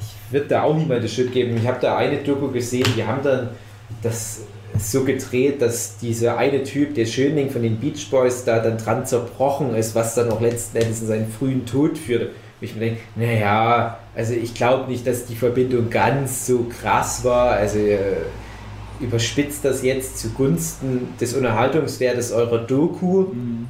ich 0.00 0.32
würde 0.32 0.46
da 0.46 0.62
auch 0.62 0.76
niemand 0.76 1.02
die 1.02 1.08
Schuld 1.08 1.32
geben. 1.32 1.56
Ich 1.56 1.66
habe 1.66 1.78
da 1.80 1.96
eine 1.96 2.18
Doku 2.18 2.48
gesehen, 2.48 2.86
die 2.96 3.04
haben 3.04 3.22
dann 3.22 3.48
das 4.00 4.42
so 4.78 5.04
gedreht, 5.04 5.60
dass 5.60 5.98
dieser 5.98 6.38
eine 6.38 6.62
Typ, 6.62 6.94
der 6.94 7.06
Schönling 7.06 7.50
von 7.50 7.62
den 7.62 7.78
Beach 7.78 8.08
Boys, 8.10 8.44
da 8.44 8.60
dann 8.60 8.78
dran 8.78 9.06
zerbrochen 9.06 9.74
ist, 9.74 9.94
was 9.94 10.14
dann 10.14 10.30
auch 10.30 10.40
letzten 10.40 10.78
Endes 10.78 11.00
in 11.00 11.08
seinen 11.08 11.28
frühen 11.28 11.66
Tod 11.66 11.98
führte. 11.98 12.30
Wo 12.60 12.64
ich 12.64 12.74
mir 12.74 12.80
denke, 12.80 13.00
naja, 13.16 13.98
also 14.14 14.34
ich 14.34 14.54
glaube 14.54 14.90
nicht, 14.90 15.06
dass 15.06 15.26
die 15.26 15.34
Verbindung 15.36 15.90
ganz 15.90 16.46
so 16.46 16.66
krass 16.80 17.24
war. 17.24 17.50
Also 17.50 17.78
äh, 17.78 17.98
überspitzt 19.00 19.64
das 19.64 19.82
jetzt 19.82 20.18
zugunsten 20.18 21.08
des 21.20 21.34
Unterhaltungswertes 21.34 22.32
eurer 22.32 22.58
Doku. 22.58 23.26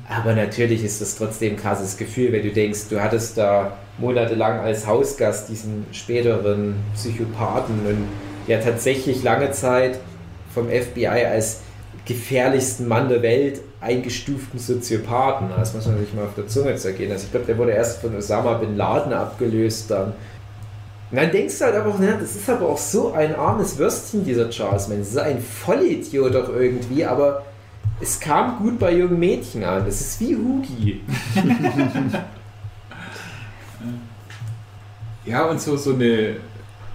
Aber 0.09 0.35
natürlich 0.35 0.85
ist 0.85 1.01
das 1.01 1.17
trotzdem 1.17 1.55
ein 1.55 1.57
krasses 1.57 1.97
Gefühl, 1.97 2.33
wenn 2.33 2.43
du 2.43 2.51
denkst, 2.51 2.89
du 2.91 3.01
hattest 3.01 3.39
da 3.39 3.77
monatelang 3.99 4.61
als 4.61 4.87
Hausgast 4.87 5.49
diesen 5.49 5.87
späteren 5.93 6.77
Psychopathen 6.95 7.79
und 7.87 8.09
ja 8.47 8.59
tatsächlich 8.59 9.23
lange 9.23 9.53
Zeit 9.53 9.99
vom 10.53 10.69
FBI 10.69 11.07
als 11.07 11.61
gefährlichsten 12.05 12.87
Mann 12.87 13.09
der 13.09 13.23
Welt 13.23 13.61
eingestuften 13.81 14.59
Soziopathen. 14.59 15.49
Das 15.57 15.75
muss 15.75 15.87
man 15.87 15.99
sich 15.99 16.13
mal 16.13 16.25
auf 16.25 16.35
der 16.35 16.47
Zunge 16.47 16.75
zergehen. 16.77 17.11
Also 17.11 17.25
ich 17.25 17.31
glaube, 17.31 17.47
der 17.47 17.59
wurde 17.59 17.73
erst 17.73 18.01
von 18.01 18.15
Osama 18.17 18.55
Bin 18.55 18.77
Laden 18.77 19.13
abgelöst 19.13 19.91
dann. 19.91 20.13
Und 21.15 21.21
dann 21.21 21.31
denkst 21.31 21.61
du 21.61 21.65
halt 21.67 21.77
aber 21.77 21.91
auch, 21.91 21.99
na, 22.01 22.17
das 22.17 22.35
ist 22.35 22.51
aber 22.51 22.69
auch 22.69 22.77
so 22.77 23.13
ein 23.13 23.37
armes 23.37 23.79
Würstchen, 23.79 24.25
dieser 24.25 24.51
Charles 24.51 24.89
Manson. 24.89 24.99
Das 24.99 25.09
ist 25.11 25.19
ein 25.19 25.41
Vollidiot 25.41 26.35
doch 26.35 26.49
irgendwie, 26.49 27.05
aber 27.05 27.45
es 28.01 28.19
kam 28.19 28.59
gut 28.59 28.81
bei 28.81 28.93
jungen 28.93 29.21
Mädchen 29.21 29.63
an. 29.63 29.87
Das 29.87 30.01
ist 30.01 30.21
wie 30.21 30.35
Hugi. 30.35 31.01
Ja, 35.25 35.45
und 35.47 35.59
so, 35.59 35.75
so 35.77 35.95
eine 35.95 36.37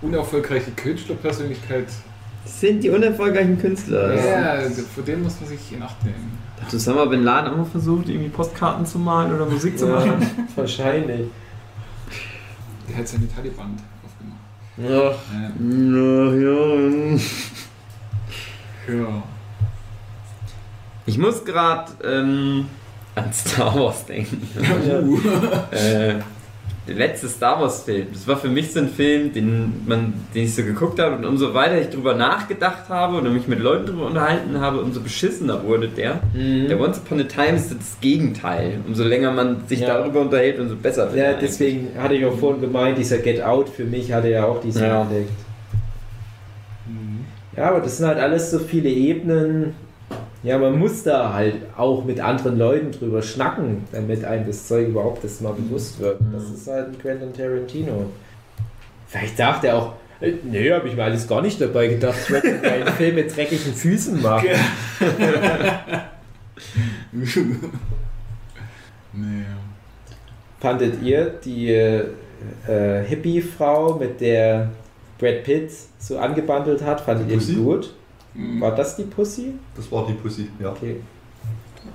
unerfolgreiche 0.04 0.70
Künstlerpersönlichkeit. 0.72 1.88
Das 2.44 2.60
sind 2.60 2.84
die 2.84 2.90
unerfolgreichen 2.92 3.58
Künstler. 3.58 4.14
Ja, 4.14 4.70
vor 4.94 5.04
dem 5.04 5.24
muss 5.24 5.40
man 5.40 5.50
sich 5.50 5.72
in 5.72 5.82
Acht 5.82 6.04
nehmen. 6.04 6.38
Hat 6.62 6.72
Osama 6.72 7.06
Bin 7.06 7.24
Laden 7.24 7.52
auch 7.54 7.58
mal 7.58 7.66
versucht, 7.66 8.08
irgendwie 8.08 8.30
Postkarten 8.30 8.86
zu 8.86 9.00
malen 9.00 9.34
oder 9.34 9.48
Musik 9.48 9.80
zu 9.80 9.88
machen? 9.88 10.30
wahrscheinlich. 10.56 11.28
Der 12.88 12.98
hat 12.98 13.08
seine 13.08 13.28
Taliban. 13.34 13.76
Ja. 14.82 15.12
Ja. 16.34 17.18
Ja. 18.88 19.24
Ich 21.06 21.18
muss 21.18 21.44
gerade 21.44 21.92
ähm, 22.04 22.68
an 23.16 23.34
Star 23.34 23.76
Wars 23.76 24.06
denken. 24.06 24.48
Ja. 24.88 25.78
äh, 25.78 26.22
der 26.90 26.98
letzte 26.98 27.30
Star 27.30 27.62
Wars 27.62 27.84
Film. 27.84 28.08
Das 28.12 28.28
war 28.28 28.36
für 28.38 28.48
mich 28.50 28.72
so 28.74 28.80
ein 28.80 28.90
Film, 28.90 29.32
den, 29.32 29.84
man, 29.88 30.14
den 30.34 30.44
ich 30.46 30.56
so 30.56 30.64
geguckt 30.64 31.00
habe 31.00 31.16
und 31.16 31.26
umso 31.26 31.54
weiter 31.54 31.80
ich 31.80 31.90
drüber 31.90 32.16
nachgedacht 32.16 32.90
habe 32.90 33.18
und 33.18 33.34
mich 33.34 33.48
mit 33.48 33.60
Leuten 33.60 33.86
drüber 33.86 34.08
unterhalten 34.08 34.60
habe, 34.60 34.80
umso 34.82 35.00
beschissener 35.02 35.64
wurde 35.64 35.88
der. 35.88 36.20
Der 36.34 36.76
Mhm. 36.78 36.82
Once 36.82 36.98
Upon 37.00 37.20
a 37.22 37.24
Time 37.24 37.56
ist 37.58 37.72
das 37.72 37.98
Gegenteil. 38.02 38.80
Umso 38.88 39.04
länger 39.04 39.32
man 39.32 39.68
sich 39.68 39.82
Ja. 39.82 39.88
darüber 40.00 40.22
unterhält, 40.22 40.60
umso 40.60 40.76
besser 40.76 41.06
wird 41.08 41.18
ja, 41.18 41.24
er 41.32 41.40
deswegen 41.40 41.90
hatte 41.98 42.16
ich 42.16 42.26
auch 42.26 42.38
vorhin 42.38 42.62
gemeint, 42.62 42.98
dieser 42.98 43.20
Get 43.20 43.42
Out 43.42 43.70
für 43.70 43.86
mich 43.86 44.12
hatte 44.12 44.30
ja 44.30 44.46
auch 44.46 44.60
diesen 44.62 44.82
Ja. 44.84 45.04
Effekt. 45.04 45.30
Mhm. 46.88 47.26
Ja, 47.56 47.70
aber 47.70 47.82
das 47.82 47.98
sind 47.98 48.08
halt 48.08 48.20
alles 48.20 48.52
so 48.52 48.60
viele 48.60 48.90
Ebenen. 48.90 49.74
Ja, 50.42 50.58
man 50.58 50.80
muss 50.80 51.04
da 51.04 51.34
halt 51.34 51.56
auch 51.76 52.06
mit 52.06 52.22
anderen 52.22 52.58
Leuten 52.58 52.92
drüber 52.92 53.22
schnacken, 53.22 53.84
damit 53.92 54.24
einem 54.24 54.48
das 54.48 54.68
Zeug 54.68 54.88
überhaupt 54.88 55.24
das 55.24 55.42
mal 55.42 55.54
bewusst 55.54 56.00
wird. 56.00 56.20
Das 56.32 56.50
ist 56.50 56.68
halt 56.68 56.88
ein 56.90 57.00
Quentin 57.00 57.34
Tarantino. 57.34 58.06
Vielleicht 59.08 59.38
dachte 59.38 59.68
er 59.68 59.78
auch, 59.78 59.94
äh, 60.22 60.34
nee, 60.44 60.72
habe 60.72 60.88
ich 60.88 60.96
mir 60.96 61.04
alles 61.04 61.28
gar 61.28 61.42
nicht 61.42 61.60
dabei 61.60 61.88
gedacht. 61.88 62.18
Ich 62.24 62.32
wollte 62.32 62.62
einen 62.62 62.88
Film 62.88 63.16
mit 63.16 63.36
dreckigen 63.36 63.74
Füßen 63.74 64.22
machen. 64.22 64.50
naja. 69.14 69.46
Fandet 70.60 71.02
ihr 71.02 71.26
die 71.44 71.72
äh, 71.72 72.04
Hippie-Frau, 73.08 73.96
mit 73.96 74.20
der 74.20 74.70
Brad 75.18 75.44
Pitt 75.44 75.72
so 75.98 76.18
angebandelt 76.18 76.82
hat, 76.84 77.02
fandet 77.02 77.30
ihr 77.30 77.38
die 77.38 77.46
Pussy? 77.46 77.56
gut? 77.56 77.94
War 78.34 78.76
das 78.76 78.96
die 78.96 79.04
Pussy? 79.04 79.54
Das 79.76 79.92
war 79.92 80.06
die 80.08 80.14
Pussy, 80.14 80.50
ja. 80.60 80.70
Okay. 80.72 81.02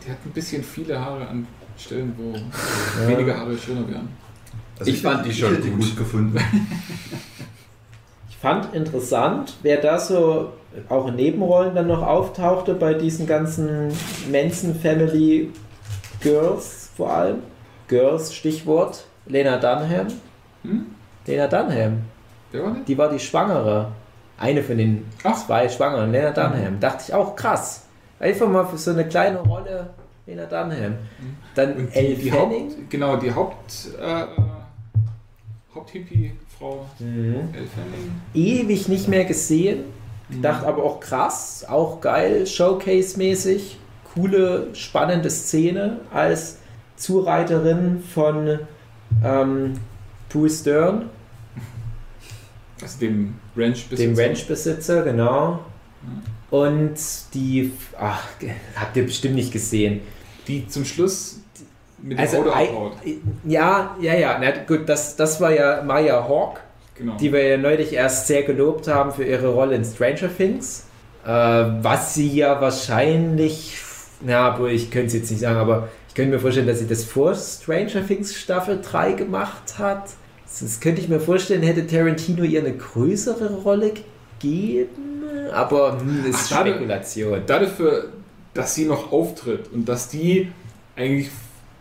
Die 0.05 0.11
hat 0.11 0.19
ein 0.25 0.31
bisschen 0.33 0.63
viele 0.63 0.99
Haare 1.03 1.27
an 1.29 1.47
Stellen, 1.77 2.15
wo 2.17 2.35
Ja. 3.01 3.09
weniger 3.09 3.37
Haare 3.39 3.57
schöner 3.57 3.89
wären. 3.89 4.09
Also 4.79 4.91
Ich 4.91 5.01
fand 5.03 5.19
hätte- 5.21 5.29
die 5.29 5.35
schon 5.35 5.55
ich 5.59 5.71
gut. 5.71 5.81
gut 5.81 5.97
gefunden. 5.97 6.39
Ich 8.29 8.37
fand 8.51 8.75
interessant, 8.75 9.55
wer 9.63 9.79
da 9.81 9.99
so 9.99 10.53
auch 10.91 11.07
in 11.09 11.17
Nebenrollen 11.17 11.75
dann 11.75 11.87
noch 11.87 12.03
auftauchte 12.03 12.75
bei 12.75 12.93
diesen 12.93 13.27
ganzen 13.27 13.91
Manson 14.31 14.75
Family 14.75 15.51
Girls 16.21 16.91
vor 16.95 17.11
allem. 17.11 17.37
Girls, 17.89 18.35
Stichwort, 18.35 19.07
Lena 19.27 19.57
Dunham. 19.57 20.09
Hm? 20.63 20.87
Lena 21.27 21.47
Dunham, 21.47 22.03
Wer 22.53 22.65
war 22.65 22.77
die 22.87 22.99
war 22.99 23.09
die 23.11 23.19
Schwangere. 23.19 23.93
Eine 24.39 24.63
von 24.63 24.77
den 24.79 25.05
Ach. 25.23 25.37
zwei 25.47 25.69
Schwangeren, 25.69 26.11
Lena 26.13 26.31
Dunham. 26.31 26.81
Dachte 26.81 27.05
ich 27.09 27.15
auch 27.15 27.37
krass. 27.37 27.85
Einfach 28.19 28.49
mal 28.49 28.65
für 28.65 28.79
so 28.79 28.91
eine 28.91 29.07
kleine 29.07 29.39
Rolle 29.39 29.91
Lena 30.27 30.47
Dunham. 30.47 30.95
Dann 31.55 31.75
Und 31.77 31.95
Elle 31.97 32.15
die 32.15 32.31
Fanning. 32.31 32.71
Haupt, 32.71 32.91
genau, 32.91 33.17
die 33.17 33.33
Haupt, 33.33 33.89
äh, 34.01 34.25
Haupt-Hippie-Frau 35.75 36.87
Mhm. 36.99 37.35
Elle 37.53 37.67
Fanning. 37.67 38.21
Ewig 38.35 38.89
nicht 38.89 39.09
mehr 39.09 39.25
gesehen. 39.25 39.85
Dachte 40.41 40.67
aber 40.67 40.83
auch 40.83 41.01
krass, 41.01 41.65
auch 41.69 42.01
geil, 42.01 42.47
Showcase-mäßig. 42.47 43.77
Coole, 44.15 44.69
spannende 44.75 45.29
Szene 45.29 45.99
als 46.13 46.59
Zureiterin 46.97 48.03
von 48.03 48.61
ähm, 49.25 49.75
Bruce 50.29 50.63
Dern, 50.63 51.11
Also 52.85 52.99
dem 53.01 53.35
Ranch-Besitzer. 53.57 54.07
dem 54.15 54.19
Ranchbesitzer, 54.19 55.03
genau. 55.03 55.61
Und 56.51 56.95
die, 57.35 57.73
ach, 57.99 58.23
habt 58.77 58.97
ihr 58.97 59.05
bestimmt 59.07 59.35
nicht 59.35 59.53
gesehen. 59.53 60.03
Die 60.47 60.69
zum 60.69 60.85
Schluss 60.85 61.41
mit 62.01 62.19
dem 62.19 62.21
Also, 62.21 62.39
Auto 62.43 62.51
ei- 62.53 62.69
abhaut. 62.69 62.93
ja, 63.45 63.97
ja, 64.01 64.15
ja, 64.15 64.39
na 64.41 64.51
gut, 64.67 64.89
das, 64.89 65.17
das 65.17 65.41
war 65.41 65.51
ja 65.53 65.83
Maya 65.83 66.29
Hawk. 66.29 66.61
Genau. 66.97 67.17
die 67.17 67.33
wir 67.33 67.45
ja 67.49 67.57
neulich 67.57 67.93
erst 67.93 68.29
sehr 68.29 68.45
gelobt 68.45 68.87
haben 68.87 69.11
für 69.13 69.25
ihre 69.25 69.49
Rolle 69.49 69.75
in 69.75 69.85
Stranger 69.85 70.29
Things. 70.37 70.85
Äh, 71.27 71.29
was 71.29 72.15
sie 72.15 72.33
ja 72.37 72.61
wahrscheinlich, 72.61 73.77
na, 74.21 74.55
obwohl 74.55 74.71
ich 74.71 74.93
könnte 74.93 75.09
es 75.09 75.15
jetzt 75.15 75.31
nicht 75.33 75.41
sagen, 75.41 75.57
aber 75.59 75.89
ich 76.09 76.15
könnte 76.15 76.31
mir 76.31 76.39
vorstellen, 76.39 76.69
dass 76.69 76.79
sie 76.79 76.87
das 76.87 77.03
vor 77.03 77.35
Stranger 77.35 78.07
Things 78.07 78.33
Staffel 78.37 78.81
3 78.81 79.11
gemacht 79.15 79.77
hat. 79.77 80.05
Das 80.61 80.81
könnte 80.81 81.01
ich 81.01 81.09
mir 81.09 81.21
vorstellen, 81.21 81.63
hätte 81.63 81.87
Tarantino 81.87 82.45
ihr 82.45 82.61
eine 82.61 82.77
größere 82.77 83.55
Rolle 83.63 83.93
gegeben, 84.39 85.25
aber 85.53 85.99
hm, 85.99 86.25
das 86.27 86.43
ist 86.43 86.53
Ach. 86.53 86.61
Spekulation. 86.61 87.43
Dafür, 87.47 88.11
dass 88.53 88.75
sie 88.75 88.87
noch 88.87 89.13
auftritt 89.13 89.73
und 89.73 89.89
dass 89.89 90.09
die 90.09 90.49
eigentlich 90.97 91.31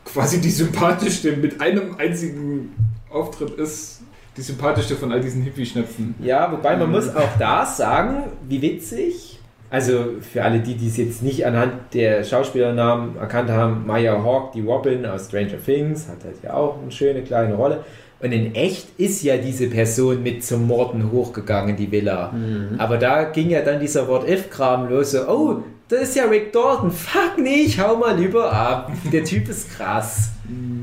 quasi 0.06 0.42
die 0.42 0.50
sympathischste 0.50 1.38
mit 1.38 1.62
einem 1.62 1.96
einzigen 1.98 2.76
Auftritt 3.10 3.52
ist, 3.52 4.02
die 4.36 4.42
sympathischste 4.42 4.96
von 4.96 5.12
all 5.12 5.22
diesen 5.22 5.44
Hippie-Schnäpfen. 5.44 6.16
Ja, 6.20 6.52
wobei 6.52 6.76
man 6.76 6.92
muss 6.92 7.16
auch 7.16 7.38
da 7.38 7.66
sagen, 7.66 8.32
wie 8.48 8.62
witzig. 8.62 9.40
Also 9.70 10.14
für 10.22 10.44
alle 10.44 10.60
die, 10.60 10.76
die 10.76 10.88
es 10.88 10.98
jetzt 10.98 11.24
nicht 11.24 11.46
anhand 11.48 11.94
der 11.94 12.24
Schauspielernamen 12.24 13.18
erkannt 13.18 13.50
haben, 13.50 13.88
Maya 13.88 14.24
Hawk, 14.24 14.52
die 14.52 14.62
Robin 14.62 15.04
aus 15.06 15.28
Stranger 15.28 15.64
Things, 15.64 16.08
hat 16.08 16.24
halt 16.24 16.36
ja 16.44 16.54
auch 16.54 16.80
eine 16.80 16.92
schöne 16.92 17.24
kleine 17.24 17.56
Rolle. 17.56 17.84
Und 18.24 18.32
in 18.32 18.56
echt 18.56 18.88
ist 18.98 19.22
ja 19.22 19.36
diese 19.36 19.68
Person 19.68 20.24
mit 20.24 20.46
zum 20.46 20.66
Morden 20.66 21.12
hochgegangen, 21.12 21.72
in 21.72 21.76
die 21.76 21.92
Villa. 21.92 22.34
Aber 22.78 22.98
da 22.98 23.26
ging 23.26 23.50
ja 23.50 23.62
dann 23.62 23.82
dieser 23.82 24.08
What-If-Kram 24.08 24.90
los, 24.90 25.12
so, 25.12 25.28
oh, 25.28 25.64
das 25.90 26.04
ist 26.04 26.16
ja 26.16 26.24
Rick 26.24 26.54
Dalton, 26.54 26.90
fuck 26.90 27.38
nee, 27.38 27.64
ich 27.66 27.80
hau 27.82 27.98
mal 27.98 28.18
lieber 28.18 28.50
ab. 28.52 28.92
Der 29.12 29.26
Typ 29.26 29.50
ist 29.50 29.76
krass. 29.76 30.30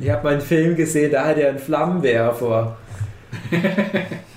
Ich 0.03 0.11
habe 0.11 0.23
mal 0.23 0.33
einen 0.35 0.43
Film 0.43 0.77
gesehen, 0.77 1.13
da 1.13 1.25
hat 1.25 1.39
er 1.39 1.49
einen 1.49 1.59
Flammenwerfer. 1.59 2.77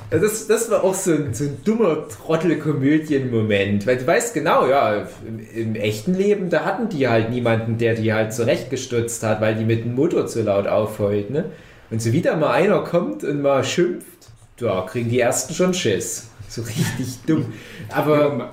Das, 0.10 0.46
das 0.46 0.70
war 0.70 0.84
auch 0.84 0.94
so 0.94 1.12
ein, 1.12 1.34
so 1.34 1.46
ein 1.46 1.58
dummer 1.66 2.08
Trottel-Komödien-Moment. 2.08 3.88
Weil 3.88 3.98
du 3.98 4.06
weißt 4.06 4.36
genau, 4.36 4.68
ja, 4.68 5.08
im, 5.28 5.40
im 5.54 5.76
echten 5.76 6.14
Leben, 6.14 6.52
da 6.52 6.66
hatten 6.66 6.88
die 6.88 7.08
halt 7.08 7.32
niemanden, 7.32 7.80
der 7.80 7.96
die 7.96 8.14
halt 8.14 8.32
zurechtgestutzt 8.32 9.24
hat, 9.24 9.42
weil 9.42 9.56
die 9.56 9.66
mit 9.66 9.84
dem 9.84 9.96
Motor 9.96 10.28
zu 10.28 10.44
laut 10.44 10.68
aufheult. 10.68 11.32
Ne? 11.32 11.46
Und 11.94 12.02
so 12.02 12.12
wieder 12.12 12.36
mal 12.36 12.54
einer 12.54 12.80
kommt 12.80 13.24
und 13.24 13.44
mal 13.44 13.64
schimpft, 13.64 14.08
da 14.58 14.84
kriegen 14.90 15.12
die 15.12 15.20
ersten 15.20 15.54
schon 15.54 15.76
Schiss. 15.76 16.28
So 16.50 16.64
richtig 16.64 17.20
dumm. 17.28 17.54
Aber, 17.90 18.50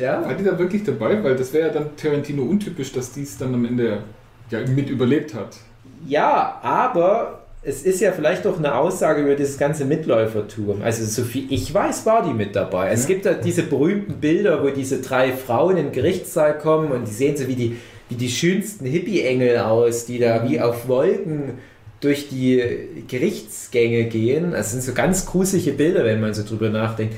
ja. 0.00 0.24
War 0.24 0.32
die 0.32 0.42
da 0.42 0.58
wirklich 0.58 0.84
dabei? 0.84 1.22
Weil 1.22 1.36
das 1.36 1.52
wäre 1.52 1.66
ja 1.68 1.74
dann 1.74 1.94
Tarantino 1.98 2.44
untypisch, 2.44 2.90
dass 2.92 3.12
die 3.12 3.24
es 3.24 3.36
dann 3.36 3.52
am 3.52 3.66
Ende 3.66 4.04
ja 4.48 4.60
mit 4.66 4.88
überlebt 4.88 5.34
hat. 5.34 5.58
Ja, 6.06 6.60
aber 6.62 7.40
es 7.62 7.82
ist 7.82 8.00
ja 8.00 8.10
vielleicht 8.10 8.46
doch 8.46 8.56
eine 8.56 8.74
Aussage 8.74 9.20
über 9.20 9.34
dieses 9.34 9.58
ganze 9.58 9.84
Mitläufertum. 9.84 10.80
Also 10.80 11.04
so 11.04 11.28
viel 11.28 11.44
ich 11.52 11.74
weiß, 11.74 12.06
war 12.06 12.24
die 12.24 12.32
mit 12.32 12.56
dabei. 12.56 12.88
Es 12.88 13.06
gibt 13.06 13.26
ja 13.26 13.34
diese 13.34 13.64
berühmten 13.64 14.14
Bilder, 14.14 14.62
wo 14.64 14.70
diese 14.70 15.02
drei 15.02 15.32
Frauen 15.32 15.76
in 15.76 15.84
den 15.88 15.92
Gerichtssaal 15.92 16.56
kommen 16.56 16.90
und 16.90 17.06
die 17.06 17.12
sehen 17.12 17.36
so 17.36 17.48
wie 17.48 17.54
die, 17.54 17.76
wie 18.08 18.14
die 18.14 18.30
schönsten 18.30 18.86
Hippie-Engel 18.86 19.58
aus, 19.58 20.06
die 20.06 20.18
da 20.18 20.48
wie 20.48 20.58
auf 20.58 20.88
Wolken 20.88 21.58
durch 22.00 22.28
die 22.28 23.04
Gerichtsgänge 23.08 24.04
gehen. 24.04 24.52
Das 24.52 24.70
sind 24.70 24.82
so 24.82 24.92
ganz 24.92 25.26
gruselige 25.26 25.72
Bilder, 25.72 26.04
wenn 26.04 26.20
man 26.20 26.34
so 26.34 26.44
drüber 26.44 26.70
nachdenkt. 26.70 27.14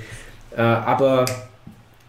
Äh, 0.56 0.60
aber 0.62 1.26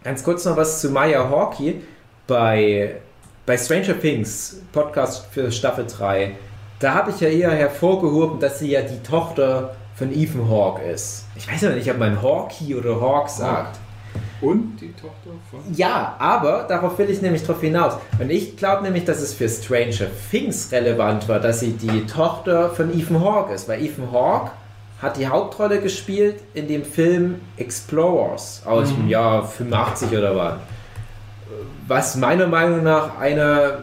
ganz 0.03 0.23
kurz 0.23 0.45
noch 0.45 0.57
was 0.57 0.81
zu 0.81 0.89
Maya 0.89 1.29
Hawkey. 1.29 1.81
Bei, 2.27 2.95
bei 3.45 3.57
Stranger 3.57 3.99
Things, 3.99 4.61
Podcast 4.71 5.25
für 5.31 5.51
Staffel 5.51 5.85
3, 5.85 6.35
da 6.79 6.93
habe 6.93 7.11
ich 7.11 7.19
ja 7.19 7.27
eher 7.27 7.51
hervorgehoben, 7.51 8.39
dass 8.39 8.59
sie 8.59 8.71
ja 8.71 8.81
die 8.81 9.03
Tochter 9.03 9.75
von 9.95 10.11
Ethan 10.11 10.49
Hawke 10.49 10.81
ist. 10.83 11.25
Ich 11.35 11.51
weiß 11.51 11.61
ja 11.61 11.71
nicht, 11.71 11.89
ob 11.91 11.97
man 11.97 12.21
Hawkey 12.21 12.75
oder 12.75 12.99
Hawk 13.01 13.29
sagt. 13.29 13.80
Und 14.41 14.77
die 14.81 14.91
Tochter 14.93 15.29
von. 15.49 15.59
Ja, 15.75 16.15
aber 16.17 16.65
darauf 16.67 16.97
will 16.97 17.09
ich 17.09 17.21
nämlich 17.21 17.43
drauf 17.43 17.61
hinaus. 17.61 17.93
Und 18.19 18.31
ich 18.31 18.57
glaube 18.57 18.83
nämlich, 18.83 19.05
dass 19.05 19.21
es 19.21 19.33
für 19.33 19.47
Stranger 19.47 20.07
Things 20.31 20.71
relevant 20.71 21.27
war, 21.29 21.39
dass 21.39 21.59
sie 21.59 21.73
die 21.73 22.05
Tochter 22.07 22.69
von 22.71 22.91
Ethan 22.97 23.23
Hawke 23.23 23.53
ist. 23.53 23.67
Weil 23.69 23.83
Ethan 23.83 24.11
Hawke 24.11 24.51
hat 25.01 25.17
die 25.17 25.27
Hauptrolle 25.27 25.79
gespielt 25.79 26.37
in 26.53 26.67
dem 26.67 26.83
Film 26.83 27.41
Explorers 27.57 28.61
aus 28.65 28.89
dem 28.89 29.07
Jahr 29.07 29.47
85 29.47 30.11
oder 30.17 30.35
wann. 30.35 30.59
Was 31.87 32.15
meiner 32.15 32.47
Meinung 32.47 32.83
nach 32.83 33.17
eine, 33.19 33.79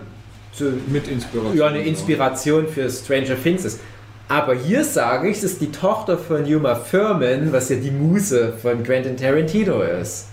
Mit 0.88 1.08
Inspiration. 1.08 1.56
ja, 1.56 1.66
eine 1.66 1.82
Inspiration 1.82 2.66
für 2.68 2.88
Stranger 2.90 3.40
Things 3.40 3.64
ist. 3.64 3.80
Aber 4.28 4.54
hier 4.54 4.84
sage 4.84 5.28
ich, 5.28 5.38
es 5.38 5.44
ist 5.44 5.60
die 5.62 5.72
Tochter 5.72 6.18
von 6.18 6.44
Yuma 6.44 6.74
Thurman, 6.74 7.50
was 7.50 7.70
ja 7.70 7.76
die 7.76 7.90
Muse 7.90 8.52
von 8.60 8.82
Quentin 8.82 9.16
Tarantino 9.16 9.80
ist. 9.82 10.28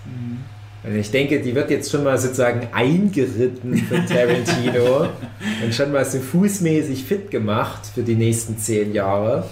Und 0.86 0.94
ich 0.94 1.10
denke, 1.10 1.40
die 1.40 1.54
wird 1.54 1.70
jetzt 1.70 1.90
schon 1.90 2.04
mal 2.04 2.16
sozusagen 2.16 2.68
eingeritten 2.72 3.76
von 3.76 4.06
Tarantino 4.06 5.08
und 5.64 5.74
schon 5.74 5.90
mal 5.90 6.04
so 6.04 6.20
fußmäßig 6.20 7.04
fit 7.04 7.30
gemacht 7.30 7.80
für 7.92 8.02
die 8.02 8.14
nächsten 8.14 8.56
zehn 8.58 8.92
Jahre. 8.92 9.44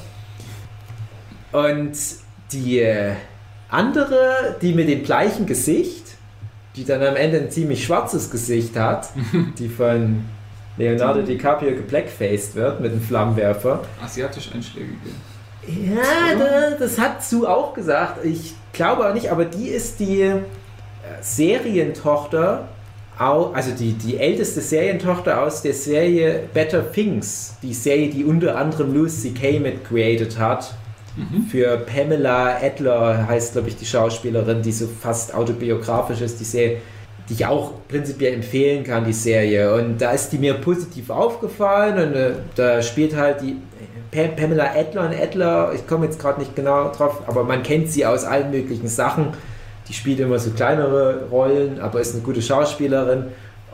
Und 1.51 1.97
die 2.53 2.79
äh, 2.81 3.15
andere, 3.69 4.57
die 4.63 4.75
mit 4.75 4.89
dem 4.89 5.03
gleichen 5.03 5.47
Gesicht, 5.47 6.05
die 6.77 6.85
dann 6.85 7.03
am 7.03 7.17
Ende 7.17 7.41
ein 7.41 7.51
ziemlich 7.51 7.85
schwarzes 7.85 8.31
Gesicht 8.31 8.77
hat, 8.77 9.09
die 9.59 9.69
von 9.69 10.25
Leonardo 10.77 11.23
DiCaprio 11.23 11.73
geblackfaced 11.73 12.55
wird 12.55 12.81
mit 12.81 12.93
einem 12.93 13.01
Flammenwerfer. 13.01 13.83
Asiatisch 14.03 14.51
einschlägige. 14.53 14.97
Ja, 15.67 16.39
da, 16.39 16.77
das 16.79 16.99
hat 16.99 17.25
Sue 17.25 17.49
auch 17.49 17.75
gesagt. 17.75 18.25
Ich 18.25 18.55
glaube 18.73 19.09
auch 19.09 19.15
nicht, 19.15 19.31
aber 19.31 19.45
die 19.45 19.69
ist 19.69 20.01
die 20.01 20.23
äh, 20.23 20.41
Serientochter, 21.21 22.69
also 23.17 23.71
die, 23.71 23.93
die 23.93 24.19
älteste 24.19 24.61
Serientochter 24.61 25.41
aus 25.41 25.63
der 25.63 25.73
Serie 25.73 26.49
Better 26.53 26.91
Things. 26.91 27.55
Die 27.63 27.73
Serie, 27.73 28.11
die 28.11 28.25
unter 28.25 28.57
anderem 28.57 28.93
Lucy 28.93 29.33
Kay 29.33 29.61
mit 29.61 29.85
created 29.85 30.39
hat. 30.39 30.75
Für 31.49 31.77
Pamela 31.77 32.57
Adler 32.61 33.29
heißt, 33.29 33.53
glaube 33.53 33.69
ich, 33.69 33.77
die 33.77 33.87
Schauspielerin, 33.87 34.63
die 34.63 34.73
so 34.73 34.89
fast 34.89 35.33
autobiografisch 35.33 36.21
ist. 36.21 36.41
Die 36.41 36.45
Serie 36.45 36.79
die 37.29 37.35
ich 37.35 37.47
auch 37.47 37.73
prinzipiell 37.89 38.35
empfehlen 38.35 38.85
kann, 38.85 39.05
die 39.05 39.13
Serie. 39.13 39.75
Und 39.75 39.99
da 39.99 40.13
ist 40.13 40.31
die 40.31 40.39
mir 40.39 40.55
positiv 40.55 41.11
aufgefallen 41.11 42.09
und 42.09 42.15
äh, 42.15 42.33
da 42.55 42.83
spielt 42.83 43.17
halt 43.17 43.41
die 43.41 43.57
Pa- 44.11 44.29
Pamela 44.37 44.71
Adler 44.77 45.09
und 45.09 45.15
Adler, 45.21 45.73
ich 45.75 45.87
komme 45.87 46.07
jetzt 46.07 46.21
gerade 46.21 46.39
nicht 46.41 46.55
genau 46.55 46.93
drauf, 46.93 47.23
aber 47.27 47.45
man 47.45 47.63
kennt 47.63 47.91
sie 47.91 48.05
aus 48.07 48.25
allen 48.25 48.51
möglichen 48.51 48.89
Sachen. 48.89 49.29
Die 49.89 49.93
spielt 49.93 50.21
immer 50.21 50.39
so 50.39 50.51
kleinere 50.51 51.27
Rollen, 51.31 51.81
aber 51.81 52.01
ist 52.01 52.15
eine 52.15 52.23
gute 52.23 52.41
Schauspielerin. 52.41 53.25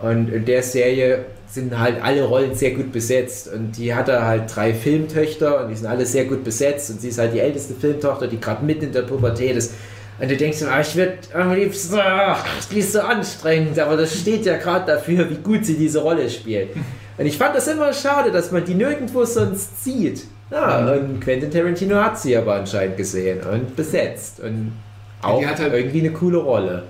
Und 0.02 0.28
in 0.32 0.44
der 0.44 0.62
Serie 0.62 1.26
sind 1.46 1.78
halt 1.78 2.02
alle 2.02 2.24
Rollen 2.24 2.54
sehr 2.54 2.70
gut 2.70 2.90
besetzt. 2.90 3.52
Und 3.52 3.76
die 3.76 3.94
hat 3.94 4.08
da 4.08 4.24
halt 4.24 4.44
drei 4.54 4.72
Filmtöchter 4.72 5.62
und 5.62 5.68
die 5.68 5.76
sind 5.76 5.86
alle 5.86 6.06
sehr 6.06 6.24
gut 6.24 6.42
besetzt. 6.42 6.90
Und 6.90 7.00
sie 7.00 7.10
ist 7.10 7.18
halt 7.18 7.34
die 7.34 7.40
älteste 7.40 7.74
Filmtochter, 7.74 8.26
die 8.26 8.40
gerade 8.40 8.64
mitten 8.64 8.86
in 8.86 8.92
der 8.92 9.02
Pubertät 9.02 9.56
ist. 9.56 9.74
Und 10.20 10.30
du 10.30 10.36
denkst 10.36 10.58
dir, 10.58 10.70
ah, 10.70 10.80
ich 10.80 10.94
würde 10.96 11.14
am 11.32 11.54
liebsten, 11.54 11.98
ach, 11.98 12.44
die 12.70 12.80
ist 12.80 12.92
so 12.92 13.00
anstrengend, 13.00 13.78
aber 13.78 13.96
das 13.96 14.18
steht 14.20 14.44
ja 14.44 14.58
gerade 14.58 14.84
dafür, 14.92 15.30
wie 15.30 15.36
gut 15.36 15.64
sie 15.64 15.74
diese 15.78 16.00
Rolle 16.00 16.28
spielt. 16.28 16.70
Und 17.16 17.26
ich 17.26 17.38
fand 17.38 17.54
das 17.56 17.66
immer 17.68 17.92
schade, 17.92 18.30
dass 18.30 18.52
man 18.52 18.64
die 18.64 18.74
nirgendwo 18.74 19.24
sonst 19.24 19.82
sieht. 19.82 20.24
Ja, 20.50 20.92
und 20.92 21.20
Quentin 21.20 21.50
Tarantino 21.50 21.96
hat 21.96 22.18
sie 22.20 22.36
aber 22.36 22.56
anscheinend 22.56 22.96
gesehen 22.96 23.40
und 23.50 23.76
besetzt. 23.76 24.40
Und 24.40 24.72
auch 25.22 25.38
die 25.40 25.46
hat 25.46 25.58
halt- 25.58 25.72
irgendwie 25.72 26.00
eine 26.00 26.10
coole 26.10 26.38
Rolle. 26.38 26.82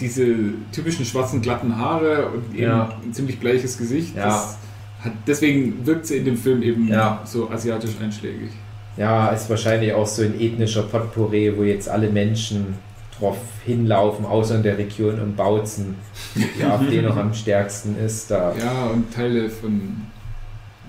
Diese 0.00 0.26
typischen 0.72 1.04
schwarzen, 1.04 1.40
glatten 1.40 1.76
Haare 1.78 2.26
und 2.28 2.54
eben 2.54 2.62
Ja. 2.64 2.92
ein 3.04 3.12
ziemlich 3.12 3.38
gleiches 3.40 3.78
Gesicht. 3.78 4.16
Ja. 4.16 4.24
Das 4.26 4.58
hat, 5.04 5.12
deswegen 5.26 5.86
wirkt 5.86 6.06
sie 6.06 6.16
in 6.16 6.24
dem 6.24 6.36
Film 6.36 6.62
eben 6.62 6.88
Ja. 6.88 7.20
so 7.24 7.48
asiatisch 7.50 7.92
einschlägig. 8.02 8.50
Ja, 8.96 9.28
ist 9.28 9.50
wahrscheinlich 9.50 9.92
auch 9.92 10.06
so 10.06 10.22
ein 10.22 10.40
ethnischer 10.40 10.82
Potpourri, 10.82 11.56
wo 11.56 11.62
jetzt 11.62 11.88
alle 11.88 12.08
Menschen 12.08 12.74
drauf 13.18 13.38
hinlaufen, 13.64 14.24
außer 14.24 14.56
in 14.56 14.62
der 14.62 14.78
Region 14.78 15.20
um 15.20 15.34
Bautzen, 15.34 15.96
die 16.34 16.64
AfD 16.64 17.02
noch 17.02 17.16
am 17.16 17.32
stärksten 17.34 17.96
ist. 17.98 18.30
Da. 18.30 18.54
Ja, 18.58 18.86
und 18.86 19.12
Teile 19.12 19.48
von 19.48 20.02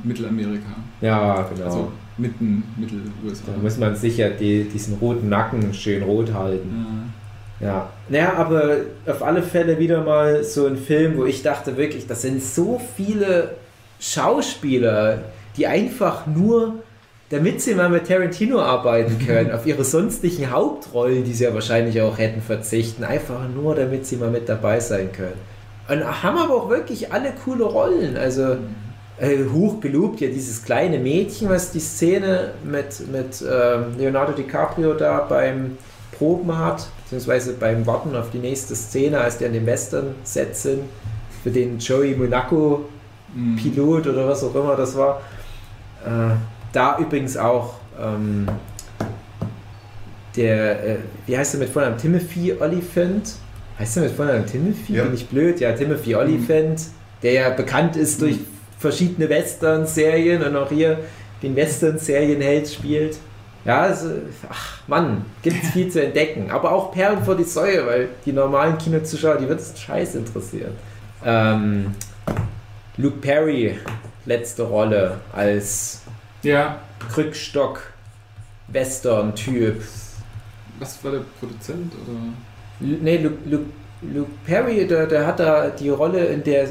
Mittelamerika. 0.03 0.69
Ja, 1.01 1.47
genau. 1.53 1.65
Also 1.65 1.91
mitten, 2.17 2.63
Mittel-USA. 2.77 3.43
da 3.47 3.61
muss 3.61 3.77
man 3.77 3.95
sicher 3.95 4.29
die, 4.29 4.63
diesen 4.63 4.95
roten 4.95 5.29
Nacken 5.29 5.73
schön 5.73 6.03
rot 6.03 6.33
halten. 6.33 6.85
Ja. 7.59 7.67
Ja. 7.67 7.89
Naja, 8.09 8.33
aber 8.33 8.77
auf 9.07 9.23
alle 9.23 9.41
Fälle 9.41 9.79
wieder 9.79 10.03
mal 10.03 10.43
so 10.43 10.67
ein 10.67 10.77
Film, 10.77 11.17
wo 11.17 11.25
ich 11.25 11.41
dachte 11.41 11.75
wirklich, 11.75 12.05
das 12.05 12.21
sind 12.21 12.41
so 12.41 12.79
viele 12.95 13.55
Schauspieler, 13.99 15.23
die 15.55 15.65
einfach 15.65 16.27
nur, 16.27 16.75
damit 17.29 17.61
sie 17.61 17.75
mal 17.75 17.89
mit 17.89 18.07
Tarantino 18.07 18.59
arbeiten 18.59 19.19
können, 19.25 19.51
auf 19.51 19.65
ihre 19.65 19.83
sonstigen 19.83 20.51
Hauptrollen, 20.51 21.23
die 21.23 21.33
sie 21.33 21.43
ja 21.43 21.53
wahrscheinlich 21.53 22.01
auch 22.01 22.17
hätten, 22.17 22.41
verzichten. 22.41 23.03
Einfach 23.03 23.47
nur, 23.53 23.75
damit 23.75 24.05
sie 24.05 24.15
mal 24.17 24.29
mit 24.29 24.47
dabei 24.49 24.79
sein 24.79 25.11
können. 25.11 25.39
Und 25.89 26.23
haben 26.23 26.37
aber 26.37 26.53
auch 26.53 26.69
wirklich 26.69 27.11
alle 27.13 27.33
coole 27.45 27.63
Rollen. 27.63 28.17
Also 28.17 28.57
äh, 29.19 29.37
hochgelobt 29.51 30.19
ja 30.21 30.27
dieses 30.27 30.63
kleine 30.63 30.99
Mädchen, 30.99 31.49
was 31.49 31.71
die 31.71 31.79
Szene 31.79 32.51
mit, 32.63 33.07
mit 33.11 33.41
ähm, 33.41 33.97
Leonardo 33.97 34.33
DiCaprio 34.33 34.93
da 34.93 35.19
beim 35.19 35.77
Proben 36.17 36.57
hat, 36.57 36.87
beziehungsweise 37.03 37.53
beim 37.53 37.85
Warten 37.85 38.15
auf 38.15 38.31
die 38.31 38.39
nächste 38.39 38.75
Szene, 38.75 39.19
als 39.21 39.37
die 39.37 39.45
an 39.45 39.53
dem 39.53 39.65
Western-Set 39.65 40.55
sind, 40.55 40.81
für 41.43 41.51
den 41.51 41.79
Joey 41.79 42.15
Monaco 42.15 42.85
Mhm. 43.33 43.55
Pilot 43.55 44.07
oder 44.07 44.27
was 44.27 44.43
auch 44.43 44.55
immer 44.55 44.75
das 44.75 44.95
war. 44.95 45.21
Äh, 46.05 46.35
da 46.77 46.99
übrigens 46.99 47.35
auch 47.37 47.73
ähm, 47.99 48.47
der, 50.35 50.85
äh, 50.85 50.97
wie 51.25 51.35
heißt 51.35 51.55
er 51.55 51.59
mit 51.59 51.69
Vornamen? 51.69 51.97
Timothy 51.97 52.53
Oliphant? 52.59 53.33
Heißt 53.79 53.97
er 53.97 54.03
mit 54.03 54.11
Vornamen 54.11 54.45
Timothy? 54.45 54.93
Ja. 54.93 55.03
Bin 55.05 55.15
ich 55.15 55.27
blöd? 55.27 55.59
Ja, 55.59 55.71
Timothy 55.71 56.13
Oliphant, 56.13 56.81
der 57.23 57.31
ja 57.31 57.49
bekannt 57.49 57.95
ist 57.95 58.21
durch 58.21 58.37
verschiedene 58.77 59.27
Western-Serien 59.27 60.43
und 60.43 60.55
auch 60.55 60.69
hier 60.69 60.99
den 61.41 61.55
Western-Serienheld 61.55 62.69
spielt. 62.69 63.17
Ja, 63.65 63.81
also, 63.81 64.09
ach 64.47 64.77
Mann, 64.85 65.25
gibt 65.41 65.63
es 65.63 65.69
viel 65.73 65.89
zu 65.89 66.03
entdecken. 66.03 66.51
Aber 66.51 66.73
auch 66.73 66.91
Perlen 66.91 67.23
vor 67.23 67.35
die 67.35 67.43
Säue, 67.43 67.87
weil 67.87 68.09
die 68.23 68.33
normalen 68.33 68.77
Kinozuschauer, 68.77 69.37
die 69.37 69.49
wird 69.49 69.61
es 69.61 69.79
scheiß 69.79 70.13
interessieren. 70.13 70.73
Ähm, 71.25 71.95
Luke 72.97 73.17
Perry, 73.17 73.79
letzte 74.25 74.61
Rolle 74.61 75.17
als 75.33 76.03
ja, 76.43 76.79
Krückstock 77.11 77.81
Western-Typ. 78.69 79.81
was 80.79 81.03
war 81.03 81.11
der 81.11 81.21
Produzent? 81.39 81.93
Oder? 82.05 82.89
L- 82.91 82.97
Nee, 83.01 83.17
Luke, 83.17 83.37
Luke, 83.45 83.65
Luke 84.01 84.31
Perry, 84.45 84.85
der, 84.87 85.07
der 85.07 85.25
hat 85.25 85.39
da 85.39 85.69
die 85.69 85.89
Rolle 85.89 86.25
in 86.25 86.43
der, 86.43 86.65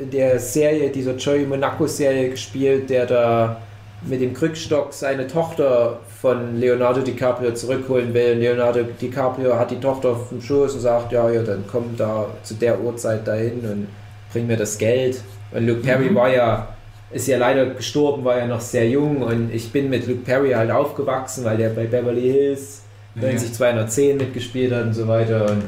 in 0.00 0.10
der 0.10 0.38
Serie, 0.38 0.90
dieser 0.90 1.16
Joey 1.16 1.46
Monaco-Serie 1.46 2.30
gespielt, 2.30 2.88
der 2.90 3.06
da 3.06 3.60
mit 4.02 4.20
dem 4.20 4.32
Krückstock 4.32 4.92
seine 4.94 5.26
Tochter 5.26 5.98
von 6.20 6.58
Leonardo 6.58 7.00
DiCaprio 7.02 7.52
zurückholen 7.52 8.14
will. 8.14 8.34
Leonardo 8.34 8.82
DiCaprio 8.82 9.58
hat 9.58 9.70
die 9.70 9.80
Tochter 9.80 10.10
auf 10.10 10.28
dem 10.30 10.40
Schoß 10.40 10.74
und 10.74 10.80
sagt, 10.80 11.12
ja, 11.12 11.28
ja, 11.30 11.42
dann 11.42 11.64
komm 11.70 11.96
da 11.96 12.26
zu 12.42 12.54
der 12.54 12.80
Uhrzeit 12.80 13.26
dahin 13.26 13.60
und 13.60 13.88
bring 14.32 14.46
mir 14.46 14.56
das 14.56 14.78
Geld. 14.78 15.20
Und 15.52 15.66
Luke 15.66 15.80
Perry 15.80 16.10
Mhm. 16.10 16.14
war 16.14 16.32
ja, 16.32 16.68
ist 17.12 17.26
ja 17.26 17.38
leider 17.38 17.66
gestorben, 17.66 18.24
war 18.24 18.38
ja 18.38 18.46
noch 18.46 18.60
sehr 18.60 18.88
jung 18.88 19.22
und 19.22 19.52
ich 19.52 19.72
bin 19.72 19.90
mit 19.90 20.06
Luke 20.06 20.22
Perry 20.22 20.52
halt 20.52 20.70
aufgewachsen, 20.70 21.44
weil 21.44 21.56
der 21.56 21.70
bei 21.70 21.86
Beverly 21.86 22.30
Hills 22.30 22.82
Ja, 23.16 23.22
ja. 23.22 23.28
90210 23.32 24.16
mitgespielt 24.16 24.72
hat 24.72 24.84
und 24.84 24.94
so 24.94 25.08
weiter. 25.08 25.50
Und, 25.50 25.64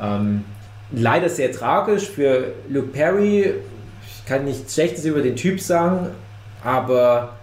ähm, 0.00 0.44
leider 0.92 1.28
sehr 1.28 1.50
tragisch 1.50 2.08
für 2.08 2.52
Luke 2.68 2.88
Perry. 2.88 3.54
Ich 4.06 4.24
kann 4.26 4.44
nichts 4.44 4.74
Schlechtes 4.74 5.04
über 5.04 5.20
den 5.20 5.34
Typ 5.34 5.60
sagen, 5.60 6.08
aber 6.62 7.36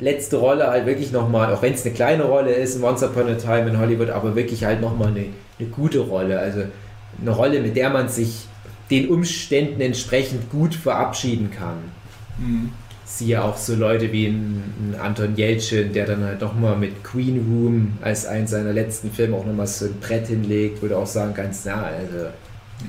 letzte 0.00 0.36
Rolle 0.36 0.66
halt 0.66 0.86
wirklich 0.86 1.12
nochmal, 1.12 1.52
auch 1.52 1.62
wenn 1.62 1.74
es 1.74 1.84
eine 1.84 1.94
kleine 1.94 2.24
Rolle 2.24 2.52
ist, 2.52 2.76
in 2.76 2.82
Once 2.82 3.02
Upon 3.02 3.28
a 3.28 3.34
Time 3.34 3.68
in 3.68 3.78
Hollywood, 3.78 4.10
aber 4.10 4.34
wirklich 4.34 4.64
halt 4.64 4.80
nochmal 4.80 5.08
eine, 5.08 5.26
eine 5.58 5.68
gute 5.68 6.00
Rolle. 6.00 6.38
Also 6.38 6.62
eine 7.20 7.30
Rolle, 7.30 7.60
mit 7.60 7.76
der 7.76 7.90
man 7.90 8.08
sich 8.08 8.46
den 8.90 9.08
Umständen 9.08 9.80
entsprechend 9.80 10.50
gut 10.50 10.74
verabschieden 10.74 11.50
kann. 11.50 11.78
Mhm. 12.38 12.70
Siehe 13.06 13.42
auch 13.42 13.56
so 13.56 13.74
Leute 13.74 14.10
wie 14.12 14.26
ein, 14.26 14.62
ein 14.80 15.00
Anton 15.00 15.36
Jeltsin, 15.36 15.92
der 15.92 16.06
dann 16.06 16.24
halt 16.24 16.40
nochmal 16.40 16.76
mit 16.76 17.04
Queen 17.04 17.36
Room 17.48 17.98
als 18.00 18.24
einen 18.26 18.46
seiner 18.46 18.72
letzten 18.72 19.10
Filme 19.12 19.36
auch 19.36 19.44
nochmal 19.44 19.66
so 19.66 19.84
ein 19.84 20.00
Brett 20.00 20.26
hinlegt, 20.28 20.82
du 20.82 20.96
auch 20.96 21.06
sagen 21.06 21.32
kannst, 21.34 21.66
na, 21.66 21.82
also 21.82 22.30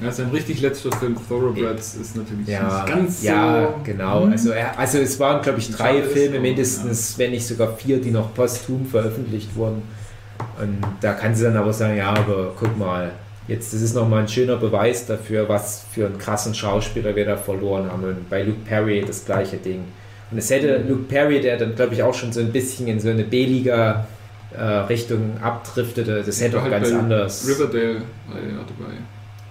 Ja, 0.02 0.12
sein 0.12 0.30
richtig 0.30 0.62
letzter 0.62 0.92
Film, 0.94 1.16
Thoroughbreds, 1.28 1.96
ist 1.96 2.16
natürlich 2.16 2.48
ja, 2.48 2.84
nicht 2.84 2.96
ganz 2.96 3.24
ja, 3.24 3.74
so. 3.74 3.84
genau. 3.84 4.26
Mhm. 4.26 4.32
Also, 4.32 4.52
er, 4.52 4.80
also 4.80 4.98
es 5.00 5.20
waren, 5.20 5.42
glaube 5.42 5.60
ich, 5.60 5.70
drei 5.72 6.02
Filme 6.02 6.40
mindestens, 6.40 7.18
wenn 7.18 7.32
nicht 7.32 7.46
sogar 7.46 7.76
vier, 7.76 8.00
die 8.02 8.12
noch 8.12 8.34
posthum 8.34 8.86
veröffentlicht 8.86 9.56
wurden. 9.56 9.84
Und 10.62 10.80
da 11.02 11.14
kann 11.14 11.36
sie 11.36 11.44
dann 11.44 11.58
aber 11.58 11.74
sagen, 11.74 11.98
ja, 11.98 12.10
aber 12.10 12.54
guck 12.58 12.78
mal, 12.78 13.12
jetzt 13.48 13.74
das 13.74 13.82
ist 13.82 13.96
nochmal 13.96 14.22
ein 14.22 14.28
schöner 14.28 14.58
Beweis 14.58 15.06
dafür, 15.06 15.48
was 15.50 15.86
für 15.92 16.06
einen 16.06 16.18
krassen 16.18 16.54
Schauspieler 16.54 17.16
wir 17.16 17.26
da 17.26 17.38
verloren 17.38 17.92
haben. 17.92 18.04
Und 18.04 18.30
bei 18.30 18.44
Luke 18.44 18.60
Perry 18.66 19.04
das 19.06 19.26
gleiche 19.26 19.58
Ding. 19.58 19.84
Und 20.32 20.38
es 20.38 20.50
hätte 20.50 20.84
Luke 20.88 21.04
Perry, 21.04 21.42
der 21.42 21.58
dann, 21.58 21.76
glaube 21.76 21.94
ich, 21.94 22.04
auch 22.04 22.14
schon 22.14 22.34
so 22.34 22.40
ein 22.40 22.52
bisschen 22.52 22.88
in 22.88 23.00
so 23.00 23.10
eine 23.10 23.24
B-Liga 23.24 24.08
äh, 24.58 24.64
Richtung 24.64 25.38
abdriftete, 25.42 26.24
das 26.24 26.42
hätte 26.42 26.58
auch 26.58 26.64
Halt 26.64 26.72
ganz 26.72 26.92
anders. 26.92 27.48
Riverdale 27.48 28.02
war 28.28 28.38
ja 28.38 28.64
dabei. 28.68 28.94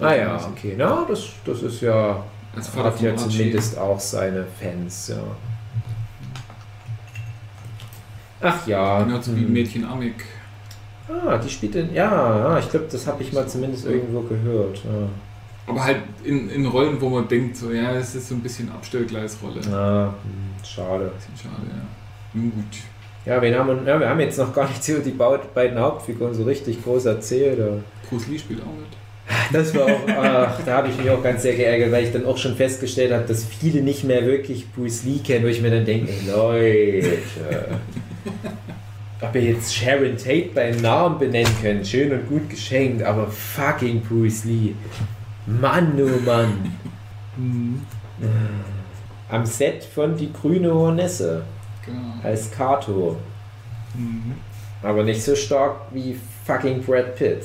Ah 0.00 0.14
ja, 0.14 0.48
okay. 0.50 0.74
Na, 0.76 1.04
das, 1.08 1.28
das 1.44 1.62
ist 1.62 1.80
ja 1.80 2.24
Als 2.56 2.68
Vater 2.68 2.88
hat 2.88 3.00
ja 3.00 3.16
zumindest 3.16 3.78
auch 3.78 4.00
seine 4.00 4.44
Fans, 4.60 5.08
ja. 5.08 5.16
Ach 8.40 8.66
ja. 8.66 9.02
Genau, 9.02 9.20
so 9.20 9.36
wie. 9.36 9.42
Mädchen 9.42 9.84
Amik. 9.84 10.24
Ah, 11.08 11.36
die 11.38 11.48
spielt 11.48 11.74
in. 11.74 11.94
Ja, 11.94 12.58
ich 12.58 12.68
glaube, 12.70 12.86
das 12.90 13.06
habe 13.06 13.22
ich 13.22 13.32
mal 13.32 13.46
zumindest 13.46 13.86
irgendwo 13.86 14.20
gehört. 14.22 14.78
Ja. 14.84 15.08
Aber 15.66 15.84
halt 15.84 15.98
in, 16.24 16.50
in 16.50 16.66
Rollen, 16.66 17.00
wo 17.00 17.08
man 17.08 17.26
denkt, 17.28 17.56
so, 17.56 17.72
ja, 17.72 17.92
es 17.92 18.14
ist 18.14 18.28
so 18.28 18.34
ein 18.34 18.40
bisschen 18.40 18.70
Abstellgleisrolle. 18.70 19.60
Ah, 19.72 20.14
schade. 20.62 21.10
Bisschen 21.16 21.36
schade, 21.36 21.66
ja. 21.68 21.82
Nun 22.34 22.52
gut. 22.52 22.78
Ja, 23.26 23.40
wir 23.40 23.58
haben, 23.58 23.86
ja, 23.86 23.98
wir 23.98 24.08
haben 24.08 24.20
jetzt 24.20 24.38
noch 24.38 24.52
gar 24.52 24.68
nichts 24.68 24.86
über 24.88 25.00
die 25.00 25.12
beiden 25.12 25.78
Hauptfiguren 25.78 26.34
so 26.34 26.44
richtig 26.44 26.82
groß 26.82 27.06
erzählt. 27.06 27.58
Bruce 28.08 28.28
Lee 28.28 28.38
spielt 28.38 28.60
auch 28.60 28.66
mit. 28.66 28.88
Das 29.52 29.74
war 29.74 29.84
auch, 29.84 30.08
ach, 30.08 30.60
da 30.66 30.76
habe 30.76 30.88
ich 30.88 30.98
mich 30.98 31.08
auch 31.08 31.22
ganz 31.22 31.42
sehr 31.42 31.54
geärgert, 31.54 31.90
weil 31.90 32.04
ich 32.04 32.12
dann 32.12 32.26
auch 32.26 32.36
schon 32.36 32.54
festgestellt 32.54 33.12
habe, 33.12 33.24
dass 33.26 33.44
viele 33.44 33.80
nicht 33.80 34.04
mehr 34.04 34.26
wirklich 34.26 34.70
Bruce 34.72 35.04
Lee 35.04 35.20
kennen, 35.24 35.44
wo 35.44 35.48
ich 35.48 35.62
mir 35.62 35.70
dann 35.70 35.86
denke, 35.86 36.12
Leute, 36.26 37.18
ob 39.28 39.34
ihr 39.36 39.42
jetzt 39.42 39.74
Sharon 39.74 40.16
Tate 40.16 40.50
beim 40.54 40.76
Namen 40.80 41.18
benennen 41.18 41.52
könnt, 41.62 41.86
schön 41.86 42.12
und 42.12 42.28
gut 42.28 42.48
geschenkt, 42.50 43.02
aber 43.02 43.26
fucking 43.28 44.00
Bruce 44.02 44.44
Lee. 44.44 44.74
Mann, 45.46 45.92
oh 46.00 46.20
Mann. 46.24 46.72
Am 49.28 49.44
Set 49.46 49.84
von 49.84 50.16
Die 50.16 50.32
grüne 50.32 50.72
Hornesse 50.72 51.42
Genau. 51.84 52.14
als 52.22 52.50
Kato. 52.50 53.16
Mhm. 53.94 54.34
Aber 54.82 55.02
nicht 55.02 55.22
so 55.22 55.34
stark 55.36 55.76
wie 55.92 56.16
fucking 56.46 56.82
Brad 56.82 57.14
Pitt. 57.16 57.42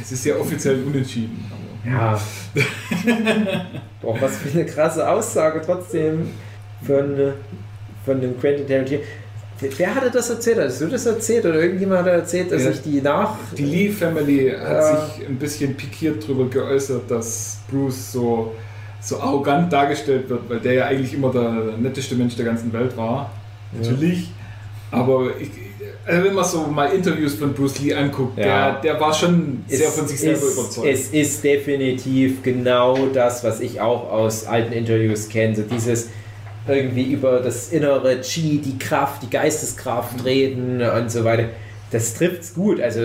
Es 0.00 0.12
ist 0.12 0.24
ja 0.24 0.36
offiziell 0.36 0.82
unentschieden. 0.84 1.50
Ja. 1.84 2.20
Boah, 4.00 4.20
was 4.20 4.38
für 4.38 4.50
eine 4.50 4.66
krasse 4.66 5.08
Aussage 5.08 5.60
trotzdem 5.64 6.30
von, 6.82 7.18
äh, 7.18 7.32
von 8.04 8.20
dem 8.20 8.38
Quentin 8.38 8.66
Tarantino. 8.66 9.00
Wer- 9.76 9.94
hatte 9.94 10.10
das 10.10 10.30
erzählt? 10.30 10.58
Hast 10.58 10.80
du 10.80 10.86
das 10.86 11.04
erzählt 11.06 11.44
oder 11.44 11.60
irgendjemand 11.60 12.00
hat 12.00 12.06
erzählt, 12.12 12.50
dass 12.52 12.64
Ja. 12.64 12.72
sich 12.72 12.82
die 12.82 13.00
nach. 13.02 13.34
Die 13.56 13.64
Lee 13.64 13.88
Family 13.90 14.50
hat 14.50 14.70
Ja. 14.70 15.06
sich 15.06 15.26
ein 15.28 15.36
bisschen 15.36 15.74
pikiert 15.76 16.22
darüber 16.24 16.48
geäußert, 16.48 17.10
dass 17.10 17.58
Bruce 17.70 18.12
so, 18.12 18.54
so 19.02 19.18
arrogant 19.20 19.72
dargestellt 19.72 20.28
wird, 20.28 20.48
weil 20.48 20.60
der 20.60 20.72
ja 20.74 20.84
eigentlich 20.86 21.12
immer 21.14 21.30
der 21.32 21.74
netteste 21.78 22.14
Mensch 22.14 22.36
der 22.36 22.44
ganzen 22.46 22.72
Welt 22.72 22.96
war. 22.96 23.30
Natürlich. 23.78 24.30
Aber 24.90 25.30
ich, 25.40 25.50
also 26.04 26.24
wenn 26.24 26.34
man 26.34 26.44
so 26.44 26.66
mal 26.66 26.86
Interviews 26.86 27.34
von 27.34 27.52
Bruce 27.54 27.78
Lee 27.80 27.94
anguckt, 27.94 28.36
Ja. 28.38 28.72
der, 28.72 28.80
der 28.94 29.00
war 29.00 29.14
schon 29.14 29.62
sehr 29.68 29.86
Es 29.88 29.94
von 29.96 30.08
sich 30.08 30.18
selber 30.18 30.38
ist, 30.46 30.54
überzeugt. 30.58 30.86
Es 30.88 31.08
ist 31.10 31.44
definitiv 31.44 32.42
genau 32.42 33.06
das, 33.14 33.44
was 33.44 33.60
ich 33.60 33.80
auch 33.80 34.10
aus 34.10 34.46
alten 34.46 34.72
Interviews 34.72 35.28
kenne. 35.28 35.54
So 35.54 35.62
dieses 35.62 36.08
irgendwie 36.72 37.12
über 37.12 37.40
das 37.40 37.70
innere 37.70 38.20
Chi, 38.20 38.58
die 38.58 38.78
Kraft, 38.78 39.22
die 39.22 39.30
Geisteskraft 39.30 40.24
reden 40.24 40.82
und 40.82 41.10
so 41.10 41.24
weiter. 41.24 41.50
Das 41.90 42.14
trifft's 42.14 42.54
gut. 42.54 42.80
Also 42.80 43.00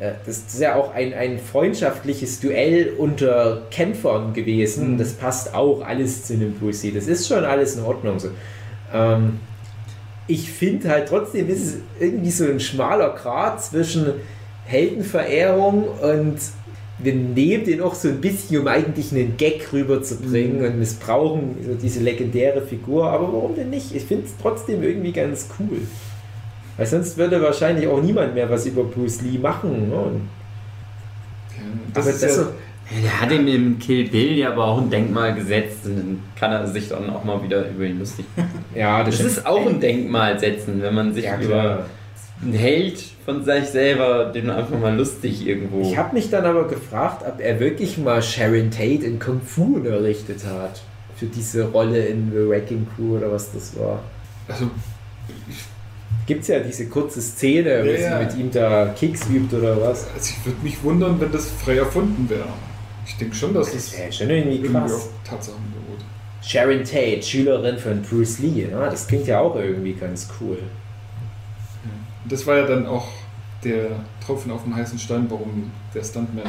äh, 0.00 0.12
das 0.26 0.38
ist 0.38 0.60
ja 0.60 0.74
auch 0.74 0.94
ein, 0.94 1.14
ein 1.14 1.38
freundschaftliches 1.38 2.40
Duell 2.40 2.94
unter 2.96 3.62
Kämpfern 3.70 4.32
gewesen. 4.32 4.94
Mhm. 4.94 4.98
Das 4.98 5.12
passt 5.12 5.54
auch 5.54 5.82
alles 5.84 6.24
zu 6.24 6.34
einem 6.34 6.54
Bruce 6.54 6.84
Lee. 6.84 6.92
Das 6.92 7.06
ist 7.06 7.26
schon 7.28 7.44
alles 7.44 7.76
in 7.76 7.84
Ordnung 7.84 8.18
so. 8.18 8.30
Ähm, 8.92 9.40
ich 10.26 10.50
finde 10.50 10.90
halt 10.90 11.08
trotzdem 11.08 11.48
ist 11.48 11.64
es 11.64 11.74
irgendwie 11.98 12.30
so 12.30 12.44
ein 12.44 12.60
schmaler 12.60 13.14
Grat 13.14 13.64
zwischen 13.64 14.12
Heldenverehrung 14.66 15.84
und 15.88 16.38
wir 17.00 17.14
nehmen 17.14 17.64
den 17.64 17.80
auch 17.80 17.94
so 17.94 18.08
ein 18.08 18.20
bisschen, 18.20 18.60
um 18.60 18.66
eigentlich 18.66 19.12
einen 19.12 19.36
Gag 19.36 19.72
rüberzubringen 19.72 20.64
und 20.64 20.78
missbrauchen 20.78 21.56
so 21.64 21.74
diese 21.74 22.00
legendäre 22.00 22.62
Figur. 22.62 23.08
Aber 23.10 23.32
warum 23.32 23.54
denn 23.54 23.70
nicht? 23.70 23.94
Ich 23.94 24.04
finde 24.04 24.26
es 24.26 24.32
trotzdem 24.40 24.82
irgendwie 24.82 25.12
ganz 25.12 25.48
cool. 25.58 25.78
Weil 26.76 26.86
sonst 26.86 27.16
würde 27.16 27.40
wahrscheinlich 27.40 27.86
auch 27.86 28.02
niemand 28.02 28.34
mehr 28.34 28.50
was 28.50 28.66
über 28.66 28.84
Bruce 28.84 29.22
Lee 29.22 29.38
machen. 29.38 29.90
Ne? 29.90 29.96
Ja, 31.56 31.62
das 31.94 32.06
aber 32.06 32.14
ist 32.14 32.22
das 32.22 32.36
ja, 32.36 32.42
so, 32.44 32.50
Der 33.02 33.20
hat 33.20 33.32
ihm 33.32 33.46
im 33.48 33.78
Kill 33.78 34.08
Bill 34.08 34.36
ja 34.36 34.52
aber 34.52 34.64
auch 34.64 34.80
ein 34.80 34.90
Denkmal 34.90 35.34
gesetzt 35.34 35.86
und 35.86 35.96
dann 35.96 36.20
kann 36.36 36.52
er 36.52 36.66
sich 36.66 36.88
dann 36.88 37.10
auch 37.10 37.22
mal 37.22 37.42
wieder 37.42 37.68
über 37.68 37.84
ihn 37.84 37.98
lustig 37.98 38.26
machen. 38.36 38.64
ja, 38.74 39.04
Das 39.04 39.20
ist 39.20 39.46
auch 39.46 39.66
ein 39.66 39.80
Denkmal 39.80 40.38
setzen, 40.38 40.82
wenn 40.82 40.94
man 40.94 41.14
sich 41.14 41.24
ja, 41.24 41.40
über 41.40 41.86
einen 42.42 42.52
Held 42.52 43.02
von 43.24 43.44
sich 43.44 43.64
selber, 43.66 44.26
den 44.26 44.48
einfach 44.50 44.78
mal 44.78 44.96
lustig 44.96 45.46
irgendwo. 45.46 45.80
Ich 45.82 45.96
habe 45.96 46.14
mich 46.14 46.30
dann 46.30 46.44
aber 46.44 46.68
gefragt, 46.68 47.24
ob 47.26 47.40
er 47.40 47.58
wirklich 47.60 47.98
mal 47.98 48.22
Sharon 48.22 48.70
Tate 48.70 49.04
in 49.06 49.18
Kung 49.18 49.40
Fu 49.42 49.76
unterrichtet 49.76 50.44
hat. 50.46 50.80
Für 51.16 51.26
diese 51.26 51.64
Rolle 51.64 51.98
in 52.06 52.30
The 52.30 52.48
Wrecking 52.48 52.86
Crew 52.94 53.16
oder 53.16 53.32
was 53.32 53.50
das 53.52 53.76
war. 53.76 54.00
also, 54.46 54.70
Gibt 56.26 56.42
es 56.42 56.48
ja 56.48 56.60
diese 56.60 56.86
kurze 56.86 57.20
Szene, 57.20 57.82
wo 57.82 57.88
Ja, 57.88 57.96
sie 57.96 58.02
ja. 58.02 58.18
mit 58.20 58.36
ihm 58.36 58.50
da 58.50 58.86
Kicks 58.96 59.26
übt 59.28 59.54
oder 59.56 59.80
was. 59.80 60.06
also 60.14 60.34
ich 60.38 60.46
würde 60.46 60.62
mich 60.62 60.82
wundern, 60.84 61.20
wenn 61.20 61.32
das 61.32 61.50
frei 61.50 61.76
erfunden 61.78 62.28
wäre. 62.28 62.44
Ich 63.06 63.16
denke 63.16 63.34
schon, 63.34 63.54
dass 63.54 63.72
Das 63.72 63.74
es 63.86 63.98
wäre 63.98 64.12
schon 64.12 64.30
irgendwie 64.30 64.56
irgendwie 64.56 64.72
krass. 64.78 64.92
auf 64.94 65.08
Tatsachen 65.24 65.62
beruht. 65.72 66.04
Sharon 66.42 66.84
Tate, 66.84 67.22
Schülerin 67.22 67.78
von 67.78 68.02
Bruce 68.02 68.38
Lee. 68.40 68.66
Ne? 68.66 68.88
Das 68.90 69.06
klingt 69.08 69.26
ja 69.26 69.40
auch 69.40 69.56
irgendwie 69.56 69.94
ganz 69.94 70.28
cool. 70.40 70.58
Und 72.28 72.32
das 72.32 72.46
war 72.46 72.56
ja 72.58 72.66
dann 72.66 72.84
auch 72.86 73.06
der 73.64 73.86
Tropfen 74.24 74.52
auf 74.52 74.62
dem 74.62 74.76
heißen 74.76 74.98
Stein, 74.98 75.24
warum 75.30 75.70
der 75.94 76.04
Stuntman 76.04 76.44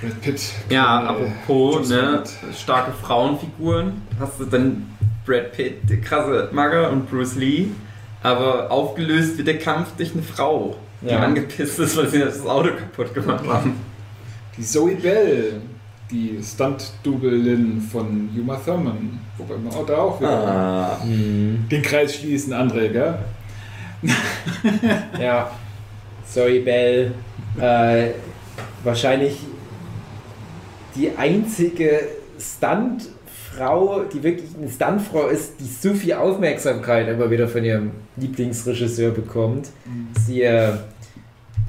Brad 0.00 0.20
Pitt. 0.20 0.42
ja, 0.70 1.02
äh, 1.04 1.06
apropos, 1.06 1.88
ne, 1.88 2.24
starke 2.52 2.90
Frauenfiguren. 3.00 4.02
Hast 4.18 4.40
du 4.40 4.44
dann 4.46 4.86
Brad 5.24 5.52
Pitt, 5.52 5.88
der 5.88 6.00
krasse 6.00 6.48
Magger 6.50 6.90
und 6.90 7.08
Bruce 7.08 7.36
Lee, 7.36 7.66
aber 8.24 8.72
aufgelöst 8.72 9.36
wird 9.38 9.46
der 9.46 9.58
Kampf 9.58 9.92
durch 9.96 10.12
eine 10.14 10.22
Frau, 10.24 10.74
die 11.00 11.10
Ja. 11.10 11.20
angepisst 11.20 11.78
ist, 11.78 11.96
weil 11.96 12.08
sie 12.08 12.18
das 12.18 12.44
Auto 12.44 12.70
kaputt 12.70 13.14
gemacht 13.14 13.44
haben. 13.46 13.74
Die 14.56 14.62
Zoe 14.64 14.96
Bell, 14.96 15.60
die 16.10 16.40
Stunt-Doublin 16.42 17.80
von 17.92 18.28
Uma 18.36 18.56
Thurman. 18.56 19.20
Wobei 19.36 19.54
man 19.58 19.72
auch 19.72 19.86
da 19.86 19.96
auch 19.98 20.18
wieder 20.20 20.48
Ah. 20.48 20.98
den 21.04 21.82
Kreis 21.82 22.16
schließen, 22.16 22.52
André, 22.52 22.88
gell? 22.88 23.18
Ja. 25.20 25.50
Zoe 26.26 26.60
Bell. 26.60 27.12
Äh, 27.60 28.10
wahrscheinlich 28.84 29.38
die 30.94 31.10
einzige 31.16 32.00
Stuntfrau, 32.38 34.04
die 34.04 34.22
wirklich 34.22 34.50
eine 34.56 34.70
Stuntfrau 34.70 35.28
ist, 35.28 35.60
die 35.60 35.64
so 35.64 35.94
viel 35.94 36.14
Aufmerksamkeit 36.14 37.08
immer 37.08 37.30
wieder 37.30 37.48
von 37.48 37.64
ihrem 37.64 37.92
Lieblingsregisseur 38.16 39.10
bekommt. 39.12 39.68
Sie 40.26 40.42
äh, 40.42 40.72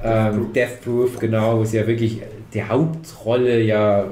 ähm, 0.03 0.53
Death 0.53 0.81
Proof, 0.83 1.19
genau, 1.19 1.59
wo 1.59 1.65
sie 1.65 1.77
ja 1.77 1.87
wirklich 1.87 2.21
die 2.53 2.63
Hauptrolle 2.63 3.61
ja, 3.61 4.05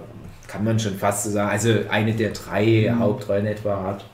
kann 0.48 0.64
man 0.64 0.80
schon 0.80 0.96
fast 0.96 1.26
so 1.26 1.32
sagen, 1.32 1.50
also 1.50 1.74
eine 1.90 2.14
der 2.14 2.32
drei 2.32 2.94
Hauptrollen 2.98 3.46
etwa 3.46 3.84
hat. 3.84 4.06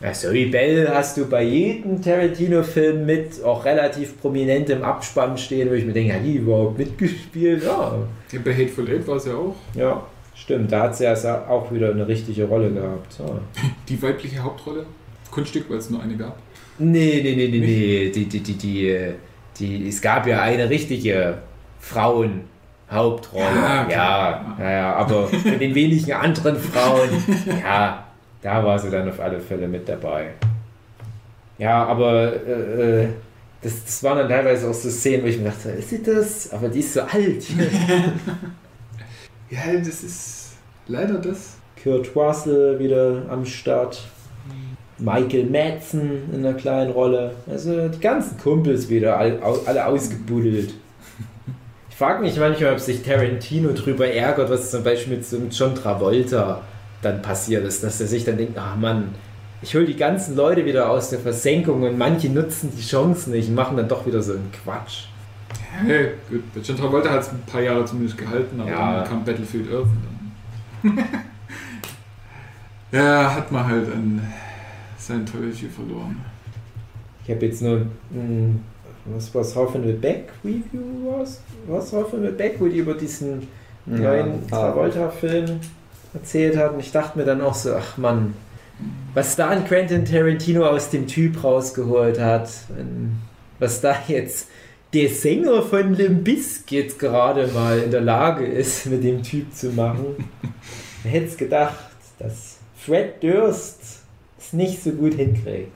Ja, 0.00 0.12
Zoe 0.12 0.46
Bell 0.46 0.88
hast 0.88 1.16
du 1.16 1.26
bei 1.26 1.42
jedem 1.42 2.00
Tarantino-Film 2.00 3.04
mit, 3.04 3.44
auch 3.44 3.64
relativ 3.64 4.18
prominent 4.20 4.70
im 4.70 4.82
Abspann 4.82 5.36
stehen, 5.36 5.68
wo 5.68 5.74
ich 5.74 5.84
mir 5.84 5.92
denke, 5.92 6.14
hat 6.14 6.24
die 6.24 6.36
überhaupt 6.36 6.78
mitgespielt? 6.78 7.64
Ja, 7.64 7.98
bei 8.42 8.54
Hateful 8.54 8.88
Eight 8.88 9.06
war 9.06 9.16
es 9.16 9.26
ja 9.26 9.34
auch. 9.34 9.54
ja 9.74 10.02
stimmt, 10.40 10.72
da 10.72 10.82
hat 10.84 10.96
sie 10.96 11.04
ja 11.04 11.14
auch 11.48 11.70
wieder 11.70 11.90
eine 11.90 12.06
richtige 12.06 12.44
Rolle 12.44 12.70
gehabt. 12.70 13.18
Ja. 13.18 13.40
Die 13.88 14.02
weibliche 14.02 14.42
Hauptrolle. 14.42 14.86
Kunststück, 15.30 15.70
weil 15.70 15.78
es 15.78 15.90
nur 15.90 16.02
eine 16.02 16.16
gab. 16.16 16.36
Nee, 16.78 17.20
nee, 17.22 17.36
nee, 17.36 17.48
nee, 17.48 17.58
nee, 17.58 18.10
die, 18.10 18.24
die, 18.24 18.40
die, 18.40 18.54
die, 18.54 18.88
äh, 18.88 19.12
die, 19.58 19.88
es 19.88 20.00
gab 20.00 20.26
ja 20.26 20.40
eine 20.42 20.68
richtige 20.68 21.38
Frauen-Hauptrolle. 21.78 23.44
Ja, 23.44 23.88
Ja, 23.88 24.56
ja, 24.58 24.70
ja, 24.70 24.94
aber 24.94 25.28
von 25.28 25.58
den 25.58 25.74
wenigen 25.74 26.12
anderen 26.12 26.56
Frauen, 26.56 27.10
ja, 27.62 28.09
da 28.42 28.64
war 28.64 28.78
sie 28.78 28.90
dann 28.90 29.08
auf 29.08 29.20
alle 29.20 29.40
Fälle 29.40 29.68
mit 29.68 29.88
dabei. 29.88 30.30
Ja, 31.58 31.84
aber 31.84 32.32
äh, 32.46 33.02
äh, 33.02 33.08
das, 33.62 33.84
das 33.84 34.02
waren 34.02 34.18
dann 34.18 34.28
teilweise 34.28 34.68
auch 34.68 34.74
so 34.74 34.88
Szenen, 34.88 35.22
wo 35.22 35.26
ich 35.28 35.38
mir 35.38 35.50
dachte, 35.50 35.70
ist 35.70 35.90
sie 35.90 36.02
das? 36.02 36.50
Aber 36.52 36.68
die 36.68 36.80
ist 36.80 36.94
so 36.94 37.02
alt. 37.02 37.44
Ja, 39.50 39.76
das 39.78 40.04
ist 40.04 40.52
leider 40.86 41.14
das. 41.14 41.56
Kurt 41.82 42.14
Russell 42.14 42.78
wieder 42.78 43.22
am 43.28 43.44
Start. 43.44 44.00
Michael 44.98 45.46
Madsen 45.46 46.32
in 46.32 46.44
einer 46.46 46.54
kleinen 46.56 46.92
Rolle. 46.92 47.32
Also 47.48 47.88
die 47.88 47.98
ganzen 48.00 48.38
Kumpels 48.38 48.88
wieder 48.88 49.16
all, 49.16 49.42
au- 49.42 49.58
alle 49.66 49.86
ausgebuddelt. 49.86 50.74
Ich 51.88 51.96
frage 51.96 52.20
mich 52.22 52.36
manchmal, 52.38 52.72
ob 52.74 52.80
sich 52.80 53.02
Tarantino 53.02 53.72
drüber 53.72 54.06
ärgert, 54.06 54.50
was 54.50 54.70
zum 54.70 54.84
Beispiel 54.84 55.16
mit 55.16 55.26
so 55.26 55.36
einem 55.36 55.50
John 55.50 55.74
Travolta 55.74 56.62
dann 57.02 57.22
passiert 57.22 57.64
ist, 57.64 57.82
dass 57.82 58.00
er 58.00 58.06
sich 58.06 58.24
dann 58.24 58.36
denkt, 58.36 58.58
ach 58.58 58.76
Mann, 58.76 59.14
ich 59.62 59.74
hole 59.74 59.84
die 59.86 59.96
ganzen 59.96 60.36
Leute 60.36 60.64
wieder 60.64 60.88
aus 60.90 61.10
der 61.10 61.18
Versenkung 61.18 61.82
und 61.82 61.98
manche 61.98 62.28
nutzen 62.30 62.72
die 62.76 62.82
Chance 62.82 63.30
nicht 63.30 63.48
und 63.48 63.54
machen 63.54 63.76
dann 63.76 63.88
doch 63.88 64.06
wieder 64.06 64.22
so 64.22 64.32
einen 64.32 64.50
Quatsch. 64.52 65.04
Hey, 65.86 66.12
gut. 66.28 66.42
Bei 66.54 66.60
John 66.60 66.76
Travolta 66.76 67.10
hat 67.10 67.20
es 67.22 67.28
ein 67.30 67.42
paar 67.46 67.60
Jahre 67.60 67.84
zumindest 67.84 68.16
gehalten, 68.18 68.60
aber 68.60 68.70
Ja. 68.70 68.98
dann 69.00 69.08
kam 69.08 69.24
Battlefield 69.24 69.68
Earth 69.72 69.82
und 70.82 70.96
dann. 70.98 71.08
ja, 72.92 73.34
hat 73.34 73.50
man 73.52 73.66
halt 73.66 73.92
an 73.92 74.20
Scientology 74.98 75.68
verloren. 75.68 76.16
Ich 77.24 77.30
habe 77.34 77.46
jetzt 77.46 77.62
nur, 77.62 77.80
mh, 78.10 78.54
was 79.06 79.34
war 79.34 79.44
Hoffen 79.62 79.86
with 79.86 80.00
Beck 80.00 80.28
Review 80.44 80.82
was? 81.18 81.40
Was 81.68 81.92
Hoffen 81.92 82.22
with 82.22 82.36
Beck, 82.36 82.56
wo 82.58 82.66
die 82.66 82.78
über 82.78 82.94
diesen 82.94 83.46
neuen 83.86 84.46
Travolta-Film 84.48 85.60
erzählt 86.14 86.56
hat. 86.56 86.74
Und 86.74 86.80
ich 86.80 86.92
dachte 86.92 87.18
mir 87.18 87.24
dann 87.24 87.40
auch 87.40 87.54
so, 87.54 87.74
ach 87.74 87.96
Mann, 87.96 88.34
was 89.14 89.36
da 89.36 89.48
ein 89.48 89.66
Quentin 89.66 90.04
Tarantino 90.04 90.66
aus 90.66 90.90
dem 90.90 91.06
Typ 91.06 91.42
rausgeholt 91.42 92.20
hat, 92.20 92.50
was 93.58 93.80
da 93.80 93.96
jetzt 94.08 94.48
der 94.92 95.08
Sänger 95.08 95.62
von 95.62 95.94
Limp 95.94 96.24
Bizkit 96.24 96.98
gerade 96.98 97.46
mal 97.48 97.78
in 97.78 97.90
der 97.90 98.00
Lage 98.00 98.44
ist, 98.44 98.86
mit 98.86 99.04
dem 99.04 99.22
Typ 99.22 99.54
zu 99.54 99.70
machen. 99.70 100.28
Wer 101.02 101.12
hätte 101.12 101.26
es 101.26 101.36
gedacht, 101.36 101.76
dass 102.18 102.58
Fred 102.76 103.22
Durst 103.22 104.02
es 104.38 104.52
nicht 104.52 104.82
so 104.82 104.90
gut 104.90 105.14
hinkriegt. 105.14 105.72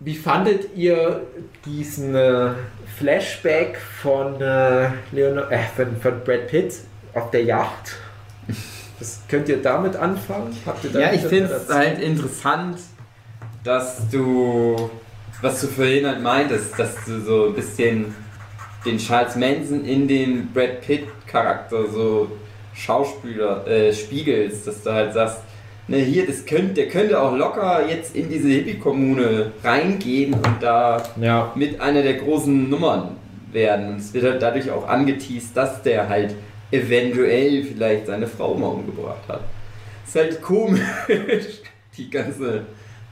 Wie 0.00 0.14
fandet 0.14 0.76
ihr 0.76 1.22
diesen 1.64 2.14
äh, 2.14 2.50
Flashback 2.98 3.78
von, 3.78 4.40
äh, 4.40 4.90
Leonard, 5.12 5.50
äh, 5.50 5.60
von, 5.74 5.96
von 5.96 6.20
Brad 6.24 6.48
Pitt 6.48 6.74
auf 7.14 7.30
der 7.30 7.44
Yacht? 7.44 7.96
Was 8.98 9.20
könnt 9.28 9.48
ihr 9.48 9.60
damit 9.62 9.96
anfangen? 9.96 10.56
Habt 10.66 10.84
ihr 10.84 10.90
Ja, 11.00 11.12
ich 11.12 11.22
finde 11.22 11.50
es 11.54 11.68
halt 11.72 12.00
interessant, 12.00 12.78
dass 13.64 14.08
du 14.10 14.90
was 15.42 15.60
du 15.60 15.66
vorhin 15.66 16.06
halt 16.06 16.22
meintest, 16.22 16.78
dass 16.78 16.94
du 17.04 17.20
so 17.20 17.46
ein 17.48 17.54
bisschen 17.54 18.14
den 18.86 18.98
Charles 18.98 19.36
Manson 19.36 19.84
in 19.84 20.08
den 20.08 20.50
Brad 20.52 20.80
Pitt 20.80 21.06
Charakter 21.26 21.86
so 21.92 22.30
Schauspieler 22.74 23.66
äh, 23.66 23.92
spiegelst, 23.92 24.66
dass 24.66 24.82
du 24.82 24.92
halt 24.92 25.12
sagst, 25.12 25.38
ne, 25.88 25.98
hier, 25.98 26.26
das 26.26 26.46
könnt, 26.46 26.76
der 26.76 26.88
könnte 26.88 27.20
auch 27.20 27.34
locker 27.36 27.86
jetzt 27.88 28.14
in 28.16 28.28
diese 28.30 28.48
Hippie-Kommune 28.48 29.52
reingehen 29.62 30.34
und 30.34 30.56
da 30.62 31.02
Ja. 31.20 31.52
mit 31.54 31.80
einer 31.80 32.02
der 32.02 32.14
großen 32.14 32.70
Nummern 32.70 33.16
werden. 33.52 33.88
Und 33.90 33.96
es 33.96 34.14
wird 34.14 34.24
halt 34.24 34.40
dadurch 34.42 34.70
auch 34.70 34.88
angeteased, 34.88 35.56
dass 35.56 35.82
der 35.82 36.08
halt 36.08 36.34
eventuell 36.70 37.62
vielleicht 37.64 38.06
seine 38.06 38.26
Frau 38.26 38.54
mal 38.54 38.68
umgebracht 38.68 39.28
hat. 39.28 39.40
Ist 40.06 40.16
halt 40.16 40.42
komisch, 40.42 40.80
die 41.96 42.10
ganze 42.10 42.62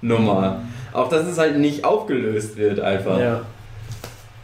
Nummer. 0.01 0.63
Auch 0.93 1.09
dass 1.09 1.27
es 1.27 1.39
halt 1.39 1.59
nicht 1.59 1.85
aufgelöst 1.85 2.57
wird 2.57 2.81
einfach. 2.81 3.19
Ja. 3.19 3.43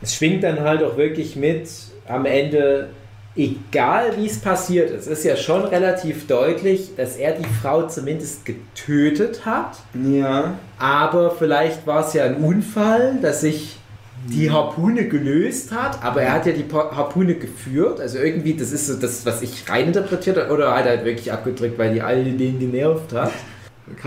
Es 0.00 0.14
schwingt 0.14 0.44
dann 0.44 0.60
halt 0.60 0.82
auch 0.82 0.96
wirklich 0.96 1.36
mit 1.36 1.68
am 2.06 2.24
Ende, 2.24 2.90
egal 3.36 4.16
wie 4.16 4.26
es 4.26 4.40
passiert, 4.40 4.90
es 4.90 5.06
ist 5.06 5.24
ja 5.24 5.36
schon 5.36 5.64
relativ 5.64 6.26
deutlich, 6.26 6.94
dass 6.96 7.16
er 7.16 7.32
die 7.32 7.48
Frau 7.60 7.86
zumindest 7.86 8.44
getötet 8.44 9.44
hat. 9.44 9.78
Ja. 9.94 10.54
Aber 10.78 11.32
vielleicht 11.32 11.86
war 11.86 12.06
es 12.06 12.14
ja 12.14 12.24
ein 12.24 12.36
Unfall, 12.36 13.18
dass 13.20 13.42
sich 13.42 13.77
die 14.26 14.50
Harpune 14.50 15.08
gelöst 15.08 15.72
hat, 15.72 16.02
aber 16.02 16.22
er 16.22 16.32
hat 16.32 16.46
ja 16.46 16.52
die 16.52 16.66
Harpune 16.72 17.34
geführt. 17.34 18.00
Also 18.00 18.18
irgendwie, 18.18 18.54
das 18.54 18.72
ist 18.72 18.86
so 18.86 18.94
das, 18.94 19.24
was 19.24 19.42
ich 19.42 19.68
reininterpretiert 19.68 20.36
habe, 20.36 20.52
oder 20.52 20.74
hat 20.74 20.86
er 20.86 20.96
halt 20.96 21.04
wirklich 21.04 21.32
abgedrückt, 21.32 21.78
weil 21.78 21.94
die 21.94 22.02
alle 22.02 22.24
den 22.24 22.58
genervt 22.58 23.12
hat. 23.12 23.32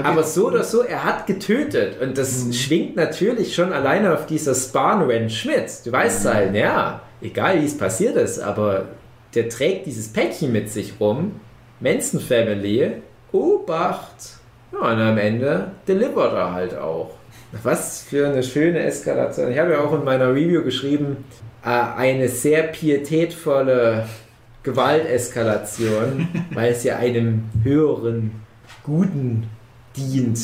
Aber 0.04 0.24
so 0.24 0.48
oder 0.48 0.64
so, 0.64 0.82
er 0.82 1.04
hat 1.04 1.26
getötet. 1.28 2.00
Und 2.02 2.18
das 2.18 2.46
schwingt 2.56 2.96
natürlich 2.96 3.56
schon 3.56 3.74
alleine 3.74 4.14
auf 4.14 4.26
dieser 4.26 4.54
Span-Ranch 4.54 5.46
mit. 5.46 5.86
Du 5.86 5.92
weißt 5.92 6.26
halt, 6.26 6.56
ja, 6.56 7.02
egal 7.22 7.62
wie 7.62 7.66
es 7.66 7.78
passiert 7.78 8.16
ist, 8.16 8.40
aber 8.40 8.90
der 9.34 9.50
trägt 9.50 9.88
dieses 9.88 10.10
Päckchen 10.10 10.52
mit 10.52 10.70
sich 10.70 10.94
rum. 11.00 11.40
Manson 11.80 12.20
Family, 12.20 12.92
Obacht. 13.32 14.40
Ja, 14.72 14.92
und 14.92 15.00
am 15.00 15.18
Ende 15.18 15.72
delivert 15.88 16.34
er 16.34 16.54
halt 16.54 16.78
auch. 16.78 17.12
Was 17.64 18.04
für 18.04 18.28
eine 18.28 18.44
schöne 18.44 18.80
Eskalation. 18.80 19.52
Ich 19.52 19.60
habe 19.60 19.72
ja 19.72 19.82
auch 19.82 19.94
in 19.94 20.04
meiner 20.04 20.30
Review 20.30 20.64
geschrieben, 20.64 21.18
äh, 21.64 21.70
eine 21.70 22.28
sehr 22.30 22.64
pietätvolle 22.64 24.08
Gewalteskalation, 24.64 26.28
weil 26.54 26.72
es 26.72 26.84
ja 26.84 26.98
einem 26.98 27.50
höheren 27.64 28.32
Guten 28.84 29.50
dient. 29.96 30.40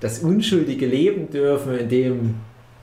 Das 0.00 0.18
unschuldige 0.18 0.86
Leben 0.86 1.30
dürfen, 1.30 1.78
in 1.78 1.88
dem 1.88 2.34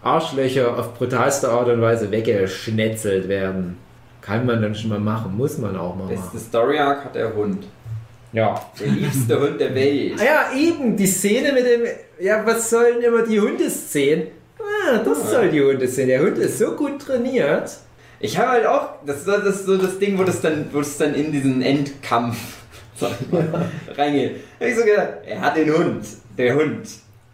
Arschlöcher 0.02 0.78
auf 0.78 0.96
brutalste 0.96 1.50
Art 1.50 1.70
und 1.70 1.82
Weise 1.82 2.12
weggeschnetzelt 2.12 3.28
werden. 3.28 3.78
Kann 4.22 4.46
man 4.46 4.62
dann 4.62 4.74
schon 4.74 4.90
mal 4.90 5.00
machen, 5.00 5.38
muss 5.38 5.58
man 5.58 5.78
auch 5.78 5.96
mal 5.96 6.08
Beste 6.08 6.26
machen. 6.26 6.40
Story 6.40 6.80
Arc 6.80 7.06
hat 7.06 7.16
der 7.16 7.36
Hund. 7.36 7.66
Ja. 8.34 8.60
Der 8.80 8.88
liebste 8.88 9.40
Hund 9.40 9.60
der 9.62 9.74
Welt. 9.76 10.14
Ah 10.20 10.24
ja, 10.24 10.58
eben, 10.60 10.98
die 10.98 11.06
Szene 11.08 11.52
mit 11.54 11.66
dem, 11.66 11.82
ja, 12.20 12.44
was 12.46 12.70
sollen 12.70 13.02
immer 13.02 13.22
die 13.22 13.40
Hundeszenen? 13.40 14.28
Ah, 14.60 14.98
das 14.98 15.30
soll 15.32 15.50
die 15.50 15.62
Hundeszene. 15.62 16.08
Der 16.08 16.22
Hund 16.24 16.38
ist 16.40 16.58
so 16.58 16.72
gut 16.72 17.00
trainiert. 17.00 17.70
Ich 18.20 18.38
habe 18.38 18.50
halt 18.52 18.66
auch, 18.66 18.90
das 19.06 19.18
ist 19.20 19.28
das 19.28 19.44
ist 19.46 19.66
so 19.66 19.78
das 19.78 20.00
Ding, 20.00 20.18
wo 20.18 20.24
das 20.24 20.42
dann, 20.42 20.66
wo 20.72 20.80
es 20.80 20.98
dann 20.98 21.14
in 21.14 21.32
diesen 21.32 21.62
Endkampf 21.62 22.38
mal, 23.32 23.70
reingeht. 23.96 24.38
Da 24.60 24.66
hab 24.66 24.72
ich 24.72 24.78
so 24.80 24.86
gedacht, 24.86 25.08
er 25.26 25.42
hat 25.42 25.58
den 25.58 25.74
Hund. 25.74 26.06
Der 26.38 26.56
Hund. 26.56 26.88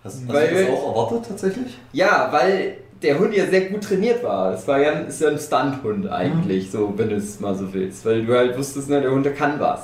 Hast, 0.03 0.15
hast 0.15 0.27
Weil- 0.27 0.47
du 0.49 0.55
das 0.61 0.69
auch 0.69 0.95
erwartet 1.09 1.29
tatsächlich? 1.29 1.77
Ja, 1.93 2.29
weil 2.31 2.77
der 3.01 3.19
Hund 3.19 3.33
ja 3.33 3.45
sehr 3.45 3.61
gut 3.69 3.83
trainiert 3.83 4.23
war. 4.23 4.53
Es 4.53 4.67
war 4.67 4.79
ja, 4.81 4.91
ist 4.91 5.21
ja 5.21 5.29
ein 5.29 5.37
Stunt-Hund 5.39 6.09
eigentlich, 6.09 6.69
so, 6.71 6.93
wenn 6.97 7.09
du 7.09 7.15
es 7.15 7.39
mal 7.39 7.55
so 7.55 7.71
willst. 7.73 8.03
Weil 8.05 8.25
du 8.25 8.33
halt 8.33 8.57
wusstest, 8.57 8.89
ne, 8.89 8.99
der 9.01 9.11
Hund 9.11 9.25
der 9.25 9.33
kann 9.33 9.59
was. 9.59 9.81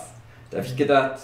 Da 0.52 0.58
habe 0.58 0.68
ich 0.68 0.76
gedacht, 0.76 1.20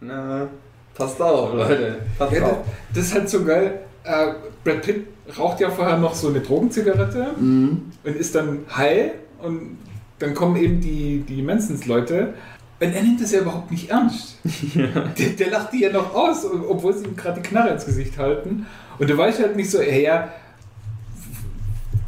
na, 0.00 0.48
passt 0.94 1.20
auf, 1.20 1.54
Leute. 1.54 1.98
Passt 2.18 2.32
Ja, 2.32 2.40
das, 2.40 2.50
auf. 2.50 2.58
das 2.94 3.04
ist 3.06 3.14
halt 3.14 3.28
so 3.28 3.44
geil. 3.44 3.80
Äh, 4.04 4.26
Brad 4.64 4.82
Pitt 4.82 5.06
raucht 5.38 5.60
ja 5.60 5.70
vorher 5.70 5.96
noch 5.96 6.14
so 6.14 6.28
eine 6.28 6.40
Drogenzigarette 6.40 7.28
Mhm. 7.38 7.90
und 8.04 8.16
ist 8.16 8.34
dann 8.34 8.60
high 8.76 9.12
und 9.42 9.78
dann 10.18 10.34
kommen 10.34 10.56
eben 10.56 10.80
die, 10.80 11.24
die 11.26 11.42
Mansons-Leute 11.42 12.34
und 12.80 12.92
er 12.94 13.02
nimmt 13.02 13.20
das 13.22 13.32
ja 13.32 13.40
überhaupt 13.40 13.70
nicht 13.70 13.90
ernst. 13.90 14.38
Der, 14.74 15.28
der 15.38 15.50
lacht 15.50 15.72
die 15.72 15.80
ja 15.82 15.92
noch 15.92 16.14
aus, 16.14 16.44
obwohl 16.44 16.92
sie 16.94 17.04
ihm 17.04 17.16
gerade 17.16 17.40
die 17.40 17.48
Knarre 17.48 17.70
ins 17.70 17.86
Gesicht 17.86 18.18
halten. 18.18 18.66
Und 18.98 19.08
du 19.08 19.16
weißt 19.16 19.40
halt 19.40 19.56
nicht 19.56 19.70
so, 19.70 19.80
hey, 19.80 20.02
ja, 20.04 20.28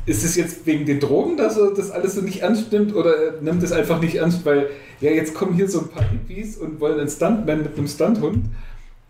ist 0.07 0.25
es 0.25 0.37
jetzt 0.37 0.65
wegen 0.67 0.87
den 0.87 1.01
Drogen, 1.01 1.37
dass 1.37 1.57
er 1.57 1.75
das 1.75 1.91
alles 1.91 2.15
so 2.15 2.23
nicht 2.23 2.41
ernst 2.41 2.73
nimmt 2.73 2.95
oder 2.95 3.17
er 3.17 3.43
nimmt 3.43 3.63
es 3.63 3.73
einfach 3.73 4.01
nicht 4.01 4.15
ernst, 4.15 4.45
weil 4.45 4.71
ja, 5.01 5.11
jetzt 5.11 5.35
kommen 5.35 5.55
hier 5.55 5.69
so 5.69 5.81
ein 5.81 5.89
paar 5.89 6.09
Hippies 6.09 6.57
und 6.57 6.81
wollen 6.81 7.01
einen 7.01 7.09
Stuntman 7.09 7.63
mit 7.63 7.77
einem 7.77 7.89
Stunthund 7.89 8.47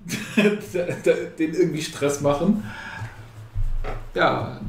den 0.37 1.55
irgendwie 1.55 1.83
Stress 1.83 2.21
machen. 2.21 2.65
Ja, 4.15 4.61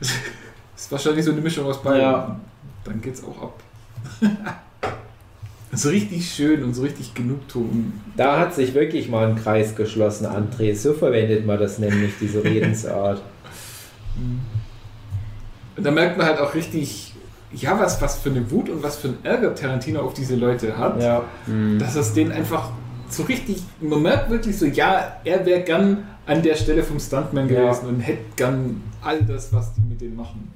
ist 0.00 0.92
wahrscheinlich 0.92 1.24
so 1.24 1.32
eine 1.32 1.40
Mischung 1.40 1.66
aus 1.66 1.82
beiden. 1.82 2.00
Ja. 2.00 2.40
Dann 2.84 3.00
geht's 3.00 3.22
auch 3.24 3.42
ab. 3.42 3.62
so 5.72 5.88
richtig 5.88 6.32
schön 6.32 6.62
und 6.62 6.74
so 6.74 6.82
richtig 6.82 7.14
Genugtuung. 7.14 7.92
Da 8.16 8.38
hat 8.38 8.54
sich 8.54 8.74
wirklich 8.74 9.08
mal 9.08 9.28
ein 9.28 9.36
Kreis 9.36 9.74
geschlossen, 9.74 10.26
André. 10.26 10.74
So 10.74 10.94
verwendet 10.94 11.44
man 11.44 11.58
das 11.58 11.78
nämlich, 11.78 12.12
diese 12.20 12.42
Redensart. 12.44 13.20
Und 15.76 15.84
da 15.84 15.90
merkt 15.90 16.16
man 16.16 16.26
halt 16.26 16.38
auch 16.40 16.54
richtig, 16.54 17.12
ja, 17.52 17.78
was, 17.78 18.00
was 18.00 18.16
für 18.18 18.30
eine 18.30 18.50
Wut 18.50 18.68
und 18.68 18.82
was 18.82 18.96
für 18.96 19.08
ein 19.08 19.18
Ärger 19.22 19.54
Tarantino 19.54 20.00
auf 20.00 20.14
diese 20.14 20.34
Leute 20.36 20.76
hat. 20.76 21.00
Ja. 21.02 21.24
Dass 21.78 21.96
es 21.96 22.12
denen 22.14 22.32
einfach 22.32 22.70
so 23.08 23.22
richtig, 23.24 23.62
man 23.80 24.02
merkt 24.02 24.30
wirklich 24.30 24.58
so, 24.58 24.66
ja, 24.66 25.16
er 25.24 25.44
wäre 25.46 25.60
gern 25.62 26.06
an 26.26 26.42
der 26.42 26.56
Stelle 26.56 26.82
vom 26.82 26.98
Stuntman 26.98 27.48
Ja. 27.48 27.60
gewesen 27.70 27.88
und 27.88 28.00
hätte 28.00 28.24
gern 28.34 28.82
all 29.02 29.22
das, 29.22 29.52
was 29.52 29.72
die 29.74 29.80
mit 29.82 30.00
denen 30.00 30.16
machen. 30.16 30.52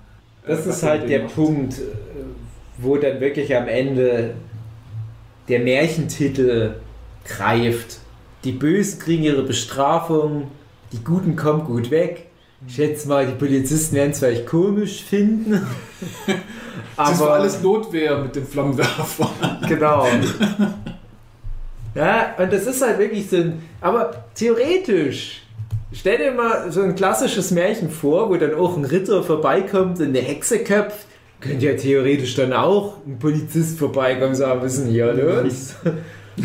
Das 0.47 0.67
Äh, 0.67 0.71
ist 0.71 0.83
halt 0.83 1.09
der 1.09 1.23
macht. 1.25 1.35
Punkt, 1.35 1.75
äh, 1.79 1.83
wo 2.79 2.97
dann 2.97 3.21
wirklich 3.21 3.55
am 3.55 3.69
Ende 3.69 4.35
der 5.49 5.61
Märchentitel 5.61 6.75
greift. 7.25 7.99
Die 8.45 8.53
Bösen 8.53 8.99
kriegen 8.99 9.23
ihre 9.23 9.43
Bestrafung, 9.43 10.51
die 10.93 11.05
Guten 11.05 11.37
kommen 11.37 11.65
gut 11.65 11.91
weg. 11.91 12.27
Ich 12.67 12.75
schätze 12.75 13.09
mal, 13.09 13.27
die 13.27 13.33
Polizisten 13.33 13.97
werden 13.97 14.11
es 14.11 14.19
vielleicht 14.19 14.47
komisch 14.47 15.05
finden. 15.05 15.67
Das 16.97 17.19
war 17.19 17.31
alles 17.31 17.63
Notwehr 17.63 18.19
mit 18.19 18.37
dem 18.37 18.47
Flammenwerfer. 18.47 19.31
Genau. 19.69 20.07
Ja, 21.95 22.35
und 22.37 22.53
das 22.53 22.67
ist 22.67 22.83
halt 22.83 22.99
wirklich 22.99 23.31
so 23.31 23.37
ein. 23.37 23.63
Aber 23.81 24.25
theoretisch, 24.35 25.43
stell 25.93 26.19
dir 26.19 26.33
mal 26.33 26.71
so 26.71 26.83
ein 26.83 26.95
klassisches 26.95 27.53
Märchen 27.53 27.91
vor, 27.91 28.29
wo 28.29 28.37
dann 28.37 28.55
auch 28.55 28.77
ein 28.77 28.85
Ritter 28.85 29.23
vorbeikommt 29.23 29.99
und 29.99 30.09
eine 30.09 30.19
Hexe 30.19 30.59
köpft. 30.59 31.07
Könnte 31.41 31.67
ja 31.67 31.75
theoretisch 31.75 32.35
dann 32.35 32.53
auch 32.53 32.97
ein 33.07 33.19
Polizist 33.19 33.79
vorbeikommen 33.79 34.31
und 34.31 34.35
sagen, 34.35 34.61
was 34.63 34.75
ist 34.75 34.85
denn 34.85 34.91
hier 34.91 35.13
los? 35.15 35.75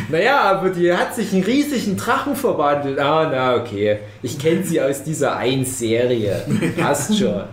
Naja, 0.09 0.41
aber 0.41 0.69
die 0.69 0.91
hat 0.91 1.15
sich 1.15 1.33
einen 1.33 1.43
riesigen 1.43 1.95
Drachen 1.95 2.35
verwandelt. 2.35 2.99
Ah, 2.99 3.29
na, 3.31 3.55
okay. 3.55 3.99
Ich 4.21 4.37
kenne 4.37 4.63
sie 4.63 4.81
aus 4.81 5.03
dieser 5.03 5.37
einen 5.37 5.65
Serie. 5.65 6.45
Passt 6.77 7.17
schon. 7.17 7.43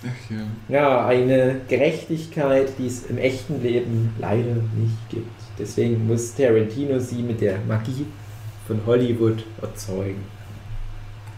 Ach 0.00 0.30
ja. 0.30 0.36
Ja, 0.68 1.06
eine 1.06 1.60
Gerechtigkeit, 1.68 2.72
die 2.78 2.86
es 2.86 3.06
im 3.06 3.18
echten 3.18 3.62
Leben 3.62 4.14
leider 4.18 4.54
nicht 4.76 5.08
gibt. 5.10 5.26
Deswegen 5.58 6.06
muss 6.06 6.34
Tarantino 6.34 7.00
sie 7.00 7.22
mit 7.22 7.40
der 7.40 7.58
Magie 7.66 8.06
von 8.66 8.80
Hollywood 8.86 9.44
erzeugen. 9.60 10.24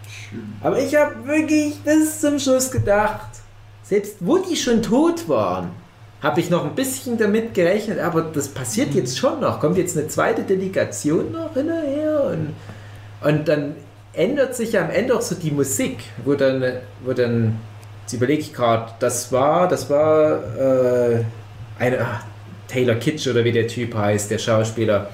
Schön. 0.07 0.52
Aber 0.61 0.78
ich 0.78 0.94
habe 0.94 1.27
wirklich 1.27 1.77
bis 1.81 2.20
zum 2.20 2.39
Schluss 2.39 2.70
gedacht, 2.70 3.31
selbst 3.82 4.16
wo 4.20 4.39
die 4.39 4.57
schon 4.57 4.82
tot 4.82 5.27
waren, 5.28 5.70
habe 6.22 6.40
ich 6.40 6.51
noch 6.51 6.64
ein 6.64 6.74
bisschen 6.74 7.16
damit 7.16 7.55
gerechnet, 7.55 7.98
aber 7.98 8.22
das 8.22 8.48
passiert 8.48 8.94
jetzt 8.94 9.18
schon 9.18 9.40
noch. 9.40 9.60
Kommt 9.60 9.78
jetzt 9.78 9.97
eine 9.97 10.09
zweite 10.09 10.42
Delegation 10.42 11.32
noch 11.32 11.55
hinterher 11.55 12.24
und, 12.24 12.55
und 13.26 13.48
dann 13.48 13.74
ändert 14.12 14.55
sich 14.55 14.78
am 14.78 14.90
Ende 14.90 15.16
auch 15.16 15.22
so 15.22 15.34
die 15.34 15.51
Musik, 15.51 15.98
wo 16.24 16.34
dann, 16.34 16.62
wo 17.05 17.12
dann, 17.12 17.59
jetzt 18.02 18.12
überlege 18.12 18.42
ich 18.42 18.52
gerade, 18.52 18.92
das 18.98 19.32
war, 19.32 19.66
das 19.68 19.88
war 19.88 20.42
äh, 20.59 21.24
eine, 21.78 22.01
ah, 22.01 22.20
Taylor 22.68 22.97
Kitsch 22.97 23.26
oder 23.26 23.42
wie 23.44 23.52
der 23.52 23.66
Typ 23.66 23.94
heißt, 23.94 24.30
der 24.30 24.38
Schauspieler, 24.38 25.09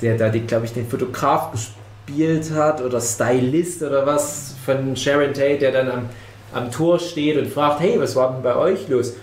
der 0.00 0.16
da, 0.16 0.28
glaube 0.30 0.66
ich, 0.66 0.72
den 0.72 0.86
Fotograf 0.86 1.50
gespielt 1.52 2.50
hat 2.52 2.80
oder 2.80 3.00
Stylist 3.00 3.82
oder 3.82 4.06
was 4.06 4.54
von 4.64 4.96
Sharon 4.96 5.34
Tate, 5.34 5.58
der 5.58 5.72
dann 5.72 5.90
am, 5.90 6.08
am 6.52 6.70
Tor 6.70 6.98
steht 6.98 7.36
und 7.36 7.48
fragt, 7.48 7.80
hey, 7.80 7.98
was 7.98 8.14
war 8.14 8.32
denn 8.32 8.42
bei 8.42 8.54
euch 8.54 8.88
los? 8.88 9.14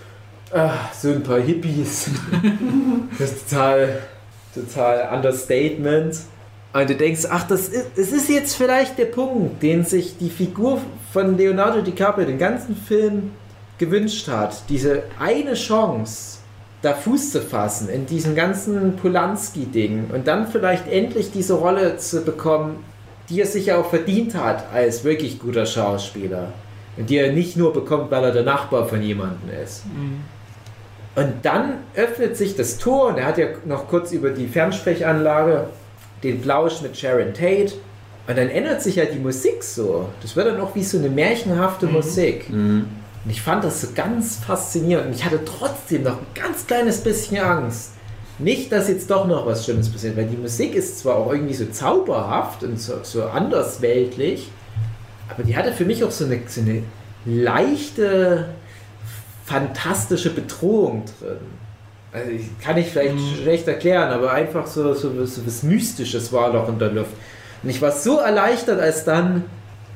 Ah, 0.52 0.90
so 0.92 1.08
ein 1.08 1.22
paar 1.22 1.40
Hippies. 1.40 2.10
das 3.18 3.32
ist 3.32 3.50
total, 3.50 4.00
total 4.54 5.16
Understatement. 5.16 6.16
Und 6.74 6.90
du 6.90 6.94
denkst, 6.94 7.22
ach, 7.30 7.46
das 7.46 7.68
ist, 7.68 7.92
das 7.96 8.12
ist 8.12 8.28
jetzt 8.28 8.56
vielleicht 8.56 8.98
der 8.98 9.06
Punkt, 9.06 9.62
den 9.62 9.84
sich 9.84 10.18
die 10.18 10.30
Figur 10.30 10.80
von 11.12 11.36
Leonardo 11.36 11.80
DiCaprio 11.80 12.26
den 12.26 12.38
ganzen 12.38 12.76
Film 12.76 13.32
gewünscht 13.78 14.28
hat. 14.28 14.68
Diese 14.68 15.04
eine 15.18 15.54
Chance, 15.54 16.38
da 16.82 16.94
Fuß 16.94 17.30
zu 17.30 17.40
fassen 17.40 17.88
in 17.88 18.06
diesem 18.06 18.34
ganzen 18.34 18.96
Polanski-Ding 18.96 20.10
und 20.12 20.26
dann 20.26 20.48
vielleicht 20.48 20.86
endlich 20.88 21.30
diese 21.30 21.54
Rolle 21.54 21.96
zu 21.96 22.24
bekommen, 22.24 22.84
die 23.28 23.40
er 23.40 23.46
sich 23.46 23.66
ja 23.66 23.78
auch 23.78 23.88
verdient 23.88 24.34
hat 24.34 24.64
als 24.72 25.04
wirklich 25.04 25.38
guter 25.38 25.64
Schauspieler. 25.64 26.52
Und 26.96 27.08
die 27.08 27.16
er 27.16 27.32
nicht 27.32 27.56
nur 27.56 27.72
bekommt, 27.72 28.10
weil 28.10 28.24
er 28.24 28.32
der 28.32 28.42
Nachbar 28.42 28.86
von 28.86 29.02
jemandem 29.02 29.48
ist. 29.64 29.84
Und 31.14 31.32
dann 31.42 31.78
öffnet 31.94 32.36
sich 32.36 32.56
das 32.56 32.78
Tor 32.78 33.08
und 33.08 33.18
er 33.18 33.26
hat 33.26 33.38
ja 33.38 33.46
noch 33.66 33.88
kurz 33.88 34.12
über 34.12 34.30
die 34.30 34.46
Fernsprechanlage 34.46 35.66
den 36.22 36.40
Plausch 36.40 36.80
mit 36.80 36.96
Sharon 36.96 37.34
Tate. 37.34 37.74
Und 38.26 38.38
dann 38.38 38.48
ändert 38.48 38.82
sich 38.82 38.96
ja 38.96 39.04
die 39.04 39.18
Musik 39.18 39.62
so. 39.62 40.08
Das 40.22 40.36
wird 40.36 40.46
dann 40.46 40.60
auch 40.60 40.74
wie 40.74 40.84
so 40.84 40.96
eine 40.96 41.08
märchenhafte 41.08 41.86
Musik. 41.86 42.48
Mhm. 42.48 42.86
Und 43.24 43.30
ich 43.30 43.42
fand 43.42 43.64
das 43.64 43.80
so 43.80 43.88
ganz 43.94 44.36
faszinierend. 44.36 45.08
Und 45.08 45.14
ich 45.14 45.24
hatte 45.24 45.40
trotzdem 45.44 46.04
noch 46.04 46.18
ein 46.18 46.26
ganz 46.34 46.66
kleines 46.66 47.00
bisschen 47.00 47.38
Angst. 47.38 47.92
Nicht, 48.38 48.72
dass 48.72 48.88
jetzt 48.88 49.10
doch 49.10 49.26
noch 49.26 49.46
was 49.46 49.64
Schlimmes 49.64 49.90
passiert, 49.90 50.16
weil 50.16 50.26
die 50.26 50.36
Musik 50.36 50.74
ist 50.74 50.98
zwar 50.98 51.16
auch 51.16 51.32
irgendwie 51.32 51.54
so 51.54 51.66
zauberhaft 51.66 52.64
und 52.64 52.80
so, 52.80 52.94
so 53.02 53.24
andersweltlich, 53.24 54.50
aber 55.28 55.44
die 55.44 55.56
hatte 55.56 55.72
für 55.72 55.84
mich 55.84 56.02
auch 56.02 56.10
so 56.10 56.24
eine, 56.24 56.40
so 56.46 56.60
eine 56.60 56.82
leichte, 57.24 58.48
fantastische 59.44 60.30
Bedrohung 60.30 61.04
drin. 61.18 61.36
Also 62.12 62.30
ich, 62.30 62.60
kann 62.60 62.76
ich 62.76 62.88
vielleicht 62.88 63.16
schlecht 63.42 63.66
erklären, 63.66 64.10
aber 64.10 64.32
einfach 64.32 64.66
so, 64.66 64.92
so, 64.92 65.24
so 65.24 65.46
was 65.46 65.62
Mystisches 65.62 66.32
war 66.32 66.52
noch 66.52 66.68
in 66.68 66.78
der 66.78 66.90
Luft. 66.90 67.12
Und 67.62 67.70
ich 67.70 67.80
war 67.80 67.92
so 67.92 68.18
erleichtert, 68.18 68.80
als 68.80 69.04
dann 69.04 69.44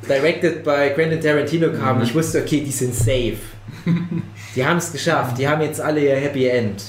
Directed 0.08 0.62
by 0.62 0.90
Quentin 0.94 1.20
Tarantino 1.20 1.72
kam. 1.72 1.98
und 1.98 2.04
Ich 2.04 2.14
wusste, 2.14 2.40
okay, 2.40 2.60
die 2.60 2.70
sind 2.70 2.94
safe. 2.94 3.38
Die 4.54 4.64
haben 4.64 4.76
es 4.78 4.92
geschafft. 4.92 5.38
Die 5.38 5.48
haben 5.48 5.60
jetzt 5.62 5.80
alle 5.80 6.00
ihr 6.00 6.16
Happy 6.16 6.46
End. 6.46 6.82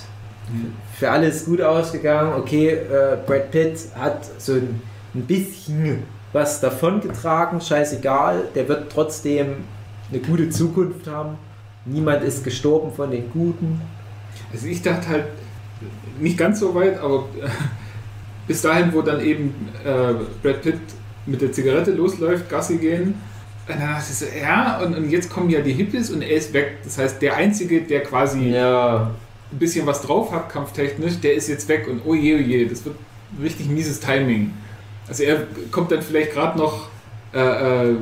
Für 0.97 1.11
alle 1.11 1.27
ist 1.27 1.45
gut 1.45 1.61
ausgegangen. 1.61 2.33
Okay, 2.39 2.69
äh, 2.69 3.17
Brad 3.25 3.51
Pitt 3.51 3.79
hat 3.95 4.21
so 4.37 4.53
ein, 4.53 4.81
ein 5.13 5.23
bisschen 5.23 6.03
was 6.31 6.61
davongetragen. 6.61 7.59
Scheißegal. 7.59 8.43
Der 8.55 8.67
wird 8.69 8.91
trotzdem 8.91 9.63
eine 10.11 10.21
gute 10.21 10.49
Zukunft 10.49 11.07
haben. 11.07 11.37
Niemand 11.87 12.23
ist 12.23 12.43
gestorben 12.43 12.91
von 12.93 13.11
den 13.11 13.29
Guten. 13.31 13.81
Also 14.51 14.67
ich 14.67 14.81
dachte 14.81 15.07
halt 15.09 15.25
nicht 16.19 16.37
ganz 16.37 16.59
so 16.59 16.73
weit, 16.75 16.99
aber 16.99 17.27
äh, 17.41 17.47
bis 18.47 18.61
dahin, 18.61 18.93
wo 18.93 19.01
dann 19.01 19.21
eben 19.21 19.53
äh, 19.83 20.13
Brad 20.41 20.61
Pitt 20.61 20.79
mit 21.25 21.41
der 21.41 21.51
Zigarette 21.51 21.91
losläuft, 21.91 22.49
Gassi 22.49 22.77
gehen. 22.77 23.03
Und 23.09 23.15
dann 23.67 23.79
dachte 23.79 24.05
ich 24.09 24.17
so, 24.17 24.25
ja, 24.41 24.79
und, 24.81 24.95
und 24.95 25.09
jetzt 25.09 25.29
kommen 25.29 25.49
ja 25.49 25.59
die 25.61 25.73
Hippies 25.73 26.09
und 26.09 26.21
er 26.21 26.35
ist 26.37 26.53
weg. 26.53 26.77
Das 26.83 26.97
heißt, 26.97 27.21
der 27.21 27.35
Einzige, 27.35 27.81
der 27.81 28.01
quasi 28.03 28.49
Ja. 28.49 29.11
ein 29.51 29.59
bisschen 29.59 29.85
was 29.85 30.01
drauf 30.01 30.31
hat, 30.31 30.49
kampftechnisch, 30.49 31.19
der 31.21 31.35
ist 31.35 31.47
jetzt 31.47 31.67
weg 31.69 31.87
und 31.87 32.01
oh 32.05 32.13
je, 32.15 32.35
oh 32.35 32.39
je, 32.39 32.65
das 32.65 32.83
wird 32.85 32.95
richtig 33.41 33.67
mieses 33.69 33.99
Timing. 33.99 34.53
Also 35.07 35.23
er 35.23 35.47
kommt 35.71 35.91
dann 35.91 36.01
vielleicht 36.01 36.33
gerade 36.33 36.57
noch 36.57 36.87
äh, 37.33 37.39
äh, 37.91 37.95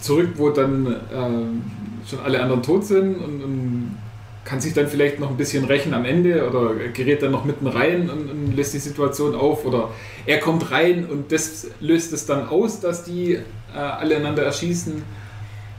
zurück, 0.00 0.30
wo 0.36 0.50
dann 0.50 0.86
äh, 0.86 1.81
schon 2.08 2.20
alle 2.20 2.42
anderen 2.42 2.62
tot 2.62 2.84
sind 2.84 3.16
und, 3.16 3.42
und 3.42 3.98
kann 4.44 4.60
sich 4.60 4.74
dann 4.74 4.88
vielleicht 4.88 5.20
noch 5.20 5.30
ein 5.30 5.36
bisschen 5.36 5.64
rächen 5.64 5.94
am 5.94 6.04
Ende 6.04 6.48
oder 6.48 6.74
gerät 6.92 7.22
dann 7.22 7.30
noch 7.30 7.44
mitten 7.44 7.66
rein 7.66 8.10
und, 8.10 8.28
und 8.28 8.56
löst 8.56 8.74
die 8.74 8.78
Situation 8.78 9.34
auf 9.34 9.64
oder 9.64 9.90
er 10.26 10.40
kommt 10.40 10.70
rein 10.70 11.06
und 11.06 11.30
das 11.30 11.68
löst 11.80 12.12
es 12.12 12.26
dann 12.26 12.48
aus, 12.48 12.80
dass 12.80 13.04
die 13.04 13.34
äh, 13.34 13.42
alle 13.76 14.16
einander 14.16 14.42
erschießen. 14.42 15.02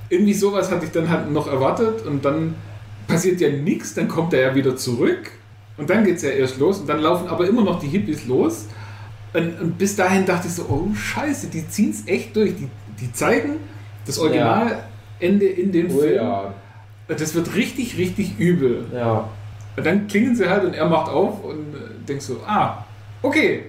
Irgendwie 0.09 0.33
sowas 0.33 0.71
hatte 0.71 0.85
ich 0.85 0.91
dann 0.91 1.09
halt 1.09 1.29
noch 1.31 1.47
erwartet 1.47 2.05
und 2.05 2.23
dann 2.23 2.55
passiert 3.07 3.41
ja 3.41 3.49
nichts, 3.49 3.95
dann 3.95 4.07
kommt 4.07 4.33
er 4.33 4.41
ja 4.41 4.55
wieder 4.55 4.77
zurück 4.77 5.31
und 5.77 5.89
dann 5.89 6.05
geht 6.05 6.17
es 6.17 6.21
ja 6.21 6.29
erst 6.29 6.57
los 6.57 6.79
und 6.79 6.87
dann 6.87 7.01
laufen 7.01 7.27
aber 7.27 7.47
immer 7.47 7.63
noch 7.63 7.79
die 7.79 7.87
Hippies 7.87 8.27
los 8.27 8.67
und, 9.33 9.59
und 9.59 9.77
bis 9.77 9.95
dahin 9.95 10.25
dachte 10.25 10.47
ich 10.47 10.53
so, 10.53 10.63
oh 10.69 10.93
scheiße, 10.95 11.47
die 11.47 11.67
ziehen 11.67 11.89
es 11.89 12.07
echt 12.07 12.35
durch, 12.35 12.55
die, 12.55 12.69
die 13.01 13.11
zeigen 13.11 13.55
das 14.05 14.19
Originalende 15.23 15.45
in 15.45 15.71
dem 15.71 15.87
Oh 15.95 15.99
Film. 15.99 16.15
ja. 16.15 16.53
Das 17.07 17.35
wird 17.35 17.53
richtig, 17.55 17.97
richtig 17.97 18.39
übel. 18.39 18.85
Ja. 18.93 19.29
Und 19.75 19.85
dann 19.85 20.07
klingen 20.07 20.35
sie 20.35 20.47
halt 20.49 20.63
und 20.63 20.73
er 20.73 20.87
macht 20.87 21.11
auf 21.11 21.43
und 21.43 21.73
äh, 21.75 22.07
denkst 22.07 22.25
so, 22.25 22.39
ah, 22.45 22.85
okay, 23.21 23.63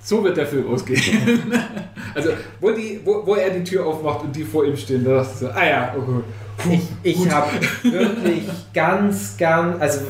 so 0.00 0.22
wird 0.22 0.36
der 0.36 0.46
Film 0.46 0.68
ausgehen. 0.68 1.00
also, 2.14 2.30
wo, 2.60 2.70
die, 2.72 3.00
wo, 3.04 3.24
wo 3.24 3.34
er 3.36 3.50
die 3.50 3.64
Tür 3.64 3.86
aufmacht 3.86 4.24
und 4.24 4.34
die 4.36 4.44
vor 4.44 4.64
ihm 4.64 4.76
stehen, 4.76 5.04
da 5.04 5.16
dachte 5.18 5.30
ich 5.32 5.38
so, 5.40 5.48
ah 5.48 5.64
ja, 5.64 5.94
okay. 5.96 6.22
Puh, 6.58 6.78
Ich, 7.02 7.20
ich 7.20 7.30
habe 7.30 7.50
wirklich 7.82 8.42
ganz, 8.74 9.36
ganz, 9.38 9.80
also 9.80 10.00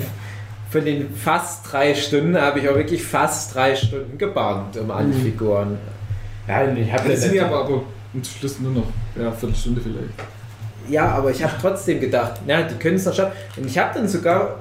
von 0.71 0.85
den 0.85 1.15
fast 1.15 1.71
drei 1.71 1.95
Stunden 1.95 2.37
habe 2.37 2.59
ich 2.59 2.69
auch 2.69 2.75
wirklich 2.75 3.05
fast 3.05 3.55
drei 3.55 3.77
Stunden 3.77 4.17
gebannt 4.17 4.77
um 4.79 4.91
alle 4.91 5.13
Figuren. 5.13 5.79
Ja, 6.49 6.67
ich 6.67 6.93
habe 6.93 7.09
Das 7.11 7.21
sind 7.21 7.35
ja 7.35 7.47
aber, 7.47 7.61
aber 7.61 7.83
zum 8.15 8.25
Schluss 8.25 8.59
nur 8.59 8.73
noch 8.73 8.87
ja, 9.15 9.29
eine 9.29 9.33
Viertelstunde 9.33 9.81
vielleicht. 9.83 10.15
Ja, 10.89 11.09
aber 11.09 11.31
ich 11.31 11.43
habe 11.43 11.55
trotzdem 11.61 12.01
gedacht, 12.01 12.41
na, 12.47 12.63
die 12.63 12.75
können 12.77 12.97
es 12.97 13.05
noch 13.05 13.15
schaffen. 13.15 13.33
Und 13.57 13.67
ich 13.67 13.79
habe 13.79 13.95
dann 13.95 14.09
sogar 14.09 14.57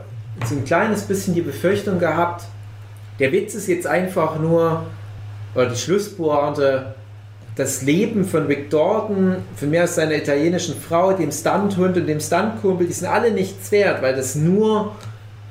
so 0.45 0.55
ein 0.55 0.65
kleines 0.65 1.03
bisschen 1.03 1.33
die 1.33 1.41
Befürchtung 1.41 1.99
gehabt, 1.99 2.45
der 3.19 3.31
Witz 3.31 3.53
ist 3.53 3.67
jetzt 3.67 3.85
einfach 3.85 4.39
nur, 4.39 4.83
oder 5.53 5.67
die 5.67 5.77
Schlusspointe, 5.77 6.95
das 7.55 7.81
Leben 7.81 8.23
von 8.23 8.47
Rick 8.47 8.69
Dorton, 8.69 9.37
von 9.55 9.69
mir 9.69 9.83
aus 9.83 9.95
seiner 9.95 10.15
italienischen 10.15 10.75
Frau, 10.75 11.13
dem 11.13 11.31
Stunthund 11.31 11.97
und 11.97 12.07
dem 12.07 12.19
Stuntkumpel, 12.19 12.87
die 12.87 12.93
sind 12.93 13.09
alle 13.09 13.31
nichts 13.31 13.71
wert, 13.71 14.01
weil 14.01 14.15
das 14.15 14.35
nur 14.35 14.93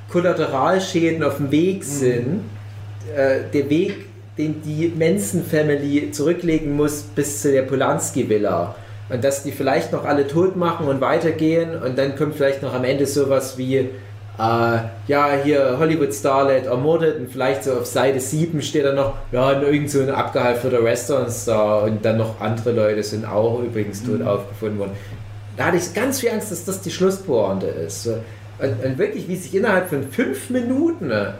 Kollateralschäden 0.09 1.23
auf 1.23 1.37
dem 1.37 1.51
Weg 1.51 1.83
sind. 1.83 2.41
Äh, 3.15 3.41
der 3.53 3.69
Weg, 3.69 4.05
den 4.37 4.61
die 4.61 4.91
Manson 4.97 5.43
Family 5.43 6.11
zurücklegen 6.11 6.75
muss 6.75 7.01
bis 7.01 7.41
zu 7.41 7.51
der 7.51 7.63
Polanski 7.63 8.27
Villa. 8.27 8.75
Und 9.11 9.23
dass 9.23 9.43
die 9.43 9.51
vielleicht 9.51 9.91
noch 9.91 10.05
alle 10.05 10.27
tot 10.27 10.55
machen 10.55 10.87
und 10.87 11.01
weitergehen 11.01 11.81
und 11.81 11.97
dann 11.97 12.15
kommt 12.15 12.35
vielleicht 12.35 12.61
noch 12.61 12.73
am 12.73 12.85
Ende 12.85 13.05
sowas 13.05 13.57
wie, 13.57 13.77
äh, 13.77 13.89
ja, 14.37 15.29
hier 15.43 15.77
Hollywood 15.79 16.13
Starlet 16.13 16.65
ermordet 16.65 17.19
und 17.19 17.31
vielleicht 17.31 17.65
so 17.65 17.73
auf 17.73 17.85
Seite 17.85 18.21
7 18.21 18.61
steht 18.61 18.85
dann 18.85 18.95
noch, 18.95 19.15
ja, 19.31 19.61
irgend 19.61 19.91
so 19.91 20.01
ein 20.01 20.09
abgehalfterter 20.09 20.83
Restaurant-Star 20.83 21.83
und 21.83 22.05
dann 22.05 22.17
noch 22.17 22.39
andere 22.39 22.71
Leute 22.71 23.03
sind 23.03 23.25
auch 23.25 23.61
übrigens 23.61 24.01
tot 24.03 24.21
aufgefunden 24.21 24.79
worden. 24.79 24.91
Da 25.57 25.65
hatte 25.65 25.77
ich 25.77 25.93
ganz 25.93 26.21
viel 26.21 26.29
Angst, 26.29 26.51
dass 26.51 26.63
das 26.63 26.81
die 26.81 26.91
Schlusspointe 26.91 27.65
ist. 27.65 28.07
Und, 28.07 28.85
und 28.85 28.97
wirklich, 28.97 29.27
wie 29.27 29.35
sich 29.35 29.53
innerhalb 29.53 29.89
von 29.89 30.03
fünf 30.09 30.49
Minuten 30.49 31.11
äh, 31.11 31.31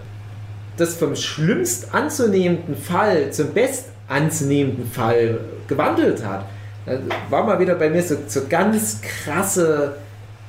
das 0.77 0.95
vom 0.95 1.15
schlimmst 1.15 1.93
anzunehmenden 1.93 2.75
Fall 2.75 3.31
zum 3.31 3.53
best 3.53 3.85
anzunehmenden 4.07 4.85
Fall 4.91 5.39
gewandelt 5.67 6.25
hat. 6.25 6.45
Da 6.85 6.97
war 7.29 7.43
mal 7.45 7.59
wieder 7.59 7.75
bei 7.75 7.89
mir 7.89 8.01
so, 8.01 8.15
so 8.27 8.41
ganz 8.49 8.99
krasse 9.01 9.95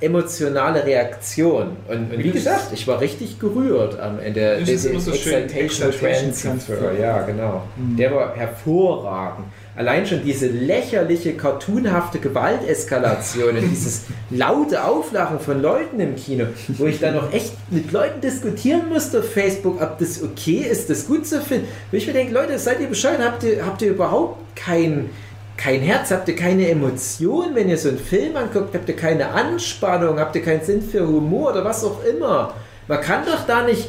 emotionale 0.01 0.85
Reaktion. 0.85 1.77
Und, 1.89 2.13
und 2.13 2.19
wie 2.25 2.33
gesagt, 2.33 2.73
ich 2.73 2.89
war 2.89 3.01
richtig 3.01 3.39
gerührt 3.39 4.01
am 4.01 4.19
Ende. 4.19 4.59
Das 4.59 4.69
ist 4.69 4.85
Der- 4.85 4.91
immer 4.93 5.01
so 5.01 5.11
der 5.13 5.17
schön, 5.19 5.49
Transfer. 5.49 6.93
Ja, 7.01 7.23
genau. 7.23 7.63
Mhm. 7.77 7.97
Der 7.97 8.13
war 8.13 8.35
hervorragend. 8.35 9.47
Allein 9.77 10.05
schon 10.05 10.23
diese 10.25 10.49
lächerliche, 10.49 11.35
cartoonhafte 11.35 12.19
Gewalteskalation 12.19 13.57
und 13.57 13.71
dieses 13.71 14.03
laute 14.31 14.83
Auflachen 14.85 15.39
von 15.39 15.63
Leuten 15.63 16.01
im 16.01 16.17
Kino, 16.17 16.47
wo 16.79 16.87
ich 16.87 16.99
dann 16.99 17.15
noch 17.15 17.33
echt 17.33 17.53
mit 17.71 17.93
Leuten 17.93 18.21
diskutieren 18.21 18.89
musste 18.89 19.21
auf 19.21 19.33
Facebook, 19.33 19.81
ob 19.81 19.99
das 19.99 20.23
okay 20.23 20.67
ist, 20.69 20.91
das 20.91 21.07
gut 21.07 21.27
zu 21.27 21.41
finden. 21.41 21.69
Wo 21.91 21.97
ich 21.97 22.07
mir 22.07 22.13
denke, 22.13 22.35
Leute, 22.35 22.59
seid 22.59 22.81
ihr 22.81 22.89
bescheuert? 22.89 23.21
Habt 23.23 23.45
ihr, 23.45 23.65
habt 23.65 23.81
ihr 23.83 23.91
überhaupt 23.93 24.57
kein, 24.57 25.09
kein 25.57 25.81
Herz? 25.81 26.11
Habt 26.11 26.29
ihr 26.29 26.37
keine 26.37 26.69
Emotion, 26.69 27.55
wenn 27.55 27.69
ihr 27.69 27.79
so 27.79 27.91
einen 27.91 27.99
Film 27.99 28.37
anguckt? 28.37 28.74
Habt 28.74 28.89
ihr 28.89 28.97
keine 28.97 29.29
Anspannung? 29.31 30.19
Habt 30.19 30.35
ihr 30.37 30.43
keinen 30.43 30.65
Sinn 30.65 30.83
für 30.83 31.07
Humor 31.07 31.51
oder 31.53 31.65
was 31.65 31.85
auch 31.85 32.03
immer? 32.05 32.55
Man 32.89 33.01
kann 33.01 33.24
doch 33.24 33.47
da 33.47 33.62
nicht 33.62 33.89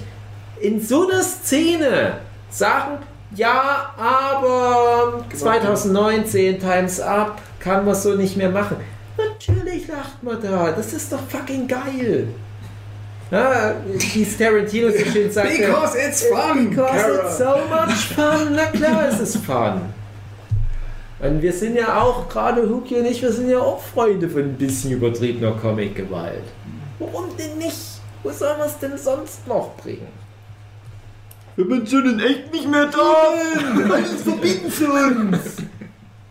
in 0.60 0.82
so 0.82 1.10
einer 1.10 1.24
Szene 1.24 2.18
sagen, 2.50 3.00
ja, 3.36 3.92
aber 3.98 5.26
2019 5.34 6.60
Times 6.60 7.00
Up 7.00 7.42
kann 7.60 7.86
man 7.86 7.96
so 7.96 8.14
nicht 8.14 8.38
mehr 8.38 8.50
machen. 8.50 8.78
Natürlich 9.18 9.88
lacht 9.88 10.22
man 10.22 10.42
da. 10.42 10.72
Das 10.72 10.94
ist 10.94 11.12
doch 11.12 11.20
fucking 11.30 11.68
geil. 11.68 12.28
Ja, 13.32 13.74
wie 13.96 14.26
Tarantino 14.26 14.92
so 14.92 15.06
schön 15.12 15.32
sagt. 15.32 15.50
Because 15.58 15.98
it's 15.98 16.24
fun, 16.26 16.70
Because 16.70 16.92
Kara. 16.92 17.28
it's 17.28 17.38
so 17.40 17.56
much 17.70 18.16
fun. 18.16 18.56
Na 18.56 18.66
klar, 18.66 19.08
es 19.10 19.20
ist 19.20 19.38
fun. 19.38 19.82
Und 21.24 21.42
wir 21.42 21.54
sind 21.54 21.78
ja 21.78 22.02
auch, 22.02 22.28
gerade 22.28 22.70
Huki 22.70 22.96
und 22.96 23.06
ich, 23.06 23.22
wir 23.22 23.32
sind 23.32 23.50
ja 23.50 23.60
auch 23.60 23.82
Freunde 23.82 24.30
von 24.30 24.42
ein 24.42 24.58
bisschen 24.58 24.92
übertriebener 24.92 25.54
Comic-Gewalt. 25.54 26.44
Warum 27.00 27.26
denn 27.38 27.58
nicht? 27.58 28.02
Wo 28.24 28.30
soll 28.30 28.58
man 28.58 28.68
es 28.68 28.78
denn 28.78 28.98
sonst 28.98 29.48
noch 29.48 29.74
bringen? 29.78 30.08
Wir 31.56 31.66
sind 31.66 31.90
schon 31.90 32.10
in 32.10 32.20
echt 32.20 32.52
nicht 32.52 32.70
mehr 32.70 32.88
da! 32.88 33.94
Alles 33.94 34.22
verbieten 34.22 34.70
zu 34.70 34.92
uns! 34.92 35.40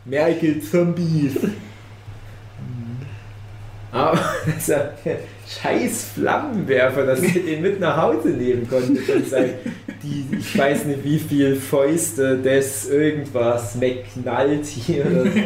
Merkel 0.05 0.61
Zombies. 0.61 1.37
Aber 3.93 4.19
dieser 4.57 4.91
scheiß 5.47 6.13
Flammenwerfer, 6.15 7.05
dass 7.05 7.23
ihr 7.23 7.45
den 7.45 7.61
mit 7.61 7.79
nach 7.79 7.99
Hause 7.99 8.31
nehmen 8.31 8.69
konntet 8.69 9.09
und 9.09 9.29
sagt, 9.29 9.55
die, 10.03 10.27
ich 10.37 10.59
weiß 10.59 10.87
nicht 10.87 11.05
wie 11.05 11.19
viel 11.19 11.57
Fäuste 11.57 12.39
des 12.39 12.89
irgendwas 12.89 13.75
McKnallt 13.75 14.65
hier 14.65 15.05
oder 15.05 15.25
so. 15.25 15.39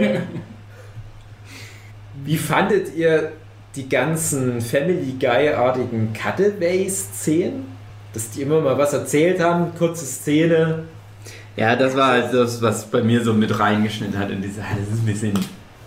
Wie 2.24 2.38
fandet 2.38 2.94
ihr 2.94 3.32
die 3.74 3.88
ganzen 3.88 4.60
Family 4.60 5.16
Guy-artigen 5.18 6.12
Cutaway-Szenen? 6.14 7.64
Dass 8.14 8.30
die 8.30 8.42
immer 8.42 8.60
mal 8.60 8.78
was 8.78 8.92
erzählt 8.92 9.40
haben, 9.40 9.74
kurze 9.76 10.06
Szene. 10.06 10.84
Ja, 11.56 11.74
das 11.74 11.96
war 11.96 12.12
halt 12.12 12.32
das, 12.32 12.62
was 12.62 12.86
bei 12.86 13.02
mir 13.02 13.22
so 13.22 13.34
mit 13.34 13.58
reingeschnitten 13.58 14.18
hat 14.18 14.30
in 14.30 14.40
diese, 14.40 14.60
das 14.60 14.94
ist 14.94 15.02
ein 15.02 15.06
bisschen 15.06 15.34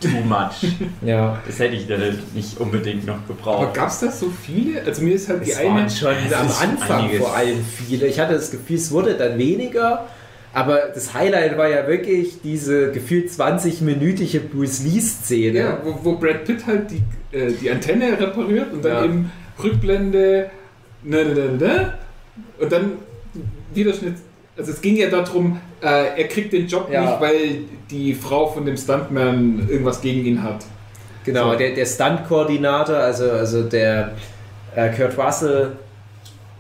too 0.02 0.08
much. 0.26 0.72
Ja. 1.06 1.42
Das 1.46 1.60
hätte 1.60 1.76
ich 1.76 1.88
dann 1.88 2.02
nicht 2.34 2.60
unbedingt 2.60 3.06
noch 3.06 3.16
Aber 3.16 3.28
gebraucht. 3.28 3.74
gab 3.74 3.90
es 3.90 4.00
das 4.00 4.20
so 4.20 4.30
viele? 4.30 4.82
Also 4.84 5.02
mir 5.04 5.14
ist 5.16 5.30
halt 5.30 5.46
die 5.46 5.52
Es 5.52 5.58
eine. 5.58 5.70
waren 5.70 5.90
schon 5.90 6.10
am 6.10 6.48
Anfang 6.70 7.02
einiges. 7.02 7.20
vor 7.20 7.36
allem 7.36 7.58
viele. 7.64 8.08
Ich 8.08 8.20
hatte 8.20 8.34
das 8.34 8.52
Gefühl, 8.52 8.76
es 8.78 8.92
wurde 8.92 9.16
dann 9.16 9.38
weniger. 9.38 10.06
Aber 10.52 10.80
das 10.96 11.14
Highlight 11.14 11.58
war 11.60 11.70
ja 11.70 11.88
wirklich 11.88 12.42
diese 12.44 12.92
gefühlt 12.92 13.30
20-minütige 13.30 14.40
Bruce 14.40 14.82
Lee-Szene. 14.84 15.60
Ja, 15.60 15.78
wo, 15.84 16.00
wo 16.04 16.16
Brad 16.18 16.44
Pitt 16.46 16.66
halt 16.66 16.90
die, 16.90 17.38
äh, 17.38 17.52
die 17.52 17.70
Antenne 17.70 18.20
repariert 18.20 18.74
und 18.74 18.84
dann 18.84 18.92
Ja. 18.94 19.06
eben 19.06 19.32
Rückblende, 19.64 20.50
ne, 21.04 21.24
ne, 21.26 21.34
ne, 21.36 21.52
ne, 21.58 21.94
und 22.60 22.72
dann 22.72 22.94
Wiederschnitt. 23.76 24.16
Also 24.60 24.74
es 24.74 24.82
ging 24.82 24.98
ja 24.98 25.10
darum, 25.10 25.60
äh, 25.82 26.22
er 26.22 26.28
kriegt 26.28 26.52
den 26.54 26.68
Job 26.68 26.90
Ja. 26.92 27.02
nicht, 27.02 27.22
weil 27.22 27.50
die 27.90 28.14
Frau 28.14 28.46
von 28.48 28.66
dem 28.66 28.76
Stuntman 28.78 29.66
irgendwas 29.70 30.02
gegen 30.02 30.26
ihn 30.26 30.44
hat. 30.44 30.66
Genau, 31.24 31.52
So. 31.54 31.58
der, 31.58 31.72
der 31.76 31.86
Stunt-Koordinator, 31.86 32.98
also, 32.98 33.32
also 33.32 33.64
der 33.64 34.12
äh, 34.76 34.90
Kurt 34.90 35.18
Russell, 35.18 35.72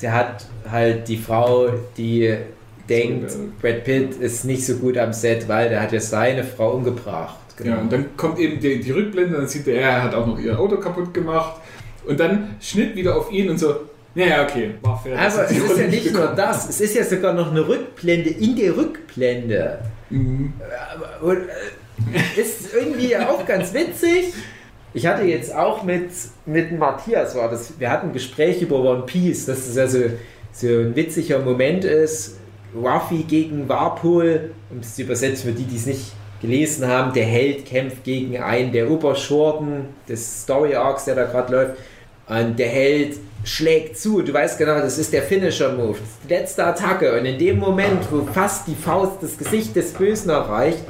der 0.01 0.13
hat 0.13 0.45
halt 0.71 1.07
die 1.09 1.17
Frau, 1.17 1.67
die 1.97 2.35
denkt, 2.87 3.31
So. 3.31 3.39
Brad 3.61 3.83
Pitt 3.83 4.15
ist 4.15 4.45
nicht 4.45 4.65
so 4.65 4.75
gut 4.77 4.97
am 4.97 5.11
Set, 5.13 5.47
weil 5.49 5.69
der 5.69 5.81
hat 5.81 5.91
ja 5.91 5.99
seine 5.99 6.43
Frau 6.43 6.71
umgebracht. 6.71 7.35
Genau. 7.57 7.71
Ja, 7.75 7.81
und 7.81 7.91
dann 7.91 8.15
kommt 8.15 8.39
eben 8.39 8.59
die, 8.61 8.79
die 8.79 8.91
Rückblende, 8.91 9.35
dann 9.35 9.47
sieht 9.47 9.67
er, 9.67 9.81
er 9.81 10.03
hat 10.03 10.15
auch 10.15 10.25
noch 10.25 10.39
ihr 10.39 10.57
Auto 10.57 10.77
kaputt 10.77 11.13
gemacht. 11.13 11.55
Und 12.07 12.17
dann 12.19 12.55
Schnitt 12.61 12.95
wieder 12.95 13.17
auf 13.17 13.29
ihn 13.31 13.49
und 13.49 13.59
so, 13.59 13.75
ja, 14.15 14.25
ja, 14.25 14.43
okay, 14.43 14.71
Aber 14.81 15.01
er 15.05 15.27
es 15.27 15.51
ist 15.51 15.77
ja 15.77 15.87
nicht 15.87 16.11
nur 16.11 16.21
bekommen 16.21 16.37
das, 16.37 16.69
es 16.69 16.81
ist 16.81 16.95
ja 16.95 17.03
sogar 17.03 17.33
noch 17.33 17.51
eine 17.51 17.67
Rückblende 17.67 18.29
in 18.29 18.55
der 18.55 18.75
Rückblende. 18.75 19.79
Mhm. 20.09 20.53
Und, 21.21 21.37
äh, 21.37 22.39
ist 22.39 22.73
irgendwie 22.73 23.15
auch 23.17 23.45
ganz 23.45 23.73
witzig. 23.73 24.33
Ich 24.93 25.05
hatte 25.05 25.23
jetzt 25.23 25.53
auch 25.53 25.83
mit, 25.83 26.09
mit 26.45 26.77
Matthias, 26.77 27.35
war 27.35 27.49
das, 27.49 27.79
wir 27.79 27.91
hatten 27.91 28.07
ein 28.07 28.13
Gespräch 28.13 28.61
über 28.61 28.79
One 28.79 29.03
Piece, 29.05 29.45
dass 29.45 29.67
das 29.67 29.77
also 29.77 29.99
so 30.51 30.67
ein 30.67 30.95
witziger 30.95 31.39
Moment 31.39 31.85
ist. 31.85 32.37
Ruffy 32.75 33.23
gegen 33.23 33.67
Warpol, 33.67 34.51
um 34.69 34.79
es 34.79 34.95
zu 34.95 35.03
übersetzen 35.03 35.51
für 35.51 35.57
die, 35.57 35.63
die 35.63 35.75
es 35.75 35.85
nicht 35.85 36.11
gelesen 36.41 36.87
haben, 36.87 37.13
der 37.13 37.25
Held 37.25 37.65
kämpft 37.65 38.03
gegen 38.03 38.37
einen 38.37 38.71
der 38.71 38.89
Oberschurken 38.89 39.87
des 40.07 40.43
Story 40.43 40.75
Arcs, 40.75 41.05
der 41.05 41.15
da 41.15 41.25
gerade 41.25 41.53
läuft. 41.53 41.73
Und 42.27 42.57
der 42.59 42.69
Held 42.69 43.17
schlägt 43.43 43.97
zu. 43.97 44.21
Du 44.21 44.33
weißt 44.33 44.57
genau, 44.57 44.75
das 44.75 44.97
ist 44.97 45.13
der 45.13 45.23
Finisher-Move. 45.23 45.97
Letzte 46.27 46.65
Attacke. 46.65 47.17
Und 47.17 47.25
in 47.25 47.37
dem 47.37 47.59
Moment, 47.59 48.11
wo 48.11 48.25
fast 48.25 48.67
die 48.67 48.75
Faust 48.75 49.21
das 49.21 49.37
Gesicht 49.37 49.75
des 49.75 49.93
Bösen 49.93 50.29
erreicht, 50.29 50.83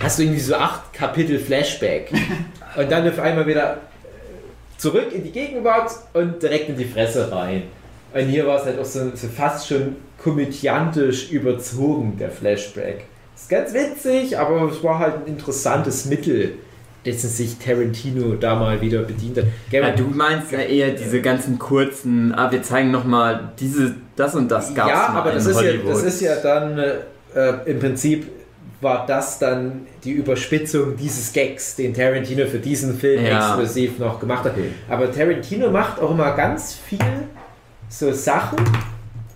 hast 0.00 0.18
du 0.18 0.22
irgendwie 0.22 0.40
so 0.40 0.54
acht 0.54 0.92
Kapitel 0.92 1.38
Flashback. 1.38 2.10
Und 2.76 2.90
dann 2.90 3.08
auf 3.08 3.20
einmal 3.20 3.46
wieder 3.46 3.78
zurück 4.78 5.12
in 5.14 5.22
die 5.22 5.30
Gegenwart 5.30 5.92
und 6.12 6.42
direkt 6.42 6.68
in 6.68 6.76
die 6.76 6.84
Fresse 6.84 7.30
rein. 7.30 7.62
Und 8.12 8.26
hier 8.26 8.46
war 8.46 8.58
es 8.58 8.64
halt 8.64 8.78
auch 8.78 8.84
so, 8.84 9.12
so 9.14 9.28
fast 9.28 9.68
schon 9.68 9.96
komödiantisch 10.22 11.30
überzogen, 11.30 12.16
der 12.18 12.30
Flashback. 12.30 13.04
Ist 13.34 13.48
ganz 13.48 13.72
witzig, 13.72 14.38
aber 14.38 14.70
es 14.70 14.82
war 14.82 14.98
halt 14.98 15.14
ein 15.18 15.26
interessantes 15.26 16.06
Mittel, 16.06 16.54
dessen 17.04 17.28
sich 17.28 17.58
Tarantino 17.58 18.34
da 18.34 18.54
mal 18.54 18.80
wieder 18.80 19.02
bedient 19.02 19.38
hat. 19.38 19.44
Ja, 19.70 19.90
du 19.90 20.04
meinst 20.04 20.52
ja 20.52 20.60
eher 20.60 20.90
diese 20.92 21.20
ganzen 21.20 21.58
kurzen, 21.58 22.34
ah, 22.34 22.50
wir 22.50 22.62
zeigen 22.62 22.90
nochmal 22.90 23.52
diese, 23.58 23.94
das 24.16 24.34
und 24.34 24.50
das 24.50 24.74
gab's 24.74 24.90
ja, 24.90 25.08
aber 25.08 25.32
das 25.32 25.46
ist 25.46 25.60
ja, 25.60 25.68
Hollywood. 25.68 25.90
das 25.92 26.02
ist 26.02 26.20
ja 26.20 26.36
dann 26.36 26.78
äh, 26.78 26.94
im 27.66 27.78
Prinzip 27.78 28.26
war 28.80 29.06
das 29.06 29.38
dann 29.38 29.86
die 30.04 30.12
Überspitzung 30.12 30.96
dieses 30.96 31.32
Gags, 31.32 31.76
den 31.76 31.94
Tarantino 31.94 32.46
für 32.46 32.58
diesen 32.58 32.96
Film 32.98 33.24
Ja. 33.24 33.48
exklusiv 33.48 33.98
noch 33.98 34.20
gemacht 34.20 34.44
hat. 34.44 34.52
Aber 34.88 35.10
Tarantino 35.10 35.70
macht 35.70 36.00
auch 36.00 36.10
immer 36.10 36.32
ganz 36.36 36.74
viel 36.74 36.98
so 37.88 38.12
Sachen, 38.12 38.58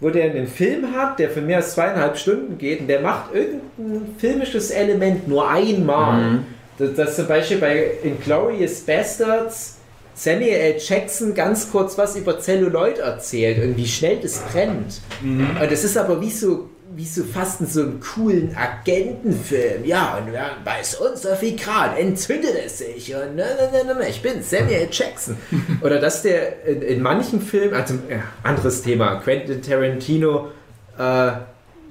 wo 0.00 0.10
der 0.10 0.30
einen 0.30 0.46
Film 0.46 0.94
hat, 0.94 1.18
der 1.18 1.30
für 1.30 1.40
mehr 1.40 1.56
als 1.58 1.74
zweieinhalb 1.74 2.16
Stunden 2.18 2.58
geht 2.58 2.80
und 2.80 2.88
der 2.88 3.00
macht 3.00 3.34
irgendein 3.34 4.14
filmisches 4.18 4.70
Element 4.70 5.26
nur 5.26 5.48
einmal. 5.50 6.22
Mhm. 6.22 6.44
Das, 6.78 6.94
das 6.94 7.16
zum 7.16 7.26
Beispiel 7.26 7.58
bei 7.58 7.90
Inglourious 8.02 8.80
Bastards 8.80 9.78
Samuel 10.18 10.54
L. 10.54 10.76
Jackson 10.80 11.32
ganz 11.32 11.70
kurz 11.70 11.96
was 11.96 12.16
über 12.16 12.40
Celluloid 12.40 12.98
erzählt 12.98 13.62
und 13.62 13.76
wie 13.76 13.86
schnell 13.86 14.18
das 14.20 14.40
brennt. 14.52 15.00
Und 15.22 15.70
das 15.70 15.84
ist 15.84 15.96
aber 15.96 16.20
wie 16.20 16.30
so, 16.30 16.70
wie 16.96 17.04
so 17.04 17.22
fast 17.22 17.60
in 17.60 17.68
so 17.68 17.82
einem 17.82 18.00
coolen 18.00 18.56
Agentenfilm. 18.56 19.84
Ja, 19.84 20.18
und 20.18 20.32
ja, 20.34 20.56
bei 20.64 20.80
unser 21.08 21.36
Fikrat 21.36 21.96
entzündet 21.96 22.56
es 22.66 22.78
sich. 22.78 23.14
Und 23.14 23.36
ne, 23.36 23.46
ne, 23.72 23.84
ne, 23.84 23.94
ne, 23.94 24.08
ich 24.08 24.20
bin 24.20 24.42
Samuel 24.42 24.80
L. 24.80 24.88
Jackson. 24.90 25.36
Oder 25.82 26.00
dass 26.00 26.22
der 26.22 26.64
in, 26.66 26.82
in 26.82 27.00
manchen 27.00 27.40
Filmen, 27.40 27.74
also 27.74 27.94
ja, 28.10 28.24
anderes 28.42 28.82
Thema, 28.82 29.20
Quentin 29.20 29.62
Tarantino 29.62 30.48
äh, 30.98 31.30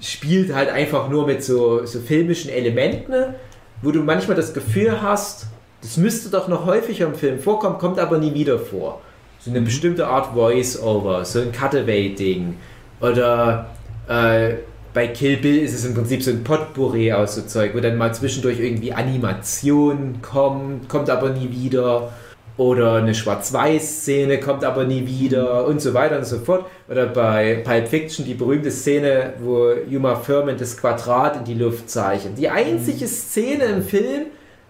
spielt 0.00 0.54
halt 0.54 0.68
einfach 0.68 1.08
nur 1.08 1.26
mit 1.26 1.42
so, 1.42 1.86
so 1.86 2.00
filmischen 2.00 2.50
Elementen, 2.50 3.34
wo 3.82 3.90
du 3.90 4.02
manchmal 4.02 4.36
das 4.36 4.54
Gefühl 4.54 5.00
hast, 5.02 5.46
das 5.80 5.96
müsste 5.96 6.30
doch 6.30 6.48
noch 6.48 6.66
häufiger 6.66 7.06
im 7.06 7.14
Film 7.14 7.38
vorkommen, 7.38 7.78
kommt 7.78 7.98
aber 7.98 8.18
nie 8.18 8.34
wieder 8.34 8.58
vor. 8.58 9.00
So 9.38 9.50
eine 9.50 9.60
bestimmte 9.60 10.06
Art 10.06 10.34
Voice-Over, 10.34 11.24
so 11.24 11.40
ein 11.40 11.52
Cutaway-Ding. 11.52 12.56
Oder 13.00 13.70
äh, 14.08 14.54
bei 14.92 15.06
Kill 15.06 15.36
Bill 15.36 15.58
ist 15.58 15.74
es 15.74 15.84
im 15.84 15.94
Prinzip 15.94 16.22
so 16.22 16.32
ein 16.32 16.42
Potpourri 16.42 17.12
aus 17.12 17.36
so 17.36 17.42
Zeug, 17.42 17.72
wo 17.74 17.80
dann 17.80 17.96
mal 17.96 18.12
zwischendurch 18.12 18.58
irgendwie 18.58 18.92
Animation 18.92 20.20
kommt, 20.22 20.88
kommt 20.88 21.08
aber 21.08 21.30
nie 21.30 21.50
wieder. 21.50 22.12
Oder 22.58 22.94
eine 22.94 23.14
Schwarz-Weiß-Szene 23.14 24.40
kommt 24.40 24.64
aber 24.64 24.84
nie 24.84 25.06
wieder 25.06 25.64
und 25.64 25.80
so 25.80 25.94
weiter 25.94 26.18
und 26.18 26.26
so 26.26 26.40
fort. 26.40 26.66
Oder 26.90 27.06
bei 27.06 27.62
Pulp 27.64 27.86
Fiction 27.86 28.26
die 28.26 28.34
berühmte 28.34 28.72
Szene, 28.72 29.34
wo 29.38 29.70
Uma 29.88 30.16
Thurman 30.16 30.58
das 30.58 30.76
Quadrat 30.76 31.36
in 31.36 31.44
die 31.44 31.54
Luft 31.54 31.88
zeichnet. 31.88 32.36
Die 32.36 32.48
einzige 32.48 33.06
Szene 33.06 33.64
im 33.64 33.82
Film, 33.82 34.26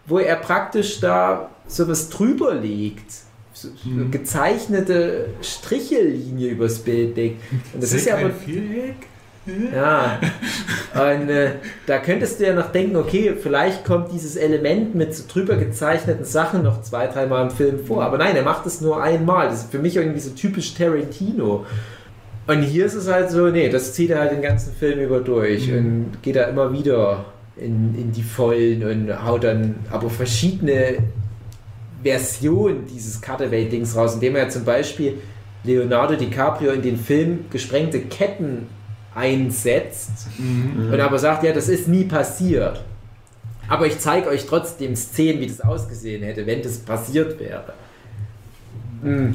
wo 0.06 0.18
er 0.18 0.36
praktisch 0.36 1.00
da 1.00 1.50
sowas 1.66 2.10
drüber 2.10 2.54
legt. 2.54 3.10
So, 3.54 3.68
so 3.68 4.08
gezeichnete 4.10 5.30
Strichellinie 5.40 6.50
übers 6.50 6.78
Bild 6.80 7.16
legt. 7.16 7.40
Und 7.72 7.82
das 7.82 7.92
ist 7.92 8.06
ja 8.06 8.18
aber 8.18 8.30
Viereck? 8.30 8.96
Ja. 9.74 10.20
Und 10.94 11.28
äh, 11.28 11.52
da 11.86 11.98
könntest 11.98 12.40
du 12.40 12.46
ja 12.46 12.54
noch 12.54 12.72
denken, 12.72 12.96
okay, 12.96 13.34
vielleicht 13.40 13.84
kommt 13.84 14.12
dieses 14.12 14.36
Element 14.36 14.94
mit 14.94 15.14
so 15.14 15.24
drüber 15.30 15.56
gezeichneten 15.56 16.24
Sachen 16.24 16.62
noch 16.62 16.82
zwei, 16.82 17.06
dreimal 17.06 17.44
im 17.44 17.50
Film 17.50 17.84
vor. 17.84 18.02
Aber 18.02 18.18
nein, 18.18 18.36
er 18.36 18.42
macht 18.42 18.66
es 18.66 18.80
nur 18.80 19.02
einmal. 19.02 19.48
Das 19.48 19.62
ist 19.62 19.70
für 19.70 19.78
mich 19.78 19.96
irgendwie 19.96 20.20
so 20.20 20.30
typisch 20.30 20.74
Tarantino. 20.74 21.66
Und 22.46 22.62
hier 22.62 22.86
ist 22.86 22.94
es 22.94 23.08
halt 23.08 23.30
so, 23.30 23.48
nee, 23.48 23.68
das 23.68 23.92
zieht 23.92 24.10
er 24.10 24.20
halt 24.20 24.32
den 24.32 24.42
ganzen 24.42 24.72
Film 24.72 25.00
über 25.00 25.20
durch 25.20 25.70
und 25.70 26.22
geht 26.22 26.36
da 26.36 26.44
immer 26.44 26.72
wieder 26.72 27.26
in, 27.56 27.94
in 27.94 28.12
die 28.12 28.22
Vollen 28.22 28.82
und 28.84 29.24
haut 29.24 29.44
dann 29.44 29.76
aber 29.90 30.08
verschiedene 30.08 30.98
Versionen 32.02 32.86
dieses 32.86 33.20
Cutaway-Dings 33.20 33.96
raus, 33.96 34.14
indem 34.14 34.36
er 34.36 34.48
zum 34.48 34.64
Beispiel 34.64 35.18
Leonardo 35.64 36.14
DiCaprio 36.14 36.72
in 36.72 36.82
den 36.82 36.96
Film 36.96 37.44
gesprengte 37.50 38.00
Ketten 38.00 38.66
einsetzt 39.18 40.28
und 40.38 41.00
aber 41.00 41.18
sagt, 41.18 41.42
ja, 41.44 41.52
das 41.52 41.68
ist 41.68 41.88
nie 41.88 42.04
passiert. 42.04 42.84
Aber 43.68 43.86
ich 43.86 43.98
zeige 43.98 44.28
euch 44.28 44.46
trotzdem 44.46 44.96
Szenen, 44.96 45.40
wie 45.40 45.46
das 45.46 45.60
ausgesehen 45.60 46.22
hätte, 46.22 46.46
wenn 46.46 46.62
das 46.62 46.78
passiert 46.78 47.38
wäre. 47.38 47.74
Hm, 49.02 49.34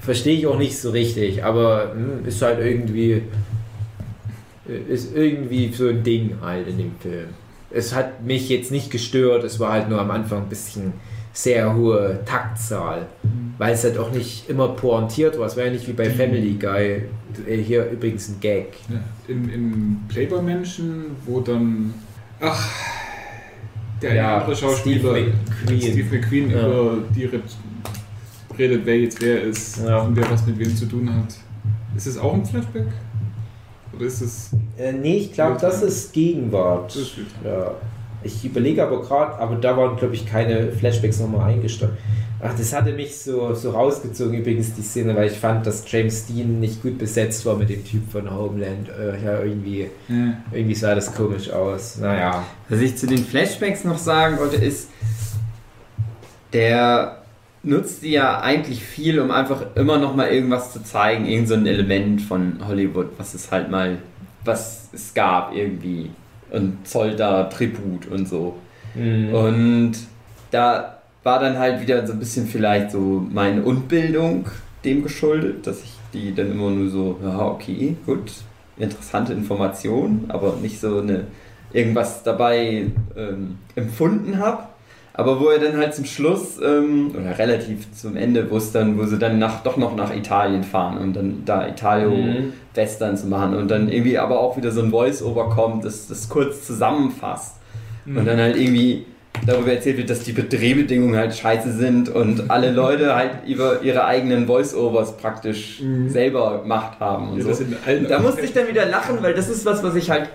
Verstehe 0.00 0.36
ich 0.36 0.46
auch 0.46 0.58
nicht 0.58 0.78
so 0.78 0.90
richtig, 0.90 1.42
aber 1.42 1.92
hm, 1.92 2.26
ist 2.26 2.42
halt 2.42 2.60
irgendwie 2.60 3.22
ist 4.88 5.14
irgendwie 5.14 5.72
so 5.72 5.88
ein 5.88 6.02
Ding 6.02 6.38
halt 6.40 6.68
in 6.68 6.78
dem 6.78 6.92
Film. 7.00 7.28
Es 7.70 7.94
hat 7.94 8.22
mich 8.22 8.48
jetzt 8.48 8.70
nicht 8.70 8.90
gestört, 8.90 9.44
es 9.44 9.58
war 9.60 9.72
halt 9.72 9.88
nur 9.88 10.00
am 10.00 10.10
Anfang 10.10 10.42
ein 10.42 10.48
bisschen 10.48 10.92
sehr 11.34 11.74
hohe 11.74 12.20
Taktzahl. 12.24 13.06
weil 13.58 13.74
es 13.74 13.84
halt 13.84 13.98
auch 13.98 14.10
nicht 14.10 14.48
immer 14.48 14.68
pointiert 14.68 15.38
war. 15.38 15.46
Es 15.46 15.56
war 15.56 15.64
ja 15.64 15.70
nicht 15.72 15.86
wie 15.86 15.92
bei 15.92 16.08
Family 16.10 16.54
Guy. 16.54 17.02
Äh, 17.46 17.56
Hier 17.58 17.88
übrigens 17.90 18.28
ein 18.28 18.40
Gag. 18.40 18.68
Ja, 18.88 18.96
Im, 19.28 19.48
im 19.52 19.96
Playboy-Menschen, 20.08 21.16
wo 21.26 21.40
dann. 21.40 21.92
Ach. 22.40 22.68
Der 24.02 24.14
Ja, 24.14 24.38
andere 24.38 24.56
Schauspieler, 24.56 25.12
Steve 25.14 25.32
McQueen. 25.66 25.80
Steve 25.80 26.16
McQueen 26.16 26.50
Ja. 26.50 26.66
über 26.66 26.98
die 27.14 27.24
red- 27.26 27.42
redet, 28.58 28.86
wer 28.86 28.98
jetzt 29.00 29.20
wer 29.22 29.42
ist 29.42 29.78
Ja. 29.84 29.98
und 30.02 30.16
wer 30.16 30.28
was 30.30 30.44
mit 30.46 30.58
wem 30.58 30.74
zu 30.76 30.86
tun 30.86 31.08
hat. 31.14 31.34
Ist 31.96 32.06
es 32.06 32.18
auch 32.18 32.34
ein 32.34 32.44
Flashback? 32.44 32.86
Oder 33.96 34.06
ist 34.06 34.20
es. 34.20 34.50
Äh, 34.76 34.92
nee, 34.92 35.18
ich 35.18 35.32
glaube, 35.32 35.58
das 35.60 35.80
ist 35.82 36.12
Gegenwart. 36.12 36.90
Das 36.90 36.96
ist 37.02 37.16
Ja. 37.44 37.72
Ich 38.24 38.44
überlege 38.44 38.82
aber 38.82 39.02
gerade, 39.02 39.38
aber 39.38 39.56
da 39.56 39.76
waren, 39.76 39.96
glaube 39.96 40.14
ich, 40.14 40.26
keine 40.26 40.72
Flashbacks 40.72 41.20
nochmal 41.20 41.50
eingestellt. 41.52 41.92
Ach, 42.42 42.52
das 42.56 42.74
hatte 42.74 42.92
mich 42.92 43.16
so, 43.18 43.54
so 43.54 43.70
rausgezogen, 43.70 44.34
übrigens, 44.40 44.74
die 44.74 44.82
Szene, 44.82 45.14
weil 45.16 45.30
ich 45.30 45.38
fand, 45.38 45.66
dass 45.66 45.84
James 45.90 46.26
Dean 46.26 46.60
nicht 46.60 46.82
gut 46.82 46.98
besetzt 46.98 47.46
war 47.46 47.56
mit 47.56 47.70
dem 47.70 47.84
Typ 47.84 48.10
von 48.10 48.30
Homeland. 48.30 48.88
Äh, 48.88 49.24
ja, 49.24 49.40
irgendwie, 49.42 49.88
Ja. 50.08 50.34
irgendwie 50.52 50.74
sah 50.74 50.94
das 50.94 51.14
komisch 51.14 51.50
aus. 51.50 51.98
Naja. 51.98 52.44
Was 52.68 52.80
ich 52.80 52.96
zu 52.96 53.06
den 53.06 53.18
Flashbacks 53.24 53.84
noch 53.84 53.98
sagen 53.98 54.38
wollte, 54.38 54.56
ist, 54.56 54.88
der 56.52 57.22
nutzt 57.62 58.02
die 58.02 58.10
ja 58.10 58.40
eigentlich 58.40 58.82
viel, 58.84 59.20
um 59.20 59.30
einfach 59.30 59.62
immer 59.74 59.98
noch 59.98 60.14
mal 60.14 60.28
irgendwas 60.28 60.72
zu 60.72 60.82
zeigen, 60.82 61.24
irgend 61.26 61.48
so 61.48 61.54
ein 61.54 61.66
Element 61.66 62.20
von 62.22 62.58
Hollywood, 62.66 63.08
was 63.16 63.34
es 63.34 63.50
halt 63.50 63.70
mal, 63.70 63.98
was 64.44 64.88
es 64.92 65.14
gab 65.14 65.54
irgendwie 65.54 66.10
und 66.54 66.86
zollt 66.86 67.20
da 67.20 67.44
Tribut 67.44 68.06
und 68.06 68.28
so. 68.28 68.56
Mhm. 68.94 69.34
Und 69.34 69.92
da 70.50 70.98
war 71.22 71.40
dann 71.40 71.58
halt 71.58 71.80
wieder 71.80 72.06
so 72.06 72.12
ein 72.12 72.18
bisschen 72.18 72.46
vielleicht 72.46 72.90
so 72.90 73.26
meine 73.30 73.62
Unbildung 73.62 74.46
dem 74.84 75.02
geschuldet, 75.02 75.66
dass 75.66 75.82
ich 75.82 75.92
die 76.12 76.34
dann 76.34 76.52
immer 76.52 76.70
nur 76.70 76.90
so, 76.90 77.18
ja, 77.22 77.40
okay, 77.40 77.96
gut, 78.06 78.32
interessante 78.76 79.32
Information, 79.32 80.26
aber 80.28 80.56
nicht 80.60 80.78
so 80.78 81.00
eine 81.00 81.24
irgendwas 81.72 82.22
dabei 82.22 82.86
ähm, 83.16 83.58
empfunden 83.74 84.38
habe. 84.38 84.64
Aber 85.16 85.38
wo 85.40 85.48
er 85.48 85.60
dann 85.60 85.76
halt 85.76 85.94
zum 85.94 86.04
Schluss, 86.04 86.58
ähm, 86.60 87.12
oder 87.14 87.38
relativ 87.38 87.86
zum 87.92 88.16
Ende, 88.16 88.50
wo 88.50 88.56
es 88.56 88.72
dann, 88.72 88.98
wo 88.98 89.04
sie 89.04 89.16
dann 89.18 89.38
nach, 89.38 89.62
doch 89.62 89.76
noch 89.76 89.94
nach 89.94 90.12
Italien 90.14 90.64
fahren 90.64 90.98
und 90.98 91.14
dann 91.14 91.42
da 91.44 91.68
Italio 91.68 92.10
Mhm. 92.10 92.52
Western 92.74 93.16
zu 93.16 93.28
machen 93.28 93.54
und 93.56 93.70
dann 93.70 93.88
irgendwie 93.88 94.18
aber 94.18 94.40
auch 94.40 94.56
wieder 94.56 94.72
so 94.72 94.82
ein 94.82 94.90
Voice-Over 94.90 95.50
kommt, 95.50 95.84
das 95.84 96.08
das 96.08 96.28
kurz 96.28 96.66
zusammenfasst. 96.66 97.56
Und 98.06 98.26
dann 98.26 98.38
halt 98.38 98.56
irgendwie 98.56 99.06
darüber 99.46 99.72
erzählt 99.72 99.96
wird, 99.98 100.10
dass 100.10 100.20
die 100.24 100.34
Drehbedingungen 100.34 101.16
halt 101.16 101.34
scheiße 101.34 101.72
sind 101.72 102.08
und 102.08 102.50
alle 102.50 102.70
Leute 102.72 103.14
halt 103.14 103.30
über 103.46 103.82
ihre 103.82 104.04
eigenen 104.04 104.46
Voice-Overs 104.46 105.16
praktisch 105.16 105.80
Mhm. 105.80 106.08
selber 106.08 106.60
gemacht 106.62 106.98
haben 107.00 107.30
und 107.30 107.38
Ja, 107.46 107.54
so. 107.54 107.64
Da 108.08 108.18
musste 108.18 108.40
ich 108.42 108.52
dann 108.52 108.66
wieder 108.68 108.86
lachen, 108.86 109.18
weil 109.22 109.34
das 109.34 109.48
ist 109.48 109.64
was, 109.64 109.82
was 109.84 109.94
ich 109.94 110.10
halt 110.10 110.28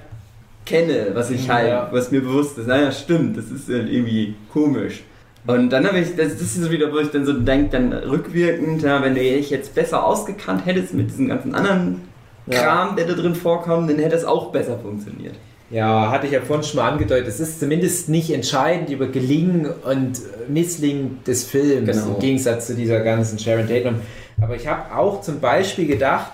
kenne, 0.69 1.07
was 1.13 1.31
ich 1.31 1.49
halt, 1.49 1.67
Ja. 1.69 1.89
was 1.91 2.11
mir 2.11 2.21
bewusst 2.21 2.57
ist. 2.57 2.67
Naja, 2.67 2.91
stimmt, 2.91 3.37
das 3.37 3.45
ist 3.51 3.67
halt 3.69 3.89
irgendwie 3.91 4.35
komisch. 4.53 5.03
Und 5.47 5.69
dann 5.71 5.87
habe 5.87 5.99
ich, 5.99 6.15
das, 6.15 6.33
das 6.33 6.41
ist 6.41 6.55
so 6.63 6.69
wieder, 6.69 6.91
wo 6.93 6.99
ich 6.99 7.09
dann 7.11 7.25
so 7.25 7.33
denke, 7.33 7.69
dann 7.71 7.91
rückwirkend, 7.93 8.83
ja, 8.83 9.01
wenn 9.01 9.15
du 9.15 9.21
dich 9.21 9.49
jetzt 9.49 9.73
besser 9.73 10.05
ausgekannt 10.05 10.65
hättest 10.65 10.93
mit 10.93 11.09
diesem 11.09 11.29
ganzen 11.29 11.55
anderen. 11.55 12.01
Kram, 12.49 12.95
der 12.95 13.05
da 13.05 13.13
drin 13.13 13.35
vorkommt, 13.35 13.89
dann 13.91 13.99
hätte 13.99 14.15
es 14.15 14.25
auch 14.25 14.51
besser 14.51 14.79
funktioniert. 14.79 15.35
Ja, 15.69 16.09
hatte 16.09 16.25
ich 16.25 16.33
ja 16.33 16.41
vorhin 16.41 16.63
schon 16.65 16.79
mal 16.79 16.89
angedeutet. 16.91 17.27
Es 17.27 17.39
ist 17.39 17.59
zumindest 17.59 18.09
nicht 18.09 18.31
entscheidend 18.33 18.89
über 18.89 19.05
Gelingen 19.05 19.67
und 19.85 20.19
Misslingen 20.47 21.19
des 21.27 21.43
Films, 21.43 21.91
Genau. 22.03 22.15
im 22.15 22.19
Gegensatz 22.19 22.65
zu 22.65 22.73
dieser 22.75 23.01
ganzen 23.01 23.37
Sharon 23.37 23.67
Tate. 23.67 23.93
Aber 24.41 24.55
ich 24.55 24.65
habe 24.67 24.95
auch 24.97 25.21
zum 25.21 25.39
Beispiel 25.39 25.85
gedacht, 25.85 26.31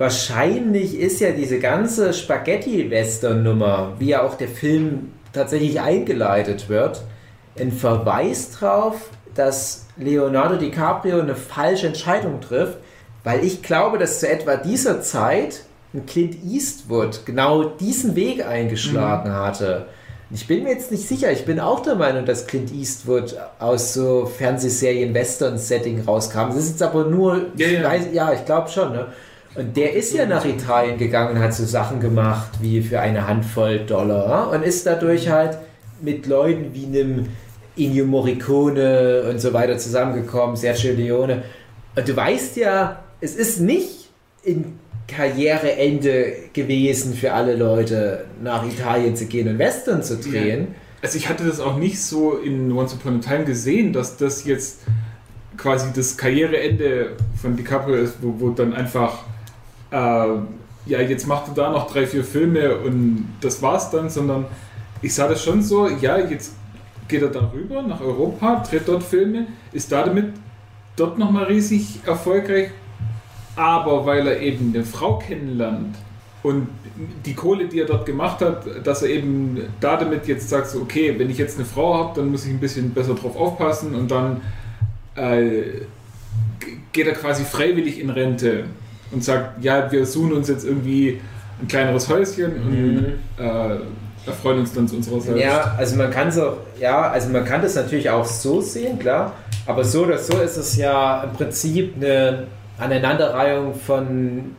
wahrscheinlich 0.00 0.98
ist 0.98 1.20
ja 1.20 1.30
diese 1.32 1.58
ganze 1.58 2.14
Spaghetti-Western-Nummer, 2.14 3.92
wie 3.98 4.08
ja 4.08 4.22
auch 4.22 4.34
der 4.34 4.48
Film 4.48 5.12
tatsächlich 5.34 5.78
eingeleitet 5.82 6.70
wird, 6.70 7.02
ein 7.60 7.70
Verweis 7.70 8.50
drauf, 8.52 9.10
dass 9.34 9.86
Leonardo 9.98 10.56
DiCaprio 10.56 11.20
eine 11.20 11.36
falsche 11.36 11.86
Entscheidung 11.86 12.40
trifft, 12.40 12.78
weil 13.24 13.44
ich 13.44 13.62
glaube, 13.62 13.98
dass 13.98 14.20
zu 14.20 14.28
etwa 14.28 14.56
dieser 14.56 15.02
Zeit 15.02 15.64
ein 15.92 16.06
Clint 16.06 16.42
Eastwood 16.44 17.26
genau 17.26 17.64
diesen 17.64 18.16
Weg 18.16 18.46
eingeschlagen 18.46 19.34
hatte. 19.34 19.84
Ich 20.30 20.46
bin 20.46 20.62
mir 20.62 20.70
jetzt 20.70 20.90
nicht 20.90 21.06
sicher. 21.06 21.30
Ich 21.30 21.44
bin 21.44 21.60
auch 21.60 21.80
der 21.80 21.96
Meinung, 21.96 22.24
dass 22.24 22.46
Clint 22.46 22.72
Eastwood 22.72 23.36
aus 23.58 23.92
so 23.92 24.24
Fernsehserien 24.24 25.12
Western-Setting 25.12 26.04
rauskam. 26.06 26.46
Das 26.46 26.56
ist 26.56 26.70
jetzt 26.70 26.82
aber 26.82 27.04
nur, 27.04 27.48
Ja, 27.56 27.68
ja. 27.68 27.82
weiß, 27.84 28.04
ja, 28.12 28.32
ich 28.32 28.46
glaube 28.46 28.70
schon. 28.70 28.92
Ne? 28.92 29.06
Und 29.54 29.76
der 29.76 29.94
ist 29.94 30.14
ja 30.14 30.26
nach 30.26 30.44
Italien 30.44 30.96
gegangen 30.96 31.36
und 31.36 31.42
hat 31.42 31.54
so 31.54 31.64
Sachen 31.64 32.00
gemacht 32.00 32.50
wie 32.60 32.82
für 32.82 33.00
eine 33.00 33.26
Handvoll 33.26 33.80
Dollar 33.80 34.50
und 34.50 34.62
ist 34.62 34.86
dadurch 34.86 35.28
halt 35.28 35.58
mit 36.00 36.26
Leuten 36.26 36.72
wie 36.72 36.86
einem 36.86 37.26
Ennio 37.76 38.04
Morricone 38.04 39.24
und 39.28 39.40
so 39.40 39.52
weiter 39.52 39.76
zusammengekommen, 39.78 40.56
Sergio 40.56 40.92
Leone. 40.92 41.42
Und 41.96 42.08
du 42.08 42.14
weißt 42.14 42.56
ja, 42.56 43.02
es 43.20 43.34
ist 43.34 43.60
nicht 43.60 44.10
in 44.42 44.78
Karriereende 45.08 46.34
gewesen 46.52 47.14
für 47.14 47.32
alle 47.32 47.56
Leute, 47.56 48.26
nach 48.42 48.64
Italien 48.64 49.16
zu 49.16 49.26
gehen 49.26 49.48
und 49.48 49.58
Western 49.58 50.02
zu 50.02 50.16
drehen. 50.16 50.68
Also 51.02 51.18
ich 51.18 51.28
hatte 51.28 51.44
das 51.44 51.60
auch 51.60 51.76
nicht 51.76 52.00
so 52.00 52.34
in 52.34 52.70
Once 52.72 52.94
Upon 52.94 53.16
a 53.16 53.18
Time 53.18 53.44
gesehen, 53.44 53.92
dass 53.92 54.16
das 54.16 54.44
jetzt 54.44 54.80
quasi 55.56 55.88
das 55.94 56.16
Karriereende 56.16 57.16
von 57.40 57.56
DiCaprio 57.56 57.96
ist, 57.96 58.14
wo, 58.22 58.34
wo 58.38 58.50
dann 58.50 58.72
einfach, 58.72 59.24
äh, 59.90 59.96
ja, 60.86 61.00
jetzt 61.00 61.26
macht 61.26 61.48
er 61.48 61.54
da 61.54 61.70
noch 61.70 61.90
drei, 61.90 62.06
vier 62.06 62.24
Filme 62.24 62.76
und 62.76 63.28
das 63.40 63.60
war's 63.62 63.90
dann, 63.90 64.10
sondern 64.10 64.46
ich 65.02 65.14
sah 65.14 65.28
das 65.28 65.42
schon 65.42 65.62
so, 65.62 65.88
ja, 65.88 66.18
jetzt 66.18 66.54
geht 67.08 67.22
er 67.22 67.28
darüber 67.28 67.82
nach 67.82 68.00
Europa, 68.00 68.62
dreht 68.68 68.86
dort 68.86 69.02
Filme, 69.02 69.46
ist 69.72 69.90
da 69.92 70.04
damit 70.04 70.32
dort 70.96 71.18
nochmal 71.18 71.44
riesig 71.44 72.00
erfolgreich, 72.06 72.70
aber 73.56 74.06
weil 74.06 74.26
er 74.26 74.40
eben 74.40 74.72
eine 74.74 74.84
Frau 74.84 75.18
kennenlernt 75.18 75.96
und 76.42 76.68
die 77.24 77.34
Kohle, 77.34 77.66
die 77.66 77.80
er 77.80 77.86
dort 77.86 78.06
gemacht 78.06 78.40
hat, 78.40 78.64
dass 78.84 79.02
er 79.02 79.10
eben 79.10 79.58
da 79.80 79.96
damit 79.96 80.26
jetzt 80.28 80.48
sagt, 80.48 80.68
so, 80.68 80.80
okay, 80.80 81.18
wenn 81.18 81.30
ich 81.30 81.38
jetzt 81.38 81.56
eine 81.56 81.66
Frau 81.66 81.94
habe, 81.94 82.20
dann 82.20 82.30
muss 82.30 82.44
ich 82.44 82.50
ein 82.50 82.60
bisschen 82.60 82.92
besser 82.92 83.14
drauf 83.14 83.36
aufpassen 83.36 83.94
und 83.94 84.10
dann 84.10 84.40
äh, 85.14 85.62
geht 86.92 87.06
er 87.06 87.14
quasi 87.14 87.44
freiwillig 87.44 88.00
in 88.00 88.10
Rente 88.10 88.64
und 89.12 89.24
sagt, 89.24 89.62
ja, 89.64 89.90
wir 89.90 90.06
suchen 90.06 90.32
uns 90.32 90.48
jetzt 90.48 90.64
irgendwie 90.64 91.20
ein 91.60 91.68
kleineres 91.68 92.08
Häuschen 92.08 92.52
und 93.38 93.44
äh, 93.44 93.76
erfreuen 94.26 94.60
uns 94.60 94.72
dann 94.72 94.86
zu 94.88 94.96
unserer 94.96 95.20
selbst. 95.20 95.42
Ja, 95.42 95.74
also 95.76 95.96
man 95.96 96.10
kann 96.10 96.30
so, 96.30 96.58
ja, 96.78 97.10
also 97.10 97.28
man 97.30 97.44
kann 97.44 97.62
das 97.62 97.74
natürlich 97.74 98.08
auch 98.10 98.24
so 98.24 98.60
sehen, 98.60 98.98
klar. 98.98 99.34
Aber 99.66 99.84
so 99.84 100.04
oder 100.04 100.18
so 100.18 100.38
ist 100.38 100.56
es 100.56 100.76
ja 100.76 101.22
im 101.24 101.32
Prinzip 101.32 101.94
eine 101.96 102.44
Aneinanderreihung 102.78 103.74
von 103.74 104.56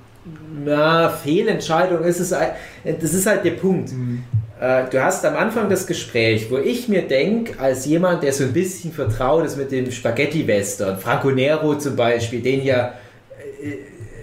na, 0.63 1.09
Fehlentscheidungen. 1.09 2.03
Es 2.03 2.19
ist, 2.19 2.33
ein- 2.33 2.51
das 2.99 3.13
ist 3.13 3.25
halt 3.25 3.43
der 3.45 3.51
Punkt. 3.51 3.91
Mhm. 3.91 4.23
Äh, 4.59 4.83
Du 4.91 5.03
hast 5.03 5.25
am 5.25 5.35
Anfang 5.35 5.69
das 5.69 5.87
Gespräch, 5.87 6.51
wo 6.51 6.57
ich 6.57 6.87
mir 6.87 7.01
denke, 7.01 7.59
als 7.59 7.85
jemand, 7.85 8.21
der 8.23 8.31
so 8.33 8.43
ein 8.43 8.53
bisschen 8.53 8.91
vertraut 8.91 9.45
ist 9.45 9.57
mit 9.57 9.71
dem 9.71 9.89
Spaghetti-Western, 9.91 10.97
Franco 10.99 11.31
Nero 11.31 11.75
zum 11.77 11.95
Beispiel, 11.95 12.41
den 12.41 12.63
ja 12.63 12.93
äh, 13.61 13.77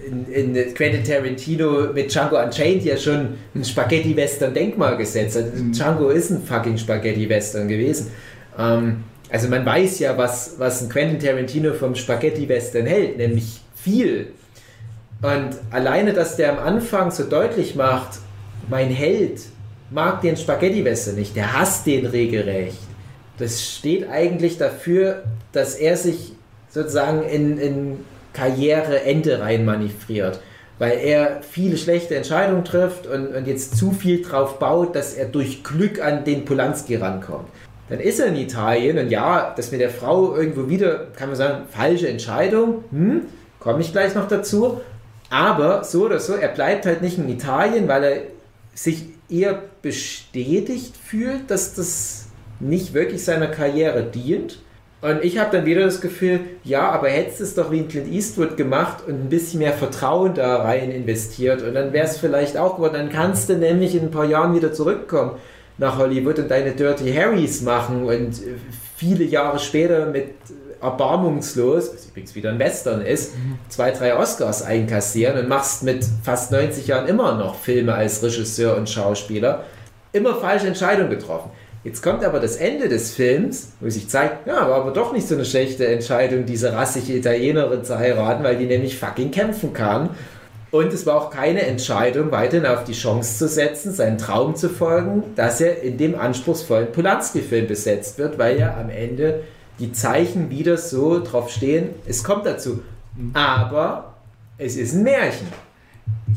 in, 0.09 0.55
in 0.55 0.73
Quentin 0.73 1.03
Tarantino 1.03 1.93
mit 1.93 2.11
Django 2.13 2.41
Unchained 2.41 2.83
ja 2.83 2.97
schon 2.97 3.35
ein 3.55 3.63
Spaghetti-Western-Denkmal 3.63 4.97
gesetzt 4.97 5.37
hat. 5.37 5.55
Mhm. 5.55 5.71
Django 5.71 6.09
ist 6.09 6.31
ein 6.31 6.43
fucking 6.43 6.77
Spaghetti-Western 6.77 7.67
gewesen. 7.67 8.11
Ähm, 8.57 9.03
also 9.29 9.47
man 9.47 9.65
weiß 9.65 9.99
ja, 9.99 10.17
was, 10.17 10.55
was 10.57 10.81
ein 10.81 10.89
Quentin 10.89 11.19
Tarantino 11.19 11.73
vom 11.73 11.95
Spaghetti-Western 11.95 12.85
hält, 12.85 13.17
nämlich 13.17 13.61
viel. 13.75 14.27
Und 15.21 15.49
alleine, 15.71 16.13
dass 16.13 16.37
der 16.37 16.57
am 16.57 16.59
Anfang 16.59 17.11
so 17.11 17.23
deutlich 17.23 17.75
macht, 17.75 18.19
mein 18.69 18.89
Held 18.89 19.41
mag 19.91 20.21
den 20.21 20.37
Spaghetti-Western 20.37 21.15
nicht, 21.15 21.35
der 21.35 21.59
hasst 21.59 21.85
den 21.85 22.05
regelrecht. 22.05 22.77
Das 23.37 23.63
steht 23.63 24.09
eigentlich 24.09 24.57
dafür, 24.57 25.23
dass 25.51 25.75
er 25.75 25.97
sich 25.97 26.33
sozusagen 26.69 27.23
in, 27.23 27.57
in 27.57 27.97
Karriereende 28.33 29.39
rein 29.39 29.65
manövriert. 29.65 30.39
Weil 30.77 30.97
er 30.99 31.41
viele 31.41 31.77
schlechte 31.77 32.15
Entscheidungen 32.15 32.63
trifft 32.63 33.05
und, 33.05 33.35
und 33.35 33.47
jetzt 33.47 33.77
zu 33.77 33.91
viel 33.91 34.21
drauf 34.21 34.59
baut, 34.59 34.95
dass 34.95 35.13
er 35.13 35.25
durch 35.25 35.63
Glück 35.63 36.01
an 36.01 36.23
den 36.23 36.45
Polanski 36.45 36.95
rankommt. 36.95 37.49
Dann 37.89 37.99
ist 37.99 38.19
er 38.19 38.27
in 38.27 38.35
Italien 38.35 38.97
und 38.99 39.09
ja, 39.09 39.53
das 39.55 39.71
mit 39.71 39.81
der 39.81 39.89
Frau 39.89 40.35
irgendwo 40.35 40.69
wieder, 40.69 41.07
kann 41.15 41.29
man 41.29 41.35
sagen, 41.35 41.63
falsche 41.69 42.07
Entscheidung. 42.07 42.83
Hm, 42.91 43.23
komme 43.59 43.81
ich 43.81 43.91
gleich 43.91 44.15
noch 44.15 44.27
dazu. 44.27 44.79
Aber 45.29 45.83
so 45.83 46.05
oder 46.05 46.19
so, 46.19 46.33
er 46.33 46.49
bleibt 46.49 46.85
halt 46.85 47.01
nicht 47.01 47.17
in 47.17 47.29
Italien, 47.29 47.87
weil 47.87 48.03
er 48.03 48.21
sich 48.73 49.05
eher 49.29 49.61
bestätigt 49.81 50.95
fühlt, 50.97 51.51
dass 51.51 51.75
das 51.75 52.27
nicht 52.59 52.93
wirklich 52.93 53.23
seiner 53.23 53.47
Karriere 53.47 54.03
dient. 54.03 54.59
Und 55.01 55.23
ich 55.23 55.37
habe 55.37 55.55
dann 55.55 55.65
wieder 55.65 55.85
das 55.85 56.01
Gefühl, 56.01 56.41
ja, 56.65 56.89
aber 56.89 57.07
hättest 57.07 57.39
du 57.39 57.43
es 57.45 57.55
doch 57.55 57.71
wie 57.71 57.77
in 57.77 57.87
Clint 57.87 58.11
Eastwood 58.11 58.57
gemacht 58.57 59.03
und 59.07 59.13
ein 59.13 59.29
bisschen 59.29 59.59
mehr 59.59 59.71
Vertrauen 59.71 60.33
da 60.33 60.61
rein 60.61 60.91
investiert 60.91 61.61
und 61.61 61.73
dann 61.73 61.93
wäre 61.93 62.05
es 62.05 62.17
vielleicht 62.17 62.57
auch 62.57 62.75
geworden. 62.75 62.95
Dann 62.95 63.09
kannst 63.09 63.47
du 63.47 63.55
nämlich 63.55 63.95
in 63.95 64.03
ein 64.03 64.11
paar 64.11 64.25
Jahren 64.25 64.53
wieder 64.53 64.73
zurückkommen 64.73 65.37
nach 65.77 65.97
Hollywood 65.97 66.39
und 66.39 66.51
deine 66.51 66.73
Dirty 66.73 67.13
Harrys 67.13 67.61
machen 67.61 68.03
und 68.03 68.41
viele 68.97 69.23
Jahre 69.23 69.59
später 69.59 70.07
mit 70.07 70.31
erbarmungslos, 70.81 71.93
was 71.93 72.07
übrigens 72.07 72.35
wieder 72.35 72.49
ein 72.49 72.59
Western 72.59 73.01
ist, 73.01 73.33
zwei, 73.69 73.91
drei 73.91 74.17
Oscars 74.17 74.61
einkassieren 74.61 75.37
und 75.39 75.47
machst 75.47 75.83
mit 75.83 76.05
fast 76.23 76.51
90 76.51 76.87
Jahren 76.87 77.07
immer 77.07 77.35
noch 77.35 77.55
Filme 77.55 77.93
als 77.93 78.21
Regisseur 78.21 78.75
und 78.75 78.89
Schauspieler. 78.89 79.63
Immer 80.11 80.35
falsche 80.35 80.67
Entscheidungen 80.67 81.09
getroffen. 81.09 81.51
Jetzt 81.83 82.03
kommt 82.03 82.25
aber 82.25 82.39
das 82.39 82.57
Ende 82.57 82.89
des 82.89 83.13
Films, 83.13 83.71
wo 83.79 83.89
sich 83.89 84.09
zeigt, 84.09 84.47
ja, 84.47 84.67
war 84.69 84.81
aber 84.81 84.91
doch 84.91 85.13
nicht 85.13 85.27
so 85.27 85.35
eine 85.35 85.45
schlechte 85.45 85.87
Entscheidung, 85.87 86.45
diese 86.45 86.73
rassige 86.73 87.13
Italienerin 87.13 87.85
zu 87.85 87.97
heiraten, 87.97 88.43
weil 88.43 88.57
die 88.57 88.65
nämlich 88.65 88.97
fucking 88.97 89.31
kämpfen 89.31 89.71
kann. 89.71 90.09
Und 90.71 90.93
es 90.93 91.05
war 91.05 91.15
auch 91.15 91.29
keine 91.31 91.61
Entscheidung, 91.61 92.31
weiterhin 92.31 92.65
auf 92.65 92.83
die 92.83 92.93
Chance 92.93 93.37
zu 93.37 93.47
setzen, 93.47 93.93
seinen 93.93 94.17
Traum 94.17 94.55
zu 94.55 94.69
folgen, 94.69 95.23
dass 95.35 95.61
er 95.61 95.81
in 95.81 95.97
dem 95.97 96.19
anspruchsvollen 96.19 96.91
Polanski-Film 96.91 97.67
besetzt 97.67 98.19
wird, 98.19 98.37
weil 98.37 98.59
ja 98.59 98.77
am 98.77 98.89
Ende 98.89 99.43
die 99.79 99.93
Zeichen 99.93 100.49
wieder 100.49 100.77
so 100.77 101.23
drauf 101.23 101.49
stehen, 101.49 101.89
es 102.05 102.23
kommt 102.23 102.45
dazu. 102.45 102.83
Aber 103.33 104.13
es 104.57 104.75
ist 104.75 104.93
ein 104.93 105.03
Märchen. 105.03 105.47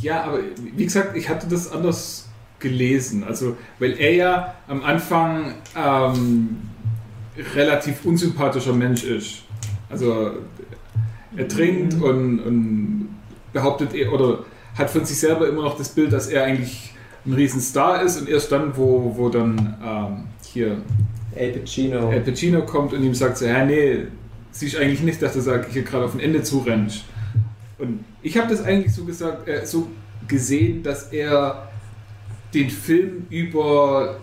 Ja, 0.01 0.23
aber 0.24 0.39
wie 0.77 0.85
gesagt, 0.85 1.16
ich 1.16 1.28
hatte 1.28 1.47
das 1.48 1.70
anders 1.70 2.22
gelesen. 2.62 3.24
Also, 3.24 3.56
weil 3.78 3.98
er 3.98 4.14
ja 4.14 4.55
am 4.68 4.82
Anfang 4.82 5.55
ähm, 5.76 6.56
relativ 7.55 8.05
unsympathischer 8.05 8.72
Mensch 8.72 9.05
ist. 9.05 9.43
Also, 9.90 10.30
er 11.36 11.48
trinkt 11.48 11.94
und, 11.94 12.40
und 12.40 13.09
behauptet, 13.52 13.94
er, 13.94 14.12
oder 14.12 14.44
hat 14.76 14.89
von 14.89 15.05
sich 15.05 15.18
selber 15.18 15.48
immer 15.48 15.62
noch 15.62 15.76
das 15.76 15.90
Bild, 15.90 16.12
dass 16.12 16.28
er 16.28 16.44
eigentlich 16.44 16.94
ein 17.26 17.34
Riesenstar 17.34 18.02
ist 18.02 18.20
und 18.20 18.28
erst 18.28 18.51
dann, 18.51 18.76
wo, 18.76 19.14
wo 19.16 19.28
dann 19.28 19.76
ähm, 19.84 20.24
hier 20.47 20.78
El 21.34 21.52
Pacino. 21.52 22.09
Al 22.09 22.20
Pacino 22.20 22.62
kommt 22.62 22.93
und 22.93 23.02
ihm 23.02 23.14
sagt 23.14 23.39
so, 23.39 23.47
ja 23.47 23.64
nee, 23.64 24.06
siehst 24.51 24.76
eigentlich 24.76 25.02
nicht, 25.02 25.22
dass 25.22 25.34
du 25.34 25.40
sag, 25.40 25.70
hier 25.70 25.82
gerade 25.82 26.05
auf 26.05 26.14
ein 26.14 26.20
Ende 26.20 26.43
zurennst. 26.43 27.05
Und 27.78 28.05
ich 28.22 28.36
habe 28.39 28.48
das 28.48 28.62
eigentlich 28.64 28.94
so 28.94 29.05
gesagt, 29.05 29.48
äh, 29.48 29.64
so 29.66 29.89
gesehen, 30.28 30.82
dass 30.82 31.12
er 31.12 31.68
den 32.55 32.70
Film 32.70 33.27
über 33.31 34.16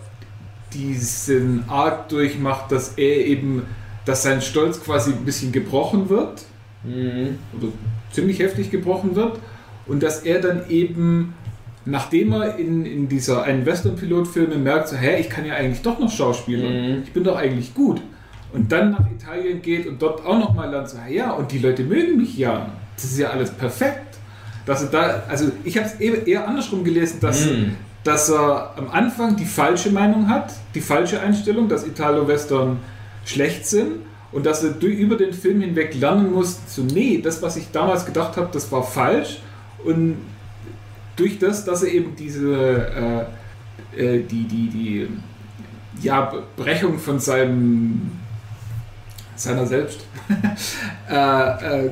diesen 0.72 1.64
Arc 1.68 2.08
durchmacht, 2.08 2.70
dass 2.72 2.90
er 2.96 3.26
eben, 3.26 3.62
dass 4.04 4.22
sein 4.22 4.40
Stolz 4.40 4.82
quasi 4.82 5.12
ein 5.12 5.24
bisschen 5.24 5.52
gebrochen 5.52 6.08
wird 6.08 6.42
Mhm. 6.82 7.38
oder 7.58 7.72
ziemlich 8.10 8.38
heftig 8.38 8.70
gebrochen 8.70 9.14
wird 9.14 9.38
und 9.86 10.02
dass 10.02 10.20
er 10.22 10.40
dann 10.40 10.62
eben, 10.70 11.34
nachdem 11.84 12.32
er 12.32 12.56
in, 12.56 12.86
in 12.86 13.06
dieser 13.08 13.42
einen 13.42 13.66
Western-Pilot-Filme 13.66 14.56
merkt, 14.56 14.88
so, 14.88 14.96
hä, 14.96 15.20
ich 15.20 15.28
kann 15.28 15.44
ja 15.44 15.54
eigentlich 15.56 15.82
doch 15.82 15.98
noch 15.98 16.10
Schauspieler, 16.10 16.70
Mhm. 16.70 17.02
ich 17.04 17.12
bin 17.12 17.22
doch 17.24 17.36
eigentlich 17.36 17.74
gut 17.74 18.00
und 18.54 18.72
dann 18.72 18.92
nach 18.92 19.04
Italien 19.10 19.60
geht 19.60 19.86
und 19.86 20.00
dort 20.00 20.24
auch 20.24 20.38
nochmal 20.38 20.70
lernt, 20.70 20.88
so, 20.88 20.96
ja, 21.10 21.32
und 21.32 21.52
die 21.52 21.58
Leute 21.58 21.82
mögen 21.84 22.16
mich 22.16 22.38
ja, 22.38 22.70
das 22.96 23.04
ist 23.04 23.18
ja 23.18 23.28
alles 23.30 23.50
perfekt. 23.50 24.16
Dass 24.66 24.82
er 24.82 24.88
da, 24.90 25.22
also 25.28 25.50
ich 25.64 25.76
habe 25.78 25.86
es 25.86 25.94
eher, 26.00 26.46
andersrum 26.48 26.82
gelesen, 26.84 27.18
dass, 27.20 27.44
Mhm. 27.46 27.76
Dass 28.04 28.30
er 28.30 28.74
am 28.76 28.90
Anfang 28.90 29.36
die 29.36 29.44
falsche 29.44 29.90
Meinung 29.90 30.28
hat, 30.28 30.52
die 30.74 30.80
falsche 30.80 31.20
Einstellung, 31.20 31.68
dass 31.68 31.86
Italo-Western 31.86 32.78
schlecht 33.24 33.66
sind 33.66 34.00
und 34.32 34.46
dass 34.46 34.64
er 34.64 34.80
über 34.80 35.16
den 35.16 35.32
Film 35.32 35.60
hinweg 35.60 35.94
lernen 35.94 36.32
muss, 36.32 36.60
so 36.66 36.82
nee, 36.82 37.20
das, 37.22 37.42
was 37.42 37.56
ich 37.56 37.70
damals 37.72 38.06
gedacht 38.06 38.36
habe, 38.36 38.48
das 38.52 38.70
war 38.72 38.82
falsch. 38.82 39.40
Und 39.84 40.16
durch 41.16 41.38
das, 41.38 41.64
dass 41.64 41.82
er 41.82 41.92
eben 41.92 42.16
diese 42.16 42.54
äh, 42.56 43.24
äh, 43.96 44.22
die, 44.22 44.44
die, 44.44 44.68
die 44.68 45.08
ja, 46.02 46.32
Brechung 46.56 46.98
von 46.98 47.18
seinem 47.18 48.12
seiner 49.34 49.66
selbst, 49.66 50.04
äh, 51.10 51.84
äh, 51.84 51.90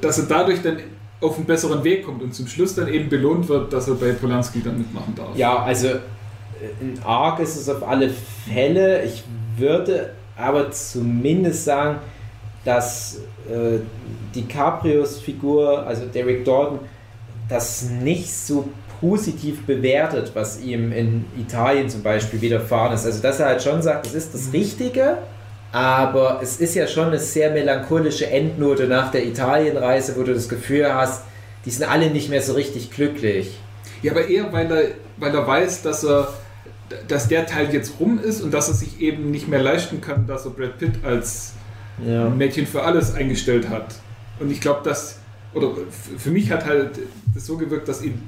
dass 0.00 0.18
er 0.18 0.26
dadurch 0.26 0.62
dann 0.62 0.78
auf 1.20 1.36
einen 1.36 1.46
besseren 1.46 1.84
Weg 1.84 2.04
kommt 2.04 2.22
und 2.22 2.34
zum 2.34 2.46
Schluss 2.46 2.74
dann 2.74 2.88
eben 2.88 3.08
belohnt 3.08 3.48
wird, 3.48 3.72
dass 3.72 3.88
er 3.88 3.94
bei 3.94 4.12
Polanski 4.12 4.62
dann 4.62 4.78
mitmachen 4.78 5.14
darf. 5.14 5.36
Ja, 5.36 5.62
also 5.62 5.88
äh, 5.88 5.98
ein 6.80 7.00
Arc 7.04 7.40
ist 7.40 7.56
es 7.56 7.68
auf 7.68 7.86
alle 7.86 8.10
Fälle. 8.10 9.02
Ich 9.04 9.24
würde 9.56 10.14
aber 10.36 10.70
zumindest 10.70 11.64
sagen, 11.64 11.98
dass 12.64 13.20
äh, 13.48 13.78
DiCaprios 14.34 15.18
Figur, 15.20 15.86
also 15.86 16.06
Derek 16.06 16.44
Dalton, 16.44 16.80
das 17.48 17.82
nicht 17.82 18.32
so 18.32 18.68
positiv 19.00 19.64
bewertet, 19.66 20.32
was 20.34 20.60
ihm 20.60 20.92
in 20.92 21.24
Italien 21.38 21.88
zum 21.88 22.02
Beispiel 22.02 22.40
widerfahren 22.40 22.94
ist. 22.94 23.06
Also 23.06 23.22
dass 23.22 23.40
er 23.40 23.46
halt 23.46 23.62
schon 23.62 23.82
sagt, 23.82 24.06
es 24.06 24.14
ist 24.14 24.34
das 24.34 24.52
Richtige, 24.52 25.18
aber 25.72 26.40
es 26.42 26.58
ist 26.58 26.74
ja 26.74 26.86
schon 26.86 27.08
eine 27.08 27.18
sehr 27.18 27.50
melancholische 27.50 28.28
Endnote 28.28 28.86
nach 28.86 29.10
der 29.10 29.24
Italienreise, 29.24 30.16
wo 30.16 30.22
du 30.22 30.34
das 30.34 30.48
Gefühl 30.48 30.92
hast, 30.92 31.22
die 31.64 31.70
sind 31.70 31.88
alle 31.88 32.10
nicht 32.10 32.28
mehr 32.30 32.42
so 32.42 32.54
richtig 32.54 32.90
glücklich. 32.90 33.58
Ja, 34.02 34.12
aber 34.12 34.26
eher, 34.26 34.52
weil 34.52 34.70
er, 34.72 34.84
weil 35.18 35.34
er 35.34 35.46
weiß, 35.46 35.82
dass 35.82 36.04
er 36.04 36.28
dass 37.06 37.28
der 37.28 37.46
Teil 37.46 37.72
jetzt 37.72 38.00
rum 38.00 38.18
ist 38.18 38.40
und 38.40 38.52
dass 38.52 38.66
er 38.68 38.74
sich 38.74 39.00
eben 39.00 39.30
nicht 39.30 39.46
mehr 39.46 39.62
leisten 39.62 40.00
kann, 40.00 40.26
dass 40.26 40.44
er 40.44 40.50
Brad 40.50 40.78
Pitt 40.78 41.04
als 41.04 41.52
Ja. 42.04 42.28
Mädchen 42.28 42.66
für 42.66 42.82
alles 42.82 43.14
eingestellt 43.14 43.68
hat. 43.68 43.94
Und 44.40 44.50
ich 44.50 44.60
glaube, 44.60 44.80
dass, 44.82 45.18
oder 45.54 45.70
für 46.18 46.30
mich 46.30 46.50
hat 46.50 46.64
halt 46.64 46.98
das 47.32 47.46
so 47.46 47.56
gewirkt, 47.56 47.86
dass 47.86 48.02
ihm 48.02 48.22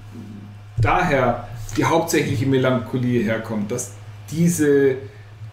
daher 0.80 1.48
die 1.76 1.84
hauptsächliche 1.84 2.46
Melancholie 2.46 3.24
herkommt, 3.24 3.72
dass 3.72 3.92
diese, 4.30 4.96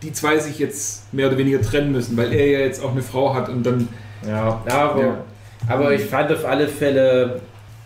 die 0.02 0.14
zwei 0.14 0.38
sich 0.40 0.60
jetzt 0.60 1.14
mehr 1.14 1.28
oder 1.28 1.38
weniger 1.38 1.62
trennen 1.62 1.92
müssen, 1.92 2.16
weil 2.18 2.34
er 2.34 2.46
ja 2.48 2.60
jetzt 2.60 2.84
auch 2.84 2.92
eine 2.92 3.02
Frau 3.02 3.34
hat 3.34 3.50
und 3.50 3.66
dann, 3.66 3.88
Ja, 4.28 4.62
aber, 4.68 5.02
Ja. 5.02 5.18
aber 5.68 5.94
ich 5.94 6.04
fand 6.06 6.32
auf 6.32 6.46
alle 6.46 6.68
Fälle 6.68 7.40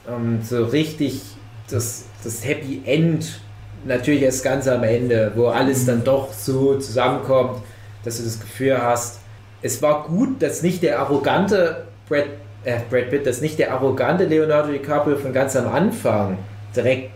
ähm, 0.09 0.39
so 0.43 0.63
richtig 0.65 1.21
das, 1.69 2.05
das 2.23 2.45
Happy 2.45 2.81
End 2.85 3.39
natürlich 3.85 4.21
erst 4.23 4.43
ganz 4.43 4.67
am 4.67 4.83
Ende, 4.83 5.31
wo 5.35 5.47
alles 5.47 5.85
dann 5.85 6.03
doch 6.03 6.31
so 6.33 6.75
zusammenkommt, 6.79 7.61
dass 8.03 8.17
du 8.17 8.23
das 8.23 8.39
Gefühl 8.39 8.77
hast, 8.81 9.19
es 9.61 9.81
war 9.81 10.03
gut, 10.07 10.41
dass 10.41 10.61
nicht 10.61 10.83
der 10.83 10.99
arrogante 10.99 11.83
Brad, 12.09 12.25
äh, 12.63 12.79
Brad 12.89 13.09
Pitt, 13.09 13.25
dass 13.25 13.41
nicht 13.41 13.59
der 13.59 13.71
arrogante 13.73 14.25
Leonardo 14.25 14.71
DiCaprio 14.71 15.15
von 15.17 15.33
ganz 15.33 15.55
am 15.55 15.67
Anfang 15.67 16.37
direkt 16.75 17.11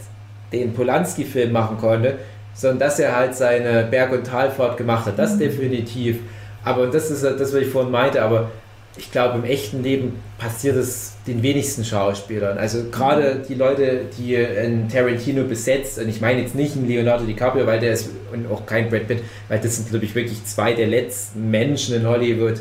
den 0.53 0.74
Polanski-Film 0.74 1.52
machen 1.52 1.78
konnte, 1.78 2.18
sondern 2.58 2.80
dass 2.80 3.00
er 3.00 3.16
halt 3.16 3.36
seine 3.36 3.84
Berg- 3.84 4.12
und 4.12 4.26
Talfahrt 4.26 4.78
gemacht 4.78 5.06
hat. 5.06 5.18
Das 5.18 5.38
definitiv. 5.38 6.18
Aber 6.64 6.88
das 6.88 7.10
ist 7.10 7.24
das, 7.24 7.40
was 7.40 7.54
ich 7.54 7.70
vorhin 7.70 7.92
meinte, 7.92 8.22
aber 8.22 8.50
ich 8.98 9.12
glaube, 9.12 9.38
im 9.38 9.46
echten 9.46 9.84
Leben 9.84 10.20
passiert 10.40 10.76
es 10.76 11.14
den 11.28 11.44
wenigsten 11.44 11.86
Schauspielern. 11.86 12.58
Also 12.58 12.86
gerade 12.92 13.44
die 13.48 13.54
Leute, 13.54 14.02
die 14.18 14.34
in 14.34 14.90
Tarantino 14.90 15.44
besetzt, 15.44 16.00
und 16.00 16.10
ich 16.10 16.20
meine 16.20 16.42
jetzt 16.42 16.56
nicht 16.56 16.76
einen 16.76 16.88
Leonardo 16.88 17.26
DiCaprio, 17.26 17.68
weil 17.68 17.80
der 17.80 17.94
ist, 17.94 18.10
und 18.34 18.52
auch 18.52 18.66
kein 18.66 18.90
Brad 18.90 19.08
Pitt, 19.08 19.20
weil 19.50 19.60
das 19.60 19.76
sind, 19.76 19.90
glaube 19.90 20.06
ich, 20.06 20.16
wirklich 20.16 20.44
zwei 20.46 20.74
der 20.74 20.88
letzten 20.88 21.52
Menschen 21.52 21.96
in 21.96 22.08
Hollywood, 22.08 22.56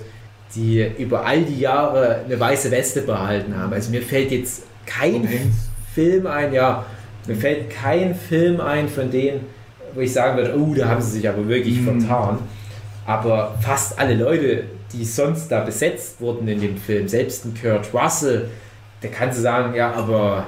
die 0.54 0.86
über 0.98 1.24
all 1.24 1.40
die 1.42 1.58
Jahre 1.58 2.20
eine 2.26 2.38
weiße 2.38 2.70
Weste 2.70 3.02
behalten 3.02 3.56
haben. 3.56 3.72
Also 3.72 3.90
mir 3.90 4.02
fällt 4.02 4.30
jetzt 4.30 4.64
kein 4.84 5.26
Hanks. 5.26 5.70
Film 5.94 6.26
ein, 6.26 6.52
ja, 6.52 6.84
mir 7.26 7.36
fällt 7.36 7.70
kein 7.70 8.14
Film 8.14 8.60
ein 8.60 8.88
von 8.88 9.10
denen, 9.10 9.40
wo 9.96 10.00
ich 10.00 10.12
sagen 10.12 10.36
würde, 10.36 10.54
oh, 10.56 10.74
da 10.74 10.88
haben 10.88 11.00
sie 11.02 11.12
sich 11.12 11.28
aber 11.28 11.48
wirklich 11.48 11.80
Mhm. 11.80 12.00
vertan. 12.02 12.38
Aber 13.06 13.54
fast 13.60 13.98
alle 13.98 14.14
Leute, 14.14 14.64
die 14.92 15.04
sonst 15.04 15.48
da 15.48 15.60
besetzt 15.60 16.20
wurden 16.20 16.46
in 16.48 16.60
dem 16.60 16.76
Film, 16.76 17.08
selbst 17.08 17.44
ein 17.44 17.54
Kurt 17.60 17.92
Russell, 17.92 18.48
der 19.02 19.10
kannst 19.10 19.38
du 19.38 19.42
sagen, 19.42 19.74
ja, 19.74 19.92
aber 19.92 20.46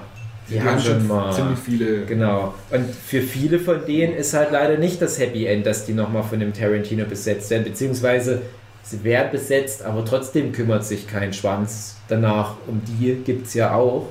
die, 0.48 0.54
die 0.54 0.62
haben 0.62 0.80
schon 0.80 1.06
mal. 1.06 1.32
ziemlich 1.32 1.58
viele. 1.58 2.04
Genau. 2.06 2.54
Und 2.70 2.86
für 2.90 3.20
viele 3.20 3.58
von 3.58 3.84
denen 3.86 4.14
ist 4.14 4.34
halt 4.34 4.50
leider 4.52 4.76
nicht 4.78 5.00
das 5.02 5.18
Happy 5.18 5.46
End, 5.46 5.66
dass 5.66 5.84
die 5.86 5.92
nochmal 5.92 6.22
von 6.22 6.40
dem 6.40 6.52
Tarantino 6.52 7.04
besetzt 7.04 7.50
werden, 7.50 7.64
beziehungsweise 7.64 8.42
sie 8.82 9.04
werden 9.04 9.30
besetzt, 9.32 9.82
aber 9.84 10.04
trotzdem 10.04 10.52
kümmert 10.52 10.84
sich 10.84 11.06
kein 11.06 11.32
Schwanz 11.32 11.96
danach. 12.08 12.54
Um 12.66 12.80
die 12.86 13.14
gibt 13.24 13.46
es 13.46 13.54
ja 13.54 13.74
auch. 13.74 14.08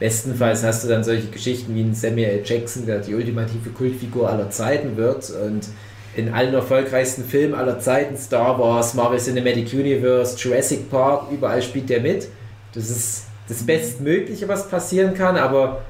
Bestenfalls 0.00 0.64
hast 0.64 0.82
du 0.82 0.88
dann 0.88 1.04
solche 1.04 1.28
Geschichten 1.28 1.74
wie 1.74 1.82
ein 1.82 1.94
Samuel. 1.94 2.40
Jackson, 2.42 2.86
der 2.86 3.00
die 3.00 3.14
ultimative 3.14 3.68
Kultfigur 3.70 4.28
aller 4.28 4.50
Zeiten 4.50 4.96
wird 4.96 5.30
und 5.30 5.68
in 6.16 6.32
allen 6.32 6.54
erfolgreichsten 6.54 7.22
Filmen 7.22 7.54
aller 7.54 7.78
Zeiten, 7.78 8.16
Star 8.16 8.58
Wars, 8.58 8.94
Marvel 8.94 9.18
Cinematic 9.18 9.72
Universe, 9.74 10.36
Jurassic 10.36 10.90
Park, 10.90 11.30
überall 11.30 11.62
spielt 11.62 11.88
der 11.90 12.00
mit. 12.00 12.28
Das 12.74 12.90
ist 12.90 13.24
das 13.46 13.62
Bestmögliche, 13.62 14.48
was 14.48 14.68
passieren 14.68 15.14
kann, 15.14 15.36
aber 15.36 15.82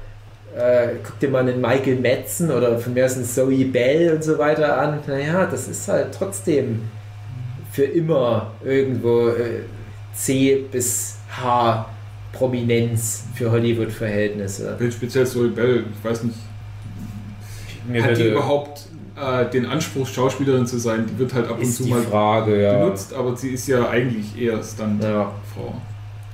äh, 0.55 0.95
guck 1.03 1.17
dir 1.19 1.29
mal 1.29 1.39
einen 1.39 1.61
Michael 1.61 1.99
Madsen 1.99 2.51
oder 2.51 2.77
von 2.79 2.93
mir 2.93 3.05
aus 3.05 3.15
einen 3.15 3.25
Zoe 3.25 3.65
Bell 3.65 4.13
und 4.13 4.23
so 4.23 4.37
weiter 4.37 4.77
an. 4.77 4.99
Naja, 5.07 5.45
das 5.45 5.69
ist 5.69 5.87
halt 5.87 6.13
trotzdem 6.13 6.81
für 7.71 7.85
immer 7.85 8.51
irgendwo 8.63 9.29
äh, 9.29 9.61
C 10.13 10.65
bis 10.69 11.15
H 11.41 11.85
Prominenz 12.33 13.23
für 13.35 13.51
Hollywood-Verhältnisse. 13.51 14.75
Bin 14.79 14.91
speziell 14.91 15.25
Zoe 15.27 15.49
Bell, 15.49 15.85
ich 15.97 16.09
weiß 16.09 16.23
nicht, 16.23 16.37
Mir 17.87 18.03
hat 18.03 18.11
die 18.11 18.17
würde- 18.23 18.31
überhaupt 18.31 18.81
äh, 19.21 19.49
den 19.49 19.65
Anspruch, 19.65 20.07
Schauspielerin 20.07 20.65
zu 20.65 20.77
sein? 20.79 21.05
Die 21.07 21.19
wird 21.19 21.33
halt 21.33 21.47
ab 21.49 21.57
und 21.59 21.65
zu 21.65 21.85
mal 21.87 22.01
Frage, 22.01 22.61
ja. 22.61 22.79
benutzt, 22.83 23.13
aber 23.13 23.35
sie 23.35 23.49
ist 23.49 23.67
ja 23.67 23.89
eigentlich 23.89 24.39
eher 24.39 24.61
Stuntfrau. 24.63 25.01
ja. 25.09 25.31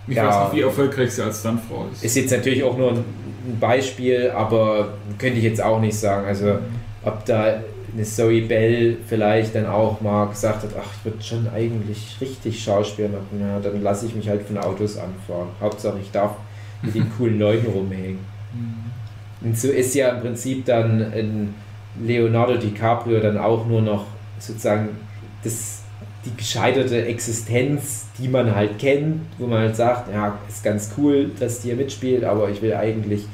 Ich 0.10 0.16
Ja. 0.16 0.28
weiß 0.28 0.44
nicht, 0.54 0.60
wie 0.62 0.62
erfolgreich 0.66 1.12
sie 1.12 1.24
als 1.24 1.40
Stuntfrau 1.42 1.88
ist. 1.92 2.04
Ist 2.04 2.16
jetzt 2.16 2.32
natürlich 2.32 2.64
auch 2.64 2.78
nur 2.78 2.92
ein 2.92 3.04
ein 3.50 3.60
Beispiel, 3.62 4.30
aber 4.36 4.90
könnte 5.18 5.38
ich 5.38 5.44
jetzt 5.46 5.64
auch 5.64 5.80
nicht 5.80 5.98
sagen. 5.98 6.28
Also, 6.28 6.60
ob 7.06 7.24
da 7.24 7.62
eine 7.98 8.06
Zoe 8.06 8.42
Bell 8.44 8.98
vielleicht 9.08 9.56
dann 9.56 9.66
auch 9.66 10.02
mal 10.02 10.28
gesagt 10.28 10.64
hat, 10.64 10.70
ach, 10.80 10.88
ich 10.98 11.06
würde 11.06 11.24
schon 11.24 11.48
eigentlich 11.50 12.16
richtig 12.22 12.64
Schauspiel 12.64 13.10
machen, 13.10 13.42
ja, 13.42 13.60
dann 13.60 13.82
lasse 13.82 14.06
ich 14.06 14.16
mich 14.16 14.30
halt 14.30 14.44
von 14.44 14.60
Autos 14.60 14.98
anfahren. 14.98 15.50
Hauptsache, 15.60 15.98
ich 16.00 16.12
darf 16.12 16.36
mit 16.84 16.94
den 16.94 17.12
coolen 17.18 17.40
Leuten 17.40 17.66
rumhängen. 17.68 18.20
Und 19.42 19.58
so 19.58 19.70
ist 19.70 19.96
ja 19.96 20.10
im 20.10 20.22
Prinzip 20.22 20.66
dann 20.66 21.54
Leonardo 22.00 22.58
DiCaprio 22.58 23.20
dann 23.20 23.38
auch 23.38 23.66
nur 23.66 23.82
noch 23.82 24.06
sozusagen 24.38 24.90
das, 25.44 25.82
die 26.24 26.36
gescheiterte 26.36 27.06
Existenz, 27.06 28.06
die 28.20 28.28
man 28.28 28.54
halt 28.54 28.78
kennt, 28.78 29.22
wo 29.40 29.48
man 29.48 29.60
halt 29.60 29.76
sagt, 29.76 30.14
ja, 30.14 30.38
ist 30.48 30.64
ganz 30.64 30.92
cool, 30.98 31.32
dass 31.40 31.62
die 31.62 31.70
hier 31.70 31.78
mitspielt, 31.78 32.24
aber 32.24 32.50
ich 32.50 32.62
will 32.62 32.76
eigentlich, 32.76 33.26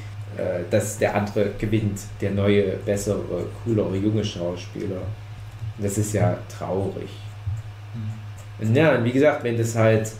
dass 0.69 0.97
der 0.97 1.15
andere 1.15 1.51
gewinnt, 1.57 1.99
der 2.21 2.31
neue, 2.31 2.77
bessere, 2.85 3.45
coolere, 3.63 3.95
junge 3.97 4.23
Schauspieler. 4.23 5.01
Das 5.79 5.97
ist 5.97 6.13
ja 6.13 6.37
traurig. 6.57 7.09
Und 8.59 8.75
ja, 8.75 8.95
und 8.95 9.05
wie 9.05 9.11
gesagt, 9.11 9.43
wenn 9.43 9.57
das 9.57 9.75
halt, 9.75 10.11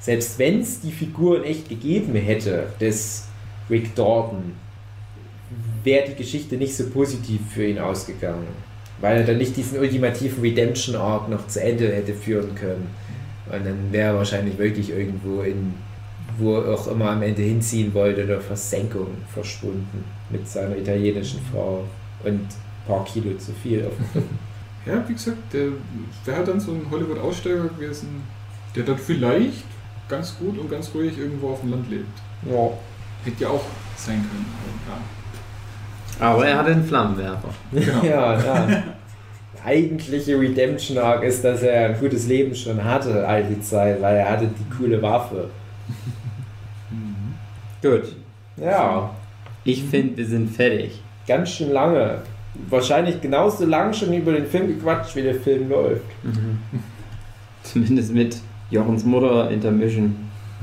selbst 0.00 0.38
wenn 0.38 0.60
es 0.60 0.80
die 0.80 0.92
Figuren 0.92 1.44
echt 1.44 1.68
gegeben 1.68 2.14
hätte, 2.14 2.66
des 2.80 3.28
Rick 3.70 3.94
Dalton, 3.94 4.52
wäre 5.84 6.08
die 6.08 6.14
Geschichte 6.14 6.56
nicht 6.56 6.76
so 6.76 6.88
positiv 6.90 7.40
für 7.52 7.66
ihn 7.66 7.78
ausgegangen. 7.78 8.48
Weil 9.00 9.18
er 9.18 9.24
dann 9.24 9.38
nicht 9.38 9.56
diesen 9.56 9.78
ultimativen 9.78 10.40
Redemption-Arc 10.42 11.28
noch 11.28 11.46
zu 11.46 11.62
Ende 11.62 11.92
hätte 11.94 12.14
führen 12.14 12.54
können. 12.54 12.88
Und 13.46 13.64
dann 13.64 13.92
wäre 13.92 14.12
er 14.12 14.16
wahrscheinlich 14.16 14.58
wirklich 14.58 14.90
irgendwo 14.90 15.42
in, 15.42 15.74
wo 16.38 16.58
er 16.58 16.74
auch 16.74 16.86
immer 16.88 17.10
am 17.10 17.22
Ende 17.22 17.42
hinziehen 17.42 17.92
wollte, 17.94 18.26
der 18.26 18.40
Versenkung 18.40 19.08
verschwunden 19.32 20.04
mit 20.30 20.48
seiner 20.48 20.76
italienischen 20.76 21.40
Frau 21.52 21.84
und 22.24 22.32
ein 22.32 22.48
paar 22.86 23.04
Kilo 23.04 23.36
zu 23.38 23.52
viel 23.52 23.84
auf 23.86 23.92
dem 23.96 24.06
Rücken. 24.14 24.38
Ja, 24.84 25.02
wie 25.08 25.14
gesagt, 25.14 25.52
der 25.52 25.68
wäre 26.24 26.36
halt 26.36 26.48
dann 26.48 26.60
so 26.60 26.72
ein 26.72 26.86
Hollywood-Aussteiger 26.88 27.68
gewesen, 27.76 28.22
der 28.74 28.84
dann 28.84 28.98
vielleicht 28.98 29.64
ganz 30.08 30.38
gut 30.38 30.58
und 30.58 30.70
ganz 30.70 30.92
ruhig 30.94 31.18
irgendwo 31.18 31.50
auf 31.50 31.60
dem 31.60 31.70
Land 31.72 31.90
lebt. 31.90 32.06
Ja. 32.48 32.70
Hätte 33.24 33.42
ja 33.42 33.48
auch 33.48 33.64
sein 33.96 34.24
können. 34.30 34.46
aber 36.20 36.34
Aber 36.34 36.46
er 36.46 36.58
hat 36.58 36.66
einen 36.66 36.84
Flammenwerfer. 36.84 37.48
Ja, 37.72 37.80
genau. 37.80 38.04
Ja, 38.04 38.38
ja. 38.38 38.82
Eigentliche 39.64 40.38
Redemption 40.38 40.98
Arc 40.98 41.24
ist, 41.24 41.42
dass 41.42 41.62
er 41.62 41.86
ein 41.86 41.98
gutes 41.98 42.28
Leben 42.28 42.54
schon 42.54 42.84
hatte 42.84 43.26
all 43.26 43.42
die 43.42 43.60
Zeit, 43.60 44.00
weil 44.00 44.18
er 44.18 44.30
hatte 44.30 44.46
die 44.46 44.76
coole 44.76 45.02
Waffe. 45.02 45.50
Mhm. 47.90 47.90
Gut. 47.90 48.16
Ja, 48.58 49.10
Ich 49.64 49.82
finde, 49.84 50.16
wir 50.16 50.26
sind 50.26 50.48
fertig. 50.50 51.00
ganz 51.26 51.50
schön 51.50 51.72
lange. 51.72 52.22
Wahrscheinlich 52.70 53.20
genauso 53.20 53.66
lang 53.66 53.92
schon 53.92 54.12
über 54.14 54.32
den 54.32 54.46
Film 54.46 54.68
gequatscht, 54.68 55.14
wie 55.16 55.22
der 55.22 55.34
Film 55.34 55.68
läuft. 55.68 56.04
Zumindest 57.62 58.14
mit 58.14 58.38
Jochens 58.70 59.04
Mutter 59.04 59.50
Intermission 59.50 60.16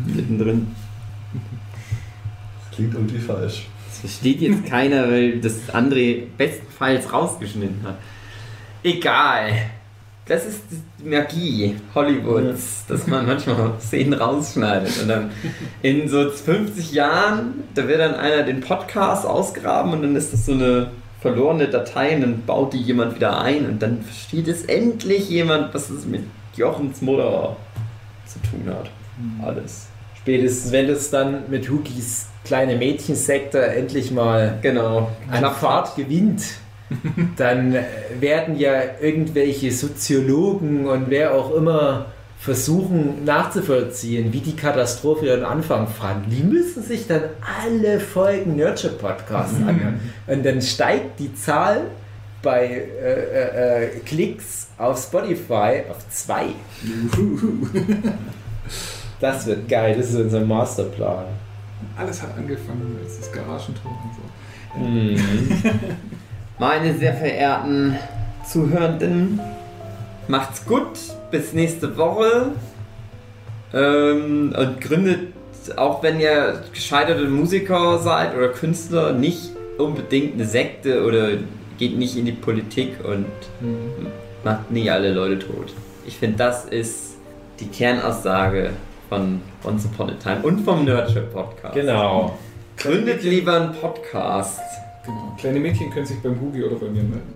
mittendrin. 0.05 0.67
Klingt 2.73 2.93
irgendwie 2.95 3.19
falsch. 3.19 3.67
Das 3.87 3.99
versteht 3.99 4.41
jetzt 4.41 4.65
keiner, 4.65 5.07
weil 5.07 5.39
das 5.39 5.69
André 5.71 6.23
bestenfalls 6.35 7.11
rausgeschnitten 7.13 7.83
hat. 7.83 7.97
Egal. 8.81 9.51
Das 10.25 10.45
ist 10.45 10.61
die 10.71 11.09
Magie 11.09 11.75
Hollywoods, 11.93 12.85
dass 12.87 13.07
man 13.07 13.25
manchmal 13.25 13.73
Szenen 13.79 14.13
rausschneidet. 14.13 15.01
Und 15.01 15.09
dann 15.09 15.31
in 15.81 16.07
so 16.07 16.29
50 16.29 16.93
Jahren, 16.93 17.63
da 17.75 17.87
wird 17.87 17.99
dann 17.99 18.15
einer 18.15 18.43
den 18.43 18.61
Podcast 18.61 19.25
ausgraben 19.25 19.91
und 19.91 20.01
dann 20.03 20.15
ist 20.15 20.31
das 20.31 20.45
so 20.45 20.53
eine 20.53 20.91
verlorene 21.21 21.67
Datei 21.67 22.15
und 22.15 22.21
dann 22.21 22.45
baut 22.45 22.73
die 22.73 22.81
jemand 22.81 23.15
wieder 23.15 23.39
ein 23.41 23.65
und 23.65 23.81
dann 23.81 24.01
versteht 24.01 24.47
es 24.47 24.63
endlich 24.65 25.29
jemand, 25.29 25.73
was 25.73 25.89
es 25.89 26.05
mit 26.05 26.23
Jochens 26.55 27.01
Mutter 27.01 27.55
zu 28.25 28.39
tun 28.49 28.73
hat. 28.73 28.89
Alles. 29.45 29.87
Spätestens, 30.19 30.71
wenn 30.71 30.87
das 30.87 31.09
dann 31.09 31.49
mit 31.49 31.69
Hookies 31.69 32.27
kleine 32.45 32.77
Mädchensekte 32.77 33.61
endlich 33.61 34.11
mal 34.11 34.57
Genau. 34.61 35.11
an 35.29 35.43
Fahrt 35.53 35.95
gewinnt, 35.95 36.43
dann 37.37 37.75
äh, 37.75 37.83
werden 38.19 38.57
ja 38.57 38.73
irgendwelche 39.01 39.71
Soziologen 39.71 40.87
und 40.87 41.09
wer 41.09 41.33
auch 41.33 41.53
immer 41.55 42.07
versuchen 42.43 43.23
nachzuvollziehen, 43.23 44.33
wie 44.33 44.41
die 44.41 44.55
Katastrophe 44.55 45.27
ihren 45.27 45.45
Anfang 45.45 45.87
fand. 45.87 46.29
Die 46.29 46.43
müssen 46.43 46.83
sich 46.83 47.07
dann 47.07 47.21
alle 47.63 48.01
Folgen 48.01 48.57
Nurture 48.57 48.93
Podcasts 48.93 49.55
anhören. 49.65 50.01
Und 50.27 50.45
dann 50.45 50.61
steigt 50.61 51.21
die 51.21 51.33
Zahl 51.33 51.83
bei 52.41 52.65
äh, 52.65 53.13
äh, 53.13 53.85
äh, 53.85 53.99
Klicks 54.01 54.67
auf 54.77 55.01
Spotify 55.01 55.83
auf 55.89 56.07
zwei. 56.09 56.47
Das 59.21 59.45
wird 59.45 59.69
geil, 59.69 59.95
das 59.97 60.09
ist 60.09 60.17
unser 60.17 60.41
Masterplan. 60.41 61.23
Alles 61.97 62.21
hat 62.21 62.37
angefangen 62.37 62.97
als 63.01 63.19
das 63.19 63.31
Garagentor 63.31 63.91
und 64.03 64.13
so. 64.13 64.79
Mhm. 64.79 65.15
Meine 66.63 66.97
sehr 66.97 67.13
verehrten 67.13 67.99
Zuhörenden, 68.49 69.37
macht's 70.29 70.65
gut, 70.65 70.97
bis 71.29 71.51
nächste 71.51 71.97
Woche. 71.97 72.53
Ähm, 73.73 74.55
und 74.57 74.79
gründet, 74.79 75.33
auch 75.75 76.01
wenn 76.01 76.21
ihr 76.21 76.61
gescheiterte 76.73 77.25
Musiker 77.25 77.97
seid 77.99 78.33
oder 78.33 78.47
Künstler, 78.47 79.11
nicht 79.11 79.49
unbedingt 79.77 80.35
eine 80.35 80.45
Sekte 80.45 81.05
oder 81.05 81.31
geht 81.77 81.97
nicht 81.97 82.15
in 82.15 82.23
die 82.23 82.31
Politik 82.31 82.95
und 83.03 83.25
macht 84.45 84.71
nie 84.71 84.89
alle 84.89 85.11
Leute 85.11 85.39
tot. 85.39 85.73
Ich 86.07 86.15
finde, 86.15 86.37
das 86.37 86.63
ist 86.63 87.17
die 87.59 87.67
Kernaussage 87.67 88.69
von 89.09 89.41
Once 89.65 89.85
Upon 89.87 90.11
a 90.11 90.13
Time 90.13 90.39
und 90.43 90.61
vom 90.61 90.85
Nurture 90.85 91.25
Podcast. 91.25 91.75
Genau. 91.75 92.39
Gründet 92.77 93.23
lieber 93.23 93.53
einen 93.53 93.73
Podcast. 93.73 94.61
Genau. 95.05 95.35
Kleine 95.37 95.59
Mädchen 95.59 95.89
können 95.91 96.05
sich 96.05 96.21
beim 96.21 96.39
Hugi 96.39 96.63
oder 96.63 96.75
bei 96.75 96.85
mir 96.87 97.03
melden. 97.03 97.33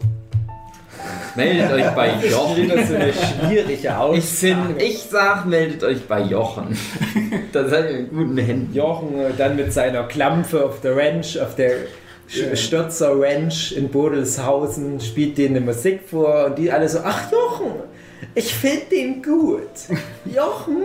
Meldet 1.35 1.71
euch 1.71 1.89
bei 1.91 2.13
Jochen. 2.31 2.63
Wieder 2.63 2.85
so 2.85 2.95
eine 2.95 3.13
schwierige 3.13 3.97
Aussage. 3.97 4.17
Ich 4.17 4.25
finde, 4.25 4.83
ich 4.83 5.03
sag, 5.03 5.45
meldet 5.45 5.83
euch 5.83 6.07
bei 6.07 6.21
Jochen. 6.21 6.77
da 7.51 7.67
seid 7.67 7.91
ihr 7.91 7.99
in 7.99 8.09
guten 8.09 8.37
Händen. 8.37 8.73
Jochen 8.73 9.19
äh, 9.19 9.31
dann 9.37 9.55
mit 9.55 9.71
seiner 9.71 10.03
Klampfe 10.03 10.65
auf 10.65 10.81
der 10.81 10.95
Ranch, 10.97 11.39
auf 11.39 11.55
der 11.55 11.71
Ja. 12.29 12.55
Stürzer 12.55 13.11
Ranch 13.19 13.71
in 13.73 13.89
Bodelshausen, 13.89 14.99
spielt 14.99 15.37
denen 15.37 15.63
Musik 15.65 16.01
vor 16.09 16.45
und 16.47 16.57
die 16.57 16.71
alle 16.71 16.89
so, 16.89 16.99
ach 17.03 17.31
Jochen, 17.31 17.71
ich 18.33 18.53
finde 18.53 18.85
den 18.91 19.21
gut. 19.23 19.61
Jochen, 20.25 20.83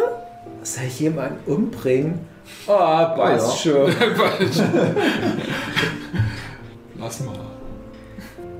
soll 0.62 0.84
ich 0.86 1.00
jemanden 1.00 1.38
umbringen? 1.50 2.20
Oh, 2.66 2.72
passt 2.76 3.62
schon. 3.62 3.90
Lass 7.02 7.18
mal. 7.24 7.34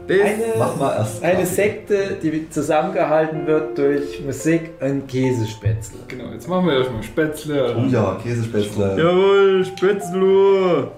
Bis 0.09 0.21
Eine, 0.21 0.45
Mach 0.59 0.77
mal 0.77 0.97
erst. 0.97 1.23
eine 1.23 1.35
Kaffee. 1.35 1.47
Sekte, 1.47 2.17
die 2.21 2.51
zusammengehalten 2.51 3.47
wird 3.47 3.79
durch 3.79 4.21
Musik 4.25 4.71
und 4.81 5.07
Käsespätzle. 5.07 6.01
Genau, 6.09 6.33
jetzt 6.33 6.49
machen 6.49 6.67
wir 6.67 6.79
erstmal 6.79 7.05
Spätzle. 7.05 7.77
Oh 7.79 7.85
ja, 7.89 8.19
Käsespätzle. 8.21 8.99
Jawohl, 8.99 9.65
Spätzle. 9.65 10.89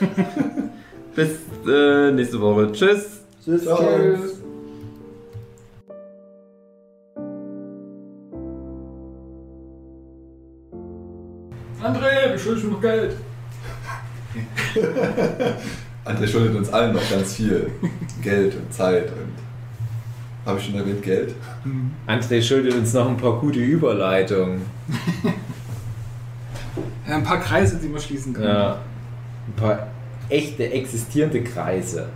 Bis 1.14 1.30
äh, 1.68 2.12
nächste 2.12 2.40
Woche. 2.40 2.72
Tschüss. 2.72 3.20
Tschüss. 3.44 3.64
Tschüss. 3.64 4.40
André, 11.82 12.32
du 12.32 12.38
schuldest 12.38 12.64
mir 12.66 12.72
noch 12.72 12.80
Geld. 12.80 13.16
André 16.06 16.26
schuldet 16.28 16.54
uns 16.54 16.72
allen 16.72 16.94
noch 16.94 17.10
ganz 17.10 17.34
viel. 17.34 17.70
Geld 18.22 18.54
und 18.54 18.72
Zeit 18.72 19.08
und. 19.10 19.46
Habe 20.46 20.60
ich 20.60 20.66
schon 20.66 20.76
erwähnt, 20.76 21.02
Geld? 21.02 21.34
André 22.06 22.40
schuldet 22.40 22.74
uns 22.74 22.92
noch 22.92 23.08
ein 23.08 23.16
paar 23.16 23.40
gute 23.40 23.58
Überleitungen. 23.58 24.62
Ja, 27.08 27.16
ein 27.16 27.24
paar 27.24 27.40
Kreise, 27.40 27.78
die 27.78 27.88
man 27.88 28.00
schließen 28.00 28.32
kann. 28.32 28.44
Ja. 28.44 28.78
Ein 29.48 29.52
paar 29.56 29.86
echte 30.28 30.70
existierende 30.70 31.42
Kreise. 31.42 32.08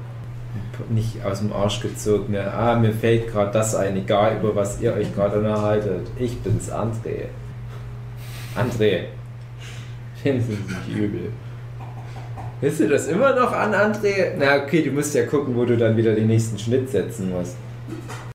nicht 0.89 1.25
aus 1.25 1.41
dem 1.41 1.53
Arsch 1.53 1.81
gezogene, 1.81 2.53
ah, 2.53 2.77
mir 2.77 2.93
fällt 2.93 3.31
gerade 3.31 3.53
das 3.53 3.75
ein, 3.75 3.97
egal 3.97 4.39
über 4.39 4.55
was 4.55 4.81
ihr 4.81 4.93
euch 4.95 5.15
gerade 5.15 5.39
unterhaltet. 5.39 6.09
Ich 6.19 6.39
bin's, 6.41 6.71
André. 6.71 7.27
André. 8.57 9.05
Nehmen 10.25 10.41
Sie 10.41 10.55
sich 10.55 10.97
übel. 10.97 11.33
Willst 12.61 12.81
du 12.81 12.89
das 12.89 13.09
immer 13.09 13.35
noch 13.35 13.53
an, 13.53 13.73
André? 13.73 14.33
Na 14.39 14.63
okay, 14.63 14.83
du 14.83 14.91
musst 14.91 15.15
ja 15.15 15.25
gucken, 15.25 15.57
wo 15.57 15.65
du 15.65 15.79
dann 15.79 15.97
wieder 15.97 16.15
den 16.15 16.27
nächsten 16.27 16.59
Schnitt 16.59 16.91
setzen 16.91 17.31
musst. 17.31 17.57